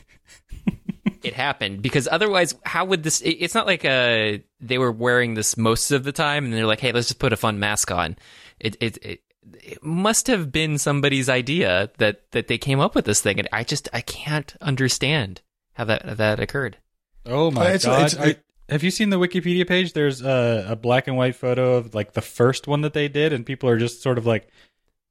it 1.23 1.33
happened. 1.33 1.81
Because 1.81 2.07
otherwise, 2.11 2.55
how 2.63 2.85
would 2.85 3.03
this? 3.03 3.21
it- 3.21 3.37
It's 3.39 3.55
not 3.55 3.65
like 3.67 3.85
uh 3.85 4.37
they 4.59 4.77
were 4.77 4.91
wearing 4.91 5.33
this 5.35 5.57
most 5.57 5.91
of 5.91 6.03
the 6.03 6.11
time, 6.11 6.45
and 6.45 6.53
they're 6.53 6.65
like, 6.65 6.79
"Hey, 6.79 6.91
let's 6.91 7.07
just 7.07 7.19
put 7.19 7.33
a 7.33 7.37
fun 7.37 7.59
mask 7.59 7.91
on." 7.91 8.17
It 8.59 8.77
it. 8.79 8.97
it 9.05 9.21
it 9.63 9.83
must 9.83 10.27
have 10.27 10.51
been 10.51 10.77
somebody's 10.77 11.27
idea 11.27 11.89
that, 11.97 12.29
that 12.31 12.47
they 12.47 12.59
came 12.59 12.79
up 12.79 12.93
with 12.93 13.05
this 13.05 13.21
thing, 13.21 13.39
and 13.39 13.49
I 13.51 13.63
just 13.63 13.89
I 13.91 14.01
can't 14.01 14.55
understand 14.61 15.41
how 15.73 15.85
that 15.85 16.17
that 16.17 16.39
occurred. 16.39 16.77
Oh 17.25 17.49
my 17.49 17.65
it's- 17.73 17.85
god! 17.85 18.13
it's- 18.13 18.35
I- 18.37 18.71
have 18.71 18.83
you 18.83 18.91
seen 18.91 19.09
the 19.09 19.17
Wikipedia 19.19 19.67
page? 19.67 19.91
There's 19.93 20.21
a, 20.21 20.67
a 20.69 20.75
black 20.77 21.07
and 21.07 21.17
white 21.17 21.35
photo 21.35 21.73
of 21.75 21.93
like 21.95 22.13
the 22.13 22.21
first 22.21 22.67
one 22.67 22.81
that 22.81 22.93
they 22.93 23.07
did, 23.09 23.33
and 23.33 23.45
people 23.45 23.67
are 23.67 23.77
just 23.77 24.01
sort 24.01 24.17
of 24.19 24.25
like 24.25 24.47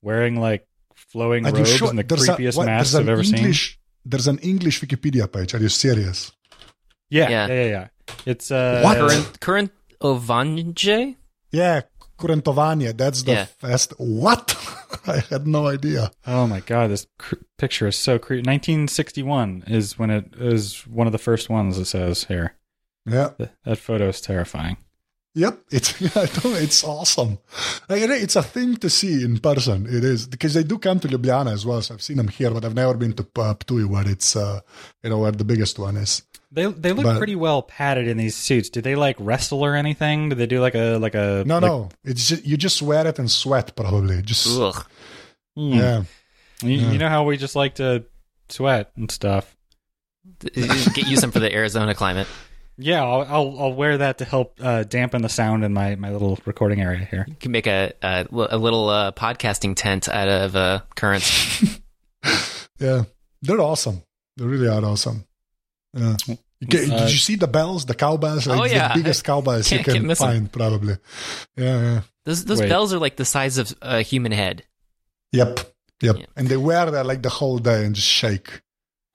wearing 0.01 0.41
like 0.41 0.67
flowing 0.95 1.45
Are 1.47 1.53
robes 1.53 1.71
sure? 1.77 1.91
and 1.91 1.99
the 1.99 2.03
There's 2.05 2.29
a- 2.29 2.33
creepiest 2.37 2.57
what, 2.57 2.67
masks 2.67 2.95
I've 2.95 3.03
an 3.03 3.09
ever 3.11 3.25
seen. 3.25 3.53
English, 4.05 4.11
There's 4.11 4.29
an 4.29 4.39
English 4.39 4.81
Wikipedia 4.81 5.27
page. 5.31 5.55
Are 5.55 5.61
you 5.63 5.69
serious? 5.69 6.33
Yeah, 7.11 7.29
Yeah. 7.31 7.47
yeah, 7.49 7.55
yeah, 7.55 7.71
yeah. 7.71 7.89
It's 8.27 8.51
uh, 8.51 8.81
What? 8.85 8.97
Current 8.99 9.41
current 9.41 9.71
Ovanje? 10.01 11.17
Yeah, 11.53 11.83
current 12.19 12.45
Kurentovanje. 12.45 12.97
That's 12.97 13.23
the 13.25 13.33
Yeah. 13.33 13.47
fest. 13.59 13.93
What? 13.99 14.55
I 15.07 15.21
had 15.31 15.47
no 15.47 15.67
idea. 15.69 16.11
Oh 16.27 16.47
my 16.47 16.61
god, 16.61 16.91
this 16.91 17.07
cr- 17.19 17.37
picture 17.59 17.89
is 17.89 17.97
so 17.97 18.19
creepy. 18.19 18.43
1961 18.49 19.65
is 19.67 19.99
when 19.99 20.11
it 20.11 20.35
is 20.39 20.87
one 20.87 21.07
of 21.07 21.13
the 21.13 21.19
first 21.19 21.49
ones. 21.51 21.79
It 21.79 21.87
says 21.87 22.25
here. 22.25 22.55
Yeah. 23.07 23.31
Th- 23.39 23.51
That 23.65 23.79
photo 23.79 24.09
is 24.09 24.21
terrifying. 24.21 24.77
Yep, 25.35 25.61
it's 25.71 26.17
I 26.17 26.27
don't 26.27 26.57
it's 26.61 26.83
awesome. 26.83 27.39
Like, 27.89 28.03
it's 28.03 28.35
a 28.37 28.43
thing 28.43 28.77
to 28.79 28.91
see 28.91 29.23
in 29.25 29.39
person. 29.39 29.87
It 29.87 30.03
is 30.03 30.27
because 30.27 30.55
they 30.55 30.65
do 30.65 30.77
come 30.79 30.99
to 31.01 31.09
Ljubljana 31.09 31.53
as 31.53 31.65
well. 31.65 31.81
So 31.83 31.95
I've 31.95 32.03
seen 32.03 32.17
them 32.17 32.29
here, 32.29 32.51
but 32.51 32.65
I've 32.65 32.75
never 32.75 32.95
been 32.95 33.13
to 33.13 33.23
uh, 33.39 33.55
Ptuj, 33.55 33.87
where 33.87 34.09
it's 34.09 34.35
uh, 34.35 34.61
you 35.05 35.11
know 35.11 35.19
where 35.19 35.31
the 35.31 35.45
biggest 35.45 35.79
one 35.79 35.97
is. 35.97 36.23
They 36.51 36.67
they 36.67 36.93
look 36.93 37.05
But- 37.05 37.19
pretty 37.19 37.37
well 37.37 37.63
padded 37.63 38.09
in 38.09 38.17
these 38.17 38.35
suits. 38.35 38.71
Do 38.71 38.81
they 38.81 38.97
like 38.97 39.15
wrestle 39.21 39.63
or 39.65 39.77
anything? 39.77 40.31
Do 40.31 40.35
they 40.35 40.47
do 40.47 40.61
like 40.61 40.75
a 40.75 40.99
like 40.99 41.15
a 41.15 41.45
No, 41.47 41.55
like- 41.59 41.63
no, 41.63 41.89
it's 42.03 42.29
just 42.29 42.45
you 42.45 42.57
just 42.57 42.83
wear 42.83 43.07
it 43.07 43.21
and 43.21 43.31
sweat 43.31 43.77
probably. 43.77 44.23
Just 44.23 44.49
Ugh. 44.59 44.85
Hmm. 45.57 45.73
yeah, 45.75 46.03
You, 46.63 46.71
Yeah. 46.77 46.91
you 46.91 46.99
know 46.99 47.09
how 47.09 47.23
we 47.23 47.37
just 47.37 47.55
like 47.55 47.77
to 47.77 48.05
sweat 48.49 48.91
and 48.97 49.09
stuff. 49.13 49.57
Get 50.41 51.07
use 51.07 51.21
them 51.21 51.31
for 51.31 51.39
the 51.39 51.55
Arizona 51.55 51.95
climate. 51.95 52.27
Yeah, 52.79 53.05
I'll 53.05 53.23
I'll, 53.23 53.61
I'll 53.61 53.73
wear 53.75 53.99
that 53.99 54.19
to 54.19 54.25
help 54.25 54.55
uh, 54.61 54.85
dampen 54.85 55.21
the 55.23 55.29
sound 55.29 55.65
in 55.65 55.73
my, 55.75 55.97
my 55.97 56.11
little 56.11 56.39
recording 56.47 56.81
area 56.81 57.07
here. 57.11 57.27
You 57.29 57.35
can 57.39 57.53
make 57.53 57.67
a 57.67 57.93
a, 58.03 58.27
a 58.31 58.57
little 58.57 58.89
uh, 58.89 59.13
podcasting 59.13 59.75
tent 59.77 60.09
out 60.09 60.29
of 60.29 60.57
uh, 60.57 60.81
Kurents. 60.97 61.81
yeah, 62.79 63.05
they're 63.43 63.61
awesome. 63.61 64.03
They 64.37 64.45
really 64.47 64.69
are 64.69 64.85
awesome. 64.85 65.25
Yeah. 65.93 66.17
You 66.27 66.37
Uh, 66.63 66.67
did 66.69 67.11
you 67.13 67.19
see 67.19 67.37
the 67.37 67.49
bells, 67.49 67.87
the 67.87 67.95
cowbells? 67.95 68.47
Like 68.47 68.61
Oh, 68.61 68.65
yeah. 68.65 68.89
the 68.89 69.01
biggest 69.03 69.25
cowbells 69.25 69.71
you 69.73 69.79
Can't- 69.79 69.87
can't 69.87 69.99
can 69.99 70.07
miss 70.07 70.21
'em. 70.21 70.29
find, 70.29 70.53
probably. 70.53 70.97
Yeah, 71.57 71.81
yeah. 71.83 72.01
Those 72.27 72.45
those 72.45 72.61
Wait. 72.61 72.69
bells 72.69 72.93
are 72.95 72.99
like 72.99 73.17
the 73.17 73.25
size 73.25 73.57
of 73.59 73.75
a 73.83 74.03
human 74.03 74.33
head. 74.33 74.65
Yep, 75.33 75.61
yep. 76.03 76.17
Yeah. 76.19 76.27
And 76.37 76.49
they 76.49 76.57
wear 76.59 76.91
that 76.91 77.07
like 77.07 77.23
the 77.23 77.31
whole 77.31 77.59
day 77.59 77.85
and 77.85 77.95
just 77.95 78.09
shake. 78.09 78.61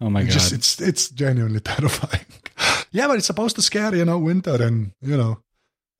Oh 0.01 0.09
my 0.09 0.21
It 0.21 0.25
god! 0.25 0.33
just 0.33 0.51
it's 0.53 0.81
it's 0.81 1.09
genuinely 1.09 1.59
terrifying. 1.61 2.25
Yeah, 2.95 3.07
but 3.07 3.17
it's 3.17 3.27
supposed 3.27 3.55
to 3.57 3.61
scare 3.61 3.93
you 3.95 4.05
know 4.05 4.17
winter 4.19 4.55
and 4.63 4.91
you 5.01 5.17
know 5.17 5.39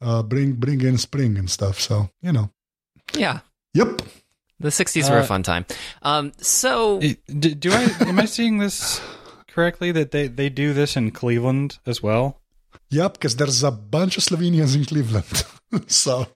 uh, 0.02 0.24
bring 0.24 0.54
bring 0.54 0.82
in 0.82 0.98
spring 0.98 1.38
and 1.38 1.50
stuff. 1.50 1.80
So 1.80 2.10
you 2.22 2.32
know, 2.32 2.50
Yeah, 3.14 3.40
yep. 3.74 4.02
the 4.60 4.70
'60s 4.72 5.10
were 5.10 5.18
a 5.20 5.22
Uh, 5.22 5.26
fun 5.26 5.44
time. 5.44 5.66
Um, 6.02 6.32
so 6.38 7.00
do, 7.00 7.56
do 7.56 7.70
I 7.72 7.84
am 8.08 8.18
I 8.20 8.26
seeing 8.26 8.60
this 8.60 9.02
correctly 9.48 9.92
that 9.94 10.12
they, 10.12 10.28
they 10.28 10.50
do 10.50 10.74
this 10.74 10.96
in 10.98 11.12
Cleveland 11.12 11.80
as 11.86 12.02
well? 12.04 12.42
Yep, 12.92 13.14
because 13.14 13.36
there's 13.38 13.64
a 13.64 13.72
bunch 13.72 14.18
of 14.18 14.24
Slovenians 14.24 14.76
in 14.76 14.86
Cleveland. 14.86 15.44
so 15.88 16.28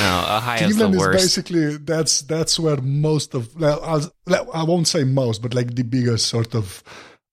no, 0.00 0.12
Ohio's 0.38 0.60
Cleveland 0.74 0.94
the 0.94 1.10
is 1.10 1.22
basically 1.22 1.76
that's 1.78 2.22
that's 2.22 2.58
where 2.60 2.80
most 2.82 3.34
of 3.34 3.54
well, 3.60 3.80
I'll- 3.82 4.12
I 4.54 4.62
won't 4.64 4.88
say 4.88 5.04
most, 5.04 5.42
but 5.42 5.54
like 5.54 5.74
the 5.74 5.84
biggest 5.84 6.26
sort 6.26 6.54
of 6.54 6.82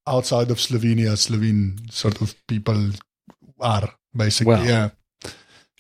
outside 0.08 0.52
of 0.52 0.58
Slovenia, 0.58 1.18
Slovene 1.18 1.78
sort 1.92 2.22
of 2.22 2.36
people 2.48 2.92
are 3.60 3.94
basically. 4.16 4.54
Well, 4.56 4.66
yeah, 4.66 4.90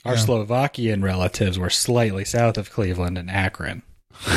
Our 0.05 0.15
Yeah. 0.15 0.19
Slovakian 0.19 1.01
relatives 1.01 1.57
were 1.57 1.69
slightly 1.69 2.25
south 2.25 2.57
of 2.57 2.69
Cleveland 2.71 3.17
and 3.17 3.29
Akron. 3.31 3.83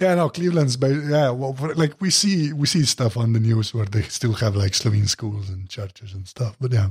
yeah, 0.00 0.14
no, 0.14 0.28
Cleveland's 0.28 0.76
yeah. 0.80 1.30
Well, 1.30 1.56
like 1.76 2.00
we 2.00 2.10
see 2.10 2.52
we 2.52 2.66
see 2.66 2.84
stuff 2.84 3.16
on 3.16 3.32
the 3.32 3.40
news 3.40 3.74
where 3.74 3.86
they 3.86 4.02
still 4.02 4.34
have 4.34 4.54
like 4.56 4.74
Slovene 4.74 5.06
schools 5.08 5.48
and 5.50 5.68
churches 5.68 6.12
and 6.14 6.26
stuff. 6.28 6.56
But 6.60 6.72
yeah, 6.72 6.90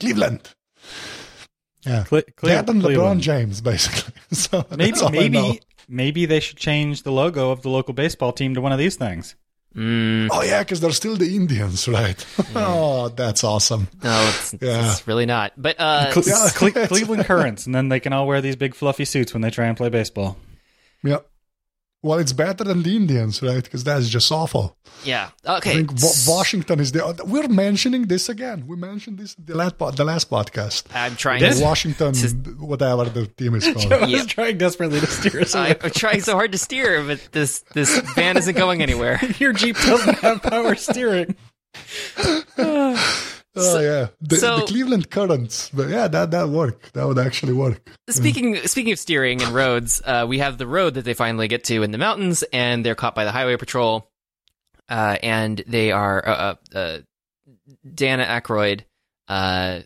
Cleveland. 0.00 0.54
Yeah, 1.84 2.04
Cle- 2.04 2.22
Cle- 2.36 2.48
that 2.48 2.68
and 2.70 2.80
LeBron 2.82 3.20
James 3.20 3.60
basically. 3.60 4.14
so 4.32 4.64
Maybe 4.70 4.90
that's 4.92 5.02
all 5.02 5.08
I 5.08 5.28
know. 5.28 5.42
maybe 5.42 5.60
maybe 5.88 6.26
they 6.26 6.40
should 6.40 6.56
change 6.58 7.02
the 7.02 7.12
logo 7.12 7.50
of 7.50 7.62
the 7.62 7.68
local 7.68 7.92
baseball 7.94 8.32
team 8.32 8.54
to 8.54 8.60
one 8.60 8.72
of 8.72 8.78
these 8.78 8.96
things. 8.96 9.34
Mm, 9.76 10.28
Oh 10.30 10.42
yeah, 10.42 10.60
because 10.60 10.80
they're 10.80 10.90
still 10.92 11.16
the 11.16 11.34
Indians, 11.34 11.88
right? 11.88 12.26
oh, 12.54 13.08
that's 13.08 13.42
awesome. 13.44 13.88
no, 14.02 14.28
it's, 14.28 14.54
Yeah. 14.60 14.90
it's 14.92 15.06
really 15.06 15.26
not. 15.26 15.52
But 15.56 15.76
uh, 15.78 16.10
Cle- 16.12 16.22
Yeah. 16.26 16.48
Cle- 16.54 16.86
Cleveland 16.88 17.24
Currents, 17.24 17.64
and 17.66 17.74
then 17.74 17.88
they 17.88 18.00
can 18.00 18.12
all 18.12 18.26
wear 18.26 18.40
these 18.40 18.56
big 18.56 18.74
fluffy 18.74 19.04
suits 19.06 19.32
when 19.32 19.40
they 19.40 19.50
try 19.50 19.66
and 19.66 19.76
play 19.76 19.88
baseball. 19.88 20.36
Yep. 21.04 21.26
Well, 22.04 22.18
it's 22.18 22.32
better 22.32 22.64
than 22.64 22.82
the 22.82 22.96
Indians, 22.96 23.40
right? 23.42 23.62
Because 23.62 23.84
that's 23.84 24.08
just 24.08 24.32
awful. 24.32 24.76
Yeah. 25.04 25.30
Okay. 25.46 25.70
I 25.70 25.74
think 25.74 25.92
Wa- 26.02 26.10
Washington 26.36 26.80
is 26.80 26.90
the. 26.90 27.22
We're 27.24 27.46
mentioning 27.46 28.06
this 28.06 28.28
again. 28.28 28.66
We 28.66 28.74
mentioned 28.76 29.18
this 29.18 29.36
the 29.36 29.54
last 29.54 29.78
po- 29.78 29.92
the 29.92 30.04
last 30.04 30.28
podcast. 30.28 30.84
I'm 30.92 31.14
trying 31.14 31.38
Did? 31.40 31.54
to. 31.58 31.62
Washington, 31.62 32.12
whatever 32.58 33.04
the 33.04 33.26
team 33.26 33.54
is 33.54 33.64
called. 33.72 33.92
I 33.92 34.06
Yeah. 34.06 34.16
was 34.18 34.26
trying 34.26 34.58
desperately 34.58 34.98
to 34.98 35.06
steer 35.06 35.42
us 35.42 35.54
I, 35.54 35.68
away. 35.68 35.76
I'm 35.84 35.90
trying 35.92 36.22
so 36.22 36.34
hard 36.34 36.50
to 36.52 36.58
steer, 36.58 37.04
but 37.04 37.20
this 37.30 37.60
this 37.72 37.96
van 38.16 38.36
isn't 38.36 38.56
going 38.56 38.82
anywhere. 38.82 39.20
Your 39.38 39.52
Jeep 39.52 39.76
doesn't 39.76 40.18
have 40.18 40.42
power 40.42 40.74
steering. 40.74 41.36
Oh 43.54 43.80
yeah, 43.80 44.08
the, 44.20 44.36
so- 44.36 44.60
the 44.60 44.66
Cleveland 44.66 45.10
Currents. 45.10 45.70
But 45.74 45.88
yeah, 45.90 46.08
that 46.08 46.30
that 46.30 46.48
work. 46.48 46.90
That 46.92 47.06
would 47.06 47.18
actually 47.18 47.52
work. 47.52 47.86
Speaking 48.08 48.56
speaking 48.66 48.92
of 48.92 48.98
steering 48.98 49.42
and 49.42 49.52
roads, 49.54 50.00
uh, 50.04 50.24
we 50.28 50.38
have 50.38 50.56
the 50.58 50.66
road 50.66 50.94
that 50.94 51.04
they 51.04 51.14
finally 51.14 51.48
get 51.48 51.64
to 51.64 51.82
in 51.82 51.90
the 51.90 51.98
mountains, 51.98 52.42
and 52.52 52.84
they're 52.84 52.94
caught 52.94 53.14
by 53.14 53.24
the 53.24 53.32
highway 53.32 53.56
patrol. 53.56 54.08
Uh, 54.88 55.16
and 55.22 55.62
they 55.66 55.92
are 55.92 56.28
uh, 56.28 56.54
uh, 56.74 56.76
uh, 56.78 56.98
Dana 57.94 58.24
Aykroyd 58.24 58.82
uh, 59.28 59.80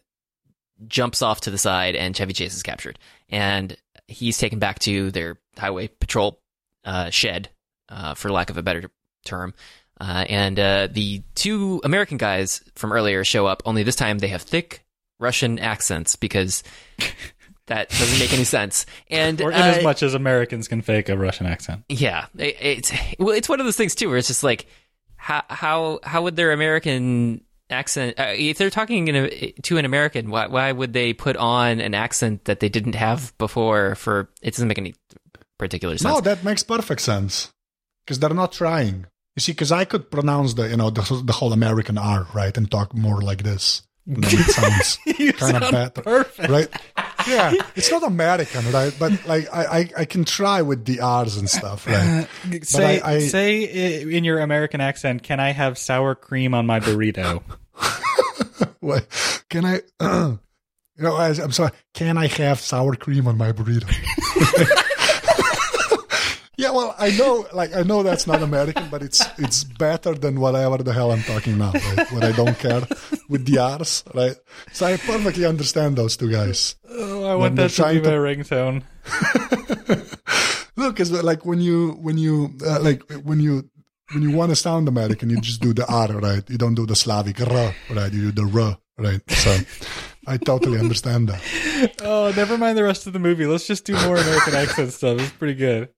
jumps 0.87 1.23
off 1.23 1.43
to 1.43 1.51
the 1.51 1.59
side, 1.59 1.95
and 1.97 2.17
Chevy 2.17 2.33
Chase 2.33 2.55
is 2.55 2.63
captured, 2.63 2.99
and 3.29 3.77
he's 4.09 4.39
taken 4.39 4.59
back 4.59 4.79
to 4.81 5.11
their 5.11 5.39
highway 5.57 5.89
patrol 5.89 6.41
uh, 6.85 7.11
shed, 7.11 7.51
uh, 7.89 8.15
for 8.15 8.31
lack 8.31 8.51
of 8.51 8.57
a 8.59 8.63
better 8.63 8.91
term. 9.25 9.55
Uh, 10.01 10.25
and 10.29 10.59
uh, 10.59 10.89
the 10.91 11.23
two 11.35 11.81
American 11.85 12.19
guys 12.19 12.63
from 12.75 12.93
earlier 12.93 13.25
show 13.25 13.47
up. 13.47 13.63
Only 13.65 13.83
this 13.83 13.97
time 13.97 14.19
they 14.19 14.29
have 14.29 14.43
thick 14.43 14.85
Russian 15.19 15.59
accents 15.59 16.17
because 16.17 16.63
that 17.67 17.89
doesn't 17.89 18.19
make 18.19 18.33
any 18.33 18.45
sense. 18.45 18.85
And 19.11 19.41
Or 19.41 19.51
in 19.51 19.57
uh, 19.57 19.65
as 19.65 19.83
much 19.83 20.03
as 20.03 20.15
Americans 20.15 20.69
can 20.69 20.83
fake 20.83 21.09
a 21.09 21.17
Russian 21.17 21.47
accent. 21.47 21.85
yeah, 21.89 22.27
it, 22.37 22.57
it's 22.61 22.93
well, 23.19 23.35
it's 23.35 23.49
one 23.49 23.61
of 23.61 23.67
those 23.67 23.77
things 23.77 23.95
too, 23.95 24.09
where 24.09 24.19
it's 24.19 24.29
just 24.29 24.45
like, 24.45 24.67
how 25.17 25.43
how 25.49 26.01
how 26.03 26.23
would 26.23 26.37
their 26.37 26.53
American 26.53 27.43
accent? 27.71 28.21
Uh, 28.21 28.35
if 28.37 28.59
they're 28.59 28.71
talking 28.71 29.09
in 29.09 29.17
a, 29.17 29.53
to 29.63 29.79
an 29.79 29.85
American, 29.87 30.29
why 30.31 30.47
why 30.47 30.71
would 30.73 30.93
they 30.93 31.15
put 31.15 31.37
on 31.37 31.81
an 31.81 31.95
accent 31.95 32.45
that 32.45 32.61
they 32.61 32.69
didn't 32.69 32.97
have 32.97 33.37
before? 33.39 33.95
For 33.95 34.29
it 34.43 34.53
doesn't 34.53 34.69
make 34.69 34.79
any 34.79 34.95
particular 35.59 35.97
sense. 35.97 36.15
No, 36.15 36.21
that 36.21 36.45
makes 36.45 36.63
perfect 36.63 37.01
sense 37.01 37.51
because 38.05 38.19
they're 38.19 38.31
not 38.35 38.53
trying. 38.53 39.07
You 39.37 39.41
see, 39.41 39.53
because 39.53 39.71
I 39.71 39.85
could 39.85 40.11
pronounce 40.11 40.55
the 40.55 40.69
you 40.69 40.77
know 40.77 40.91
the, 40.91 41.23
the 41.25 41.33
whole 41.33 41.53
American 41.53 41.99
R 41.99 42.27
right 42.35 42.57
and 42.57 42.71
talk 42.71 42.95
more 42.95 43.21
like 43.21 43.43
this. 43.43 43.83
And 44.07 44.23
then 44.25 44.41
it 44.41 44.47
sounds 44.53 44.99
kind 45.39 45.65
of 45.65 45.71
better, 45.73 46.03
perfect. 46.03 46.49
right? 46.49 46.69
Yeah, 47.29 47.53
it's 47.75 47.91
not 47.91 48.05
American, 48.05 48.71
right? 48.71 48.95
But 48.99 49.27
like 49.27 49.53
I, 49.53 49.65
I, 49.79 49.91
I 49.99 50.05
can 50.05 50.25
try 50.25 50.63
with 50.63 50.85
the 50.85 51.01
R's 51.01 51.37
and 51.37 51.51
stuff, 51.51 51.87
right? 51.89 52.29
Uh, 52.49 52.59
say, 52.63 53.01
I- 53.01 53.15
I- 53.15 53.19
say 53.19 54.01
in 54.03 54.23
your 54.25 54.39
American 54.39 54.81
accent, 54.81 55.23
can 55.25 55.41
I 55.41 55.51
have 55.51 55.77
sour 55.77 56.15
cream 56.15 56.55
on 56.55 56.67
my 56.67 56.79
burrito? 56.81 57.43
Wait, 58.81 59.07
can 59.51 59.65
I? 59.65 59.81
you 60.01 60.39
know, 60.99 61.17
I, 61.17 61.29
I'm 61.31 61.51
sorry. 61.53 61.73
Can 61.93 62.17
I 62.17 62.29
have 62.29 62.61
sour 62.61 62.95
cream 62.95 63.27
on 63.27 63.37
my 63.37 63.51
burrito? 63.53 63.93
yeah, 66.57 66.71
well, 66.71 66.95
I 66.99 67.11
know, 67.11 67.47
like, 67.53 67.75
I 67.75 67.83
know 67.83 68.03
that's 68.03 68.27
not 68.27 68.43
American, 68.43 68.89
but 68.91 69.03
it's 69.03 69.23
it's 69.39 69.65
better 69.65 70.15
than 70.15 70.41
whatever 70.41 70.79
the 70.79 70.93
hell 70.93 71.13
I'm 71.13 71.23
talking 71.23 71.59
now, 71.59 71.73
right? 71.73 72.11
When 72.13 72.23
I 72.25 72.33
don't 72.33 72.59
care 72.59 72.83
with 73.29 73.45
the 73.45 73.59
R's, 73.59 74.03
right? 74.15 74.37
So 74.73 74.87
I 74.87 74.97
perfectly 74.97 75.45
understand 75.45 75.97
those 75.97 76.17
two 76.17 76.31
guys. 76.31 76.77
Oh, 76.89 77.25
I 77.25 77.35
want 77.35 77.57
that 77.57 77.71
to 77.73 77.83
be 77.83 78.01
my 78.01 78.11
to- 78.11 78.11
ringtone. 78.11 78.83
Look, 80.77 81.01
it's 81.01 81.11
like 81.11 81.45
when 81.47 81.61
you 81.61 81.93
when 82.03 82.19
you 82.19 82.57
uh, 82.65 82.81
like 82.81 83.03
when 83.25 83.41
you 83.41 83.69
when 84.13 84.23
you 84.23 84.31
want 84.37 84.51
to 84.51 84.57
sound 84.57 84.89
American, 84.89 85.31
you 85.31 85.41
just 85.41 85.61
do 85.61 85.73
the 85.73 85.87
R, 85.87 86.09
right? 86.21 86.49
You 86.49 86.59
don't 86.59 86.75
do 86.75 86.87
the 86.87 86.95
Slavic 86.97 87.41
R, 87.41 87.75
right? 87.91 88.13
You 88.13 88.31
do 88.31 88.33
the 88.33 88.61
R, 88.61 88.79
right? 88.99 89.21
So 89.31 89.57
I 90.27 90.37
totally 90.37 90.79
understand 90.79 91.29
that. 91.29 91.43
Oh, 92.01 92.33
never 92.35 92.57
mind 92.57 92.79
the 92.79 92.85
rest 92.85 93.07
of 93.07 93.13
the 93.13 93.19
movie. 93.19 93.45
Let's 93.45 93.67
just 93.67 93.85
do 93.85 93.93
more 94.07 94.17
American 94.17 94.55
accent 94.55 94.93
stuff. 94.95 95.21
It's 95.21 95.31
pretty 95.33 95.55
good. 95.55 95.91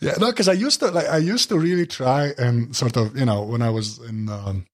Yeah, 0.00 0.14
no, 0.20 0.30
because 0.30 0.48
I 0.48 0.52
used 0.52 0.80
to 0.80 0.90
like 0.90 1.08
I 1.08 1.18
used 1.18 1.48
to 1.48 1.58
really 1.58 1.86
try 1.86 2.32
and 2.36 2.74
sort 2.74 2.96
of 2.96 3.16
you 3.16 3.24
know 3.24 3.42
when 3.42 3.62
I 3.62 3.70
was 3.70 3.98
in 3.98 4.28
um, 4.28 4.66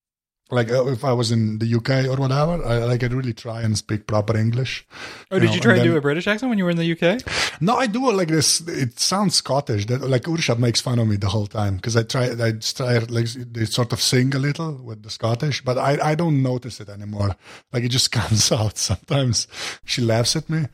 like 0.51 0.69
uh, 0.69 0.85
if 0.87 1.03
I 1.05 1.13
was 1.13 1.31
in 1.31 1.59
the 1.59 1.75
UK 1.75 2.05
or 2.05 2.19
whatever, 2.19 2.63
I 2.63 2.79
like 2.79 3.03
I'd 3.03 3.13
really 3.13 3.33
try 3.33 3.61
and 3.61 3.77
speak 3.77 4.07
proper 4.07 4.37
English. 4.37 4.85
Oh, 5.31 5.39
did 5.39 5.47
know, 5.47 5.53
you 5.55 5.61
try 5.61 5.71
and 5.73 5.81
and 5.81 5.89
do 5.89 5.97
a 5.97 6.01
British 6.01 6.27
accent 6.27 6.49
when 6.49 6.57
you 6.57 6.65
were 6.65 6.71
in 6.71 6.77
the 6.77 6.91
UK? 6.91 7.21
No, 7.61 7.77
I 7.77 7.87
do 7.87 8.09
it 8.09 8.13
like 8.13 8.27
this. 8.27 8.59
It 8.67 8.99
sounds 8.99 9.35
Scottish. 9.35 9.85
That 9.85 10.01
like 10.01 10.23
Urshad 10.23 10.59
makes 10.59 10.81
fun 10.81 10.99
of 10.99 11.07
me 11.07 11.15
the 11.15 11.29
whole 11.29 11.47
time 11.47 11.77
because 11.77 11.95
I 11.95 12.03
try. 12.03 12.31
I 12.31 12.51
just 12.51 12.77
try 12.77 12.97
like 12.97 13.27
they 13.27 13.65
sort 13.65 13.93
of 13.93 14.01
sing 14.01 14.35
a 14.35 14.39
little 14.39 14.73
with 14.73 15.03
the 15.03 15.09
Scottish, 15.09 15.63
but 15.63 15.77
I 15.77 15.97
I 16.11 16.15
don't 16.15 16.43
notice 16.43 16.81
it 16.81 16.89
anymore. 16.89 17.35
Like 17.71 17.83
it 17.83 17.89
just 17.89 18.11
comes 18.19 18.51
out 18.51 18.77
sometimes. 18.77 19.47
She 19.85 20.01
laughs 20.01 20.35
at 20.35 20.49
me, 20.49 20.65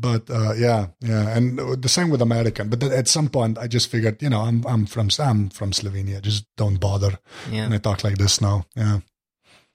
but 0.00 0.30
uh, 0.30 0.52
yeah, 0.56 0.86
yeah, 1.00 1.36
and 1.36 1.58
the 1.82 1.88
same 1.88 2.10
with 2.10 2.22
American. 2.22 2.68
But 2.68 2.82
at 2.84 3.08
some 3.08 3.28
point, 3.28 3.58
I 3.58 3.66
just 3.66 3.90
figured, 3.90 4.22
you 4.22 4.30
know, 4.30 4.40
I'm 4.42 4.64
I'm 4.66 4.86
from 4.86 5.08
I'm 5.18 5.48
from 5.50 5.72
Slovenia. 5.72 6.20
Just 6.22 6.46
don't 6.56 6.78
bother. 6.80 7.18
Yeah. 7.50 7.64
And 7.64 7.74
I 7.74 7.78
talk 7.78 8.04
like 8.04 8.16
this 8.18 8.40
now. 8.40 8.64
Yeah. 8.76 9.00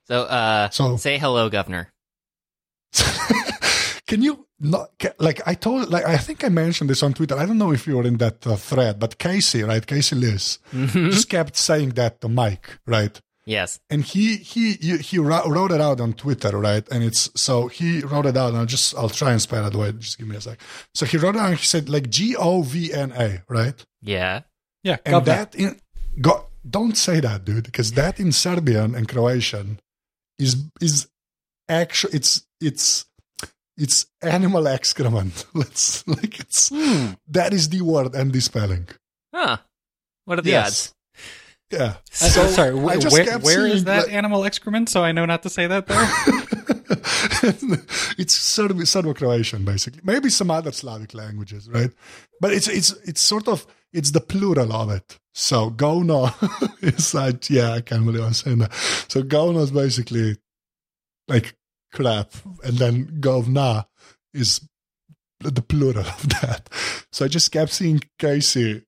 So, 0.08 0.24
uh, 0.24 0.70
So- 0.70 0.98
say 0.98 1.18
hello, 1.18 1.50
governor. 1.50 1.92
Can 4.08 4.22
you 4.22 4.46
not 4.60 4.92
like 5.20 5.42
I 5.48 5.56
told 5.56 5.90
like 5.90 6.06
I 6.06 6.18
think 6.18 6.44
I 6.44 6.50
mentioned 6.50 6.90
this 6.90 7.04
on 7.04 7.14
Twitter. 7.14 7.36
I 7.38 7.46
don't 7.46 7.58
know 7.58 7.72
if 7.74 7.88
you 7.88 7.98
were 7.98 8.06
in 8.08 8.18
that 8.18 8.46
uh, 8.46 8.56
thread, 8.56 9.00
but 9.00 9.18
Casey, 9.18 9.64
right? 9.64 9.86
Casey 9.86 10.16
Liss 10.16 10.60
just 10.94 11.30
kept 11.30 11.56
saying 11.58 11.92
that 11.92 12.22
to 12.22 12.30
Mike, 12.30 12.80
right? 12.86 13.20
Yes. 13.46 13.80
And 13.90 14.04
he 14.04 14.38
he 14.38 14.74
he, 14.74 14.98
he 14.98 15.20
wrote 15.20 15.48
wrote 15.48 15.72
it 15.72 15.82
out 15.82 16.00
on 16.00 16.14
Twitter, 16.14 16.58
right? 16.58 16.88
And 16.90 17.04
it's 17.04 17.30
so 17.36 17.68
he 17.68 18.00
wrote 18.02 18.26
it 18.26 18.38
out. 18.38 18.50
And 18.50 18.58
I'll 18.58 18.66
just 18.66 18.96
I'll 18.96 19.10
try 19.10 19.32
and 19.32 19.42
spell 19.42 19.66
it. 19.68 19.76
Wait, 19.76 20.00
just 20.00 20.18
give 20.18 20.28
me 20.28 20.36
a 20.38 20.42
sec. 20.42 20.60
So 20.96 21.06
he 21.06 21.18
wrote 21.18 21.36
it 21.36 21.40
out. 21.40 21.50
and 21.50 21.58
He 21.60 21.66
said 21.66 21.90
like 21.90 22.10
G 22.10 22.36
O 22.38 22.62
V 22.62 22.94
N 22.94 23.12
A, 23.12 23.44
right? 23.50 23.84
Yeah. 24.02 24.42
Yeah, 24.84 24.98
And 25.06 25.14
governor. 25.14 25.36
that 25.36 25.56
in 25.56 25.80
go, 26.22 26.48
don't 26.70 26.98
say 26.98 27.20
that, 27.22 27.46
dude, 27.46 27.64
because 27.66 27.94
that 27.94 28.20
in 28.20 28.32
Serbian 28.34 28.96
and 28.96 29.08
Croatian 29.08 29.80
is 30.38 30.64
is 30.82 31.08
actually 31.70 32.14
it's 32.16 32.46
it's 32.62 33.06
it's 33.78 34.06
animal 34.22 34.68
excrement. 34.68 35.46
Let's 35.54 36.08
like 36.08 36.40
it's 36.40 36.70
hmm. 36.70 37.14
that 37.28 37.54
is 37.54 37.70
the 37.70 37.82
word 37.82 38.14
and 38.16 38.32
the 38.34 38.40
spelling. 38.42 38.88
Huh. 39.34 39.58
What 40.26 40.40
are 40.40 40.42
the 40.44 40.52
Yes. 40.52 40.68
odds? 40.68 40.94
Yeah. 41.74 41.96
Uh, 42.22 42.30
So 42.36 42.48
sorry, 42.48 42.78
I 42.78 42.98
wh- 42.98 43.00
just 43.02 43.14
where, 43.14 43.40
where 43.40 43.68
is 43.68 43.84
that 43.86 44.06
like- 44.08 44.14
animal 44.14 44.44
excrement? 44.46 44.90
So 44.90 45.04
I 45.04 45.12
know 45.12 45.26
not 45.26 45.42
to 45.44 45.50
say 45.50 45.66
that 45.68 45.88
there. 45.88 46.08
it's 48.18 48.34
Serb- 48.36 48.86
Serbo-Croatian, 48.86 49.66
basically. 49.66 50.02
Maybe 50.04 50.30
some 50.30 50.52
other 50.52 50.72
Slavic 50.72 51.14
languages, 51.14 51.70
right? 51.70 51.92
But 52.40 52.54
it's 52.54 52.68
it's 52.68 52.92
it's 53.10 53.22
sort 53.22 53.48
of 53.48 53.66
it's 53.92 54.12
the 54.12 54.22
plural 54.22 54.72
of 54.74 54.90
it. 54.92 55.20
So 55.34 55.70
govno 55.72 56.32
is 56.82 57.14
like 57.14 57.50
yeah, 57.50 57.72
I 57.74 57.82
can't 57.82 58.06
believe 58.06 58.24
I'm 58.24 58.34
saying 58.34 58.60
that. 58.60 58.74
So 59.08 59.24
govno 59.24 59.62
is 59.64 59.72
basically 59.72 60.38
like 61.28 61.56
crap, 61.92 62.32
and 62.64 62.78
then 62.78 63.18
govna 63.20 63.86
is 64.34 64.62
the 65.40 65.62
plural 65.62 66.06
of 66.06 66.30
that. 66.42 66.70
So 67.12 67.26
I 67.26 67.28
just 67.28 67.52
kept 67.52 67.72
seeing 67.72 68.02
Casey 68.20 68.84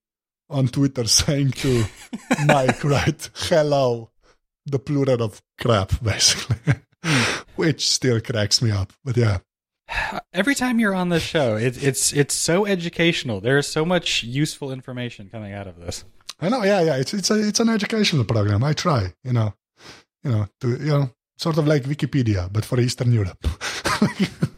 on 0.49 0.67
Twitter 0.67 1.05
saying 1.05 1.51
to 1.51 1.85
Mike, 2.45 2.83
right, 2.83 3.29
hello, 3.35 4.11
the 4.65 4.79
plural 4.79 5.21
of 5.23 5.41
crap, 5.59 5.91
basically, 6.01 6.75
hmm. 7.03 7.41
which 7.55 7.89
still 7.89 8.19
cracks 8.21 8.61
me 8.61 8.71
up. 8.71 8.93
But 9.03 9.17
yeah, 9.17 9.39
Every 10.33 10.55
time 10.55 10.79
you're 10.79 10.95
on 10.95 11.09
this 11.09 11.23
show, 11.23 11.55
it, 11.55 11.81
it's 11.83 12.11
it's 12.11 12.33
so 12.33 12.65
educational. 12.65 13.39
There 13.39 13.57
is 13.57 13.67
so 13.67 13.85
much 13.85 14.23
useful 14.23 14.71
information 14.71 15.29
coming 15.29 15.53
out 15.53 15.67
of 15.67 15.77
this. 15.79 16.03
I 16.41 16.49
know, 16.49 16.63
yeah, 16.63 16.81
yeah, 16.81 16.95
it's 16.97 17.13
it's 17.13 17.29
a, 17.29 17.47
it's 17.47 17.59
an 17.59 17.69
educational 17.69 18.25
program. 18.25 18.63
I 18.63 18.73
try, 18.73 19.13
you 19.23 19.33
know, 19.33 19.53
you 20.23 20.31
know, 20.31 20.47
to 20.61 20.69
you 20.69 20.85
know, 20.85 21.09
sort 21.37 21.57
of 21.57 21.67
like 21.67 21.83
Wikipedia, 21.83 22.51
but 22.51 22.65
for 22.65 22.79
Eastern 22.79 23.11
Europe. 23.11 23.47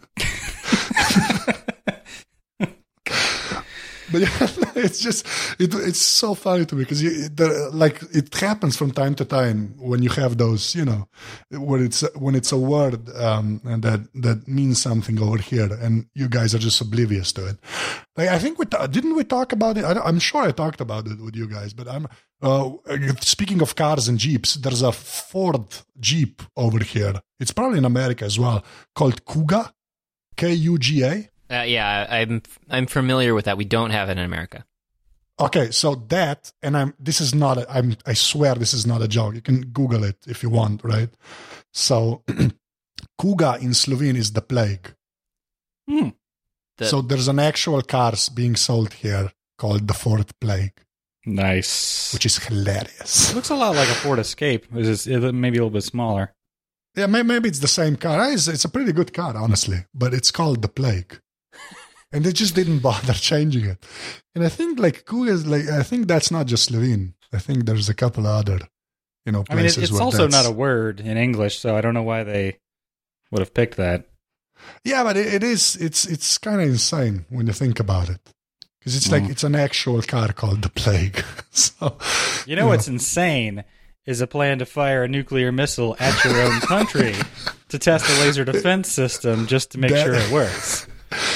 But 4.12 4.22
yeah, 4.22 4.48
it's 4.76 5.00
just 5.00 5.26
it, 5.60 5.74
it's 5.74 6.00
so 6.02 6.34
funny 6.34 6.66
to 6.66 6.76
me 6.76 6.84
because 6.84 7.02
you, 7.04 7.30
the, 7.30 7.70
like 7.74 8.02
it 8.14 8.34
happens 8.34 8.78
from 8.78 8.92
time 8.92 9.16
to 9.16 9.26
time 9.26 9.74
when 9.78 10.02
you 10.04 10.10
have 10.10 10.38
those 10.38 10.76
you 10.76 10.86
know 10.86 11.08
when 11.52 11.84
it's 11.84 12.02
when 12.16 12.36
it's 12.36 12.52
a 12.52 12.58
word 12.58 13.10
um, 13.16 13.62
and 13.66 13.84
that 13.84 14.02
that 14.16 14.48
means 14.48 14.82
something 14.82 15.20
over 15.22 15.38
here 15.38 15.70
and 15.82 16.08
you 16.14 16.28
guys 16.30 16.56
are 16.56 16.60
just 16.60 16.82
oblivious 16.82 17.32
to 17.34 17.48
it. 17.48 17.58
Like 18.16 18.30
I 18.30 18.40
think 18.40 18.60
we 18.60 18.66
didn't 18.66 19.16
we 19.16 19.24
talk 19.24 19.52
about 19.52 19.78
it. 19.78 19.84
I, 19.84 20.00
I'm 20.02 20.20
sure 20.20 20.44
I 20.44 20.52
talked 20.52 20.82
about 20.82 21.08
it 21.08 21.20
with 21.20 21.36
you 21.36 21.48
guys, 21.48 21.74
but 21.74 21.88
I'm 21.88 22.08
uh, 22.42 22.72
speaking 23.22 23.62
of 23.62 23.76
cars 23.76 24.08
and 24.08 24.20
jeeps. 24.20 24.56
There's 24.56 24.82
a 24.82 24.92
Ford 24.92 25.76
Jeep 26.00 26.42
over 26.56 26.80
here. 26.80 27.16
It's 27.40 27.52
probably 27.52 27.80
in 27.80 27.86
America 27.86 28.26
as 28.26 28.38
well 28.40 28.64
called 28.96 29.26
Kuga, 29.26 29.72
K 30.36 30.54
U 30.54 30.78
G 30.78 31.04
A. 31.04 31.30
Uh, 31.50 31.62
yeah, 31.66 32.06
I'm 32.10 32.42
I'm 32.70 32.86
familiar 32.88 33.34
with 33.34 33.46
that. 33.46 33.58
We 33.58 33.66
don't 33.66 33.92
have 33.92 34.10
it 34.10 34.18
in 34.18 34.24
America. 34.26 34.66
Okay, 35.40 35.70
so 35.72 35.96
that, 36.10 36.52
and 36.64 36.76
I'm. 36.76 36.94
This 37.00 37.22
is 37.22 37.34
not. 37.34 37.58
A, 37.58 37.72
I'm. 37.72 37.96
I 38.06 38.14
swear, 38.14 38.56
this 38.56 38.74
is 38.74 38.86
not 38.88 39.02
a 39.02 39.08
joke. 39.08 39.36
You 39.36 39.42
can 39.42 39.62
Google 39.68 40.04
it 40.04 40.18
if 40.28 40.42
you 40.44 40.50
want, 40.50 40.84
right? 40.84 41.10
So, 41.74 42.24
kuga 43.22 43.62
in 43.62 43.74
Slovene 43.74 44.16
is 44.16 44.32
the 44.34 44.42
plague. 44.42 44.94
Hmm. 45.88 46.10
The- 46.78 46.86
so 46.86 47.02
there's 47.02 47.28
an 47.28 47.40
actual 47.40 47.82
cars 47.82 48.30
being 48.30 48.56
sold 48.56 48.94
here 48.94 49.32
called 49.58 49.88
the 49.88 49.94
Fourth 49.94 50.40
Plague, 50.40 50.74
Nice. 51.26 52.14
which 52.14 52.26
is 52.26 52.38
hilarious. 52.38 53.32
It 53.32 53.36
looks 53.36 53.50
a 53.50 53.56
lot 53.56 53.76
like 53.76 53.90
a 53.90 53.94
Ford 53.96 54.20
Escape. 54.20 54.66
It's 54.74 55.08
it, 55.08 55.20
maybe 55.34 55.58
a 55.58 55.62
little 55.62 55.72
bit 55.72 55.84
smaller. 55.84 56.34
Yeah, 56.96 57.06
maybe 57.08 57.48
it's 57.50 57.60
the 57.60 57.68
same 57.68 57.96
car. 57.96 58.32
It's, 58.32 58.48
it's 58.48 58.66
a 58.66 58.70
pretty 58.70 58.92
good 58.92 59.14
car, 59.14 59.36
honestly, 59.38 59.86
but 59.94 60.14
it's 60.16 60.32
called 60.32 60.62
the 60.64 60.68
Plague. 60.68 61.20
And 62.12 62.24
they 62.24 62.32
just 62.32 62.56
didn't 62.56 62.80
bother 62.90 63.14
changing 63.14 63.66
it. 63.66 63.86
And 64.36 64.44
I 64.44 64.50
think 64.50 64.80
like 64.80 65.06
Kuga 65.06 65.30
is 65.30 65.46
like 65.46 65.68
I 65.68 65.84
think 65.84 66.08
that's 66.08 66.32
not 66.32 66.46
just 66.48 66.66
Slovene. 66.66 67.14
I 67.34 67.40
think 67.40 67.66
there's 67.66 67.90
a 67.90 67.94
couple 67.94 68.26
other, 68.26 68.60
you 69.26 69.32
know, 69.34 69.44
I 69.50 69.56
mean, 69.56 69.64
places 69.64 69.84
it's 69.84 69.92
where 69.92 70.02
also 70.02 70.28
not 70.28 70.46
a 70.46 70.52
word 70.52 71.02
in 71.02 71.18
English, 71.18 71.60
so 71.60 71.76
I 71.76 71.82
don't 71.82 71.94
know 71.94 72.04
why 72.04 72.24
they 72.24 72.60
would 73.32 73.40
have 73.40 73.54
picked 73.54 73.76
that. 73.78 74.06
Yeah, 74.84 75.04
but 75.04 75.18
it, 75.18 75.34
it 75.34 75.44
is. 75.44 75.76
It's 75.76 76.06
it's 76.06 76.38
kind 76.38 76.62
of 76.62 76.68
insane 76.70 77.26
when 77.30 77.48
you 77.48 77.54
think 77.54 77.80
about 77.80 78.10
it, 78.10 78.22
because 78.80 78.96
it's 78.96 79.12
like 79.12 79.24
Mm. 79.24 79.30
it's 79.32 79.44
an 79.44 79.56
actual 79.56 80.02
car 80.02 80.32
called 80.32 80.62
the 80.62 80.70
Plague. 80.70 81.24
so 81.52 81.98
You 82.46 82.56
know 82.56 82.68
what's 82.68 82.88
insane 82.88 83.66
is 84.06 84.22
a 84.22 84.28
plan 84.28 84.60
to 84.60 84.66
fire 84.66 85.04
a 85.04 85.08
nuclear 85.10 85.52
missile 85.52 85.98
at 86.00 86.24
your 86.24 86.42
own 86.42 86.62
country 86.62 87.14
to 87.68 87.78
test 87.78 88.10
a 88.10 88.14
laser 88.24 88.46
defense 88.46 88.90
system 88.90 89.46
just 89.48 89.72
to 89.72 89.78
make 89.78 89.92
That- 89.92 90.06
sure 90.06 90.14
it 90.16 90.32
works. 90.32 90.88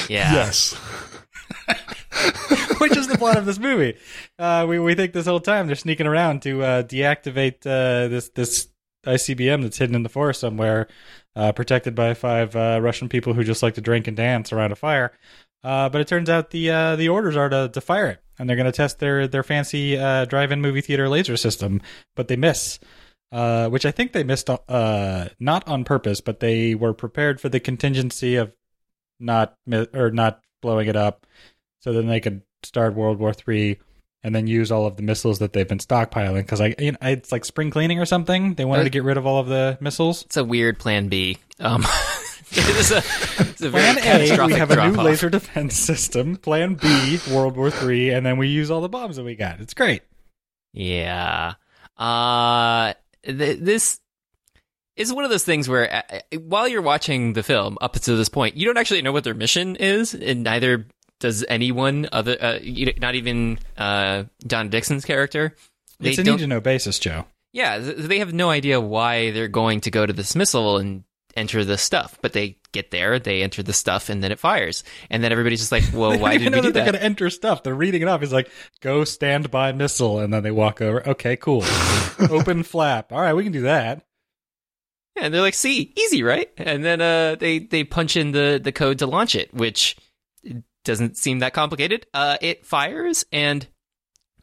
Yeah. 0.08 0.32
Yes. 0.32 0.72
Which 2.78 2.96
is 2.96 3.08
the 3.08 3.18
plot 3.18 3.36
of 3.36 3.46
this 3.46 3.58
movie. 3.58 3.96
Uh, 4.38 4.66
we 4.68 4.78
we 4.78 4.94
think 4.94 5.12
this 5.12 5.26
whole 5.26 5.40
time 5.40 5.66
they're 5.66 5.76
sneaking 5.76 6.06
around 6.06 6.42
to 6.42 6.62
uh, 6.62 6.82
deactivate 6.82 7.66
uh, 7.66 8.08
this 8.08 8.28
this 8.30 8.68
ICBM 9.06 9.62
that's 9.62 9.78
hidden 9.78 9.96
in 9.96 10.02
the 10.02 10.08
forest 10.08 10.40
somewhere, 10.40 10.88
uh, 11.34 11.52
protected 11.52 11.94
by 11.94 12.14
five 12.14 12.54
uh, 12.54 12.78
Russian 12.82 13.08
people 13.08 13.34
who 13.34 13.44
just 13.44 13.62
like 13.62 13.74
to 13.74 13.80
drink 13.80 14.06
and 14.06 14.16
dance 14.16 14.52
around 14.52 14.72
a 14.72 14.76
fire. 14.76 15.12
Uh, 15.64 15.88
but 15.88 16.00
it 16.00 16.08
turns 16.08 16.28
out 16.28 16.50
the 16.50 16.70
uh, 16.70 16.96
the 16.96 17.08
orders 17.08 17.36
are 17.36 17.48
to, 17.48 17.70
to 17.72 17.80
fire 17.80 18.08
it, 18.08 18.22
and 18.38 18.48
they're 18.48 18.56
going 18.56 18.66
to 18.66 18.72
test 18.72 18.98
their 18.98 19.28
their 19.28 19.42
fancy 19.42 19.96
uh, 19.96 20.24
drive-in 20.24 20.60
movie 20.60 20.80
theater 20.80 21.08
laser 21.08 21.36
system, 21.36 21.80
but 22.16 22.28
they 22.28 22.36
miss. 22.36 22.78
Uh, 23.30 23.66
which 23.70 23.86
I 23.86 23.90
think 23.90 24.12
they 24.12 24.24
missed, 24.24 24.50
uh, 24.50 25.28
not 25.40 25.66
on 25.66 25.84
purpose, 25.84 26.20
but 26.20 26.40
they 26.40 26.74
were 26.74 26.92
prepared 26.92 27.40
for 27.40 27.48
the 27.48 27.60
contingency 27.60 28.36
of 28.36 28.52
not 29.22 29.54
or 29.94 30.10
not 30.10 30.40
blowing 30.60 30.88
it 30.88 30.96
up, 30.96 31.26
so 31.80 31.92
then 31.92 32.06
they 32.06 32.20
could 32.20 32.42
start 32.62 32.94
World 32.94 33.18
War 33.18 33.32
Three 33.32 33.78
and 34.24 34.34
then 34.34 34.46
use 34.46 34.70
all 34.70 34.86
of 34.86 34.96
the 34.96 35.02
missiles 35.02 35.40
that 35.40 35.52
they've 35.52 35.66
been 35.66 35.78
stockpiling. 35.78 36.42
Because 36.42 36.60
I, 36.60 36.74
you 36.78 36.92
know, 36.92 36.98
it's 37.02 37.32
like 37.32 37.44
spring 37.44 37.70
cleaning 37.70 37.98
or 37.98 38.06
something. 38.06 38.54
They 38.54 38.64
wanted 38.64 38.82
Uh, 38.82 38.84
to 38.84 38.90
get 38.90 39.02
rid 39.04 39.16
of 39.16 39.26
all 39.26 39.38
of 39.40 39.48
the 39.48 39.78
missiles. 39.80 40.22
It's 40.24 40.36
a 40.36 40.44
weird 40.44 40.78
plan 40.78 41.08
B. 41.08 41.38
Um, 41.58 41.82
it's 42.52 42.90
a, 42.92 42.98
it's 42.98 43.62
a 43.62 43.70
Plan 43.70 43.98
A, 43.98 44.46
we 44.46 44.52
have 44.54 44.70
a 44.70 44.76
new 44.76 44.82
drop-off. 44.92 45.04
laser 45.04 45.30
defense 45.30 45.74
system. 45.76 46.36
Plan 46.36 46.74
B, 46.74 47.18
World 47.32 47.56
War 47.56 47.70
Three, 47.70 48.10
and 48.10 48.24
then 48.24 48.36
we 48.36 48.48
use 48.48 48.70
all 48.70 48.80
the 48.80 48.88
bombs 48.88 49.16
that 49.16 49.24
we 49.24 49.34
got. 49.34 49.60
It's 49.60 49.74
great. 49.74 50.02
Yeah. 50.72 51.54
Uh, 51.96 52.94
th- 53.24 53.58
this 53.60 53.98
is 54.96 55.12
one 55.12 55.24
of 55.24 55.30
those 55.30 55.44
things 55.44 55.68
where 55.68 55.92
uh, 55.92 56.02
uh, 56.32 56.38
while 56.38 56.68
you're 56.68 56.82
watching 56.82 57.32
the 57.32 57.42
film 57.42 57.78
up 57.80 57.94
to 57.94 58.16
this 58.16 58.28
point, 58.28 58.56
you 58.56 58.66
don't 58.66 58.76
actually 58.78 59.02
know 59.02 59.12
what 59.12 59.24
their 59.24 59.34
mission 59.34 59.76
is, 59.76 60.14
and 60.14 60.42
neither 60.42 60.86
does 61.20 61.44
anyone 61.48 62.08
other, 62.12 62.36
uh, 62.40 62.58
not 62.98 63.14
even 63.14 63.58
uh, 63.78 64.24
Donna 64.46 64.68
Dixon's 64.68 65.04
character. 65.04 65.54
They 66.00 66.10
it's 66.10 66.18
a 66.18 66.24
don't- 66.24 66.34
need 66.36 66.40
to 66.42 66.46
know 66.48 66.60
basis, 66.60 66.98
Joe. 66.98 67.26
Yeah, 67.52 67.78
they 67.78 68.18
have 68.20 68.32
no 68.32 68.48
idea 68.48 68.80
why 68.80 69.30
they're 69.30 69.46
going 69.46 69.82
to 69.82 69.90
go 69.90 70.06
to 70.06 70.12
this 70.12 70.34
missile 70.34 70.78
and 70.78 71.04
enter 71.36 71.64
the 71.66 71.76
stuff, 71.76 72.16
but 72.22 72.32
they 72.32 72.56
get 72.72 72.90
there, 72.90 73.18
they 73.18 73.42
enter 73.42 73.62
the 73.62 73.74
stuff, 73.74 74.08
and 74.08 74.22
then 74.24 74.32
it 74.32 74.38
fires, 74.38 74.84
and 75.10 75.22
then 75.22 75.32
everybody's 75.32 75.60
just 75.60 75.70
like, 75.72 75.84
"Well, 75.92 76.18
why 76.18 76.38
did 76.38 76.50
know 76.50 76.56
we 76.58 76.62
do 76.62 76.68
that 76.68 76.72
they're 76.72 76.84
that?" 76.84 76.90
going 76.92 77.00
to 77.00 77.04
enter 77.04 77.28
stuff. 77.30 77.62
They're 77.62 77.74
reading 77.74 78.00
it 78.00 78.08
off. 78.08 78.20
He's 78.20 78.32
like, 78.32 78.50
"Go 78.80 79.04
stand 79.04 79.50
by 79.50 79.72
missile," 79.72 80.18
and 80.18 80.32
then 80.32 80.42
they 80.42 80.50
walk 80.50 80.80
over. 80.80 81.06
Okay, 81.10 81.36
cool. 81.36 81.62
Open 82.30 82.62
flap. 82.62 83.12
All 83.12 83.20
right, 83.20 83.34
we 83.34 83.42
can 83.44 83.52
do 83.52 83.62
that. 83.62 84.02
And 85.20 85.32
they're 85.32 85.40
like, 85.40 85.54
"See, 85.54 85.92
easy, 85.96 86.22
right?" 86.22 86.50
And 86.56 86.84
then 86.84 87.00
uh, 87.00 87.36
they 87.36 87.58
they 87.60 87.84
punch 87.84 88.16
in 88.16 88.32
the 88.32 88.60
the 88.62 88.72
code 88.72 88.98
to 89.00 89.06
launch 89.06 89.34
it, 89.34 89.52
which 89.52 89.96
doesn't 90.84 91.16
seem 91.16 91.40
that 91.40 91.52
complicated. 91.52 92.06
Uh, 92.14 92.38
it 92.40 92.66
fires 92.66 93.24
and 93.32 93.66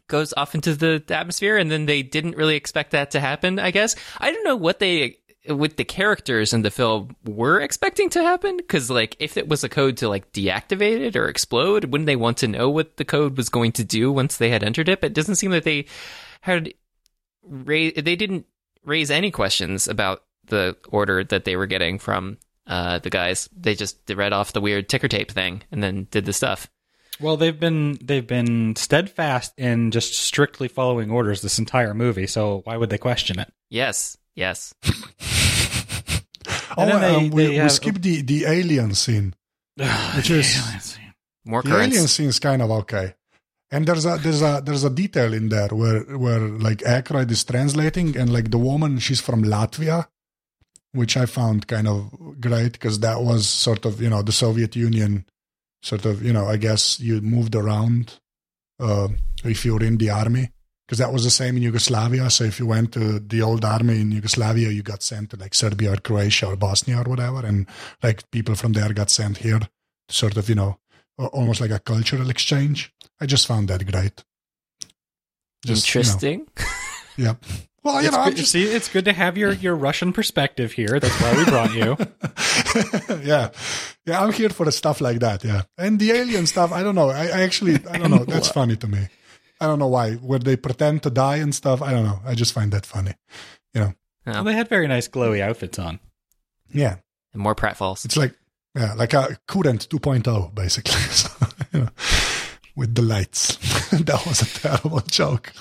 goes 0.08 0.34
off 0.36 0.56
into 0.56 0.76
the, 0.76 1.04
the 1.06 1.16
atmosphere, 1.16 1.58
and 1.58 1.72
then 1.72 1.86
they 1.86 2.04
didn't 2.04 2.36
really 2.36 2.56
expect 2.56 2.92
that 2.92 3.12
to 3.12 3.20
happen. 3.20 3.60
I 3.60 3.72
guess 3.72 3.96
I 4.20 4.32
don't 4.32 4.44
know 4.44 4.56
what 4.56 4.80
they 4.80 5.18
with 5.48 5.78
the 5.78 5.86
characters 5.86 6.54
in 6.54 6.62
the 6.62 6.72
film 6.72 7.16
were 7.26 7.60
expecting 7.60 8.10
to 8.10 8.22
happen 8.22 8.58
because 8.58 8.90
like 8.90 9.16
if 9.20 9.38
it 9.38 9.48
was 9.48 9.64
a 9.64 9.70
code 9.70 9.98
to 9.98 10.10
like 10.10 10.32
deactivate 10.34 11.00
it 11.00 11.16
or 11.16 11.28
explode 11.28 11.86
wouldn't 11.86 12.08
they 12.08 12.16
want 12.16 12.38
to 12.38 12.48
know 12.48 12.70
what 12.70 12.98
the 12.98 13.06
code 13.06 13.38
was 13.38 13.48
going 13.50 13.72
to 13.72 13.84
do 13.84 14.12
once 14.12 14.38
they 14.38 14.50
had 14.50 14.64
entered 14.64 14.90
it 14.90 15.00
but 15.00 15.12
it 15.12 15.14
doesn't 15.14 15.36
seem 15.36 15.52
that 15.52 15.64
they 15.64 15.86
had 16.42 16.74
raised 17.42 17.96
they 18.04 18.18
didn't 18.18 18.46
raise 18.84 19.10
any 19.10 19.32
questions 19.32 19.88
about 19.88 20.24
the 20.50 20.76
order 20.90 21.24
that 21.24 21.46
they 21.46 21.56
were 21.56 21.68
getting 21.68 22.00
from 22.00 22.38
uh, 22.68 23.00
the 23.00 23.10
guys 23.10 23.50
they 23.56 23.74
just 23.76 23.98
read 24.10 24.34
off 24.34 24.54
the 24.54 24.62
weird 24.62 24.88
ticker 24.90 25.08
tape 25.08 25.32
thing 25.32 25.64
and 25.72 25.82
then 25.82 26.08
did 26.12 26.26
the 26.26 26.34
stuff 26.34 26.70
Well, 27.20 27.36
they've 27.38 27.60
been 27.60 27.98
they've 28.02 28.28
been 28.28 28.76
steadfast 28.76 29.54
in 29.58 29.92
just 29.92 30.14
strictly 30.14 30.68
following 30.68 31.10
orders 31.12 31.42
this 31.42 31.58
entire 31.60 31.94
movie. 31.94 32.28
So 32.28 32.62
why 32.66 32.78
would 32.78 32.90
they 32.90 32.98
question 33.00 33.40
it? 33.40 33.52
yes 33.70 34.18
yes 34.36 34.74
Oh, 36.78 36.86
they- 36.86 37.16
um, 37.16 37.30
we, 37.32 37.44
they 37.44 37.50
we 37.50 37.56
have- 37.56 37.72
skipped 37.72 38.02
the, 38.02 38.22
the 38.22 38.46
alien 38.46 38.94
scene. 38.94 39.34
Which 40.16 40.30
is- 40.30 40.98
more 41.46 41.62
The 41.64 41.76
alien 41.82 42.08
scene 42.08 42.30
is 42.30 42.40
kind 42.40 42.62
of 42.62 42.70
okay. 42.72 43.16
And 43.72 43.86
there's 43.88 44.06
a 44.06 44.18
there's 44.18 44.42
a 44.42 44.62
there's 44.66 44.84
a 44.84 44.90
detail 44.90 45.32
in 45.34 45.50
there 45.50 45.70
where 45.70 46.02
where 46.18 46.40
like 46.40 46.80
Aykroyd 46.80 47.30
is 47.32 47.44
translating 47.44 48.18
and 48.18 48.32
like 48.34 48.50
the 48.50 48.58
woman 48.58 48.98
she's 49.00 49.22
from 49.22 49.44
Latvia, 49.44 50.08
which 50.92 51.18
I 51.18 51.26
found 51.26 51.68
kind 51.68 51.88
of 51.88 52.12
great 52.40 52.74
because 52.74 53.00
that 53.00 53.22
was 53.22 53.48
sort 53.48 53.86
of 53.86 54.02
you 54.02 54.10
know 54.10 54.22
the 54.22 54.32
Soviet 54.32 54.76
Union, 54.76 55.26
sort 55.82 56.06
of 56.06 56.24
you 56.24 56.34
know 56.34 56.46
I 56.46 56.58
guess 56.58 57.00
you 57.00 57.22
moved 57.22 57.56
around 57.56 58.20
uh, 58.80 59.10
if 59.44 59.66
you 59.66 59.74
were 59.74 59.84
in 59.84 59.98
the 59.98 60.10
army 60.10 60.52
because 60.88 60.98
that 60.98 61.14
was 61.14 61.24
the 61.24 61.30
same 61.30 61.58
in 61.58 61.64
Yugoslavia. 61.64 62.30
So 62.32 62.46
if 62.46 62.60
you 62.60 62.66
went 62.66 62.92
to 62.94 63.20
the 63.20 63.42
old 63.44 63.64
army 63.64 64.02
in 64.02 64.12
Yugoslavia, 64.12 64.70
you 64.70 64.82
got 64.82 65.04
sent 65.04 65.30
to 65.32 65.38
like 65.38 65.54
Serbia 65.54 65.94
or 65.94 65.98
Croatia 65.98 66.48
or 66.48 66.56
Bosnia 66.56 67.00
or 67.02 67.04
whatever, 67.04 67.46
and 67.46 67.68
like 68.02 68.30
people 68.32 68.56
from 68.56 68.74
there 68.74 68.92
got 68.94 69.10
sent 69.10 69.38
here 69.38 69.60
to 69.60 69.70
sort 70.10 70.38
of 70.38 70.50
you 70.50 70.56
know 70.56 70.80
almost 71.18 71.62
like 71.62 71.72
a 71.72 71.80
cultural 71.80 72.30
exchange. 72.30 72.94
I 73.22 73.26
just 73.26 73.48
found 73.48 73.68
that 73.68 73.86
great. 73.86 74.24
Just, 75.66 75.94
you 75.94 76.00
know, 76.00 76.02
interesting 76.02 76.48
yeah. 77.18 77.34
Well, 77.84 78.02
you 78.02 78.08
It's 78.08 78.16
know, 78.16 78.24
I'm 78.24 78.30
good, 78.30 78.38
just 78.38 78.52
see, 78.52 78.64
it's 78.64 78.90
good 78.90 79.06
to 79.06 79.14
have 79.14 79.38
your, 79.38 79.54
your 79.54 79.76
Russian 79.76 80.12
perspective 80.12 80.74
here. 80.74 81.00
That's 81.00 81.16
why 81.22 81.38
we 81.38 81.46
brought 81.46 81.74
you. 81.74 81.98
yeah, 83.26 83.50
yeah. 84.06 84.22
I'm 84.22 84.34
here 84.34 84.50
for 84.50 84.66
the 84.66 84.72
stuff 84.72 85.00
like 85.02 85.20
that. 85.20 85.44
Yeah, 85.44 85.64
and 85.78 86.00
the 86.00 86.12
alien 86.12 86.46
stuff. 86.48 86.72
I 86.72 86.84
don't 86.84 86.96
know. 86.96 87.10
I, 87.10 87.28
I 87.28 87.42
actually, 87.42 87.76
I 87.90 87.98
don't 87.98 88.12
know. 88.12 88.26
That's 88.28 88.50
funny 88.50 88.76
to 88.78 88.88
me. 88.88 89.08
I 89.62 89.68
don't 89.68 89.80
know 89.80 89.88
why. 89.88 90.16
Where 90.16 90.40
they 90.40 90.58
pretend 90.58 91.04
to 91.04 91.10
die 91.10 91.38
and 91.38 91.56
stuff. 91.56 91.82
I 91.82 91.92
don't 91.92 92.04
know. 92.04 92.20
I 92.26 92.36
just 92.36 92.54
find 92.54 92.72
that 92.74 92.86
funny. 92.86 93.14
You 93.74 93.82
know. 93.82 93.94
Well, 94.26 94.44
they 94.44 94.54
had 94.54 94.68
very 94.68 94.88
nice 94.88 95.08
glowy 95.08 95.42
outfits 95.42 95.80
on. 95.80 96.00
Yeah, 96.72 96.98
and 97.34 97.42
more 97.42 97.56
pratfalls 97.56 98.06
it's 98.06 98.18
like 98.18 98.36
yeah, 98.76 98.94
like 98.94 99.14
a 99.14 99.38
Kurent 99.48 99.88
2.0 99.88 100.54
basically. 100.54 100.94
So, 101.12 101.30
you 101.74 101.80
know, 101.82 101.90
with 102.76 102.96
the 102.96 103.02
lights. 103.02 103.58
that 103.92 104.24
was 104.26 104.42
a 104.42 104.46
terrible 104.46 105.02
joke. 105.02 105.54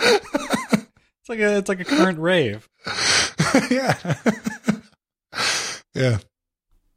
It's 1.22 1.28
like 1.28 1.38
a 1.40 1.58
it's 1.58 1.68
like 1.68 1.80
a 1.80 1.84
Kurent 1.84 2.18
rave. 2.18 2.68
yeah. 3.70 3.96
yeah. 5.94 6.18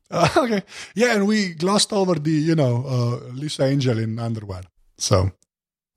Uh, 0.10 0.28
okay. 0.38 0.64
Yeah, 0.96 1.16
and 1.16 1.28
we 1.28 1.54
glossed 1.54 1.92
over 1.92 2.16
the, 2.16 2.32
you 2.32 2.56
know, 2.56 2.86
uh, 2.86 3.34
Lisa 3.34 3.66
Angel 3.66 3.98
in 4.00 4.20
underwear. 4.20 4.62
So 4.98 5.32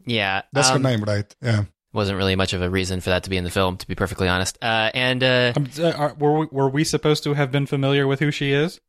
yeah 0.09 0.43
that's 0.53 0.71
um, 0.71 0.83
her 0.83 0.89
name, 0.91 1.03
right? 1.05 1.35
Yeah. 1.43 1.65
wasn't 1.93 2.17
really 2.19 2.37
much 2.37 2.53
of 2.53 2.63
a 2.63 2.71
reason 2.71 3.01
for 3.01 3.11
that 3.11 3.23
to 3.25 3.31
be 3.31 3.37
in 3.37 3.45
the 3.45 3.51
film, 3.51 3.77
to 3.77 3.87
be 3.87 3.95
perfectly 3.95 4.29
honest. 4.29 4.59
Uh, 4.63 4.91
and 4.95 5.23
uh, 5.23 5.53
Um, 5.57 5.69
uh, 5.79 5.91
are, 5.93 6.15
were 6.15 6.39
we, 6.41 6.47
were 6.51 6.69
we 6.69 6.85
supposed 6.85 7.23
to 7.25 7.35
have 7.35 7.51
been 7.53 7.67
familiar 7.67 8.07
with 8.07 8.21
who 8.21 8.31
she 8.31 8.53
is? 8.53 8.81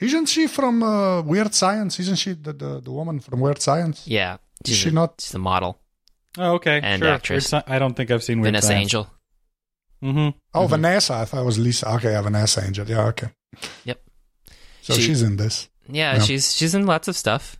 Isn't 0.00 0.26
she 0.26 0.46
from 0.48 0.82
uh, 0.82 1.22
Weird 1.22 1.54
Science? 1.54 1.98
Isn't 2.00 2.16
she 2.16 2.32
the, 2.34 2.52
the, 2.52 2.80
the 2.80 2.90
woman 2.92 3.20
from 3.20 3.40
Weird 3.40 3.60
Science? 3.62 4.06
yeah, 4.06 4.34
Is 4.64 4.70
she's 4.70 4.76
she 4.78 4.88
a, 4.90 4.92
not? 4.92 5.20
she's 5.20 5.34
a 5.34 5.38
model, 5.38 5.78
Oh, 6.38 6.54
okay. 6.54 6.80
And 6.82 7.00
sure. 7.02 7.08
actress. 7.12 7.52
Weird 7.52 7.64
I 7.66 7.78
don't 7.78 7.94
think 7.94 8.10
I've 8.10 8.22
seen 8.24 8.40
Weird 8.40 8.52
Vanessa 8.54 8.66
Science. 8.68 8.80
Angel. 8.82 9.10
Mm-hmm. 10.02 10.38
Oh, 10.54 10.66
Vanessa. 10.66 11.14
I 11.14 11.24
thought 11.24 11.40
it 11.40 11.44
was 11.44 11.58
Lisa. 11.58 11.88
Okay, 11.94 12.12
yeah, 12.12 12.20
Vanessa 12.20 12.62
Angel. 12.64 12.86
Yeah, 12.88 13.06
okay. 13.06 13.28
Yep. 13.84 14.02
So 14.82 14.94
She- 14.94 15.02
she's 15.02 15.22
in 15.22 15.36
this. 15.36 15.68
Yeah, 15.88 16.14
Yeah. 16.16 16.22
she's 16.22 16.54
she's 16.54 16.74
in 16.74 16.86
lots 16.86 17.08
of 17.08 17.16
stuff. 17.16 17.56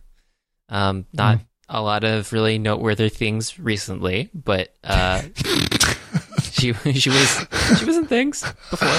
Um, 0.69 1.05
not 1.13 1.39
a 1.69 1.81
lot 1.81 2.03
of 2.03 2.33
really 2.33 2.57
noteworthy 2.59 3.09
things 3.09 3.57
recently, 3.59 4.29
but 4.33 4.73
uh, 4.83 5.21
she 6.51 6.73
she 6.73 7.09
was 7.09 7.45
she 7.79 7.85
was 7.85 7.97
in 7.97 8.05
things 8.07 8.41
before. 8.69 8.89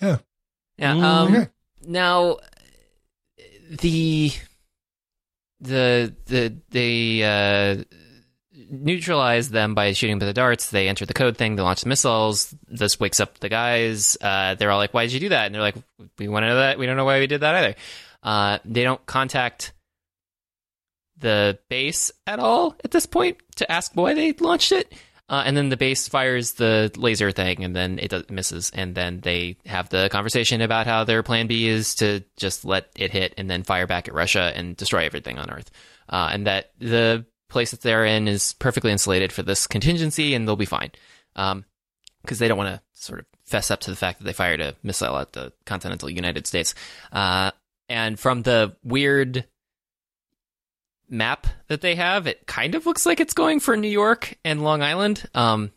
Yeah. 0.00 0.18
Yeah. 0.78 0.92
Mm, 0.94 1.02
Um, 1.02 1.34
okay. 1.34 1.48
Now, 1.86 2.36
the 3.80 4.32
the 5.60 6.14
the 6.26 6.56
the 6.70 7.24
uh, 7.24 7.84
neutralize 8.70 9.50
them 9.50 9.74
by 9.74 9.92
shooting 9.92 10.18
with 10.18 10.28
the 10.28 10.32
darts. 10.32 10.70
They 10.70 10.88
enter 10.88 11.06
the 11.06 11.14
code 11.14 11.36
thing. 11.36 11.56
They 11.56 11.62
launch 11.62 11.82
the 11.82 11.88
missiles. 11.88 12.54
This 12.68 13.00
wakes 13.00 13.20
up 13.20 13.38
the 13.38 13.48
guys. 13.48 14.16
Uh, 14.20 14.54
they're 14.54 14.70
all 14.70 14.78
like, 14.78 14.94
"Why 14.94 15.04
did 15.04 15.12
you 15.12 15.20
do 15.20 15.28
that?" 15.30 15.46
And 15.46 15.54
they're 15.54 15.62
like, 15.62 15.76
"We 16.18 16.28
want 16.28 16.44
to 16.44 16.48
know 16.48 16.56
that. 16.56 16.78
We 16.78 16.86
don't 16.86 16.96
know 16.96 17.04
why 17.04 17.20
we 17.20 17.26
did 17.26 17.40
that 17.40 17.54
either." 17.54 17.74
Uh, 18.22 18.58
they 18.64 18.84
don't 18.84 19.04
contact 19.06 19.72
the 21.18 21.58
base 21.68 22.12
at 22.26 22.38
all 22.38 22.76
at 22.84 22.90
this 22.90 23.06
point 23.06 23.38
to 23.56 23.70
ask 23.70 23.92
why 23.94 24.14
they 24.14 24.32
launched 24.32 24.72
it. 24.72 24.92
Uh, 25.30 25.42
and 25.44 25.54
then 25.56 25.68
the 25.68 25.76
base 25.76 26.08
fires 26.08 26.52
the 26.52 26.90
laser 26.96 27.30
thing, 27.32 27.62
and 27.62 27.76
then 27.76 27.98
it 27.98 28.30
misses. 28.30 28.70
And 28.70 28.94
then 28.94 29.20
they 29.20 29.58
have 29.66 29.90
the 29.90 30.08
conversation 30.10 30.62
about 30.62 30.86
how 30.86 31.04
their 31.04 31.22
plan 31.22 31.46
B 31.46 31.68
is 31.68 31.94
to 31.96 32.24
just 32.38 32.64
let 32.64 32.88
it 32.96 33.12
hit 33.12 33.34
and 33.36 33.50
then 33.50 33.62
fire 33.62 33.86
back 33.86 34.08
at 34.08 34.14
Russia 34.14 34.52
and 34.54 34.74
destroy 34.74 35.04
everything 35.04 35.38
on 35.38 35.50
Earth. 35.50 35.70
Uh, 36.08 36.30
and 36.32 36.46
that 36.46 36.72
the 36.78 37.26
place 37.48 37.70
that 37.70 37.82
they're 37.82 38.04
in 38.04 38.28
is 38.28 38.52
perfectly 38.54 38.92
insulated 38.92 39.32
for 39.32 39.42
this 39.42 39.66
contingency, 39.66 40.34
and 40.34 40.46
they'll 40.46 40.56
be 40.56 40.66
fine. 40.66 40.92
Because 41.34 42.38
they 42.38 42.48
don't 42.48 42.58
want 42.58 42.74
to 42.74 42.82
sort 42.92 43.20
of 43.20 43.26
fess 43.46 43.70
up 43.70 43.80
to 43.80 43.90
the 43.90 43.96
fact 43.96 44.18
that 44.18 44.24
they 44.24 44.32
fired 44.32 44.60
a 44.60 44.74
missile 44.82 45.16
at 45.16 45.32
the 45.32 45.52
continental 45.64 46.10
United 46.10 46.46
States. 46.46 46.74
Uh, 47.12 47.50
and 47.88 48.18
from 48.18 48.42
the 48.42 48.76
weird 48.84 49.46
map 51.08 51.46
that 51.68 51.80
they 51.80 51.94
have, 51.94 52.26
it 52.26 52.46
kind 52.46 52.74
of 52.74 52.86
looks 52.86 53.06
like 53.06 53.20
it's 53.20 53.34
going 53.34 53.60
for 53.60 53.76
New 53.76 53.88
York 53.88 54.36
and 54.44 54.62
Long 54.62 54.82
Island. 54.82 55.24
Um, 55.34 55.72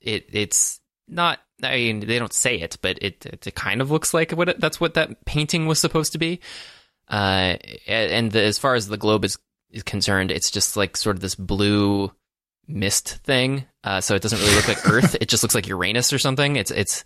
it 0.00 0.26
it's 0.32 0.80
not. 1.08 1.40
I 1.62 1.76
mean, 1.76 2.00
they 2.00 2.18
don't 2.18 2.32
say 2.32 2.60
it, 2.60 2.78
but 2.82 2.98
it 3.02 3.26
it, 3.26 3.46
it 3.46 3.54
kind 3.54 3.80
of 3.80 3.90
looks 3.90 4.14
like 4.14 4.32
what 4.32 4.48
it, 4.48 4.60
that's 4.60 4.80
what 4.80 4.94
that 4.94 5.24
painting 5.24 5.66
was 5.66 5.80
supposed 5.80 6.12
to 6.12 6.18
be. 6.18 6.40
Uh, 7.08 7.56
and 7.86 8.30
the, 8.30 8.42
as 8.42 8.58
far 8.58 8.74
as 8.74 8.88
the 8.88 8.96
globe 8.96 9.24
is 9.24 9.38
is 9.72 9.82
concerned, 9.82 10.30
it's 10.30 10.50
just 10.50 10.76
like 10.76 10.96
sort 10.96 11.16
of 11.16 11.20
this 11.22 11.34
blue 11.34 12.12
mist 12.68 13.16
thing. 13.24 13.64
Uh, 13.84 14.00
so 14.00 14.14
it 14.14 14.22
doesn't 14.22 14.38
really 14.38 14.54
look 14.54 14.68
like 14.68 14.88
Earth. 14.90 15.16
it 15.20 15.28
just 15.28 15.42
looks 15.42 15.54
like 15.54 15.66
Uranus 15.68 16.12
or 16.12 16.18
something. 16.18 16.56
It's 16.56 16.70
it's 16.70 17.04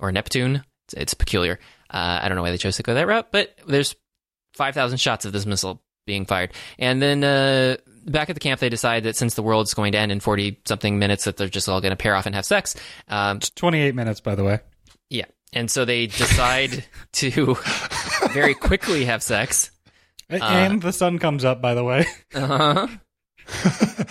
or 0.00 0.10
Neptune. 0.12 0.62
It's, 0.86 0.94
it's 0.94 1.14
peculiar. 1.14 1.58
Uh, 1.90 2.20
I 2.22 2.28
don't 2.28 2.36
know 2.36 2.42
why 2.42 2.50
they 2.50 2.58
chose 2.58 2.76
to 2.76 2.82
go 2.82 2.94
that 2.94 3.06
route, 3.06 3.28
but 3.30 3.54
there's 3.66 3.94
five 4.54 4.74
thousand 4.74 4.98
shots 4.98 5.24
of 5.24 5.32
this 5.32 5.46
missile 5.46 5.82
being 6.06 6.24
fired. 6.26 6.52
And 6.78 7.00
then 7.02 7.24
uh, 7.24 7.76
back 8.06 8.28
at 8.30 8.34
the 8.36 8.40
camp, 8.40 8.60
they 8.60 8.68
decide 8.68 9.04
that 9.04 9.16
since 9.16 9.34
the 9.34 9.42
world's 9.42 9.74
going 9.74 9.92
to 9.92 9.98
end 9.98 10.12
in 10.12 10.20
40 10.20 10.60
something 10.64 10.98
minutes, 11.00 11.24
that 11.24 11.36
they're 11.36 11.48
just 11.48 11.68
all 11.68 11.80
going 11.80 11.90
to 11.90 11.96
pair 11.96 12.14
off 12.14 12.26
and 12.26 12.34
have 12.36 12.44
sex. 12.44 12.76
Um, 13.08 13.38
It's 13.38 13.50
28 13.50 13.94
minutes, 13.94 14.20
by 14.20 14.34
the 14.36 14.44
way. 14.44 14.60
yeah. 15.10 15.24
And 15.52 15.68
so 15.70 15.84
they 15.84 16.06
decide 16.06 16.84
to 17.14 17.56
very 18.32 18.54
quickly 18.54 19.04
have 19.06 19.22
sex. 19.22 19.70
A- 20.30 20.42
and 20.42 20.82
the 20.82 20.92
sun 20.92 21.18
comes 21.18 21.44
up, 21.44 21.60
by 21.62 21.74
the 21.74 21.84
way. 21.84 22.06
Uh-huh. 22.34 22.88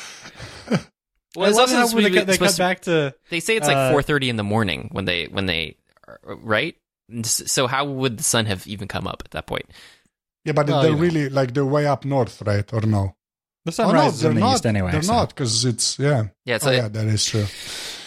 well, 1.36 1.46
I 1.46 1.50
it's 1.50 1.58
love 1.58 1.70
also 1.70 1.76
how 1.76 1.94
when 1.94 2.04
they, 2.04 2.10
supposed 2.12 2.16
cut, 2.16 2.28
they 2.28 2.38
cut 2.38 2.52
to- 2.52 2.58
back 2.58 2.82
to. 2.82 3.16
They 3.30 3.40
say 3.40 3.58
it's 3.58 3.68
like 3.68 3.76
uh, 3.76 3.94
4:30 3.94 4.30
in 4.30 4.36
the 4.38 4.44
morning 4.44 4.90
when 4.92 5.06
they 5.06 5.26
when 5.26 5.46
they 5.46 5.78
right. 6.26 6.76
So 7.24 7.68
how 7.68 7.86
would 7.86 8.18
the 8.18 8.24
sun 8.24 8.46
have 8.48 8.66
even 8.68 8.88
come 8.88 9.08
up 9.08 9.22
at 9.26 9.32
that 9.32 9.46
point? 9.46 9.66
Yeah, 10.46 10.54
but 10.54 10.68
Well, 10.68 10.82
they're 10.82 10.92
you 10.92 10.96
know. 10.96 11.02
really 11.02 11.30
like 11.30 11.54
they're 11.54 11.66
way 11.66 11.86
up 11.86 12.06
north, 12.06 12.42
right? 12.44 12.72
Or 12.74 12.82
no? 12.82 13.16
The 13.66 13.72
Oh, 13.72 13.74
sun 13.74 13.88
no, 13.90 13.94
rises 14.00 14.22
they're 14.22 14.32
in 14.32 14.36
the 14.36 14.42
not. 14.42 14.56
east 14.56 14.66
anyway. 14.66 14.92
They're 14.92 15.02
so- 15.02 15.14
not 15.14 15.30
because 15.30 15.66
it's 15.66 16.00
yeah. 16.00 16.28
Yeah, 16.46 16.56
oh 16.56 16.58
so 16.60 16.72
yeah, 16.72 16.88
that 16.88 17.06
is 17.08 17.26
true. 17.26 17.46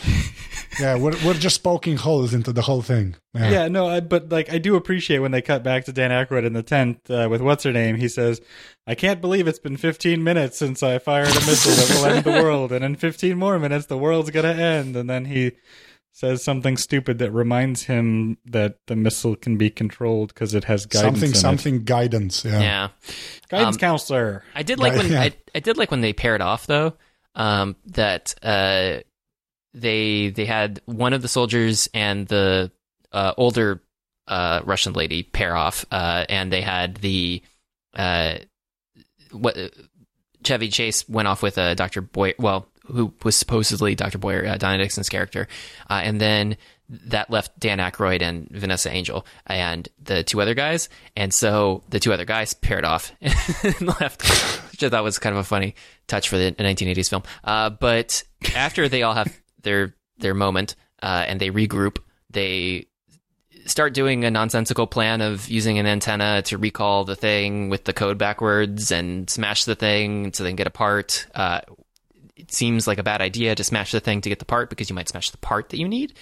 yeah, 0.81 0.97
we're 0.97 1.15
we're 1.25 1.35
just 1.35 1.62
poking 1.62 1.97
holes 1.97 2.35
into 2.35 2.53
the 2.53 2.62
whole 2.62 2.83
thing. 2.83 3.16
Yeah. 3.35 3.51
Yeah, 3.51 3.69
no, 3.69 3.89
I, 3.89 4.01
but 4.01 4.29
like 4.31 4.53
I 4.53 4.59
do 4.59 4.77
appreciate 4.77 5.19
when 5.19 5.31
they 5.33 5.43
cut 5.43 5.62
back 5.62 5.85
to 5.87 5.93
Dan 5.93 6.11
Aykroyd 6.11 6.45
in 6.45 6.53
the 6.53 6.62
tent 6.62 7.01
uh, 7.11 7.29
with 7.31 7.41
what's 7.41 7.65
her 7.65 7.73
name. 7.73 7.97
He 7.97 8.09
says, 8.09 8.41
"I 8.87 8.95
can't 8.95 9.20
believe 9.20 9.49
it's 9.49 9.59
been 9.59 9.77
15 9.77 10.23
minutes 10.23 10.57
since 10.59 10.83
I 10.83 10.99
fired 10.99 11.29
a 11.29 11.35
missile 11.35 11.73
that 11.73 11.95
will 11.97 12.07
end 12.07 12.25
the 12.25 12.43
world, 12.43 12.73
and 12.73 12.85
in 12.85 12.97
15 12.97 13.37
more 13.39 13.59
minutes 13.59 13.87
the 13.87 13.99
world's 13.99 14.31
gonna 14.31 14.49
end." 14.53 14.97
And 14.97 15.09
then 15.09 15.27
he 15.27 15.53
says 16.12 16.43
something 16.43 16.77
stupid 16.77 17.19
that 17.19 17.31
reminds 17.31 17.85
him 17.85 18.39
that 18.45 18.79
the 18.89 18.97
missile 18.97 19.37
can 19.37 19.57
be 19.57 19.70
controlled 19.70 20.35
because 20.35 20.53
it 20.53 20.65
has 20.65 20.85
guidance. 20.85 21.12
something 21.15 21.31
in 21.31 21.35
it. 21.35 21.39
something 21.39 21.85
guidance. 21.85 22.45
Yeah. 22.45 22.61
yeah. 22.61 22.89
guidance 23.49 23.77
um, 23.77 23.81
counselor. 23.81 24.43
I 24.55 24.65
did 24.65 24.81
like 24.81 24.95
Right, 24.95 25.03
when 25.05 25.12
yeah. 25.12 25.20
I, 25.23 25.33
I 25.55 25.61
did 25.61 25.77
like 25.77 25.93
when 25.93 26.01
they 26.01 26.12
paired 26.12 26.41
off 26.41 26.66
though. 26.66 26.95
Um, 27.37 27.77
that 27.87 28.35
uh, 28.43 28.99
they 29.74 30.31
they 30.31 30.45
had 30.45 30.81
one 30.86 31.12
of 31.12 31.23
the 31.23 31.28
soldiers 31.28 31.89
and 31.95 32.27
the 32.27 32.70
uh, 33.12 33.35
older 33.36 33.82
uh, 34.27 34.61
Russian 34.65 34.93
lady 34.93 35.23
pair 35.23 35.57
off, 35.57 35.85
uh, 35.90 36.24
and 36.28 36.53
they 36.53 36.62
had 36.62 36.97
the 36.97 37.43
uh, 37.95 38.36
what 39.32 39.57
Chevy 40.45 40.69
Chase 40.69 41.09
went 41.09 41.28
off 41.28 41.43
with 41.43 41.59
uh, 41.59 41.74
Doctor 41.74 42.01
Boyer. 42.01 42.35
Well, 42.39 42.69
who 42.86 43.12
was 43.23 43.36
supposedly 43.36 43.95
Doctor 43.95 44.19
Boyer, 44.19 44.47
uh, 44.47 44.57
Donna 44.57 44.78
Dixon's 44.78 45.09
character, 45.09 45.49
uh, 45.90 46.01
and 46.03 46.20
then 46.20 46.57
that 46.89 47.28
left 47.28 47.59
Dan 47.61 47.78
Aykroyd 47.78 48.23
and 48.23 48.49
Vanessa 48.51 48.90
Angel 48.90 49.27
and 49.47 49.86
the 50.03 50.23
two 50.23 50.40
other 50.40 50.55
guys, 50.55 50.89
and 51.16 51.35
so 51.35 51.82
the 51.90 52.01
two 52.01 52.15
other 52.15 52.24
guys 52.24 52.55
paired 52.55 52.85
off 52.85 53.12
and 53.20 53.81
left, 53.82 54.23
which 54.70 54.82
I 54.82 54.89
thought 54.89 55.05
was 55.05 55.19
kind 55.19 55.35
of 55.35 55.40
a 55.40 55.45
funny 55.45 55.74
touch 56.07 56.31
for 56.31 56.39
the 56.39 56.53
1980s 56.53 57.11
film. 57.11 57.23
But 57.45 58.23
after 58.55 58.89
they 58.89 59.03
all 59.03 59.12
have 59.12 59.39
their 59.63 59.95
their 60.19 60.35
moment 60.35 60.75
uh, 61.03 61.25
and 61.27 61.41
they 61.41 61.51
regroup, 61.51 61.99
they 62.31 62.87
start 63.67 63.95
doing 63.95 64.25
a 64.25 64.31
nonsensical 64.31 64.87
plan 64.87 65.21
of 65.21 65.49
using 65.49 65.79
an 65.79 65.87
antenna 65.87 66.43
to 66.43 66.59
recall 66.59 67.05
the 67.05 67.17
thing 67.17 67.69
with 67.69 67.85
the 67.85 67.93
code 67.93 68.19
backwards 68.19 68.91
and 68.91 69.29
smash 69.29 69.65
the 69.65 69.75
thing 69.75 70.31
to 70.33 70.43
then 70.43 70.57
get 70.57 70.67
a 70.67 70.71
part. 70.71 71.27
Uh, 71.35 71.61
it 72.37 72.53
seems 72.53 72.87
like 72.87 72.99
a 72.99 73.03
bad 73.03 73.21
idea 73.21 73.55
to 73.55 73.65
smash 73.65 73.93
the 73.93 74.01
thing 74.01 74.21
to 74.23 74.29
get 74.29 74.39
the 74.39 74.45
part 74.45 74.71
because 74.71 74.89
you 74.89 74.95
might 74.95 75.09
smash 75.09 75.31
the 75.31 75.39
part 75.39 75.69
that 75.71 75.79
you 75.79 75.89
need, 75.89 76.15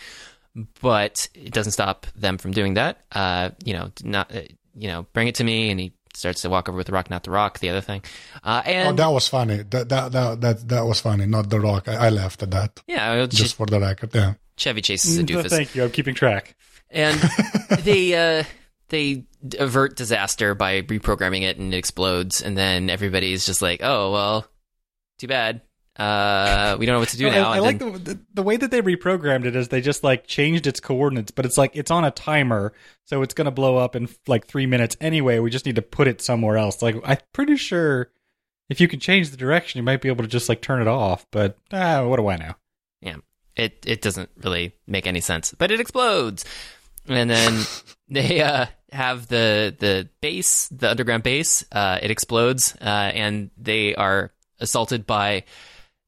but 0.80 1.28
it 1.34 1.52
doesn't 1.52 1.72
stop 1.72 2.06
them 2.16 2.38
from 2.38 2.52
doing 2.52 2.74
that. 2.74 3.00
Uh, 3.12 3.50
you 3.64 3.74
know, 3.74 3.90
not 4.02 4.34
uh, 4.34 4.40
you 4.74 4.88
know, 4.88 5.06
bring 5.12 5.28
it 5.28 5.36
to 5.36 5.44
me, 5.44 5.70
and 5.70 5.78
he 5.78 5.92
starts 6.16 6.42
to 6.42 6.48
walk 6.50 6.68
over 6.68 6.76
with 6.76 6.86
the 6.88 6.92
rock, 6.92 7.10
not 7.10 7.22
the 7.24 7.30
rock. 7.30 7.58
The 7.60 7.68
other 7.70 7.80
thing, 7.80 8.02
uh, 8.42 8.62
Oh, 8.64 8.68
and 8.70 8.98
that 8.98 9.08
was 9.08 9.28
funny. 9.28 9.58
That 9.62 9.88
that 9.88 10.12
that 10.12 10.40
that, 10.40 10.68
that 10.68 10.84
was 10.86 11.00
funny. 11.00 11.26
Not 11.26 11.50
the 11.50 11.60
rock. 11.60 11.88
I, 11.88 12.06
I 12.06 12.08
laughed 12.10 12.42
at 12.42 12.50
that. 12.50 12.82
yeah, 12.86 13.26
Just 13.26 13.54
for 13.56 13.66
the 13.66 13.78
record. 13.80 14.14
Yeah. 14.14 14.34
Chevy 14.56 14.80
Chase 14.80 15.04
is 15.04 15.18
a 15.18 15.22
Mm, 15.22 15.26
doofus. 15.28 15.50
Thank 15.50 15.74
you. 15.74 15.84
I'm 15.84 15.90
keeping 15.90 16.14
track. 16.14 16.56
and 16.90 17.18
they 17.82 18.14
uh 18.14 18.44
they 18.88 19.24
avert 19.58 19.96
disaster 19.96 20.54
by 20.54 20.82
reprogramming 20.82 21.42
it 21.42 21.58
and 21.58 21.74
it 21.74 21.76
explodes 21.76 22.40
and 22.42 22.56
then 22.56 22.88
everybody's 22.90 23.44
just 23.44 23.60
like 23.60 23.80
oh 23.82 24.12
well 24.12 24.46
too 25.18 25.26
bad 25.28 25.60
uh 25.98 26.76
we 26.78 26.86
don't 26.86 26.94
know 26.94 27.00
what 27.00 27.08
to 27.08 27.16
do 27.16 27.26
No, 27.26 27.32
now 27.32 27.50
I, 27.50 27.56
I 27.56 27.58
like 27.60 27.78
then- 27.78 27.92
the, 27.92 27.98
the 27.98 28.20
the 28.34 28.42
way 28.42 28.56
that 28.56 28.70
they 28.70 28.82
reprogrammed 28.82 29.44
it 29.46 29.56
is 29.56 29.68
they 29.68 29.80
just 29.80 30.04
like 30.04 30.26
changed 30.26 30.66
its 30.66 30.80
coordinates, 30.80 31.30
but 31.30 31.46
it's 31.46 31.56
like 31.56 31.72
it's 31.74 31.90
on 31.90 32.04
a 32.04 32.10
timer, 32.10 32.72
so 33.04 33.22
it's 33.22 33.34
gonna 33.34 33.50
blow 33.50 33.76
up 33.78 33.96
in 33.96 34.08
like 34.26 34.46
three 34.46 34.66
minutes 34.66 34.96
anyway. 35.00 35.38
We 35.38 35.50
just 35.50 35.66
need 35.66 35.76
to 35.76 35.82
put 35.82 36.06
it 36.08 36.20
somewhere 36.20 36.56
else. 36.58 36.82
Like 36.82 36.96
I'm 37.04 37.18
pretty 37.32 37.56
sure 37.56 38.10
if 38.68 38.80
you 38.80 38.88
can 38.88 39.00
change 39.00 39.30
the 39.30 39.36
direction, 39.36 39.78
you 39.78 39.82
might 39.84 40.00
be 40.02 40.08
able 40.08 40.24
to 40.24 40.28
just 40.30 40.48
like 40.48 40.60
turn 40.60 40.82
it 40.82 40.88
off. 40.88 41.24
But 41.30 41.56
ah, 41.72 42.04
what 42.06 42.16
do 42.16 42.28
I 42.28 42.36
know? 42.36 42.52
yeah 43.00 43.16
it 43.56 43.82
it 43.86 44.02
doesn't 44.02 44.30
really 44.42 44.72
make 44.86 45.06
any 45.06 45.20
sense 45.20 45.54
but 45.58 45.70
it 45.70 45.80
explodes 45.80 46.44
and 47.08 47.28
then 47.30 47.62
they 48.08 48.40
uh 48.40 48.66
have 48.92 49.26
the 49.28 49.74
the 49.78 50.08
base 50.22 50.68
the 50.68 50.90
underground 50.90 51.22
base 51.22 51.64
uh 51.72 51.98
it 52.02 52.10
explodes 52.10 52.74
uh 52.80 52.84
and 53.14 53.50
they 53.58 53.94
are 53.94 54.32
assaulted 54.60 55.06
by 55.06 55.44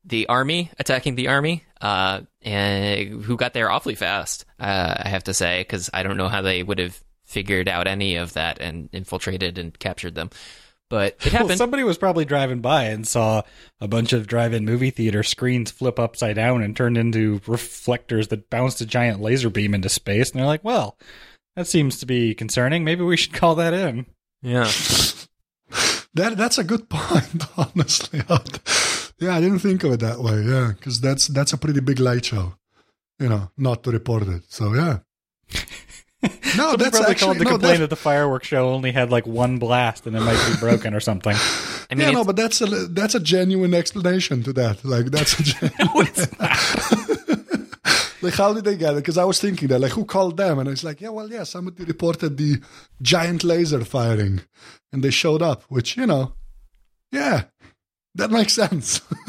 the 0.09 0.27
army 0.27 0.71
attacking 0.79 1.15
the 1.15 1.29
army 1.29 1.65
uh 1.81 2.21
and 2.43 3.23
who 3.23 3.37
got 3.37 3.53
there 3.53 3.71
awfully 3.71 3.95
fast 3.95 4.45
uh 4.59 4.95
i 5.05 5.09
have 5.09 5.25
to 5.25 5.35
say 5.35 5.61
because 5.61 5.91
i 5.93 6.03
don't 6.03 6.17
know 6.17 6.29
how 6.29 6.43
they 6.43 6.63
would 6.63 6.79
have 6.79 6.99
figured 7.25 7.69
out 7.69 7.87
any 7.87 8.17
of 8.17 8.33
that 8.33 8.61
and 8.61 8.89
infiltrated 8.93 9.59
and 9.59 9.79
captured 9.79 10.15
them 10.15 10.31
but 10.89 11.17
it 11.27 11.33
Well, 11.33 11.51
somebody 11.51 11.85
was 11.85 11.99
probably 11.99 12.25
driving 12.25 12.61
by 12.61 12.85
and 12.85 13.07
saw 13.07 13.43
a 13.81 13.89
bunch 13.89 14.13
of 14.13 14.27
drive-in 14.27 14.65
movie 14.65 14.91
theater 14.91 15.23
screens 15.23 15.71
flip 15.71 15.99
upside 15.99 16.37
down 16.37 16.63
and 16.63 16.75
turned 16.75 16.97
into 16.97 17.41
reflectors 17.47 18.29
that 18.29 18.49
bounced 18.49 18.81
a 18.81 18.87
giant 18.87 19.21
laser 19.21 19.51
beam 19.51 19.75
into 19.75 19.91
space, 19.91 20.31
and 20.31 20.41
they're 20.41 20.47
like, 20.47 20.65
"Well, 20.65 20.97
that 21.57 21.67
seems 21.67 21.99
to 22.01 22.07
be 22.07 22.35
concerning. 22.35 22.85
Maybe 22.85 23.05
we 23.05 23.19
should 23.19 23.35
call 23.35 23.55
that 23.57 23.75
in." 23.75 24.07
yeah 24.41 24.71
That 26.15 26.37
that's 26.37 26.59
a 26.59 26.65
good 26.65 26.89
point, 26.89 27.45
honestly. 27.57 28.23
Yeah, 29.21 29.37
I 29.37 29.41
didn't 29.41 29.61
think 29.61 29.85
of 29.85 29.93
it 29.93 30.01
that 30.01 30.19
way. 30.21 30.43
Yeah, 30.43 30.73
because 30.77 31.01
that's 31.01 31.27
that's 31.29 31.53
a 31.53 31.59
pretty 31.59 31.81
big 31.81 31.99
light 32.01 32.25
show. 32.25 32.55
You 33.19 33.29
know, 33.29 33.51
not 33.57 33.83
to 33.85 33.91
report 33.91 34.23
it. 34.29 34.43
So 34.49 34.75
yeah, 34.75 34.99
No, 36.23 36.31
Somebody 36.71 36.85
that's 36.85 36.97
probably 36.99 37.11
actually 37.13 37.27
called 37.27 37.39
to 37.39 37.45
no, 37.45 37.51
complain 37.51 37.73
that- 37.75 37.79
that 37.81 37.91
the 37.91 37.97
fireworks 37.97 38.49
show 38.49 38.71
only 38.71 38.91
had 38.93 39.11
like 39.11 39.27
one 39.27 39.59
blast 39.59 40.07
and 40.07 40.17
it 40.17 40.21
might 40.21 40.49
be 40.53 40.57
broken 40.59 40.95
or 40.95 41.01
something. 41.01 41.37
I 41.91 41.95
mean, 41.95 42.09
yeah, 42.09 42.11
no, 42.13 42.25
but 42.25 42.37
that's 42.37 42.61
a 42.61 42.67
that's 42.67 43.15
a 43.15 43.21
genuine 43.21 43.73
explanation 43.75 44.43
to 44.45 44.53
that. 44.55 44.85
Like 44.85 45.07
that's 45.07 45.39
a 45.39 45.43
genuine. 45.55 46.13
like 48.23 48.35
how 48.35 48.53
did 48.53 48.65
they 48.65 48.77
get 48.77 48.93
it? 48.93 48.97
Because 48.97 49.17
I 49.19 49.25
was 49.25 49.41
thinking 49.41 49.69
that, 49.69 49.79
like, 49.81 49.93
who 49.93 50.05
called 50.05 50.37
them? 50.37 50.59
And 50.59 50.69
it's 50.69 50.85
like, 50.85 51.01
yeah, 51.01 51.11
well, 51.11 51.31
yeah, 51.31 51.45
somebody 51.45 51.85
reported 51.85 52.37
the 52.37 52.61
giant 53.01 53.45
laser 53.45 53.85
firing, 53.85 54.41
and 54.93 55.03
they 55.03 55.11
showed 55.11 55.43
up. 55.43 55.63
Which 55.69 55.97
you 55.97 56.07
know, 56.07 56.35
yeah, 57.13 57.45
that 58.15 58.31
makes 58.31 58.55
sense. 58.55 59.01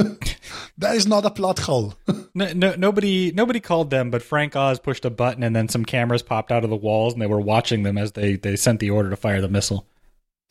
that 0.78 0.96
is 0.96 1.08
not 1.08 1.26
a 1.26 1.32
plot 1.32 1.60
hole. 1.60 1.96
No, 2.36 2.54
no, 2.54 2.76
nobody, 2.76 3.32
nobody 3.32 3.60
called 3.60 3.90
them, 3.90 4.12
but 4.12 4.22
Frank 4.22 4.56
Oz 4.56 4.80
pushed 4.80 5.04
a 5.04 5.10
button 5.10 5.42
and 5.42 5.54
then 5.56 5.68
some 5.68 5.84
cameras 5.84 6.22
popped 6.22 6.52
out 6.52 6.64
of 6.64 6.70
the 6.70 6.76
walls 6.76 7.12
and 7.12 7.22
they 7.22 7.28
were 7.28 7.42
watching 7.42 7.82
them 7.82 7.98
as 7.98 8.12
they, 8.12 8.36
they 8.36 8.56
sent 8.56 8.80
the 8.80 8.92
order 8.92 9.10
to 9.10 9.16
fire 9.16 9.42
the 9.42 9.50
missile. 9.50 9.88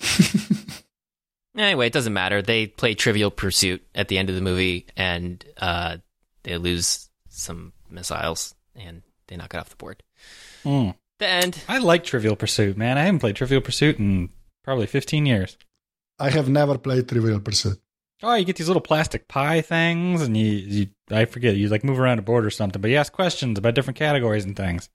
Anyway, 1.59 1.89
it 1.89 1.93
doesn't 1.93 2.13
matter. 2.13 2.41
They 2.41 2.69
play 2.69 2.95
Trivial 2.95 3.33
Pursuit 3.33 3.85
at 3.95 4.07
the 4.07 4.17
end 4.17 4.29
of 4.29 4.37
the 4.37 4.41
movie, 4.41 4.87
and 4.97 5.45
uh, 5.57 5.97
they 6.45 6.57
lose 6.57 7.11
some 7.29 7.73
missiles, 7.91 8.55
and 8.77 9.03
they 9.27 9.37
knock 9.37 9.55
it 9.55 9.59
off 9.59 9.71
the 9.71 9.77
board. 9.77 10.03
Mm. 10.65 10.95
The 11.19 11.27
end. 11.27 11.65
I 11.69 11.79
like 11.79 12.05
Trivial 12.05 12.37
Pursuit, 12.37 12.77
man. 12.77 12.97
I 12.97 13.03
haven't 13.03 13.19
played 13.19 13.35
Trivial 13.35 13.61
Pursuit 13.61 13.99
in 13.99 14.29
probably 14.63 14.87
15 14.87 15.27
years. 15.27 15.59
I 16.21 16.31
have 16.31 16.49
never 16.49 16.79
played 16.79 17.09
Trivial 17.09 17.41
Pursuit. 17.41 17.81
Oh, 18.23 18.35
you 18.35 18.45
get 18.45 18.57
these 18.57 18.67
little 18.69 18.81
plastic 18.83 19.29
pie 19.29 19.61
things, 19.61 20.23
and 20.23 20.37
you, 20.37 20.45
you 20.51 20.87
I 21.11 21.25
forget, 21.25 21.57
you 21.57 21.69
like 21.69 21.85
move 21.85 22.01
around 22.01 22.19
a 22.19 22.23
board 22.23 22.45
or 22.45 22.51
something, 22.51 22.81
but 22.83 22.91
you 22.91 22.97
ask 22.97 23.13
questions 23.13 23.59
about 23.59 23.75
different 23.75 23.97
categories 23.99 24.45
and 24.45 24.57
things. 24.57 24.89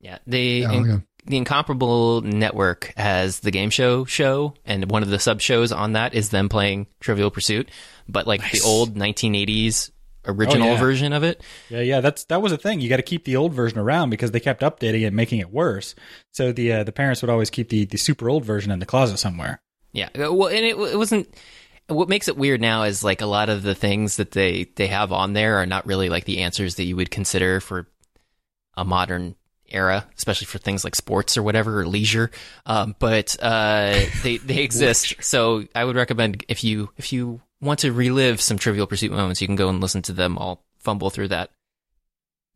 Yeah, 0.00 0.18
the 0.26 0.38
Yeah, 0.40 0.72
in- 0.72 0.90
okay. 0.92 1.04
the 1.24 1.36
Incomparable 1.38 2.20
Network 2.20 2.92
has 2.96 3.40
the 3.40 3.50
game 3.50 3.70
show 3.70 4.04
show, 4.04 4.54
and 4.66 4.90
one 4.90 5.02
of 5.02 5.08
the 5.08 5.18
sub 5.18 5.40
shows 5.40 5.72
on 5.72 5.92
that 5.94 6.14
is 6.14 6.28
them 6.28 6.48
playing 6.50 6.86
Trivial 7.00 7.30
Pursuit, 7.30 7.70
but 8.08 8.26
like 8.26 8.40
Nice. 8.42 8.60
the 8.62 8.68
old 8.68 8.94
1980s 8.94 9.90
original 10.26 10.68
Oh, 10.68 10.72
yeah. 10.72 10.78
version 10.80 11.12
of 11.14 11.22
it. 11.22 11.40
Yeah, 11.70 11.80
yeah, 11.80 12.00
that's 12.00 12.24
that 12.24 12.42
was 12.42 12.52
a 12.52 12.58
thing. 12.58 12.80
You 12.80 12.88
got 12.90 12.96
to 12.96 13.02
keep 13.02 13.24
the 13.24 13.36
old 13.36 13.54
version 13.54 13.78
around 13.78 14.10
because 14.10 14.32
they 14.32 14.40
kept 14.40 14.60
updating 14.60 15.00
it, 15.00 15.04
and 15.06 15.16
making 15.16 15.38
it 15.38 15.50
worse. 15.50 15.94
So 16.32 16.52
the 16.52 16.72
uh, 16.72 16.84
the 16.84 16.92
parents 16.92 17.22
would 17.22 17.30
always 17.30 17.48
keep 17.48 17.70
the 17.70 17.86
the 17.86 17.96
super 17.96 18.28
old 18.28 18.44
version 18.44 18.70
in 18.70 18.80
the 18.80 18.86
closet 18.86 19.16
somewhere. 19.18 19.62
Yeah, 19.92 20.10
well, 20.14 20.48
and 20.48 20.58
it, 20.66 20.76
it 20.76 20.98
wasn't. 20.98 21.32
What 21.88 22.08
makes 22.08 22.28
it 22.28 22.36
weird 22.36 22.60
now 22.60 22.82
is 22.82 23.04
like 23.04 23.20
a 23.20 23.26
lot 23.26 23.48
of 23.48 23.62
the 23.62 23.74
things 23.74 24.16
that 24.16 24.32
they 24.32 24.64
they 24.76 24.88
have 24.88 25.12
on 25.12 25.32
there 25.34 25.58
are 25.58 25.66
not 25.66 25.86
really 25.86 26.08
like 26.08 26.24
the 26.24 26.40
answers 26.40 26.76
that 26.76 26.84
you 26.84 26.96
would 26.96 27.10
consider 27.10 27.60
for 27.60 27.86
a 28.76 28.84
modern 28.84 29.36
era, 29.68 30.06
especially 30.16 30.46
for 30.46 30.58
things 30.58 30.84
like 30.84 30.94
sports 30.94 31.36
or 31.36 31.42
whatever 31.42 31.80
or 31.80 31.86
leisure. 31.86 32.30
Um, 32.64 32.96
but 32.98 33.36
uh, 33.40 34.00
they 34.22 34.38
they 34.38 34.58
exist. 34.58 35.14
so 35.20 35.64
I 35.74 35.84
would 35.84 35.96
recommend 35.96 36.44
if 36.48 36.64
you 36.64 36.90
if 36.96 37.12
you 37.12 37.40
want 37.60 37.80
to 37.80 37.92
relive 37.92 38.40
some 38.40 38.58
Trivial 38.58 38.86
Pursuit 38.86 39.12
moments, 39.12 39.40
you 39.40 39.46
can 39.46 39.56
go 39.56 39.68
and 39.68 39.80
listen 39.80 40.02
to 40.02 40.12
them 40.12 40.38
all 40.38 40.64
fumble 40.78 41.10
through 41.10 41.28
that. 41.28 41.50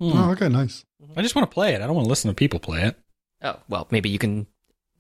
Hmm. 0.00 0.12
Oh, 0.14 0.30
okay, 0.32 0.48
nice. 0.48 0.84
I 1.16 1.22
just 1.22 1.34
want 1.34 1.50
to 1.50 1.54
play 1.54 1.74
it. 1.74 1.82
I 1.82 1.86
don't 1.86 1.94
want 1.94 2.06
to 2.06 2.10
listen 2.10 2.30
to 2.30 2.34
people 2.34 2.58
play 2.60 2.82
it. 2.82 2.96
Oh 3.42 3.58
well, 3.68 3.86
maybe 3.90 4.08
you 4.08 4.18
can 4.18 4.46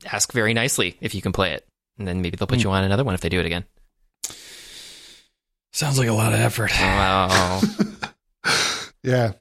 ask 0.04 0.32
very 0.32 0.54
nicely 0.54 0.96
if 1.00 1.14
you 1.14 1.22
can 1.22 1.32
play 1.32 1.52
it, 1.52 1.66
and 1.98 2.06
then 2.06 2.22
maybe 2.22 2.36
they'll 2.36 2.46
put 2.46 2.62
you 2.62 2.70
on 2.70 2.84
another 2.84 3.04
one 3.04 3.14
if 3.14 3.20
they 3.20 3.28
do 3.28 3.40
it 3.40 3.46
again. 3.46 3.64
Sounds 5.72 5.98
like 5.98 6.08
a 6.08 6.12
lot 6.12 6.32
of 6.32 6.40
effort. 6.40 6.70
Wow. 6.72 7.60
Yeah. 9.02 9.32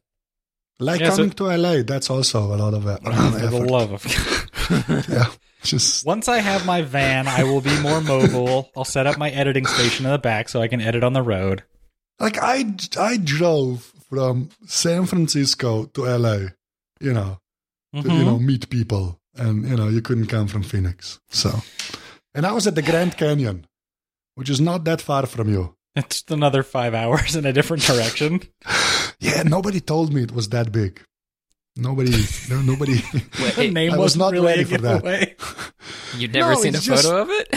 Like 0.80 1.01
Yeah, 1.01 1.10
so- 1.10 1.18
coming 1.18 1.31
to 1.31 1.43
LA, 1.57 1.84
that's 1.84 2.10
also 2.10 2.53
a 2.53 2.56
lot 2.56 2.73
of 2.73 2.88
uh, 2.88 2.97
For 3.03 3.10
the 3.11 3.45
effort. 3.47 3.69
love 3.69 3.91
of 3.91 5.10
Yeah, 5.10 5.26
just 5.64 6.06
Once 6.06 6.27
I 6.30 6.38
have 6.39 6.65
my 6.65 6.81
van, 6.81 7.27
I 7.27 7.43
will 7.43 7.60
be 7.61 7.77
more 7.81 7.99
mobile. 7.99 8.69
I'll 8.77 8.85
set 8.85 9.06
up 9.07 9.18
my 9.18 9.30
editing 9.31 9.65
station 9.65 10.06
in 10.06 10.11
the 10.14 10.18
back 10.18 10.47
so 10.47 10.61
I 10.61 10.68
can 10.69 10.80
edit 10.80 11.03
on 11.03 11.11
the 11.14 11.22
road. 11.22 11.64
like 12.19 12.38
I 12.41 12.73
I 12.97 13.18
drove 13.18 13.91
from 14.10 14.49
San 14.65 15.06
Francisco 15.06 15.85
to 15.85 16.06
LA, 16.06 16.38
you 17.01 17.14
know, 17.14 17.39
to, 17.93 18.01
Mhm. 18.01 18.18
you 18.18 18.23
know, 18.26 18.39
meet 18.39 18.69
people, 18.69 19.19
and 19.35 19.68
you 19.68 19.76
know, 19.76 19.89
you 19.89 20.01
couldn't 20.01 20.27
come 20.27 20.47
from 20.47 20.64
Phoenix, 20.64 21.19
so. 21.30 21.61
And 22.34 22.45
I 22.45 22.51
was 22.53 22.65
at 22.68 22.76
the 22.76 22.81
Grand 22.81 23.18
Canyon, 23.18 23.68
which 24.35 24.49
is 24.49 24.61
not 24.61 24.85
that 24.85 25.01
far 25.01 25.26
from 25.26 25.49
you. 25.49 25.76
It's 25.95 26.23
another 26.29 26.63
five 26.63 26.93
hours 26.93 27.35
in 27.35 27.45
a 27.45 27.53
different 27.53 27.83
direction. 27.83 28.41
Yeah, 29.21 29.43
nobody 29.43 29.81
told 29.81 30.13
me 30.13 30.23
it 30.23 30.31
was 30.31 30.47
that 30.49 30.71
big. 30.71 31.01
Nobody, 31.75 32.23
no, 32.49 32.61
nobody. 32.61 32.93
Wait, 33.13 33.55
the 33.55 33.69
name 33.69 33.91
I 33.93 33.97
was 33.97 34.17
wasn't 34.17 34.31
really 34.31 34.45
ready 34.47 34.61
a 34.61 34.65
for 34.65 34.77
that. 34.77 35.03
giveaway. 35.03 35.35
You've 36.17 36.31
never 36.31 36.53
No, 36.53 36.61
seen 36.61 36.75
a 36.75 36.79
just- 36.79 37.03
photo 37.03 37.21
of 37.23 37.29
it? 37.29 37.53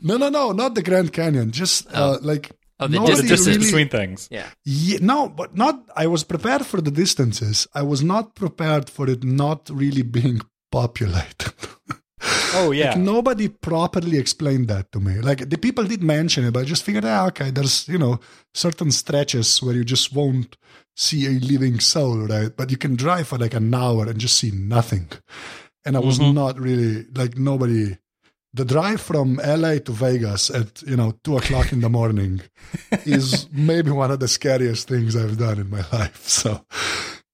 no, 0.00 0.16
no, 0.16 0.30
no, 0.30 0.50
not 0.50 0.74
the 0.74 0.82
Grand 0.82 1.12
Canyon. 1.12 1.52
Just 1.52 1.86
uh, 1.94 2.18
like 2.22 2.50
Oh, 2.80 2.88
the 2.88 2.96
nobody 2.96 3.12
distance 3.22 3.30
distance 3.30 3.56
really- 3.56 3.66
between 3.66 3.88
things. 3.88 4.28
Yeah. 4.32 4.48
Yeah, 4.64 4.98
no, 5.00 5.28
but 5.28 5.56
not. 5.56 5.80
I 5.94 6.08
was 6.08 6.24
prepared 6.24 6.66
for 6.66 6.80
the 6.80 6.90
distances. 6.90 7.68
I 7.72 7.82
was 7.82 8.02
not 8.02 8.34
prepared 8.34 8.90
for 8.90 9.08
it 9.08 9.22
not 9.22 9.70
really 9.70 10.02
being 10.02 10.40
populated. 10.72 11.54
Oh 12.54 12.70
yeah. 12.70 12.90
Like, 12.90 12.98
nobody 12.98 13.48
properly 13.48 14.18
explained 14.18 14.68
that 14.68 14.92
to 14.92 15.00
me. 15.00 15.20
Like 15.20 15.48
the 15.50 15.58
people 15.58 15.84
did 15.84 16.02
mention 16.02 16.44
it, 16.44 16.52
but 16.52 16.60
I 16.60 16.64
just 16.64 16.82
figured, 16.84 17.04
ah, 17.04 17.26
okay, 17.26 17.50
there's 17.50 17.88
you 17.88 17.98
know 17.98 18.20
certain 18.54 18.90
stretches 18.92 19.62
where 19.62 19.74
you 19.74 19.84
just 19.84 20.12
won't 20.14 20.56
see 20.96 21.26
a 21.26 21.30
living 21.40 21.80
soul, 21.80 22.26
right? 22.26 22.56
But 22.56 22.70
you 22.70 22.76
can 22.78 22.96
drive 22.96 23.28
for 23.28 23.38
like 23.38 23.54
an 23.54 23.74
hour 23.74 24.06
and 24.08 24.18
just 24.18 24.36
see 24.38 24.50
nothing. 24.50 25.08
And 25.84 25.96
I 25.96 26.00
was 26.00 26.18
Mhm. 26.18 26.34
not 26.34 26.58
really 26.58 27.04
like 27.14 27.36
nobody. 27.38 27.96
The 28.54 28.64
drive 28.64 29.02
from 29.02 29.38
LA 29.44 29.78
to 29.80 29.92
Vegas 29.92 30.48
at 30.50 30.82
you 30.82 30.96
know 30.96 31.12
two 31.24 31.36
o'clock 31.36 31.72
in 31.72 31.80
the 31.82 31.90
morning 31.90 32.40
is 33.04 33.48
maybe 33.52 33.90
one 33.90 34.10
of 34.10 34.18
the 34.20 34.28
scariest 34.28 34.88
things 34.88 35.14
I've 35.14 35.36
done 35.38 35.58
in 35.60 35.68
my 35.68 35.84
life. 35.92 36.26
So, 36.26 36.64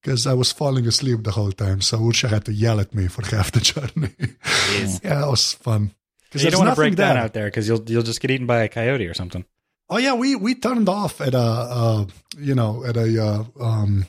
because 0.02 0.26
I 0.26 0.34
was 0.34 0.52
falling 0.52 0.86
asleep 0.86 1.22
the 1.22 1.30
whole 1.30 1.52
time, 1.52 1.80
so 1.80 1.98
Ursha 1.98 2.28
had 2.28 2.44
to 2.46 2.52
yell 2.52 2.80
at 2.80 2.94
me 2.94 3.08
for 3.08 3.24
half 3.36 3.52
the 3.52 3.60
journey. 3.60 4.14
yeah, 5.02 5.20
that 5.20 5.28
was 5.28 5.52
fun. 5.52 5.94
Because 6.24 6.44
you 6.44 6.50
don't 6.50 6.60
want 6.60 6.70
to 6.70 6.76
break 6.76 6.96
there. 6.96 7.08
down 7.14 7.22
out 7.22 7.34
there 7.34 7.46
because 7.46 7.68
you'll 7.68 7.82
you'll 7.88 8.02
just 8.02 8.20
get 8.20 8.30
eaten 8.30 8.46
by 8.46 8.62
a 8.62 8.68
coyote 8.68 9.06
or 9.06 9.14
something. 9.14 9.44
Oh 9.90 9.98
yeah, 9.98 10.14
we 10.14 10.34
we 10.34 10.54
turned 10.54 10.88
off 10.88 11.20
at 11.20 11.34
a 11.34 11.38
uh, 11.38 12.04
you 12.38 12.54
know 12.54 12.84
at 12.84 12.96
a 12.96 13.22
uh, 13.22 13.44
um 13.60 14.06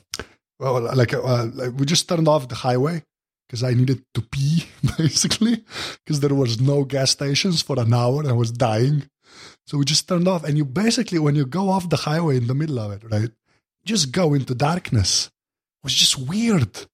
well 0.60 0.82
like 0.96 1.14
uh, 1.14 1.48
like 1.54 1.74
we 1.78 1.86
just 1.86 2.08
turned 2.08 2.28
off 2.28 2.48
the 2.48 2.56
highway 2.56 3.04
because 3.48 3.64
I 3.64 3.74
needed 3.74 4.04
to 4.14 4.22
pee 4.22 4.66
basically 4.98 5.64
because 6.04 6.22
there 6.22 6.34
was 6.34 6.62
no 6.62 6.86
gas 6.86 7.12
stations 7.12 7.62
for 7.62 7.78
an 7.80 7.94
hour. 7.94 8.22
and 8.22 8.30
I 8.30 8.34
was 8.34 8.52
dying, 8.52 9.10
so 9.68 9.78
we 9.78 9.84
just 9.84 10.08
turned 10.08 10.28
off. 10.28 10.46
And 10.46 10.58
you 10.58 10.64
basically 10.64 11.20
when 11.20 11.36
you 11.36 11.46
go 11.46 11.70
off 11.70 11.90
the 11.90 11.98
highway 11.98 12.38
in 12.38 12.48
the 12.48 12.56
middle 12.56 12.80
of 12.80 12.94
it, 12.94 13.04
right, 13.12 13.32
just 13.84 14.14
go 14.14 14.34
into 14.34 14.56
darkness. 14.56 15.30
It 15.84 15.88
was 15.88 15.94
just 15.94 16.18
weird 16.18 16.88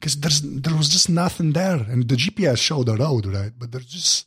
because 0.00 0.16
there's 0.16 0.40
there 0.40 0.74
was 0.74 0.88
just 0.88 1.08
nothing 1.10 1.52
there, 1.52 1.76
and 1.76 2.08
the 2.08 2.16
GPS 2.16 2.58
showed 2.58 2.86
the 2.86 2.96
road, 2.96 3.26
right, 3.26 3.52
but 3.58 3.70
there's 3.70 3.86
just 3.86 4.26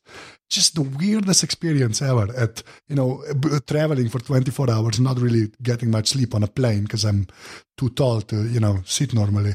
just 0.50 0.76
the 0.76 0.82
weirdest 0.82 1.44
experience 1.44 2.02
ever 2.02 2.28
at 2.38 2.64
you 2.88 2.96
know 2.96 3.22
traveling 3.68 4.08
for 4.10 4.20
24 4.20 4.70
hours 4.70 5.00
not 5.00 5.20
really 5.20 5.52
getting 5.62 5.92
much 5.92 6.08
sleep 6.08 6.34
on 6.34 6.42
a 6.42 6.48
plane 6.48 6.84
because 6.84 7.04
i'm 7.04 7.28
too 7.78 7.90
tall 7.90 8.22
to 8.22 8.48
you 8.48 8.60
know 8.60 8.80
sit 8.86 9.14
normally 9.14 9.54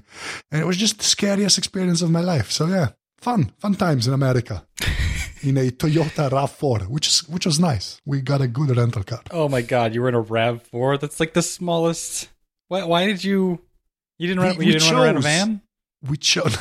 and 0.51 0.61
it 0.61 0.67
was 0.67 0.77
just 0.77 0.99
the 0.99 1.05
scariest 1.05 1.57
experience 1.57 2.03
of 2.03 2.11
my 2.11 2.21
life 2.21 2.51
so 2.51 2.67
yeah 2.67 2.89
fun 3.19 3.51
fun 3.59 3.75
times 3.75 4.07
in 4.07 4.13
america 4.13 4.67
in 5.43 5.57
a 5.57 5.71
toyota 5.71 6.29
rav4 6.29 6.87
which 6.89 7.07
is 7.09 7.27
which 7.27 7.47
was 7.47 7.59
nice 7.59 7.99
we 8.05 8.21
got 8.21 8.43
a 8.43 8.47
good 8.47 8.77
rental 8.77 9.03
car 9.03 9.23
Oh 9.31 9.49
my 9.49 9.63
god, 9.63 9.95
you 9.95 10.03
were 10.03 10.11
in 10.11 10.15
a 10.15 10.21
Rav 10.21 10.63
Four. 10.63 10.99
That's 10.99 11.19
like 11.21 11.33
the 11.33 11.43
smallest. 11.43 12.29
Why? 12.69 12.85
Why 12.85 13.07
did 13.07 13.25
you? 13.25 13.61
You 14.23 14.29
didn't 14.29 14.45
run. 14.45 14.57
We- 14.57 14.67
you 14.67 14.73
didn't 14.75 14.95
want 14.95 14.99
to 14.99 15.03
rent 15.03 15.19
a 15.19 15.21
chose. 15.21 15.25
van. 15.25 15.63
we 16.11 16.17
chose 16.17 16.57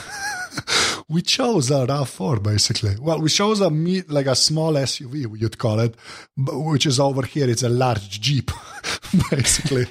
we 1.13 1.21
chose 1.21 1.69
a 1.69 1.85
RAV4 1.85 2.41
basically. 2.41 2.95
Well, 2.99 3.19
we 3.21 3.29
chose 3.29 3.61
a 3.61 3.69
me 3.69 4.01
like 4.17 4.25
a 4.25 4.35
small 4.35 4.73
SUV, 4.73 5.39
you'd 5.39 5.59
call 5.59 5.79
it, 5.79 5.93
but, 6.35 6.57
which 6.59 6.87
is 6.87 6.99
over 6.99 7.21
here. 7.21 7.47
It's 7.47 7.61
a 7.61 7.69
large 7.69 8.19
Jeep, 8.19 8.49
basically. 9.29 9.85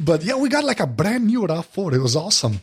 but 0.00 0.24
yeah, 0.24 0.34
we 0.34 0.48
got 0.48 0.64
like 0.64 0.80
a 0.80 0.86
brand 0.88 1.26
new 1.28 1.42
RAV4. 1.42 1.92
It 1.94 2.00
was 2.00 2.16
awesome. 2.16 2.54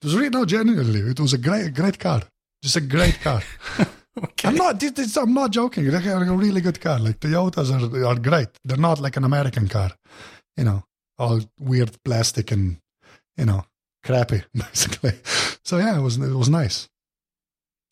It 0.00 0.06
was 0.06 0.16
really 0.16 0.30
no 0.30 0.44
genuinely. 0.44 1.00
It 1.12 1.20
was 1.20 1.32
a 1.32 1.38
great, 1.38 1.72
great 1.72 1.98
car. 2.00 2.22
Just 2.60 2.74
a 2.74 2.80
great 2.80 3.20
car. 3.20 3.40
okay. 4.18 4.48
I'm 4.48 4.56
not. 4.56 4.82
I'm 5.16 5.34
not 5.34 5.52
joking. 5.52 5.84
They're 5.84 6.00
like 6.00 6.28
a 6.28 6.32
really 6.46 6.60
good 6.60 6.80
car. 6.80 6.98
Like 6.98 7.20
Toyotas 7.20 7.70
are 7.70 8.04
are 8.10 8.18
great. 8.18 8.48
They're 8.64 8.84
not 8.88 8.98
like 9.00 9.16
an 9.16 9.22
American 9.24 9.68
car. 9.68 9.90
You 10.56 10.64
know, 10.64 10.82
all 11.18 11.40
weird 11.60 11.92
plastic 12.04 12.50
and 12.50 12.78
you 13.36 13.46
know 13.46 13.64
crappy 14.04 14.42
basically. 14.54 15.12
So 15.64 15.78
yeah, 15.78 15.98
it 15.98 16.02
was 16.02 16.16
it 16.16 16.34
was 16.34 16.48
nice. 16.48 16.88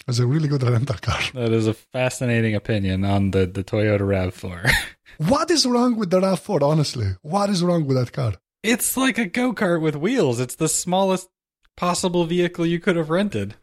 It 0.00 0.06
was 0.06 0.18
a 0.18 0.26
really 0.26 0.48
good 0.48 0.62
rental 0.62 0.96
car. 0.96 1.20
That 1.34 1.52
is 1.52 1.66
a 1.66 1.74
fascinating 1.74 2.54
opinion 2.54 3.04
on 3.04 3.30
the 3.32 3.46
the 3.46 3.62
Toyota 3.64 4.06
Rav 4.08 4.34
Four. 4.34 4.62
What 5.18 5.50
is 5.50 5.66
wrong 5.66 5.96
with 5.96 6.08
the 6.10 6.20
Rav4? 6.20 6.62
Honestly, 6.62 7.08
what 7.20 7.50
is 7.50 7.62
wrong 7.62 7.84
with 7.86 7.96
that 7.98 8.12
car? 8.12 8.34
it's 8.62 8.96
like 8.96 9.18
a 9.18 9.26
go 9.26 9.52
kart 9.52 9.80
with 9.82 9.94
wheels. 9.96 10.40
It's 10.40 10.54
the 10.56 10.68
smallest 10.68 11.28
possible 11.76 12.24
vehicle 12.24 12.64
you 12.64 12.80
could 12.80 12.96
have 12.96 13.10
rented. 13.10 13.54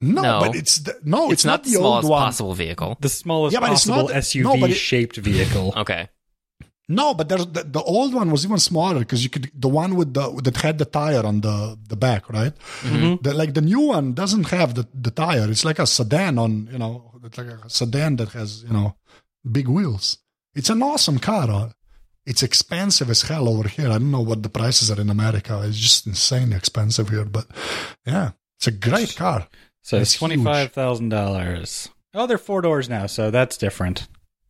No, 0.00 0.22
No. 0.22 0.40
but 0.40 0.54
it's 0.54 0.78
the, 0.78 0.94
no, 1.04 1.24
it's, 1.24 1.32
it's, 1.32 1.44
not, 1.44 1.64
the 1.64 1.70
the 1.70 1.76
smallest 1.78 2.04
old 2.04 2.10
one. 2.12 2.22
possible 2.22 2.54
vehicle. 2.54 2.96
The 3.00 3.08
smallest 3.08 3.54
Yeah, 3.54 3.60
but 3.60 3.72
it's 3.72 3.86
possible 3.86 4.08
not- 4.08 4.16
SUV 4.22 4.42
no, 4.44 4.56
but 4.60 4.70
it- 4.70 4.74
shaped 4.74 5.16
vehicle. 5.16 5.72
Okay. 5.76 6.08
No, 6.88 7.14
but 7.14 7.28
there's 7.28 7.46
the, 7.46 7.64
the 7.64 7.82
old 7.82 8.14
one 8.14 8.30
was 8.30 8.44
even 8.44 8.58
smaller 8.58 9.00
because 9.00 9.24
you 9.24 9.30
could 9.30 9.50
the 9.54 9.68
one 9.68 9.96
with 9.96 10.14
the 10.14 10.30
that 10.42 10.56
had 10.58 10.78
the 10.78 10.84
tire 10.84 11.26
on 11.26 11.40
the 11.40 11.76
the 11.88 11.96
back, 11.96 12.30
right? 12.30 12.52
Mm-hmm. 12.82 13.22
The, 13.22 13.34
like 13.34 13.54
the 13.54 13.60
new 13.60 13.80
one 13.80 14.12
doesn't 14.12 14.50
have 14.50 14.74
the, 14.76 14.86
the 14.94 15.10
tire. 15.10 15.50
It's 15.50 15.64
like 15.64 15.80
a 15.80 15.86
sedan 15.86 16.38
on 16.38 16.68
you 16.70 16.78
know, 16.78 17.10
it's 17.24 17.38
like 17.38 17.48
a 17.48 17.68
sedan 17.68 18.16
that 18.16 18.28
has 18.30 18.62
you 18.62 18.72
know 18.72 18.94
big 19.50 19.66
wheels. 19.66 20.18
It's 20.54 20.70
an 20.70 20.82
awesome 20.82 21.18
car. 21.18 21.72
It's 22.24 22.42
expensive 22.42 23.10
as 23.10 23.22
hell 23.22 23.48
over 23.48 23.68
here. 23.68 23.86
I 23.88 23.98
don't 23.98 24.10
know 24.12 24.20
what 24.20 24.42
the 24.42 24.48
prices 24.48 24.90
are 24.90 25.00
in 25.00 25.10
America. 25.10 25.62
It's 25.64 25.78
just 25.78 26.06
insanely 26.06 26.56
expensive 26.56 27.08
here, 27.08 27.24
but 27.24 27.46
yeah, 28.04 28.30
it's 28.58 28.68
a 28.68 28.72
great 28.72 29.16
car. 29.16 29.48
So 29.82 29.96
It's 29.96 30.12
it's 30.12 30.18
twenty 30.18 30.42
five 30.42 30.72
thousand 30.72 31.08
dollars. 31.08 31.88
Oh, 32.14 32.26
they're 32.28 32.38
four 32.38 32.62
doors 32.62 32.88
now, 32.88 33.06
so 33.06 33.30
that's 33.30 33.56
different. 33.56 34.06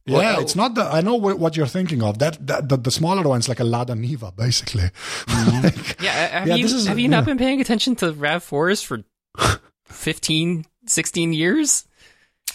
Yeah, 0.06 0.18
Well, 0.18 0.40
it's 0.40 0.54
not 0.54 0.74
the. 0.76 0.82
I 0.84 1.00
know 1.00 1.16
what, 1.16 1.38
what 1.38 1.56
you're 1.56 1.66
thinking 1.66 2.02
of. 2.02 2.18
That, 2.20 2.46
that 2.46 2.68
the, 2.68 2.76
the 2.76 2.90
smaller 2.92 3.22
one's 3.28 3.48
like 3.48 3.58
a 3.60 3.64
Lada 3.64 3.94
Niva, 3.94 4.34
basically. 4.36 4.84
Mm-hmm. 4.84 5.62
Like, 5.64 6.00
Yeah, 6.00 6.12
have 6.12 6.46
Yeah, 6.48 6.54
you 6.54 6.62
this 6.64 6.72
is- 6.72 6.86
have 6.86 6.98
you 6.98 7.08
not 7.08 7.24
been 7.24 7.38
paying 7.38 7.60
attention 7.60 7.96
to 7.96 8.12
Rav4s 8.12 8.84
for 8.84 9.02
15, 9.86 10.64
16 10.86 11.32
years? 11.32 11.84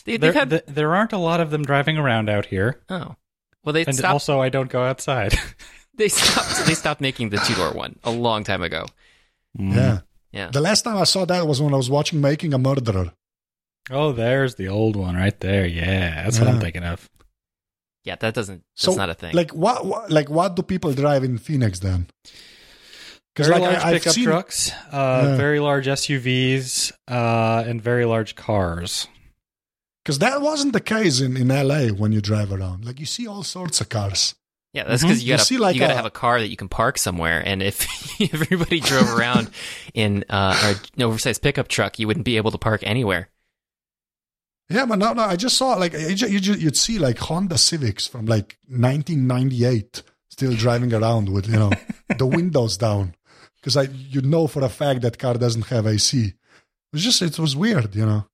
They, 0.05 0.17
There, 0.17 0.31
they've 0.31 0.39
had 0.39 0.49
th- 0.49 0.63
there 0.67 0.95
aren't 0.95 1.13
a 1.13 1.17
lot 1.17 1.41
of 1.41 1.51
them 1.51 1.63
driving 1.63 1.97
around 1.97 2.29
out 2.29 2.45
here, 2.47 2.81
oh. 2.89 3.15
Well, 3.63 3.73
they 3.73 3.85
and 3.85 3.95
stopped. 3.95 4.13
also 4.13 4.41
I 4.41 4.49
don't 4.49 4.69
go 4.71 4.81
outside. 4.83 5.35
they 5.95 6.07
stopped. 6.07 6.65
They 6.65 6.73
stopped 6.73 6.99
making 7.01 7.29
the 7.29 7.37
two 7.37 7.53
door 7.53 7.71
one 7.73 7.99
a 8.03 8.09
long 8.09 8.43
time 8.43 8.63
ago. 8.63 8.85
Mm. 9.59 9.75
yeah. 9.75 9.99
Yeah. 10.31 10.49
The 10.49 10.61
last 10.61 10.81
time 10.83 10.97
I 10.97 11.03
saw 11.03 11.25
that 11.25 11.45
was 11.45 11.61
when 11.61 11.73
I 11.73 11.77
was 11.77 11.89
watching 11.89 12.21
Making 12.21 12.53
a 12.53 12.57
Murderer. 12.57 13.11
oh, 13.91 14.13
there's 14.13 14.55
the 14.55 14.69
old 14.69 14.95
one 14.95 15.15
right 15.15 15.37
there. 15.41 15.67
Yeah, 15.67 16.23
that's 16.23 16.39
what 16.39 16.47
I'm 16.47 16.59
thinking 16.61 16.83
of. 16.85 17.07
Yeah, 18.03 18.15
that 18.15 18.33
doesn't. 18.33 18.63
That's 18.75 18.83
So, 18.83 18.95
not 18.95 19.09
a 19.09 19.13
thing. 19.13 19.35
Like 19.35 19.51
what, 19.51 19.85
what? 19.85 20.09
Like 20.11 20.29
what 20.29 20.55
do 20.55 20.63
people 20.63 20.93
drive 20.93 21.23
in 21.23 21.37
Phoenix 21.37 21.79
then? 21.79 22.07
Because 23.33 23.47
Very 23.47 23.61
like 23.61 23.71
large 23.71 23.83
I, 23.85 23.93
pickup 23.93 24.13
seen, 24.13 24.23
trucks, 24.25 24.71
uh, 24.91 25.21
Yeah. 25.23 25.35
very 25.37 25.59
large 25.59 25.87
SUVs, 25.87 26.91
uh, 27.07 27.63
and 27.65 27.81
very 27.81 28.05
large 28.05 28.35
cars. 28.35 29.07
because 30.03 30.19
that 30.19 30.41
wasn't 30.41 30.73
the 30.73 30.81
case 30.81 31.21
in 31.21 31.37
in 31.37 31.47
LA 31.49 31.89
when 31.89 32.11
you 32.11 32.19
drive 32.21 32.51
around. 32.51 32.83
Like 32.85 32.99
you 32.99 33.05
see 33.05 33.27
all 33.27 33.43
sorts 33.43 33.79
of 33.81 33.87
cars. 33.89 34.35
yeah, 34.73 34.83
that's 34.85 35.01
because 35.03 35.21
you 35.23 35.27
You 35.29 35.33
gotta 35.37 35.45
see, 35.45 35.57
like, 35.57 35.75
you 35.75 35.79
gotta 35.79 35.93
a- 35.93 35.95
have 35.95 36.05
a 36.05 36.09
car 36.11 36.39
that 36.41 36.49
you 36.49 36.57
can 36.57 36.67
park 36.69 36.97
somewhere. 36.97 37.41
And 37.45 37.61
if 37.63 37.87
everybody 38.33 38.79
drove 38.81 39.09
around 39.17 39.49
in 39.93 40.25
uh, 40.29 40.75
an 40.97 41.03
oversized 41.03 41.41
pickup 41.41 41.67
truck, 41.69 41.99
you 41.99 42.07
wouldn't 42.07 42.25
be 42.25 42.35
able 42.37 42.51
to 42.51 42.57
park 42.57 42.81
anywhere. 42.83 43.29
Yeah, 44.71 44.85
but 44.85 44.99
no, 44.99 45.13
no. 45.13 45.23
I 45.23 45.35
just 45.35 45.57
saw 45.57 45.73
like 45.75 45.93
you, 45.93 46.27
you, 46.27 46.53
you'd 46.53 46.77
see 46.77 46.97
like 46.99 47.17
Honda 47.19 47.57
Civics 47.57 48.07
from 48.07 48.25
like 48.25 48.57
1998 48.67 50.03
still 50.29 50.53
driving 50.53 50.93
around 50.93 51.29
with 51.29 51.47
you 51.47 51.57
know 51.57 51.71
the 52.17 52.25
windows 52.25 52.77
down 52.77 53.15
because 53.57 53.77
I 53.77 53.83
you 53.83 54.21
know 54.21 54.47
for 54.47 54.63
a 54.63 54.69
fact 54.69 55.01
that 55.01 55.19
car 55.19 55.35
doesn't 55.35 55.67
have 55.67 55.85
AC. 55.85 56.25
It 56.25 56.33
was 56.93 57.03
just 57.03 57.21
it 57.21 57.37
was 57.37 57.55
weird, 57.55 57.95
you 57.95 58.05
know. 58.05 58.25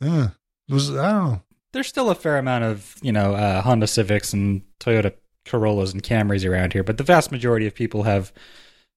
Yeah, 0.00 0.28
it 0.68 0.74
was 0.74 0.90
I 0.90 1.12
don't 1.12 1.24
know. 1.24 1.42
There's 1.72 1.86
still 1.86 2.10
a 2.10 2.14
fair 2.14 2.36
amount 2.36 2.64
of 2.64 2.96
you 3.00 3.12
know 3.12 3.34
uh, 3.34 3.62
Honda 3.62 3.86
Civics 3.86 4.32
and 4.32 4.62
Toyota 4.80 5.14
Corollas 5.44 5.92
and 5.92 6.02
Camrys 6.02 6.48
around 6.48 6.72
here, 6.72 6.84
but 6.84 6.98
the 6.98 7.04
vast 7.04 7.32
majority 7.32 7.66
of 7.66 7.74
people 7.74 8.02
have 8.02 8.32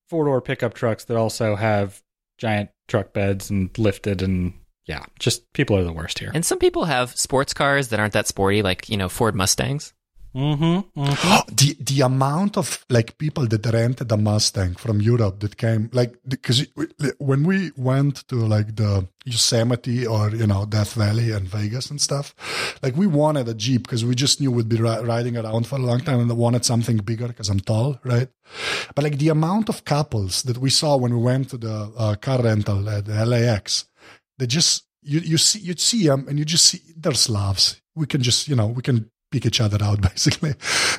four 0.09 0.25
door 0.25 0.41
pickup 0.41 0.73
trucks 0.73 1.05
that 1.05 1.17
also 1.17 1.55
have 1.55 2.01
giant 2.37 2.69
truck 2.87 3.13
beds 3.13 3.49
and 3.49 3.77
lifted 3.77 4.21
and 4.21 4.53
yeah, 4.85 5.05
just 5.19 5.51
people 5.53 5.77
are 5.77 5.83
the 5.83 5.93
worst 5.93 6.19
here. 6.19 6.31
And 6.33 6.45
some 6.45 6.59
people 6.59 6.85
have 6.85 7.15
sports 7.17 7.53
cars 7.53 7.89
that 7.89 7.99
aren't 7.99 8.13
that 8.13 8.27
sporty, 8.27 8.61
like 8.61 8.89
you 8.89 8.97
know 8.97 9.09
Ford 9.09 9.35
Mustangs. 9.35 9.93
Mm-hmm. 10.35 10.99
mm-hmm. 10.99 11.55
the 11.55 11.77
the 11.79 12.01
amount 12.01 12.57
of 12.57 12.83
like 12.89 13.19
people 13.19 13.45
that 13.45 13.65
rented 13.67 14.11
a 14.11 14.17
Mustang 14.17 14.73
from 14.73 14.99
Europe 14.99 15.39
that 15.41 15.57
came 15.57 15.91
like 15.93 16.15
because 16.27 16.65
when 17.19 17.43
we 17.43 17.71
went 17.77 18.27
to 18.29 18.37
like 18.37 18.75
the 18.75 19.07
Yosemite 19.25 20.07
or 20.07 20.31
you 20.31 20.47
know 20.47 20.65
Death 20.65 20.95
Valley 20.95 21.31
and 21.31 21.47
Vegas 21.47 21.91
and 21.91 22.01
stuff, 22.01 22.33
like 22.81 22.95
we 22.97 23.05
wanted 23.05 23.47
a 23.47 23.53
Jeep 23.53 23.83
because 23.83 24.03
we 24.03 24.15
just 24.15 24.41
knew 24.41 24.51
we'd 24.51 24.67
be 24.67 24.77
ri- 24.77 25.03
riding 25.03 25.37
around 25.37 25.67
for 25.67 25.75
a 25.75 25.79
long 25.79 25.99
time 25.99 26.19
and 26.19 26.31
I 26.31 26.33
wanted 26.33 26.65
something 26.65 26.97
bigger 26.97 27.27
because 27.27 27.49
I'm 27.49 27.59
tall, 27.59 27.99
right? 28.03 28.29
But 28.95 29.03
like 29.03 29.19
the 29.19 29.29
amount 29.29 29.69
of 29.69 29.85
couples 29.85 30.41
that 30.43 30.57
we 30.57 30.71
saw 30.71 30.97
when 30.97 31.13
we 31.13 31.21
went 31.21 31.51
to 31.51 31.57
the 31.57 31.91
uh, 31.95 32.15
car 32.15 32.41
rental 32.41 32.89
at 32.89 33.07
LAX, 33.07 33.85
they 34.43 34.47
just 34.47 34.83
you 35.01 35.19
you 35.21 35.37
see 35.37 35.59
you'd 35.59 35.79
see 35.79 36.05
them 36.07 36.27
and 36.27 36.37
you 36.37 36.43
just 36.45 36.65
see 36.65 36.81
they're 36.97 37.13
Slavs. 37.13 37.81
We 37.95 38.05
can 38.05 38.21
just 38.21 38.47
you 38.49 38.55
know 38.57 38.67
we 38.67 38.81
can 38.81 39.09
pick 39.31 39.45
each 39.45 39.61
other 39.61 39.81
out 39.81 40.01
basically. 40.09 40.53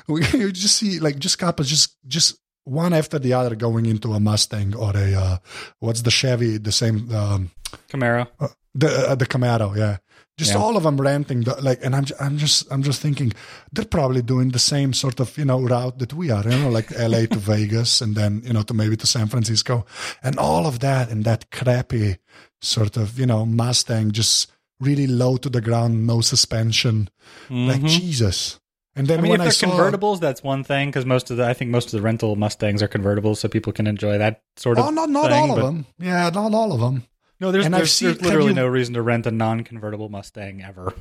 We 0.09 0.25
you 0.29 0.51
just 0.51 0.77
see 0.77 0.99
like 0.99 1.19
just 1.19 1.39
couples 1.39 1.69
just 1.69 1.97
just 2.07 2.39
one 2.65 2.95
after 2.95 3.19
the 3.19 3.35
other 3.35 3.55
going 3.55 3.85
into 3.87 4.15
a 4.15 4.21
Mustang 4.21 4.75
or 4.75 4.97
a 4.97 5.15
uh, 5.15 5.37
what's 5.81 6.03
the 6.03 6.11
Chevy 6.11 6.57
the 6.59 6.73
same 6.73 7.15
um, 7.15 7.51
Camaro. 7.91 8.27
the 8.75 8.89
uh, 9.11 9.15
the 9.15 9.27
Camaro 9.27 9.77
yeah. 9.77 9.99
Just 10.37 10.51
Yeah. 10.53 10.63
all 10.63 10.77
of 10.77 10.83
them 10.83 11.01
renting 11.01 11.43
the, 11.45 11.55
like, 11.63 11.85
and 11.85 11.95
I'm 11.95 12.07
I'm 12.19 12.39
just 12.39 12.67
I'm 12.73 12.83
just 12.83 13.01
thinking 13.01 13.33
they're 13.73 13.85
probably 13.85 14.21
doing 14.23 14.51
the 14.51 14.59
same 14.59 14.93
sort 14.93 15.21
of 15.21 15.39
you 15.39 15.45
know 15.45 15.61
route 15.61 15.99
that 16.01 16.13
we 16.13 16.33
are, 16.33 16.43
you 16.43 16.59
know, 16.59 16.71
like 16.71 16.91
L.A. 16.97 17.27
to 17.29 17.39
Vegas 17.53 18.01
and 18.01 18.17
then 18.17 18.43
you 18.45 18.53
know 18.53 18.63
to 18.65 18.75
maybe 18.75 18.97
to 18.97 19.07
San 19.07 19.29
Francisco, 19.29 19.87
and 20.25 20.37
all 20.39 20.67
of 20.67 20.79
that 20.81 21.09
in 21.11 21.23
that 21.23 21.51
crappy 21.53 22.17
sort 22.65 22.97
of 22.97 23.19
you 23.19 23.27
know 23.27 23.45
Mustang, 23.47 24.11
just 24.13 24.51
really 24.81 25.07
low 25.07 25.37
to 25.37 25.49
the 25.49 25.61
ground, 25.61 26.07
no 26.07 26.21
suspension, 26.21 27.09
like 27.51 27.81
Mhm. 27.83 27.89
Jesus. 27.89 28.59
And 28.97 29.07
then 29.09 29.19
I 29.19 29.23
mean, 29.23 29.31
when 29.33 29.41
if 29.41 29.43
I 29.43 29.45
they're 29.47 29.53
saw, 29.53 29.67
convertibles, 29.71 30.21
that's 30.21 30.43
one 30.43 30.63
thing 30.63 30.89
because 30.89 31.05
most 31.07 31.31
of 31.31 31.37
the 31.37 31.45
I 31.47 31.53
think 31.55 31.71
most 31.71 31.87
of 31.87 31.93
the 31.93 32.03
rental 32.03 32.37
Mustangs 32.37 32.83
are 32.83 32.89
convertibles, 32.89 33.39
so 33.39 33.49
people 33.49 33.73
can 33.73 33.87
enjoy 33.87 34.19
that 34.19 34.43
sort 34.57 34.79
of. 34.79 34.87
oh, 34.87 34.91
not 34.91 35.11
not 35.11 35.31
thing, 35.31 35.51
all 35.51 35.59
of 35.59 35.65
them, 35.65 35.87
yeah, 35.99 36.31
not 36.31 36.55
all 36.55 36.73
of 36.73 36.81
them, 36.81 37.05
No, 37.41 37.51
there's 37.51 37.67
And 37.67 37.75
I've 37.75 37.81
there's, 37.81 37.93
seen- 37.93 38.09
there's 38.09 38.23
literally 38.23 38.49
you- 38.51 38.55
no 38.55 38.67
reason 38.69 38.95
to 38.95 39.03
rent 39.03 39.27
a 39.27 39.31
non-convertible 39.33 40.09
Mustang 40.09 40.63
ever. 40.63 40.95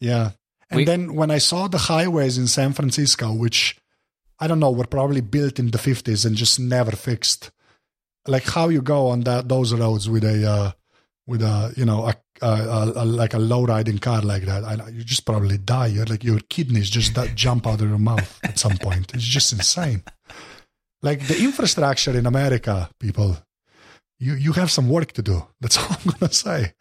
yeah. 0.00 0.30
And 0.70 0.78
We- 0.78 0.84
then 0.84 1.14
when 1.14 1.30
I 1.32 1.38
saw 1.38 1.66
the 1.68 1.78
highways 1.78 2.38
in 2.38 2.46
San 2.46 2.72
Francisco, 2.72 3.32
which 3.32 3.76
I 4.38 4.46
don't 4.46 4.60
know 4.60 4.70
were 4.70 4.86
probably 4.86 5.20
built 5.20 5.58
in 5.58 5.70
the 5.72 5.78
fifties 5.78 6.24
and 6.24 6.36
just 6.36 6.58
never 6.60 6.92
fixed, 6.92 7.50
like 8.26 8.44
how 8.44 8.68
you 8.68 8.80
go 8.82 9.08
on 9.08 9.20
that 9.22 9.48
those 9.48 9.74
roads 9.74 10.08
with 10.08 10.24
a 10.24 10.48
uh, 10.48 10.72
with 11.26 11.42
a 11.42 11.72
you 11.76 11.84
know 11.84 12.06
a, 12.06 12.14
a, 12.42 12.46
a, 12.46 12.92
a 12.96 13.04
like 13.04 13.34
a 13.34 13.38
low 13.38 13.64
riding 13.64 13.98
car 13.98 14.22
like 14.22 14.44
that, 14.44 14.64
I, 14.64 14.88
you 14.88 15.04
just 15.04 15.24
probably 15.24 15.58
die. 15.58 15.86
You're 15.86 16.06
like 16.06 16.24
your 16.24 16.40
kidneys 16.48 16.90
just 16.90 17.14
that 17.14 17.34
jump 17.44 17.66
out 17.66 17.80
of 17.80 17.88
your 17.88 17.98
mouth 17.98 18.40
at 18.44 18.58
some 18.58 18.76
point. 18.76 19.14
It's 19.14 19.24
just 19.24 19.52
insane. 19.52 20.02
Like 21.02 21.26
the 21.26 21.38
infrastructure 21.38 22.16
in 22.16 22.26
America, 22.26 22.90
people, 22.98 23.36
you 24.18 24.34
you 24.34 24.52
have 24.52 24.70
some 24.70 24.88
work 24.88 25.12
to 25.12 25.22
do. 25.22 25.46
That's 25.60 25.76
all 25.78 25.86
I'm 25.90 26.12
gonna 26.18 26.32
say. 26.32 26.74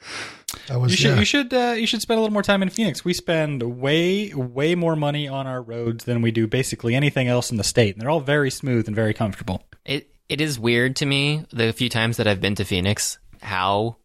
That 0.68 0.80
was 0.80 0.92
You 0.92 0.98
should 0.98 1.10
yeah. 1.12 1.20
you 1.20 1.26
should 1.26 1.54
uh, 1.54 1.76
you 1.78 1.88
should 1.88 2.02
spend 2.02 2.18
a 2.18 2.22
little 2.22 2.34
more 2.34 2.44
time 2.44 2.62
in 2.62 2.70
Phoenix. 2.70 3.04
We 3.04 3.14
spend 3.14 3.64
way 3.64 4.34
way 4.34 4.76
more 4.76 4.96
money 4.96 5.28
on 5.28 5.48
our 5.48 5.62
roads 5.62 6.06
than 6.06 6.22
we 6.22 6.32
do 6.32 6.48
basically 6.48 6.96
anything 6.96 7.28
else 7.28 7.52
in 7.52 7.58
the 7.58 7.64
state, 7.64 7.96
and 7.96 8.02
they're 8.02 8.10
all 8.10 8.22
very 8.22 8.52
smooth 8.52 8.88
and 8.88 8.96
very 8.96 9.14
comfortable. 9.14 9.64
It 9.86 10.10
it 10.30 10.42
is 10.42 10.60
weird 10.60 10.96
to 10.98 11.06
me 11.06 11.46
the 11.52 11.74
few 11.74 11.90
times 11.90 12.18
that 12.18 12.28
I've 12.28 12.42
been 12.42 12.56
to 12.56 12.66
Phoenix 12.66 13.18
how 13.42 13.98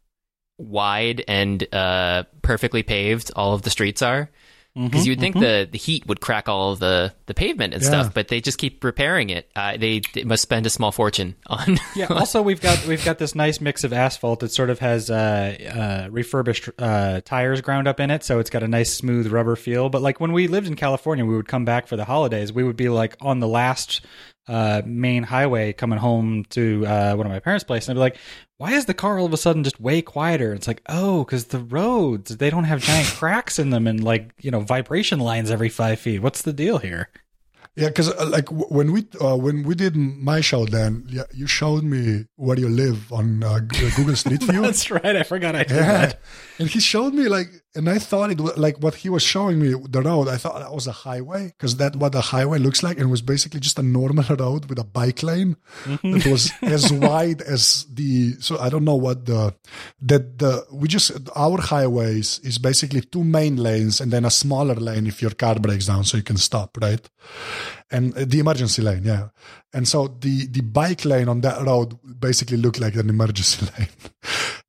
wide 0.58 1.24
and 1.26 1.66
uh, 1.74 2.24
perfectly 2.42 2.82
paved 2.82 3.30
all 3.34 3.54
of 3.54 3.62
the 3.62 3.70
streets 3.70 4.02
are. 4.02 4.30
Because 4.74 5.08
you 5.08 5.10
would 5.12 5.18
think 5.18 5.34
the, 5.34 5.66
the 5.68 5.76
heat 5.78 6.06
would 6.06 6.20
crack 6.20 6.48
all 6.48 6.70
of 6.70 6.78
the, 6.78 7.12
the 7.26 7.34
pavement 7.34 7.74
and 7.74 7.82
Yeah. 7.82 7.88
stuff, 7.88 8.14
but 8.14 8.28
they 8.28 8.40
just 8.40 8.58
keep 8.58 8.84
repairing 8.84 9.28
it. 9.30 9.50
Uh, 9.56 9.76
they, 9.76 10.02
they 10.14 10.22
must 10.22 10.42
spend 10.42 10.66
a 10.66 10.70
small 10.70 10.92
fortune 10.92 11.34
on. 11.48 11.78
Yeah. 11.96 12.06
Also, 12.10 12.42
we've 12.42 12.60
got 12.60 12.86
we've 12.86 13.04
got 13.04 13.18
this 13.18 13.34
nice 13.34 13.60
mix 13.60 13.82
of 13.82 13.92
asphalt 13.92 14.38
that 14.38 14.52
sort 14.52 14.70
of 14.70 14.78
has 14.78 15.10
uh, 15.10 16.04
uh, 16.06 16.08
refurbished 16.12 16.68
uh, 16.78 17.22
tires 17.24 17.60
ground 17.60 17.88
up 17.88 17.98
in 17.98 18.12
it, 18.12 18.22
so 18.22 18.38
it's 18.38 18.50
got 18.50 18.62
a 18.62 18.68
nice 18.68 18.94
smooth 18.94 19.26
rubber 19.32 19.56
feel. 19.56 19.88
But 19.88 20.00
like 20.02 20.20
when 20.20 20.30
we 20.32 20.46
lived 20.46 20.68
in 20.68 20.76
California, 20.76 21.24
we 21.24 21.34
would 21.34 21.48
come 21.48 21.64
back 21.64 21.88
for 21.88 21.96
the 21.96 22.04
holidays. 22.04 22.52
We 22.52 22.62
would 22.62 22.76
be 22.76 22.88
like 22.88 23.16
on 23.20 23.40
the 23.40 23.48
last 23.48 24.06
uh, 24.48 24.82
main 24.84 25.22
highway 25.22 25.72
coming 25.72 25.98
home 25.98 26.44
to 26.50 26.86
uh, 26.86 27.14
one 27.14 27.26
of 27.26 27.32
my 27.32 27.38
parents' 27.38 27.64
place, 27.64 27.88
and 27.88 27.96
I'd 27.96 28.00
be 28.00 28.00
like, 28.00 28.16
"Why 28.56 28.72
is 28.72 28.86
the 28.86 28.94
car 28.94 29.18
all 29.18 29.26
of 29.26 29.32
a 29.32 29.36
sudden 29.36 29.62
just 29.64 29.80
way 29.80 30.02
quieter?" 30.02 30.52
It's 30.54 30.66
like, 30.66 30.82
"Oh, 30.88 31.24
because 31.24 31.46
the 31.46 31.58
roads 31.60 32.36
they 32.36 32.50
don't 32.50 32.64
have 32.64 32.80
giant 32.82 33.06
cracks 33.18 33.58
in 33.58 33.70
them 33.70 33.86
and 33.86 34.02
like 34.02 34.32
you 34.40 34.50
know 34.50 34.60
vibration 34.60 35.20
lines 35.20 35.50
every 35.50 35.68
five 35.68 36.00
feet. 36.00 36.20
What's 36.22 36.42
the 36.42 36.52
deal 36.52 36.78
here?" 36.78 37.10
Yeah, 37.76 37.88
because 37.88 38.10
uh, 38.10 38.26
like 38.28 38.46
w- 38.46 38.66
when 38.66 38.90
we 38.90 39.06
uh, 39.20 39.36
when 39.36 39.62
we 39.62 39.76
did 39.76 39.94
my 39.94 40.40
show, 40.40 40.64
then 40.66 41.04
yeah, 41.08 41.22
you 41.32 41.46
showed 41.46 41.84
me 41.84 42.26
where 42.34 42.58
you 42.58 42.68
live 42.68 43.12
on 43.12 43.44
uh, 43.44 43.60
Google 43.60 44.16
Street 44.16 44.42
View. 44.50 44.62
That's 44.62 44.90
right. 44.90 45.14
I 45.14 45.22
forgot 45.22 45.54
I 45.54 45.62
did 45.62 45.76
yeah, 45.76 46.06
that. 46.06 46.20
and 46.58 46.68
he 46.68 46.80
showed 46.80 47.14
me 47.14 47.28
like 47.28 47.46
and 47.78 47.88
I 47.88 47.98
thought 47.98 48.30
it 48.30 48.40
was 48.40 48.56
like 48.58 48.76
what 48.78 48.96
he 48.96 49.08
was 49.08 49.22
showing 49.22 49.58
me 49.60 49.68
the 49.88 50.02
road. 50.02 50.28
I 50.28 50.36
thought 50.36 50.58
that 50.58 50.74
was 50.74 50.86
a 50.86 50.92
highway 50.92 51.46
because 51.56 51.76
that 51.76 51.96
what 51.96 52.14
a 52.14 52.20
highway 52.20 52.58
looks 52.58 52.82
like, 52.82 52.98
and 52.98 53.06
it 53.08 53.10
was 53.10 53.22
basically 53.22 53.60
just 53.60 53.78
a 53.78 53.82
normal 53.82 54.24
road 54.36 54.66
with 54.68 54.78
a 54.78 54.84
bike 54.84 55.22
lane 55.22 55.56
Mm-hmm. 55.84 56.12
that 56.12 56.26
was 56.26 56.52
as 56.62 56.92
wide 56.92 57.40
as 57.42 57.86
the. 57.92 58.34
So 58.40 58.58
I 58.58 58.68
don't 58.68 58.84
know 58.84 58.96
what 58.96 59.24
the 59.26 59.54
that 60.02 60.38
the 60.38 60.66
we 60.72 60.88
just 60.88 61.12
our 61.34 61.60
highways 61.60 62.40
is 62.40 62.58
basically 62.58 63.00
two 63.00 63.24
main 63.24 63.56
lanes 63.56 64.00
and 64.00 64.10
then 64.12 64.24
a 64.24 64.30
smaller 64.30 64.74
lane 64.74 65.06
if 65.06 65.22
your 65.22 65.30
car 65.32 65.54
breaks 65.58 65.86
down, 65.86 66.04
so 66.04 66.16
you 66.16 66.22
can 66.24 66.36
stop 66.36 66.76
right, 66.80 67.08
and 67.90 68.12
uh, 68.16 68.24
the 68.26 68.40
emergency 68.40 68.82
lane, 68.82 69.04
yeah. 69.04 69.28
And 69.72 69.86
so 69.86 70.08
the 70.08 70.46
the 70.46 70.62
bike 70.62 71.04
lane 71.04 71.28
on 71.28 71.40
that 71.42 71.62
road 71.62 71.96
basically 72.20 72.56
looked 72.56 72.80
like 72.80 72.96
an 72.96 73.08
emergency 73.08 73.66
lane. 73.78 73.88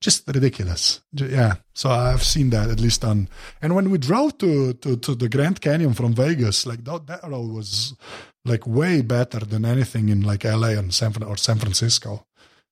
Just 0.02 0.26
ridiculous. 0.28 1.02
Yeah. 1.12 1.56
So 1.74 1.90
I've 1.90 2.24
seen 2.24 2.52
that 2.52 2.70
at 2.70 2.80
least 2.80 3.04
on 3.04 3.28
and 3.62 3.76
when 3.76 3.90
we 3.90 3.98
drove 3.98 4.38
to 4.38 4.74
to, 4.74 4.96
to 4.96 5.16
the 5.16 5.28
Grand 5.30 5.60
Canyon 5.60 5.94
from 5.94 6.14
Vegas, 6.14 6.66
like 6.66 6.84
that, 6.86 7.08
that 7.08 7.24
road 7.30 7.52
was 7.52 7.96
like 8.46 8.66
way 8.66 9.02
better 9.02 9.40
than 9.40 9.66
anything 9.66 10.08
in 10.10 10.22
like 10.22 10.44
LA 10.46 10.70
and 10.70 10.94
San 10.94 11.12
Fran- 11.12 11.28
or 11.30 11.36
San 11.38 11.58
Francisco, 11.58 12.26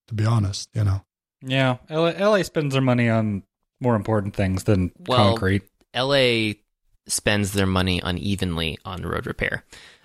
to 0.08 0.14
be 0.14 0.26
honest, 0.26 0.70
you 0.74 0.84
know. 0.86 1.02
Yeah, 1.42 1.78
LA, 1.90 2.12
LA 2.18 2.44
spends 2.44 2.72
their 2.74 2.82
money 2.82 3.10
on 3.10 3.44
more 3.82 3.96
important 3.96 4.34
things 4.34 4.64
than 4.64 4.92
Well- 5.08 5.32
concrete. 5.32 5.64
LA 5.94 6.54
spends 7.08 7.52
their 7.54 7.68
money 7.68 8.00
unevenly 8.04 8.78
on 8.86 9.02
road 9.02 9.26
repair. 9.28 9.64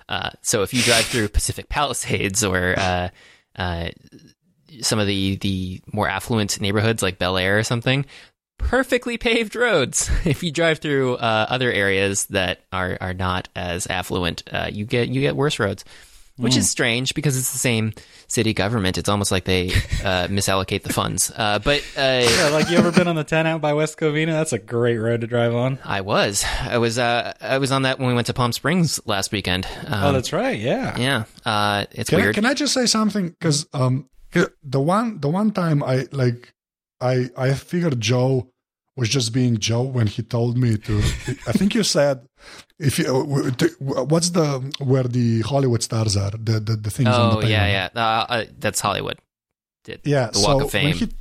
Uh, 0.09 0.31
so 0.43 0.63
if 0.63 0.75
you 0.75 0.83
drive 0.83 1.05
through 1.05 1.29
Pacific 1.29 1.69
Palisades 1.69 2.45
or 2.45 2.75
uh, 2.79 3.09
uh, 3.57 3.89
some 4.81 4.99
of 4.99 5.07
the 5.07 5.37
the 5.37 5.81
more 5.93 6.09
affluent 6.09 6.61
neighborhoods 6.61 7.03
like 7.03 7.19
Bel 7.19 7.37
Air 7.37 7.59
or 7.59 7.63
something, 7.63 8.07
perfectly 8.59 9.19
paved 9.19 9.55
roads. 9.57 10.11
If 10.25 10.43
you 10.43 10.51
drive 10.53 10.79
through 10.79 11.15
uh, 11.17 11.47
other 11.49 11.71
areas 11.71 12.27
that 12.27 12.61
are 12.73 12.97
are 13.01 13.15
not 13.15 13.49
as 13.57 13.87
affluent, 13.87 14.43
uh, 14.53 14.69
you 14.73 14.85
get 14.85 15.09
you 15.09 15.21
get 15.21 15.37
worse 15.37 15.59
roads. 15.59 15.85
Which 16.39 16.57
is 16.57 16.69
strange 16.69 17.15
because 17.15 17.37
it's 17.37 17.53
the 17.53 17.59
same 17.59 17.93
city 18.27 18.53
government. 18.55 18.97
It's 18.99 19.09
almost 19.11 19.31
like 19.31 19.45
they 19.45 19.67
uh, 20.03 20.27
misallocate 20.29 20.83
the 20.83 20.93
funds. 20.93 21.31
Uh, 21.31 21.61
but 21.61 21.85
uh, 21.97 22.27
Yeah, 22.27 22.49
like 22.53 22.69
you 22.71 22.79
ever 22.79 22.91
been 22.91 23.07
on 23.07 23.15
the 23.15 23.23
10 23.23 23.47
out 23.47 23.61
by 23.61 23.75
West 23.75 23.97
Covina? 23.99 24.29
That's 24.33 24.55
a 24.55 24.59
great 24.59 24.97
road 24.97 25.21
to 25.21 25.29
drive 25.29 25.55
on. 25.55 25.79
I 25.85 26.01
was. 26.01 26.43
I 26.63 26.79
was. 26.79 26.99
Uh, 26.99 27.35
I 27.41 27.59
was 27.59 27.71
on 27.71 27.83
that 27.83 27.99
when 28.01 28.09
we 28.09 28.15
went 28.15 28.27
to 28.29 28.35
Palm 28.35 28.51
Springs 28.53 28.99
last 29.05 29.31
weekend. 29.31 29.67
Um, 29.87 30.05
oh, 30.05 30.13
that's 30.13 30.33
right. 30.33 30.59
Yeah. 30.59 30.97
yeah. 30.97 31.25
Uh, 31.45 31.85
it's 31.93 32.09
Can 32.09 32.19
I, 32.19 32.23
weird. 32.23 32.35
can 32.35 32.47
I 32.47 32.55
just 32.55 32.73
say 32.75 32.87
something? 32.87 33.29
Because 33.29 33.67
um, 33.75 34.09
the 34.33 34.81
one 34.81 35.21
the 35.21 35.29
one 35.29 35.51
time 35.51 35.83
I 35.83 36.07
like 36.13 36.53
I 37.01 37.31
I 37.37 37.55
figured 37.55 38.01
Joe 38.01 38.49
was 38.97 39.09
just 39.09 39.33
being 39.33 39.59
Joe 39.59 39.83
when 39.83 40.07
he 40.07 40.23
told 40.23 40.59
me 40.59 40.77
to. 40.77 40.99
I 41.47 41.53
think 41.53 41.75
you 41.75 41.83
said 41.83 42.27
if 42.79 42.99
you 42.99 43.07
what's 43.79 44.31
the 44.31 44.73
where 44.79 45.05
the 45.05 45.41
Hollywood 45.43 45.83
stars 45.83 46.17
are 46.17 46.31
the 46.31 46.61
the, 46.61 46.77
the 46.77 46.91
things. 46.91 47.09
on 47.09 47.37
oh 47.37 47.41
the 47.41 47.49
yeah, 47.49 47.67
yeah. 47.67 47.89
Uh, 47.95 48.27
uh, 48.29 48.45
that's 48.59 48.81
Hollywood. 48.81 49.19
Did 49.85 50.01
yeah. 50.05 50.31
the 50.33 50.41
Walk 50.41 50.61
so 50.61 50.65
of 50.67 50.71
Fame. 50.71 50.95
he- 50.95 51.13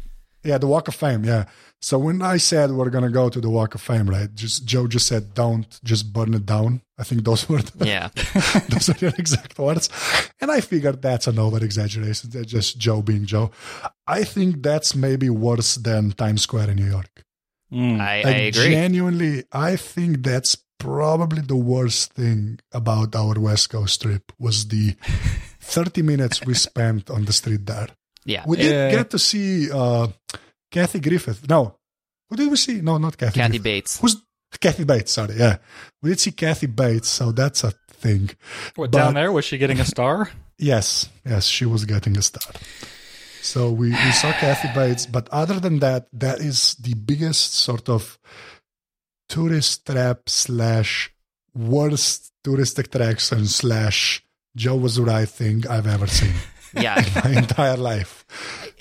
yeah, 0.43 0.57
the 0.57 0.67
Walk 0.67 0.87
of 0.87 0.95
Fame. 0.95 1.23
Yeah. 1.23 1.45
So 1.83 1.97
when 1.97 2.21
I 2.21 2.37
said 2.37 2.71
we're 2.71 2.91
gonna 2.91 3.09
go 3.09 3.27
to 3.29 3.41
the 3.41 3.49
Walk 3.49 3.73
of 3.75 3.81
Fame, 3.81 4.07
right? 4.09 4.29
Just 4.35 4.65
Joe 4.65 4.85
just 4.87 5.07
said, 5.07 5.33
"Don't 5.33 5.79
just 5.83 6.13
burn 6.13 6.33
it 6.35 6.45
down." 6.45 6.81
I 6.99 7.03
think 7.03 7.23
those 7.25 7.49
were 7.49 7.61
the, 7.63 7.85
yeah. 7.87 8.09
those 8.69 8.89
are 8.89 8.97
your 8.99 9.13
exact 9.17 9.57
words. 9.57 9.89
And 10.39 10.51
I 10.51 10.61
figured 10.61 11.01
that's 11.01 11.25
an 11.27 11.39
over 11.39 11.63
exaggeration. 11.63 12.29
That's 12.31 12.51
just 12.51 12.77
Joe 12.77 13.01
being 13.01 13.25
Joe. 13.25 13.49
I 14.05 14.23
think 14.23 14.61
that's 14.61 14.93
maybe 14.95 15.29
worse 15.31 15.75
than 15.75 16.11
Times 16.11 16.43
Square 16.43 16.69
in 16.69 16.75
New 16.77 16.89
York. 16.89 17.23
Mm. 17.73 17.99
I, 17.99 18.15
I 18.21 18.31
agree. 18.49 18.69
Genuinely, 18.69 19.43
I 19.51 19.75
think 19.75 20.23
that's 20.23 20.57
probably 20.77 21.41
the 21.41 21.55
worst 21.55 22.13
thing 22.13 22.59
about 22.71 23.15
our 23.15 23.39
West 23.39 23.69
Coast 23.71 24.01
trip 24.01 24.31
was 24.37 24.67
the 24.67 24.91
30 25.61 26.01
minutes 26.01 26.45
we 26.45 26.53
spent 26.53 27.09
on 27.09 27.25
the 27.25 27.33
street 27.33 27.65
there. 27.65 27.87
yeah. 28.25 28.43
We 28.45 28.57
did 28.57 28.71
Yeah. 28.71 28.91
get 28.91 29.09
to 29.11 29.19
see 29.19 29.71
uh, 29.71 30.07
Kathy 30.71 30.99
Griffith. 30.99 31.47
No, 31.49 31.77
who 32.29 32.35
did 32.37 32.49
we 32.49 32.55
see? 32.57 32.81
No, 32.81 32.97
not 32.97 33.17
Kathy. 33.17 33.39
Kathy 33.39 33.49
Griffith. 33.59 33.63
Bates. 33.63 33.99
Who's 33.99 34.15
Kathy 34.59 34.83
Bates? 34.85 35.11
Sorry, 35.11 35.35
yeah, 35.37 35.57
we 36.01 36.09
did 36.09 36.19
see 36.19 36.31
Kathy 36.31 36.67
Bates, 36.67 37.09
so 37.09 37.31
that's 37.31 37.63
a 37.63 37.71
thing. 37.91 38.29
What, 38.75 38.91
but- 38.91 38.97
down 38.97 39.13
there? 39.13 39.31
Was 39.31 39.45
she 39.45 39.57
getting 39.57 39.79
a 39.79 39.85
star? 39.85 40.29
Yes, 40.63 41.09
yes, 41.25 41.45
she 41.47 41.65
was 41.65 41.85
getting 41.85 42.15
a 42.17 42.21
star. 42.21 42.53
So 43.41 43.71
we, 43.71 43.89
we 43.89 44.11
saw 44.11 44.31
Kathy 44.33 44.69
Bates, 44.75 45.07
but 45.07 45.27
other 45.29 45.59
than 45.59 45.79
that, 45.79 46.05
that 46.13 46.39
is 46.39 46.75
the 46.75 46.93
biggest 46.93 47.55
sort 47.55 47.89
of 47.89 48.19
tourist 49.27 49.85
trap 49.87 50.29
slash 50.29 51.11
worst 51.55 52.31
tourist 52.43 52.77
attraction 52.77 53.47
slash 53.47 54.23
Joe 54.55 54.75
was 54.75 54.99
right 54.99 55.27
thing 55.27 55.65
I've 55.67 55.87
ever 55.87 56.05
seen 56.05 56.33
Yeah. 56.73 57.03
my 57.23 57.31
entire 57.31 57.77
life. 57.77 58.23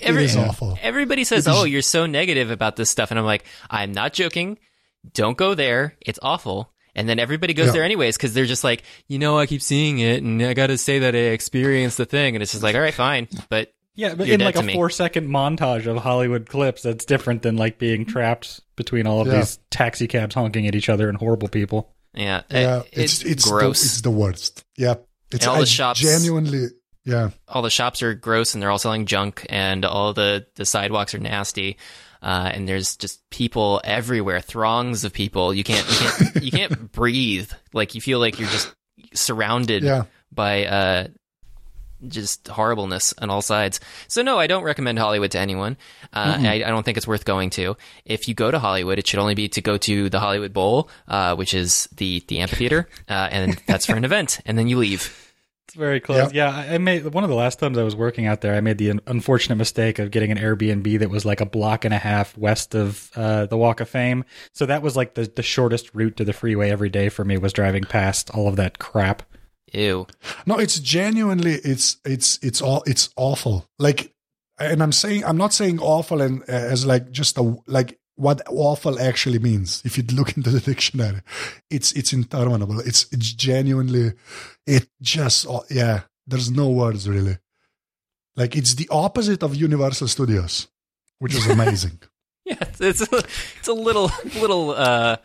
Every- 0.01 0.23
it 0.23 0.31
is 0.31 0.35
awful. 0.37 0.77
Everybody 0.81 1.23
says, 1.23 1.47
"Oh, 1.47 1.63
you're 1.63 1.81
so 1.81 2.05
negative 2.05 2.51
about 2.51 2.75
this 2.75 2.89
stuff," 2.89 3.11
and 3.11 3.19
I'm 3.19 3.25
like, 3.25 3.43
"I'm 3.69 3.91
not 3.91 4.13
joking. 4.13 4.57
Don't 5.13 5.37
go 5.37 5.53
there. 5.55 5.95
It's 6.01 6.19
awful." 6.21 6.71
And 6.93 7.07
then 7.07 7.19
everybody 7.19 7.53
goes 7.53 7.67
Yeah. 7.67 7.71
there 7.73 7.83
anyways 7.83 8.17
because 8.17 8.33
they're 8.33 8.45
just 8.45 8.65
like, 8.65 8.83
you 9.07 9.17
know, 9.17 9.37
I 9.39 9.45
keep 9.45 9.61
seeing 9.61 9.99
it, 9.99 10.21
and 10.21 10.41
I 10.43 10.53
got 10.53 10.67
to 10.67 10.77
say 10.77 10.99
that 10.99 11.15
I 11.15 11.19
experienced 11.19 11.97
the 11.97 12.05
thing, 12.05 12.35
and 12.35 12.43
it's 12.43 12.51
just 12.51 12.63
like, 12.63 12.75
all 12.75 12.81
right, 12.81 12.93
fine, 12.93 13.27
but 13.49 13.73
Yeah, 13.93 14.15
but 14.15 14.25
You're 14.27 14.35
in 14.35 14.39
dead 14.39 14.55
like 14.55 14.69
a 14.69 14.71
four 14.73 14.89
second 14.89 15.27
montage 15.29 15.85
of 15.85 15.97
Hollywood 15.97 16.47
clips, 16.47 16.81
that's 16.83 17.03
different 17.05 17.41
than 17.41 17.57
like 17.57 17.77
being 17.77 18.05
trapped 18.05 18.61
between 18.77 19.05
all 19.05 19.19
of 19.21 19.27
Yeah. 19.27 19.39
these 19.39 19.59
taxi 19.69 20.07
cabs 20.07 20.33
honking 20.33 20.65
at 20.65 20.75
each 20.75 20.87
other 20.89 21.09
and 21.09 21.17
horrible 21.17 21.49
people. 21.49 21.93
yeah, 22.13 22.41
Yeah, 22.49 22.79
it- 22.79 23.03
it's, 23.03 23.23
it's 23.23 23.45
gross. 23.49 23.81
The, 23.81 23.85
it's 23.85 24.01
the 24.01 24.11
worst. 24.11 24.63
Yeah, 24.77 24.95
it's 25.31 25.45
And 25.45 25.49
all 25.51 25.55
the 25.57 25.61
I 25.63 25.65
shops- 25.65 25.99
genuinely. 26.01 26.67
Yeah, 27.05 27.31
all 27.47 27.61
the 27.61 27.69
shops 27.69 28.03
are 28.03 28.13
gross 28.13 28.53
and 28.53 28.61
they're 28.61 28.69
all 28.69 28.77
selling 28.77 29.05
junk 29.07 29.45
and 29.49 29.83
all 29.85 30.13
the, 30.13 30.45
the 30.55 30.65
sidewalks 30.65 31.15
are 31.15 31.19
nasty. 31.19 31.77
Uh, 32.21 32.51
and 32.53 32.67
there's 32.69 32.95
just 32.97 33.27
people 33.31 33.81
everywhere, 33.83 34.39
throngs 34.41 35.03
of 35.03 35.11
people. 35.11 35.51
You 35.53 35.63
can't, 35.63 35.87
you 35.89 35.95
can't, 35.97 36.35
you 36.43 36.51
can't 36.51 36.91
breathe. 36.91 37.51
Like 37.73 37.95
you 37.95 38.01
feel 38.01 38.19
like 38.19 38.39
you're 38.39 38.49
just 38.49 38.71
surrounded 39.15 39.81
Yeah. 39.83 40.03
by, 40.31 40.65
uh, 40.65 41.07
just 42.07 42.47
horribleness 42.47 43.13
on 43.19 43.29
all 43.29 43.41
sides. 43.43 43.79
So 44.07 44.21
no, 44.23 44.39
I 44.39 44.47
don't 44.47 44.63
recommend 44.63 44.97
Hollywood 44.97 45.31
to 45.31 45.39
anyone. 45.39 45.77
Uh, 46.13 46.37
I, 46.39 46.53
I 46.65 46.69
don't 46.69 46.83
think 46.83 46.97
it's 46.97 47.07
worth 47.07 47.25
going 47.25 47.51
to. 47.51 47.77
If 48.05 48.27
you 48.27 48.33
go 48.33 48.49
to 48.49 48.57
Hollywood, 48.57 48.97
it 48.99 49.05
should 49.07 49.19
only 49.19 49.35
be 49.35 49.49
to 49.49 49.61
go 49.61 49.77
to 49.77 50.09
the 50.09 50.19
Hollywood 50.19 50.51
Bowl, 50.53 50.89
uh, 51.07 51.35
which 51.35 51.53
is 51.53 51.87
the, 51.95 52.23
the 52.27 52.39
amphitheater. 52.39 52.87
Uh, 53.07 53.29
and 53.31 53.61
that's 53.67 53.85
for 53.85 53.95
an 53.95 54.03
event. 54.05 54.39
And 54.47 54.57
then 54.57 54.67
you 54.67 54.77
leave. 54.79 55.30
It's 55.71 55.77
very 55.77 56.01
close. 56.01 56.33
Yeah, 56.33 56.49
I 56.49 56.75
I 56.75 56.77
made 56.79 57.05
one 57.05 57.23
of 57.23 57.29
the 57.29 57.35
last 57.35 57.57
times 57.57 57.77
I 57.77 57.83
was 57.83 57.95
working 57.95 58.25
out 58.25 58.41
there. 58.41 58.55
I 58.55 58.59
made 58.59 58.77
the 58.77 58.99
unfortunate 59.07 59.55
mistake 59.55 59.99
of 59.99 60.11
getting 60.11 60.29
an 60.29 60.37
Airbnb 60.37 60.99
that 60.99 61.09
was 61.09 61.23
like 61.23 61.39
a 61.39 61.45
block 61.45 61.85
and 61.85 61.93
a 61.93 61.97
half 61.97 62.37
west 62.37 62.75
of 62.75 63.09
uh, 63.15 63.45
the 63.45 63.55
Walk 63.55 63.79
of 63.79 63.87
Fame. 63.87 64.25
So 64.51 64.65
that 64.65 64.81
was 64.81 64.97
like 64.97 65.13
the 65.13 65.31
the 65.33 65.41
shortest 65.41 65.95
route 65.95 66.17
to 66.17 66.25
the 66.25 66.33
freeway 66.33 66.71
every 66.71 66.89
day 66.89 67.07
for 67.07 67.23
me 67.23 67.37
was 67.37 67.53
driving 67.53 67.85
past 67.85 68.29
all 68.31 68.49
of 68.49 68.57
that 68.57 68.79
crap. 68.79 69.23
Ew. 69.71 70.07
No, 70.45 70.59
it's 70.59 70.77
genuinely 70.77 71.53
it's 71.53 72.01
it's 72.03 72.37
it's 72.41 72.61
all 72.61 72.83
it's 72.85 73.09
awful. 73.15 73.65
Like, 73.79 74.13
and 74.59 74.83
I'm 74.83 74.91
saying 74.91 75.23
I'm 75.23 75.37
not 75.37 75.53
saying 75.53 75.79
awful 75.79 76.19
and 76.19 76.41
uh, 76.41 76.51
as 76.51 76.85
like 76.85 77.11
just 77.11 77.37
a 77.37 77.55
like 77.65 77.97
what 78.15 78.41
awful 78.49 78.99
actually 78.99 79.39
means. 79.39 79.81
If 79.85 79.97
you 79.97 80.03
look 80.13 80.35
into 80.37 80.49
the 80.49 80.59
dictionary, 80.59 81.21
it's 81.69 81.91
it's 81.93 82.13
interminable. 82.13 82.79
It's 82.79 83.07
it's 83.11 83.33
genuinely 83.33 84.13
it 84.67 84.87
just 85.01 85.45
oh, 85.47 85.63
yeah. 85.69 86.01
There's 86.27 86.51
no 86.51 86.69
words 86.69 87.09
really. 87.09 87.37
Like 88.35 88.55
it's 88.55 88.75
the 88.75 88.87
opposite 88.91 89.43
of 89.43 89.55
Universal 89.55 90.07
Studios, 90.07 90.67
which 91.19 91.35
is 91.35 91.47
amazing. 91.47 91.99
Yeah, 92.43 92.55
it's 92.79 93.01
a, 93.01 93.23
it's 93.59 93.67
a 93.67 93.73
little 93.73 94.11
little 94.41 94.71
uh, 94.71 95.17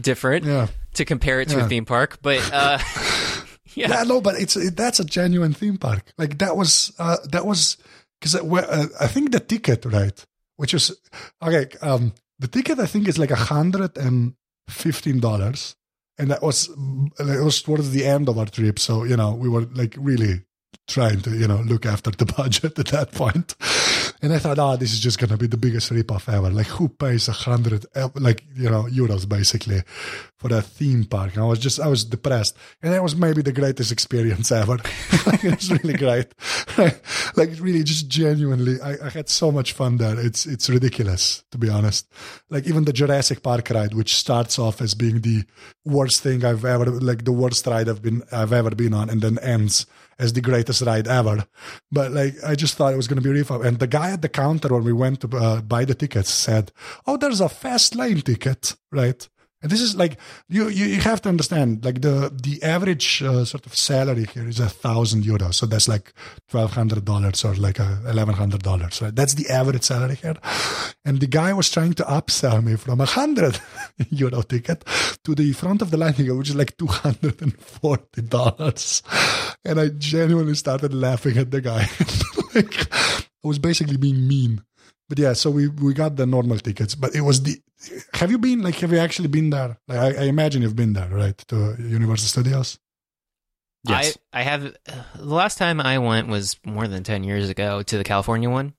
different 0.00 0.44
yeah. 0.44 0.66
to 0.94 1.04
compare 1.04 1.40
it 1.40 1.48
to 1.50 1.58
Yeah. 1.58 1.66
a 1.66 1.68
theme 1.68 1.84
park, 1.84 2.18
but 2.20 2.40
uh, 2.52 2.78
yeah, 3.74 3.88
Yeah, 3.90 4.02
no, 4.02 4.20
but 4.20 4.34
it's 4.40 4.56
it, 4.56 4.76
that's 4.76 4.98
a 4.98 5.04
genuine 5.04 5.54
theme 5.54 5.78
park. 5.78 6.12
Like 6.18 6.38
that 6.38 6.56
was 6.56 6.92
uh, 6.98 7.18
that 7.30 7.46
was 7.46 7.78
because 8.20 8.34
uh, 8.34 8.86
I 9.00 9.06
think 9.06 9.30
the 9.30 9.38
ticket 9.40 9.84
right, 9.84 10.26
which 10.56 10.74
is 10.74 10.90
okay. 11.40 11.68
Um, 11.80 12.12
the 12.38 12.48
ticket 12.48 12.78
I 12.78 12.86
think 12.86 13.08
is 13.08 13.18
like 13.18 13.30
hundred 13.30 13.96
and 13.96 14.34
fifteen 14.68 15.20
dollars, 15.20 15.76
and 16.18 16.30
that 16.30 16.42
was 16.42 16.68
it 17.18 17.44
was 17.44 17.62
towards 17.62 17.90
the 17.90 18.04
end 18.04 18.28
of 18.28 18.38
our 18.38 18.46
trip. 18.46 18.78
So 18.78 19.04
you 19.04 19.16
know 19.16 19.34
we 19.34 19.48
were 19.48 19.66
like 19.72 19.94
really 19.98 20.42
trying 20.88 21.20
to 21.22 21.30
you 21.30 21.48
know 21.48 21.60
look 21.60 21.86
after 21.86 22.10
the 22.10 22.26
budget 22.36 22.78
at 22.78 22.86
that 22.88 23.12
point. 23.12 23.54
And 24.22 24.32
I 24.32 24.38
thought, 24.38 24.58
oh, 24.58 24.76
this 24.76 24.92
is 24.92 25.00
just 25.00 25.18
gonna 25.18 25.36
be 25.36 25.46
the 25.46 25.56
biggest 25.56 25.92
ripoff 25.92 26.32
ever. 26.32 26.50
Like, 26.50 26.66
who 26.66 26.88
pays 26.88 27.28
a 27.28 27.32
hundred, 27.32 27.86
like 28.14 28.44
you 28.54 28.70
know, 28.70 28.84
euros 28.84 29.28
basically 29.28 29.82
for 30.38 30.54
a 30.54 30.62
theme 30.62 31.04
park? 31.04 31.34
And 31.34 31.44
I 31.44 31.46
was 31.46 31.58
just, 31.58 31.80
I 31.80 31.88
was 31.88 32.04
depressed, 32.04 32.56
and 32.82 32.92
that 32.92 33.02
was 33.02 33.16
maybe 33.16 33.42
the 33.42 33.52
greatest 33.52 33.92
experience 33.92 34.50
ever. 34.62 34.78
it 34.82 35.56
was 35.56 35.70
really 35.70 35.94
great, 35.94 36.34
like 37.36 37.52
really, 37.60 37.82
just 37.82 38.08
genuinely, 38.08 38.80
I, 38.80 39.06
I 39.06 39.10
had 39.10 39.28
so 39.28 39.52
much 39.52 39.72
fun 39.72 39.98
there. 39.98 40.18
It's 40.18 40.46
it's 40.46 40.70
ridiculous 40.70 41.44
to 41.50 41.58
be 41.58 41.68
honest. 41.68 42.08
Like 42.50 42.66
even 42.66 42.84
the 42.84 42.92
Jurassic 42.92 43.42
Park 43.42 43.70
ride, 43.70 43.94
which 43.94 44.16
starts 44.16 44.58
off 44.58 44.80
as 44.80 44.94
being 44.94 45.20
the 45.20 45.44
worst 45.84 46.22
thing 46.22 46.44
I've 46.44 46.64
ever, 46.64 46.86
like 46.86 47.24
the 47.24 47.32
worst 47.32 47.66
ride 47.66 47.88
I've 47.88 48.02
been 48.02 48.22
I've 48.32 48.52
ever 48.52 48.70
been 48.70 48.94
on, 48.94 49.10
and 49.10 49.22
then 49.22 49.38
ends 49.38 49.86
as 50.18 50.32
the 50.32 50.40
greatest 50.40 50.82
ride 50.82 51.08
ever. 51.08 51.44
But 51.90 52.12
like, 52.12 52.34
I 52.44 52.54
just 52.54 52.74
thought 52.76 52.92
it 52.92 52.96
was 52.96 53.08
going 53.08 53.22
to 53.22 53.32
be 53.32 53.42
fun. 53.42 53.64
And 53.66 53.78
the 53.78 53.86
guy 53.86 54.03
at 54.10 54.22
the 54.22 54.28
counter 54.28 54.68
when 54.68 54.84
we 54.84 54.92
went 54.92 55.20
to 55.20 55.36
uh, 55.36 55.60
buy 55.60 55.84
the 55.84 55.94
tickets 55.94 56.30
said, 56.30 56.72
"Oh, 57.06 57.16
there's 57.16 57.40
a 57.40 57.48
fast 57.48 57.94
lane 57.94 58.20
ticket, 58.20 58.76
right?" 58.92 59.28
And 59.64 59.72
this 59.72 59.80
is 59.80 59.96
like 59.96 60.18
you, 60.46 60.68
you, 60.68 60.84
you 60.84 61.00
have 61.00 61.22
to 61.22 61.30
understand 61.30 61.86
like 61.86 62.02
the 62.02 62.30
the 62.30 62.62
average 62.62 63.22
uh, 63.22 63.46
sort 63.46 63.64
of 63.64 63.74
salary 63.74 64.26
here 64.26 64.46
is 64.46 64.60
a 64.60 64.68
thousand 64.68 65.24
euros, 65.24 65.54
so 65.54 65.64
that's 65.64 65.88
like 65.88 66.12
twelve 66.48 66.72
hundred 66.72 67.06
dollars 67.06 67.42
or 67.46 67.54
like 67.54 67.78
eleven 67.78 68.34
hundred 68.34 68.62
dollars. 68.62 69.00
Right? 69.00 69.16
That's 69.16 69.32
the 69.32 69.48
average 69.48 69.84
salary 69.84 70.16
here. 70.16 70.36
And 71.06 71.18
the 71.18 71.26
guy 71.26 71.54
was 71.54 71.70
trying 71.70 71.94
to 71.94 72.02
upsell 72.02 72.62
me 72.62 72.76
from 72.76 73.00
a 73.00 73.06
hundred 73.06 73.58
euro 74.10 74.42
ticket 74.42 74.84
to 75.24 75.34
the 75.34 75.50
front 75.54 75.80
of 75.80 75.90
the 75.90 75.96
line 75.96 76.12
ticket, 76.12 76.36
which 76.36 76.50
is 76.50 76.56
like 76.56 76.76
two 76.76 76.88
hundred 76.88 77.40
and 77.40 77.58
forty 77.58 78.20
dollars. 78.20 79.02
And 79.64 79.80
I 79.80 79.88
genuinely 79.88 80.56
started 80.56 80.92
laughing 80.92 81.38
at 81.38 81.50
the 81.50 81.62
guy. 81.62 81.88
like 82.54 82.86
I 83.44 83.48
was 83.48 83.58
basically 83.58 83.96
being 83.96 84.26
mean 84.26 84.62
but 85.08 85.18
yeah, 85.18 85.32
so 85.34 85.50
we 85.50 85.68
we 85.68 85.92
got 85.92 86.16
the 86.16 86.26
normal 86.26 86.58
tickets, 86.58 86.94
but 86.94 87.14
it 87.14 87.20
was 87.20 87.42
the. 87.42 87.60
Have 88.14 88.30
you 88.30 88.38
been 88.38 88.62
like? 88.62 88.76
Have 88.76 88.92
you 88.92 88.98
actually 88.98 89.28
been 89.28 89.50
there? 89.50 89.78
Like, 89.86 89.98
I, 89.98 90.22
I 90.22 90.24
imagine 90.24 90.62
you've 90.62 90.76
been 90.76 90.94
there, 90.94 91.08
right, 91.08 91.36
to 91.48 91.76
Universal 91.78 92.28
Studios. 92.28 92.78
Yes. 93.86 94.16
I 94.32 94.40
I 94.40 94.42
have. 94.42 94.62
The 94.62 95.34
last 95.34 95.58
time 95.58 95.80
I 95.80 95.98
went 95.98 96.28
was 96.28 96.56
more 96.64 96.88
than 96.88 97.04
ten 97.04 97.22
years 97.22 97.50
ago 97.50 97.82
to 97.82 97.98
the 97.98 98.04
California 98.04 98.48
one. 98.48 98.72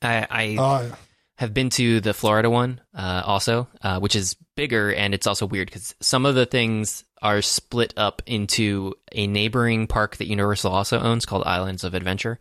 I 0.00 0.26
I 0.30 0.56
uh, 0.58 0.94
have 1.36 1.52
been 1.52 1.68
to 1.70 2.00
the 2.00 2.14
Florida 2.14 2.48
one 2.48 2.80
uh, 2.94 3.22
also, 3.26 3.68
uh, 3.82 4.00
which 4.00 4.16
is 4.16 4.36
bigger 4.56 4.92
and 4.92 5.14
it's 5.14 5.26
also 5.26 5.46
weird 5.46 5.68
because 5.68 5.94
some 6.00 6.24
of 6.24 6.34
the 6.34 6.46
things 6.46 7.04
are 7.20 7.42
split 7.42 7.92
up 7.98 8.22
into 8.24 8.94
a 9.12 9.26
neighboring 9.26 9.86
park 9.86 10.16
that 10.16 10.26
Universal 10.26 10.72
also 10.72 10.98
owns 10.98 11.26
called 11.26 11.44
Islands 11.44 11.84
of 11.84 11.92
Adventure, 11.92 12.38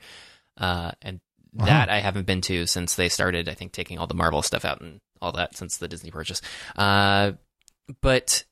uh, 0.57 0.91
and 1.01 1.19
uh-huh. 1.57 1.65
That 1.65 1.89
I 1.89 1.99
haven't 1.99 2.27
been 2.27 2.41
to 2.41 2.67
since 2.67 2.95
they 2.95 3.09
started, 3.09 3.49
I 3.49 3.53
think, 3.53 3.71
taking 3.71 3.97
all 3.97 4.07
the 4.07 4.13
Marvel 4.13 4.41
stuff 4.41 4.65
out 4.65 4.81
and 4.81 4.99
all 5.21 5.31
that 5.33 5.55
since 5.57 5.77
the 5.77 5.87
Disney 5.87 6.11
purchase. 6.11 6.41
Uh, 6.77 7.33
but 8.01 8.43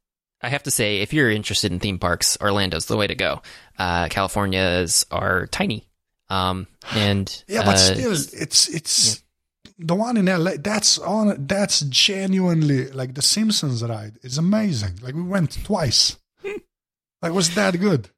I 0.41 0.49
have 0.49 0.63
to 0.63 0.71
say, 0.71 0.99
if 1.01 1.13
you're 1.13 1.29
interested 1.29 1.71
in 1.71 1.79
theme 1.79 1.99
parks, 1.99 2.37
Orlando's 2.41 2.85
the 2.87 2.97
way 2.97 3.07
to 3.07 3.15
go. 3.15 3.41
Uh, 3.77 4.07
California's 4.07 5.05
are 5.11 5.47
tiny. 5.47 5.87
Um, 6.29 6.67
and 6.95 7.43
yeah, 7.47 7.63
but 7.63 7.75
uh, 7.75 7.77
still, 7.77 8.11
it's 8.11 8.67
it's 8.67 9.23
yeah. 9.67 9.73
the 9.79 9.95
one 9.95 10.17
in 10.17 10.25
LA. 10.25 10.53
That's 10.59 10.97
on. 10.97 11.45
That's 11.45 11.81
genuinely 11.81 12.89
like 12.91 13.13
the 13.13 13.21
Simpsons 13.21 13.83
ride 13.83 14.17
is 14.23 14.37
amazing. 14.37 14.99
Like 15.01 15.13
we 15.13 15.23
went 15.23 15.63
twice. 15.63 16.17
like 17.21 17.33
was 17.33 17.53
that 17.55 17.79
good? 17.79 18.09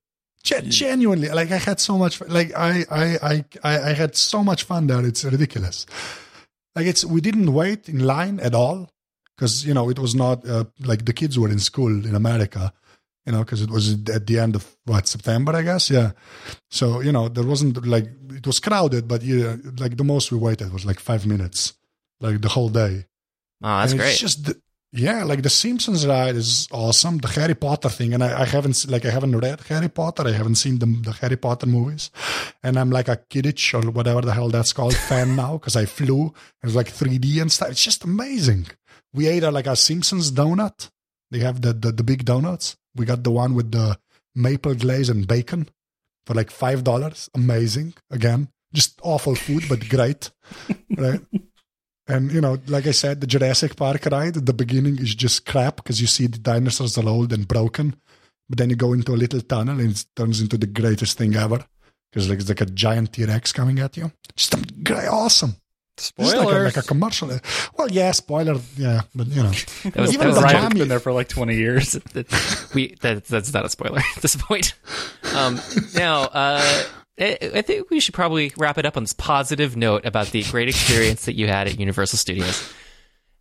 Gen- 0.44 0.72
genuinely, 0.72 1.30
like 1.30 1.52
I 1.52 1.58
had 1.58 1.80
so 1.80 1.98
much, 1.98 2.22
like 2.22 2.56
I, 2.56 2.86
I, 2.90 3.46
I, 3.64 3.90
I 3.90 3.94
had 3.94 4.16
so 4.16 4.44
much 4.44 4.64
fun 4.64 4.88
there. 4.88 5.06
It's 5.06 5.26
ridiculous. 5.26 5.86
Like 6.76 6.86
it's, 6.86 7.04
we 7.04 7.20
didn't 7.20 7.54
wait 7.54 7.90
in 7.90 8.00
line 8.00 8.40
at 8.40 8.56
all 8.56 8.90
because 9.36 9.66
you 9.66 9.74
know 9.74 9.90
it 9.90 10.00
was 10.00 10.16
not 10.16 10.48
uh, 10.48 10.66
like 10.80 11.06
the 11.06 11.14
kids 11.14 11.38
were 11.40 11.50
in 11.50 11.60
school 11.60 12.06
in 12.06 12.16
America, 12.16 12.74
you 13.26 13.32
know, 13.32 13.40
because 13.40 13.62
it 13.62 13.70
was 13.70 13.94
at 14.10 14.28
the 14.28 14.40
end 14.40 14.56
of 14.56 14.78
what 14.86 15.08
September, 15.08 15.56
I 15.56 15.62
guess, 15.62 15.90
yeah. 15.90 16.12
So 16.70 17.02
you 17.02 17.12
know 17.12 17.30
there 17.30 17.46
wasn't 17.46 17.86
like 17.86 18.08
it 18.32 18.46
was 18.46 18.60
crowded, 18.60 19.08
but 19.08 19.22
yeah, 19.24 19.56
like 19.78 19.98
the 19.98 20.04
most 20.04 20.32
we 20.32 20.38
waited 20.38 20.72
was 20.72 20.86
like 20.86 21.00
five 21.00 21.26
minutes, 21.26 21.74
like 22.20 22.42
the 22.42 22.50
whole 22.50 22.70
day. 22.70 23.06
Oh, 23.62 23.80
that's 23.80 23.94
great. 23.94 24.12
It's 24.12 24.20
just 24.20 24.46
the, 24.46 24.62
yeah, 24.92 25.24
like 25.24 25.44
the 25.44 25.50
Simpsons 25.50 26.08
ride 26.08 26.36
is 26.36 26.68
awesome. 26.72 27.20
The 27.20 27.28
Harry 27.28 27.54
Potter 27.54 27.90
thing, 27.90 28.14
and 28.16 28.24
I, 28.24 28.42
I, 28.42 28.46
haven't 28.46 28.90
like 28.90 29.06
I 29.06 29.12
haven't 29.12 29.38
read 29.38 29.62
Harry 29.62 29.90
Potter. 29.90 30.28
I 30.28 30.32
haven't 30.32 30.56
seen 30.56 30.80
the, 30.80 30.88
the 30.88 31.12
Harry 31.12 31.38
Potter 31.38 31.68
movies, 31.68 32.10
and 32.64 32.78
I'm 32.78 32.90
like 32.90 33.08
a 33.08 33.18
Quidditch 33.18 33.76
or 33.76 33.92
whatever 33.92 34.22
the 34.22 34.34
hell 34.34 34.50
that's 34.50 34.74
called 34.74 34.96
fan 34.96 35.36
now 35.36 35.54
because 35.54 35.76
I 35.76 35.86
flew. 35.86 36.34
It's 36.64 36.74
like 36.74 36.88
3D 36.88 37.40
and 37.40 37.52
stuff. 37.52 37.70
It's 37.70 37.84
just 37.84 38.04
amazing. 38.04 38.68
We 39.14 39.28
ate 39.28 39.44
a, 39.44 39.52
like 39.52 39.68
a 39.68 39.76
Simpsons 39.76 40.32
donut. 40.32 40.90
They 41.30 41.40
have 41.40 41.62
the, 41.62 41.74
the 41.74 41.92
the 41.92 42.04
big 42.04 42.26
donuts. 42.26 42.76
We 42.96 43.06
got 43.06 43.24
the 43.24 43.32
one 43.32 43.54
with 43.54 43.72
the 43.72 44.00
maple 44.34 44.74
glaze 44.74 45.10
and 45.10 45.28
bacon 45.28 45.70
for 46.26 46.34
like 46.34 46.50
five 46.50 46.84
dollars. 46.84 47.30
Amazing. 47.36 47.94
Again, 48.10 48.50
just 48.74 49.00
awful 49.04 49.36
food, 49.36 49.66
but 49.70 49.88
great, 49.88 50.32
right? 50.98 51.22
And 52.10 52.32
you 52.32 52.42
know, 52.42 52.58
like 52.68 52.88
I 52.88 52.92
said, 52.92 53.22
the 53.22 53.28
Jurassic 53.28 53.76
Park 53.76 54.08
ride 54.12 54.36
at 54.36 54.46
the 54.46 54.54
beginning 54.54 54.98
is 54.98 55.14
just 55.14 55.46
crap 55.46 55.78
because 55.78 56.02
you 56.02 56.08
see 56.08 56.26
the 56.26 56.40
dinosaurs 56.40 56.98
are 56.98 57.08
old 57.08 57.32
and 57.32 57.48
broken, 57.48 57.96
but 58.50 58.58
then 58.58 58.72
you 58.72 58.76
go 58.76 58.94
into 58.94 59.14
a 59.14 59.16
little 59.16 59.42
tunnel 59.42 59.80
and 59.80 59.92
it 59.92 60.06
turns 60.16 60.42
into 60.42 60.58
the 60.58 60.66
greatest 60.66 61.20
thing 61.20 61.36
ever 61.36 61.64
because 62.12 62.28
like 62.28 62.40
it's 62.40 62.50
like 62.50 62.62
a 62.62 62.66
giant 62.66 63.14
T 63.14 63.26
Rex 63.26 63.54
coming 63.54 63.80
at 63.80 63.96
you. 63.96 64.12
Just 64.36 64.84
great, 64.84 65.08
awesome. 65.08 65.56
Spoiler, 65.98 66.64
like, 66.64 66.76
like 66.76 66.84
a, 66.86 66.88
commercial. 66.88 67.30
Well, 67.78 67.92
yeah, 67.92 68.12
spoiler, 68.12 68.58
yeah, 68.78 69.02
but 69.14 69.28
you 69.28 69.44
know, 69.44 69.50
that 69.84 69.96
was, 69.98 70.14
even 70.14 70.32
that 70.32 70.64
was 70.64 70.74
been 70.74 70.88
there 70.88 71.00
for 71.00 71.12
like 71.12 71.28
twenty 71.28 71.58
years. 71.58 72.00
we 72.74 72.96
that, 73.02 73.26
that's 73.26 73.54
not 73.54 73.66
a 73.66 73.70
spoiler 73.70 74.00
at 74.16 74.22
this 74.22 74.36
point. 74.36 74.74
Um, 75.36 75.60
now, 75.94 76.22
uh, 76.24 76.84
I 77.20 77.62
think 77.62 77.90
we 77.90 78.00
should 78.00 78.14
probably 78.14 78.54
wrap 78.58 78.78
it 78.78 78.86
up 78.86 78.96
on 78.96 79.04
this 79.04 79.14
positive 79.14 79.76
note 79.76 80.06
about 80.06 80.28
the 80.28 80.44
great 80.44 80.70
experience 80.70 81.26
that 81.26 81.34
you 81.34 81.48
had 81.48 81.68
at 81.68 81.80
Universal 81.80 82.18
Studios, 82.18 82.72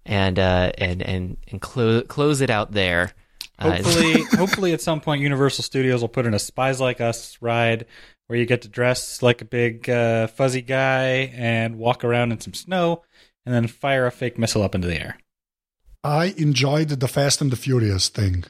and 0.04 0.38
uh, 0.38 0.72
and 0.78 1.00
and 1.02 1.36
and 1.48 1.60
close 1.60 2.04
close 2.08 2.40
it 2.40 2.50
out 2.50 2.72
there. 2.72 3.12
Uh, 3.58 3.72
hopefully, 3.72 4.22
hopefully 4.36 4.72
at 4.72 4.80
some 4.80 5.00
point 5.00 5.22
Universal 5.22 5.62
Studios 5.64 6.00
will 6.00 6.08
put 6.08 6.26
in 6.26 6.34
a 6.34 6.38
Spies 6.38 6.80
Like 6.80 7.00
Us 7.00 7.38
ride 7.40 7.86
where 8.26 8.38
you 8.38 8.46
get 8.46 8.62
to 8.62 8.68
dress 8.68 9.22
like 9.22 9.42
a 9.42 9.44
big 9.44 9.88
uh, 9.88 10.26
fuzzy 10.26 10.60
guy 10.60 11.32
and 11.34 11.78
walk 11.78 12.04
around 12.04 12.32
in 12.32 12.40
some 12.40 12.54
snow, 12.54 13.02
and 13.46 13.54
then 13.54 13.66
fire 13.66 14.06
a 14.06 14.10
fake 14.12 14.38
missile 14.38 14.62
up 14.62 14.74
into 14.74 14.88
the 14.88 15.00
air. 15.00 15.18
I 16.04 16.34
enjoyed 16.36 16.88
the 16.88 17.08
Fast 17.08 17.40
and 17.40 17.50
the 17.50 17.56
Furious 17.56 18.08
thing. 18.08 18.44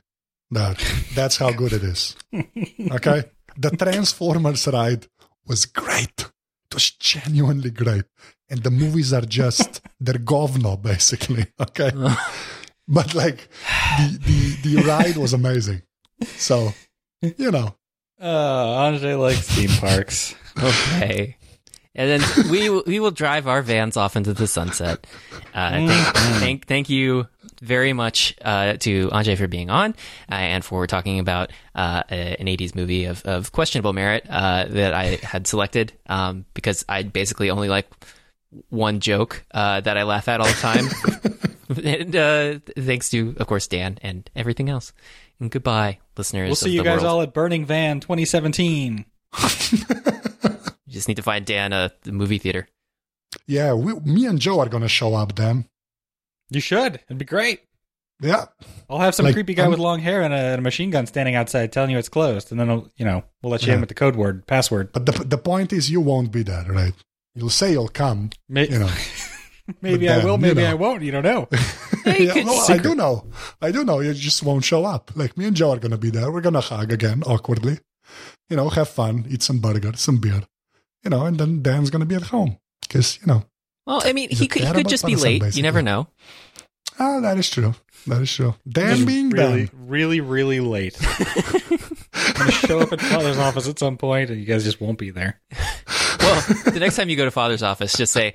That 0.51 0.83
that's 1.15 1.37
how 1.37 1.53
good 1.53 1.73
it 1.73 1.83
is. 1.83 2.17
Okay, 2.91 3.25
the 3.57 3.71
Transformers 3.71 4.67
ride 4.69 5.07
was 5.49 5.67
great. 5.67 6.21
It 6.71 6.75
was 6.75 6.91
genuinely 6.91 7.71
great. 7.71 8.05
And 8.51 8.63
the 8.63 8.71
movies 8.71 9.13
are 9.13 9.23
just 9.23 9.81
they're 10.01 10.15
govno 10.15 10.81
basically. 10.81 11.47
Okay. 11.61 11.91
but 12.87 13.15
like 13.15 13.49
the, 13.99 14.19
the 14.63 14.75
the 14.77 14.83
ride 14.83 15.17
was 15.17 15.33
amazing. 15.33 15.83
So 16.37 16.73
you 17.23 17.51
know. 17.51 17.75
Uh 18.21 18.87
Andre 18.87 19.15
likes 19.15 19.49
theme 19.49 19.71
parks. 19.81 20.35
okay. 20.59 21.37
And 21.95 22.09
then 22.23 22.51
we 22.51 22.71
we 22.71 23.01
will 23.01 23.11
drive 23.11 23.49
our 23.49 23.63
vans 23.63 23.97
off 23.97 24.15
into 24.17 24.33
the 24.33 24.47
sunset. 24.47 25.07
Uh, 25.55 25.71
thank, 25.71 26.17
thank, 26.41 26.67
thank 26.67 26.89
you 26.89 27.27
very 27.61 27.93
much 27.93 28.35
uh, 28.43 28.75
to 28.79 29.09
Andre 29.13 29.35
for 29.37 29.49
being 29.49 29.71
on 29.71 29.91
uh, 30.31 30.35
and 30.35 30.65
for 30.65 30.87
talking 30.87 31.19
about 31.19 31.51
uh, 31.75 32.03
an 32.09 32.47
80s 32.47 32.75
movie 32.75 33.05
of, 33.05 33.23
of 33.25 33.53
questionable 33.53 33.93
merit 33.93 34.27
uh, 34.29 34.67
that 34.69 34.95
I 34.95 35.17
had 35.23 35.47
selected 35.47 35.93
um, 36.07 36.45
because 36.55 36.85
I 36.89 37.03
basically 37.03 37.51
only 37.51 37.69
like 37.69 37.89
one 38.69 39.01
joke 39.01 39.45
uh, 39.53 39.81
that 39.81 39.97
I 39.97 40.05
laugh 40.05 40.29
at 40.29 40.41
all 40.41 40.47
the 40.47 40.53
time. 40.55 40.89
and 41.85 42.17
uh, 42.17 42.59
thanks 42.79 43.11
to, 43.11 43.35
of 43.39 43.47
course, 43.47 43.67
Dan 43.67 43.99
and 44.03 44.29
everything 44.35 44.69
else. 44.69 44.93
And 45.41 45.51
goodbye, 45.51 45.99
listeners. 46.17 46.49
We'll 46.49 46.57
see 46.57 46.71
you 46.71 46.83
guys 46.83 47.03
world. 47.03 47.15
all 47.15 47.23
at 47.23 47.35
Burning 47.35 47.67
Van 47.67 48.01
2017. 48.01 49.05
you 49.41 49.45
just 50.89 51.09
need 51.09 51.17
to 51.17 51.23
find 51.23 51.45
Dan 51.45 51.73
at 51.73 52.03
the 52.03 52.13
movie 52.13 52.39
theater. 52.39 52.69
Yeah, 53.47 53.75
we, 53.75 53.95
me 54.01 54.27
and 54.27 54.39
Joe 54.39 54.61
are 54.61 54.69
going 54.69 54.83
to 54.83 54.89
show 54.89 55.15
up, 55.15 55.35
Dan. 55.35 55.67
You 56.51 56.61
should. 56.61 56.95
It'd 56.95 57.19
be 57.19 57.25
great. 57.25 57.61
Yeah. 58.21 58.47
I'll 58.91 58.99
have 58.99 59.15
some 59.15 59.27
like, 59.27 59.35
creepy 59.35 59.55
guy 59.55 59.65
um, 59.65 59.71
with 59.71 59.79
long 59.79 60.01
hair 60.01 60.23
and 60.23 60.35
a, 60.35 60.37
and 60.37 60.59
a, 60.59 60.63
machine 60.63 60.91
gun 60.91 61.07
standing 61.07 61.35
outside 61.35 61.73
telling 61.73 61.91
you 61.91 61.99
it's 61.99 62.09
closed, 62.09 62.51
and 62.51 62.59
then 62.59 62.69
I'll, 62.69 62.89
you 62.97 63.05
know 63.05 63.23
we'll 63.43 63.53
let 63.53 63.63
you 63.63 63.69
yeah. 63.69 63.75
in 63.75 63.81
with 63.81 63.89
the 63.89 63.95
code 63.95 64.17
word 64.17 64.47
password. 64.47 64.93
But 64.93 65.07
the 65.07 65.13
the 65.13 65.39
point 65.39 65.73
is, 65.73 65.91
you 65.91 66.01
won't 66.01 66.33
be 66.33 66.43
there, 66.43 66.65
right? 66.69 66.95
You'll 67.35 67.51
say 67.51 67.73
you'll 67.73 67.89
come. 67.89 68.31
May- 68.49 68.69
you 68.69 68.79
know. 68.79 68.91
maybe 69.83 70.07
then, 70.07 70.21
I 70.21 70.25
will. 70.25 70.39
Maybe 70.39 70.61
you 70.61 70.67
know. 70.67 70.71
I 70.71 70.75
won't. 70.75 71.03
You 71.03 71.13
don't 71.13 71.23
know. 71.23 71.49
yeah, 72.07 72.43
no, 72.43 72.59
I 72.69 72.79
do 72.79 72.95
know. 72.95 73.27
I 73.63 73.71
do 73.71 73.85
know. 73.85 74.01
You 74.01 74.15
just 74.15 74.43
won't 74.43 74.65
show 74.65 74.85
up. 74.85 75.13
Like 75.15 75.37
me 75.37 75.47
and 75.47 75.55
Joe 75.55 75.73
are 75.73 75.79
gonna 75.79 75.99
be 75.99 76.11
there. 76.11 76.33
We're 76.33 76.41
gonna 76.41 76.61
hug 76.61 76.93
again 76.93 77.23
awkwardly. 77.25 77.79
You 78.49 78.57
know, 78.57 78.71
have 78.71 78.89
fun, 78.89 79.27
eat 79.29 79.43
some 79.43 79.61
burger, 79.61 79.93
some 79.95 80.17
beer. 80.17 80.43
You 81.05 81.11
know, 81.11 81.27
and 81.27 81.39
then 81.39 81.63
Dan's 81.63 81.91
gonna 81.91 82.07
be 82.07 82.17
at 82.17 82.23
home 82.23 82.59
because 82.81 83.21
you 83.21 83.27
know 83.27 83.45
Well, 83.89 84.03
I 84.05 84.13
mean, 84.13 84.29
he 84.29 84.47
could, 84.49 84.65
he 84.65 84.73
could 84.73 84.89
just 84.89 85.07
be 85.07 85.15
person, 85.15 85.39
late. 85.39 85.57
You 85.57 85.63
never 85.63 85.81
know. 85.81 86.09
Ah, 86.99 87.21
that 87.21 87.39
is 87.39 87.49
true. 87.49 87.75
That 88.07 88.21
is 88.21 88.31
true. 88.31 88.55
Dan 88.69 88.97
Just 88.97 89.07
being 89.07 89.31
really, 89.31 89.65
Dan. 89.65 89.71
really, 89.89 90.21
really 90.21 90.61
late. 90.61 90.95
I'm 92.15 92.35
gonna 92.35 92.51
show 92.53 92.81
up 92.81 92.93
at 92.93 93.01
father's 93.01 93.39
office 93.39 93.67
at 93.67 93.79
some 93.79 93.97
point, 93.97 94.29
and 94.29 94.39
you 94.39 94.45
guys 94.45 94.65
just 94.65 94.79
won't 94.79 94.99
be 94.99 95.09
there. 95.11 95.41
Well, 96.21 96.41
the 96.67 96.79
next 96.81 96.97
time 96.97 97.09
you 97.09 97.17
go 97.17 97.25
to 97.25 97.31
father's 97.31 97.63
office, 97.63 97.97
just 97.97 98.13
say, 98.13 98.35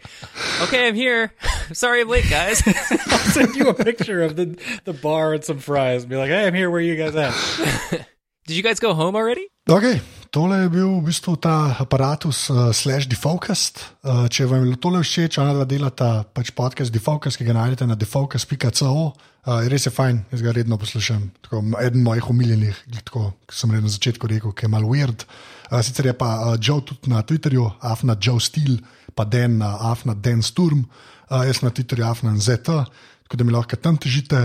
"Okay, 0.63 0.87
I'm 0.87 0.95
here. 0.95 1.31
Sorry, 1.73 2.01
I'm 2.01 2.09
late, 2.09 2.27
guys." 2.29 2.63
I'll 2.67 3.17
send 3.19 3.55
you 3.55 3.69
a 3.69 3.73
picture 3.75 4.23
of 4.23 4.35
the 4.35 4.57
the 4.85 4.93
bar 4.93 5.33
and 5.35 5.43
some 5.43 5.59
fries, 5.59 6.01
and 6.01 6.09
be 6.09 6.17
like, 6.17 6.29
"Hey, 6.29 6.47
I'm 6.47 6.55
here. 6.55 6.71
Where 6.71 6.79
are 6.79 6.81
you 6.81 6.95
guys 6.95 7.15
at?" 7.15 8.07
Did 8.47 8.57
you 8.57 8.63
guys 8.63 8.79
go 8.79 8.93
home 8.95 9.15
already? 9.15 9.47
Okay, 9.63 10.03
tole 10.27 10.57
je 10.59 10.69
bil 10.75 10.99
v 10.99 11.07
bistvu 11.07 11.39
ta 11.39 11.71
aparatus 11.79 12.51
uh, 12.51 12.75
slash 12.75 13.07
defocust. 13.07 13.79
Uh, 14.03 14.27
če 14.27 14.43
vam 14.51 14.65
je 14.67 14.75
tole 14.75 14.99
všeč, 14.99 15.37
ona 15.39 15.53
dva 15.55 15.63
delata 15.63 16.09
pač 16.35 16.51
podcast 16.51 16.91
defocust, 16.91 17.39
ki 17.39 17.47
ga 17.47 17.55
najdete 17.55 17.87
na 17.87 17.95
defocust.co. 17.95 18.91
Uh, 18.91 19.63
res 19.71 19.87
je 19.87 19.93
fajn, 19.95 20.19
jaz 20.35 20.43
ga 20.43 20.51
redno 20.51 20.75
poslušam. 20.75 21.29
Tako, 21.47 21.63
eden 21.79 22.03
mojih 22.03 22.27
umiljenih, 22.27 22.81
tako 23.07 23.29
sem 23.47 23.71
redno 23.71 23.87
na 23.87 23.95
začetku 23.95 24.27
rekel, 24.27 24.51
ki 24.51 24.67
je 24.67 24.73
mal 24.75 24.83
weird. 24.83 25.23
Uh, 25.71 25.79
sicer 25.79 26.11
je 26.11 26.15
pa 26.19 26.33
uh, 26.41 26.59
Joe 26.59 26.83
tudi 26.83 27.07
na 27.07 27.23
Twitterju, 27.23 27.63
Afna 27.79 28.19
Joe 28.19 28.43
Steel, 28.43 28.81
pa 29.15 29.23
Den 29.23 29.61
na 29.63 29.77
Afna 29.93 30.11
Den 30.11 30.43
Sturm, 30.43 30.83
uh, 31.31 31.47
jaz 31.47 31.63
na 31.63 31.71
Twitterju 31.71 32.03
Afna 32.03 32.35
ZT, 32.35 32.83
tako 33.23 33.39
da 33.39 33.47
mi 33.47 33.55
lahko 33.55 33.79
tam 33.79 33.95
težite. 33.95 34.43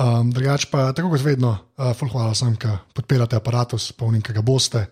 Um, 0.00 0.30
drugač 0.32 0.70
pa, 0.72 0.88
tako 0.96 1.10
kot 1.12 1.24
vedno, 1.24 1.52
uh, 1.76 1.90
full 1.96 2.12
hvala 2.12 2.32
vsem, 2.32 2.54
ki 2.56 2.70
podpirate 2.96 3.36
aparatus, 3.36 3.90
polnim, 3.92 4.22
ki 4.24 4.32
ga 4.32 4.44
boste. 4.44 4.86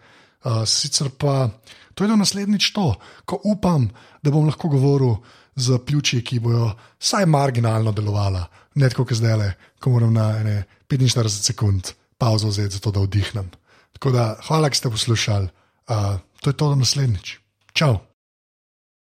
Uh, 0.44 0.62
sicer 0.68 1.08
pa 1.16 1.48
to 1.94 2.04
je 2.04 2.08
do 2.08 2.16
naslednjič 2.20 2.70
to, 2.76 2.94
ko 3.24 3.40
upam, 3.48 3.88
da 4.20 4.32
bom 4.32 4.46
lahko 4.48 4.68
govoril 4.72 5.16
z 5.56 5.80
pljuči, 5.86 6.20
ki 6.24 6.40
bojo 6.40 6.70
vsaj 7.00 7.26
marginalno 7.28 7.92
delovala, 7.96 8.44
ne 8.76 8.92
tako 8.92 9.08
kot 9.08 9.20
zdaj 9.20 9.36
le, 9.40 9.48
ko 9.80 9.94
moram 9.96 10.12
na 10.16 10.30
ene 10.40 10.56
45 10.88 11.48
sekund 11.48 11.92
pauzo 12.20 12.52
vzeti, 12.52 12.76
zato 12.76 12.92
da 12.92 13.04
vdihnem. 13.04 13.48
Tako 13.96 14.12
da 14.16 14.34
hvala, 14.48 14.70
ki 14.70 14.80
ste 14.80 14.92
poslušali. 14.92 15.48
Uh, 15.88 16.20
to 16.40 16.52
je 16.52 16.56
to 16.56 16.68
do 16.72 16.80
naslednjič. 16.84 17.38
Čau! 17.72 18.09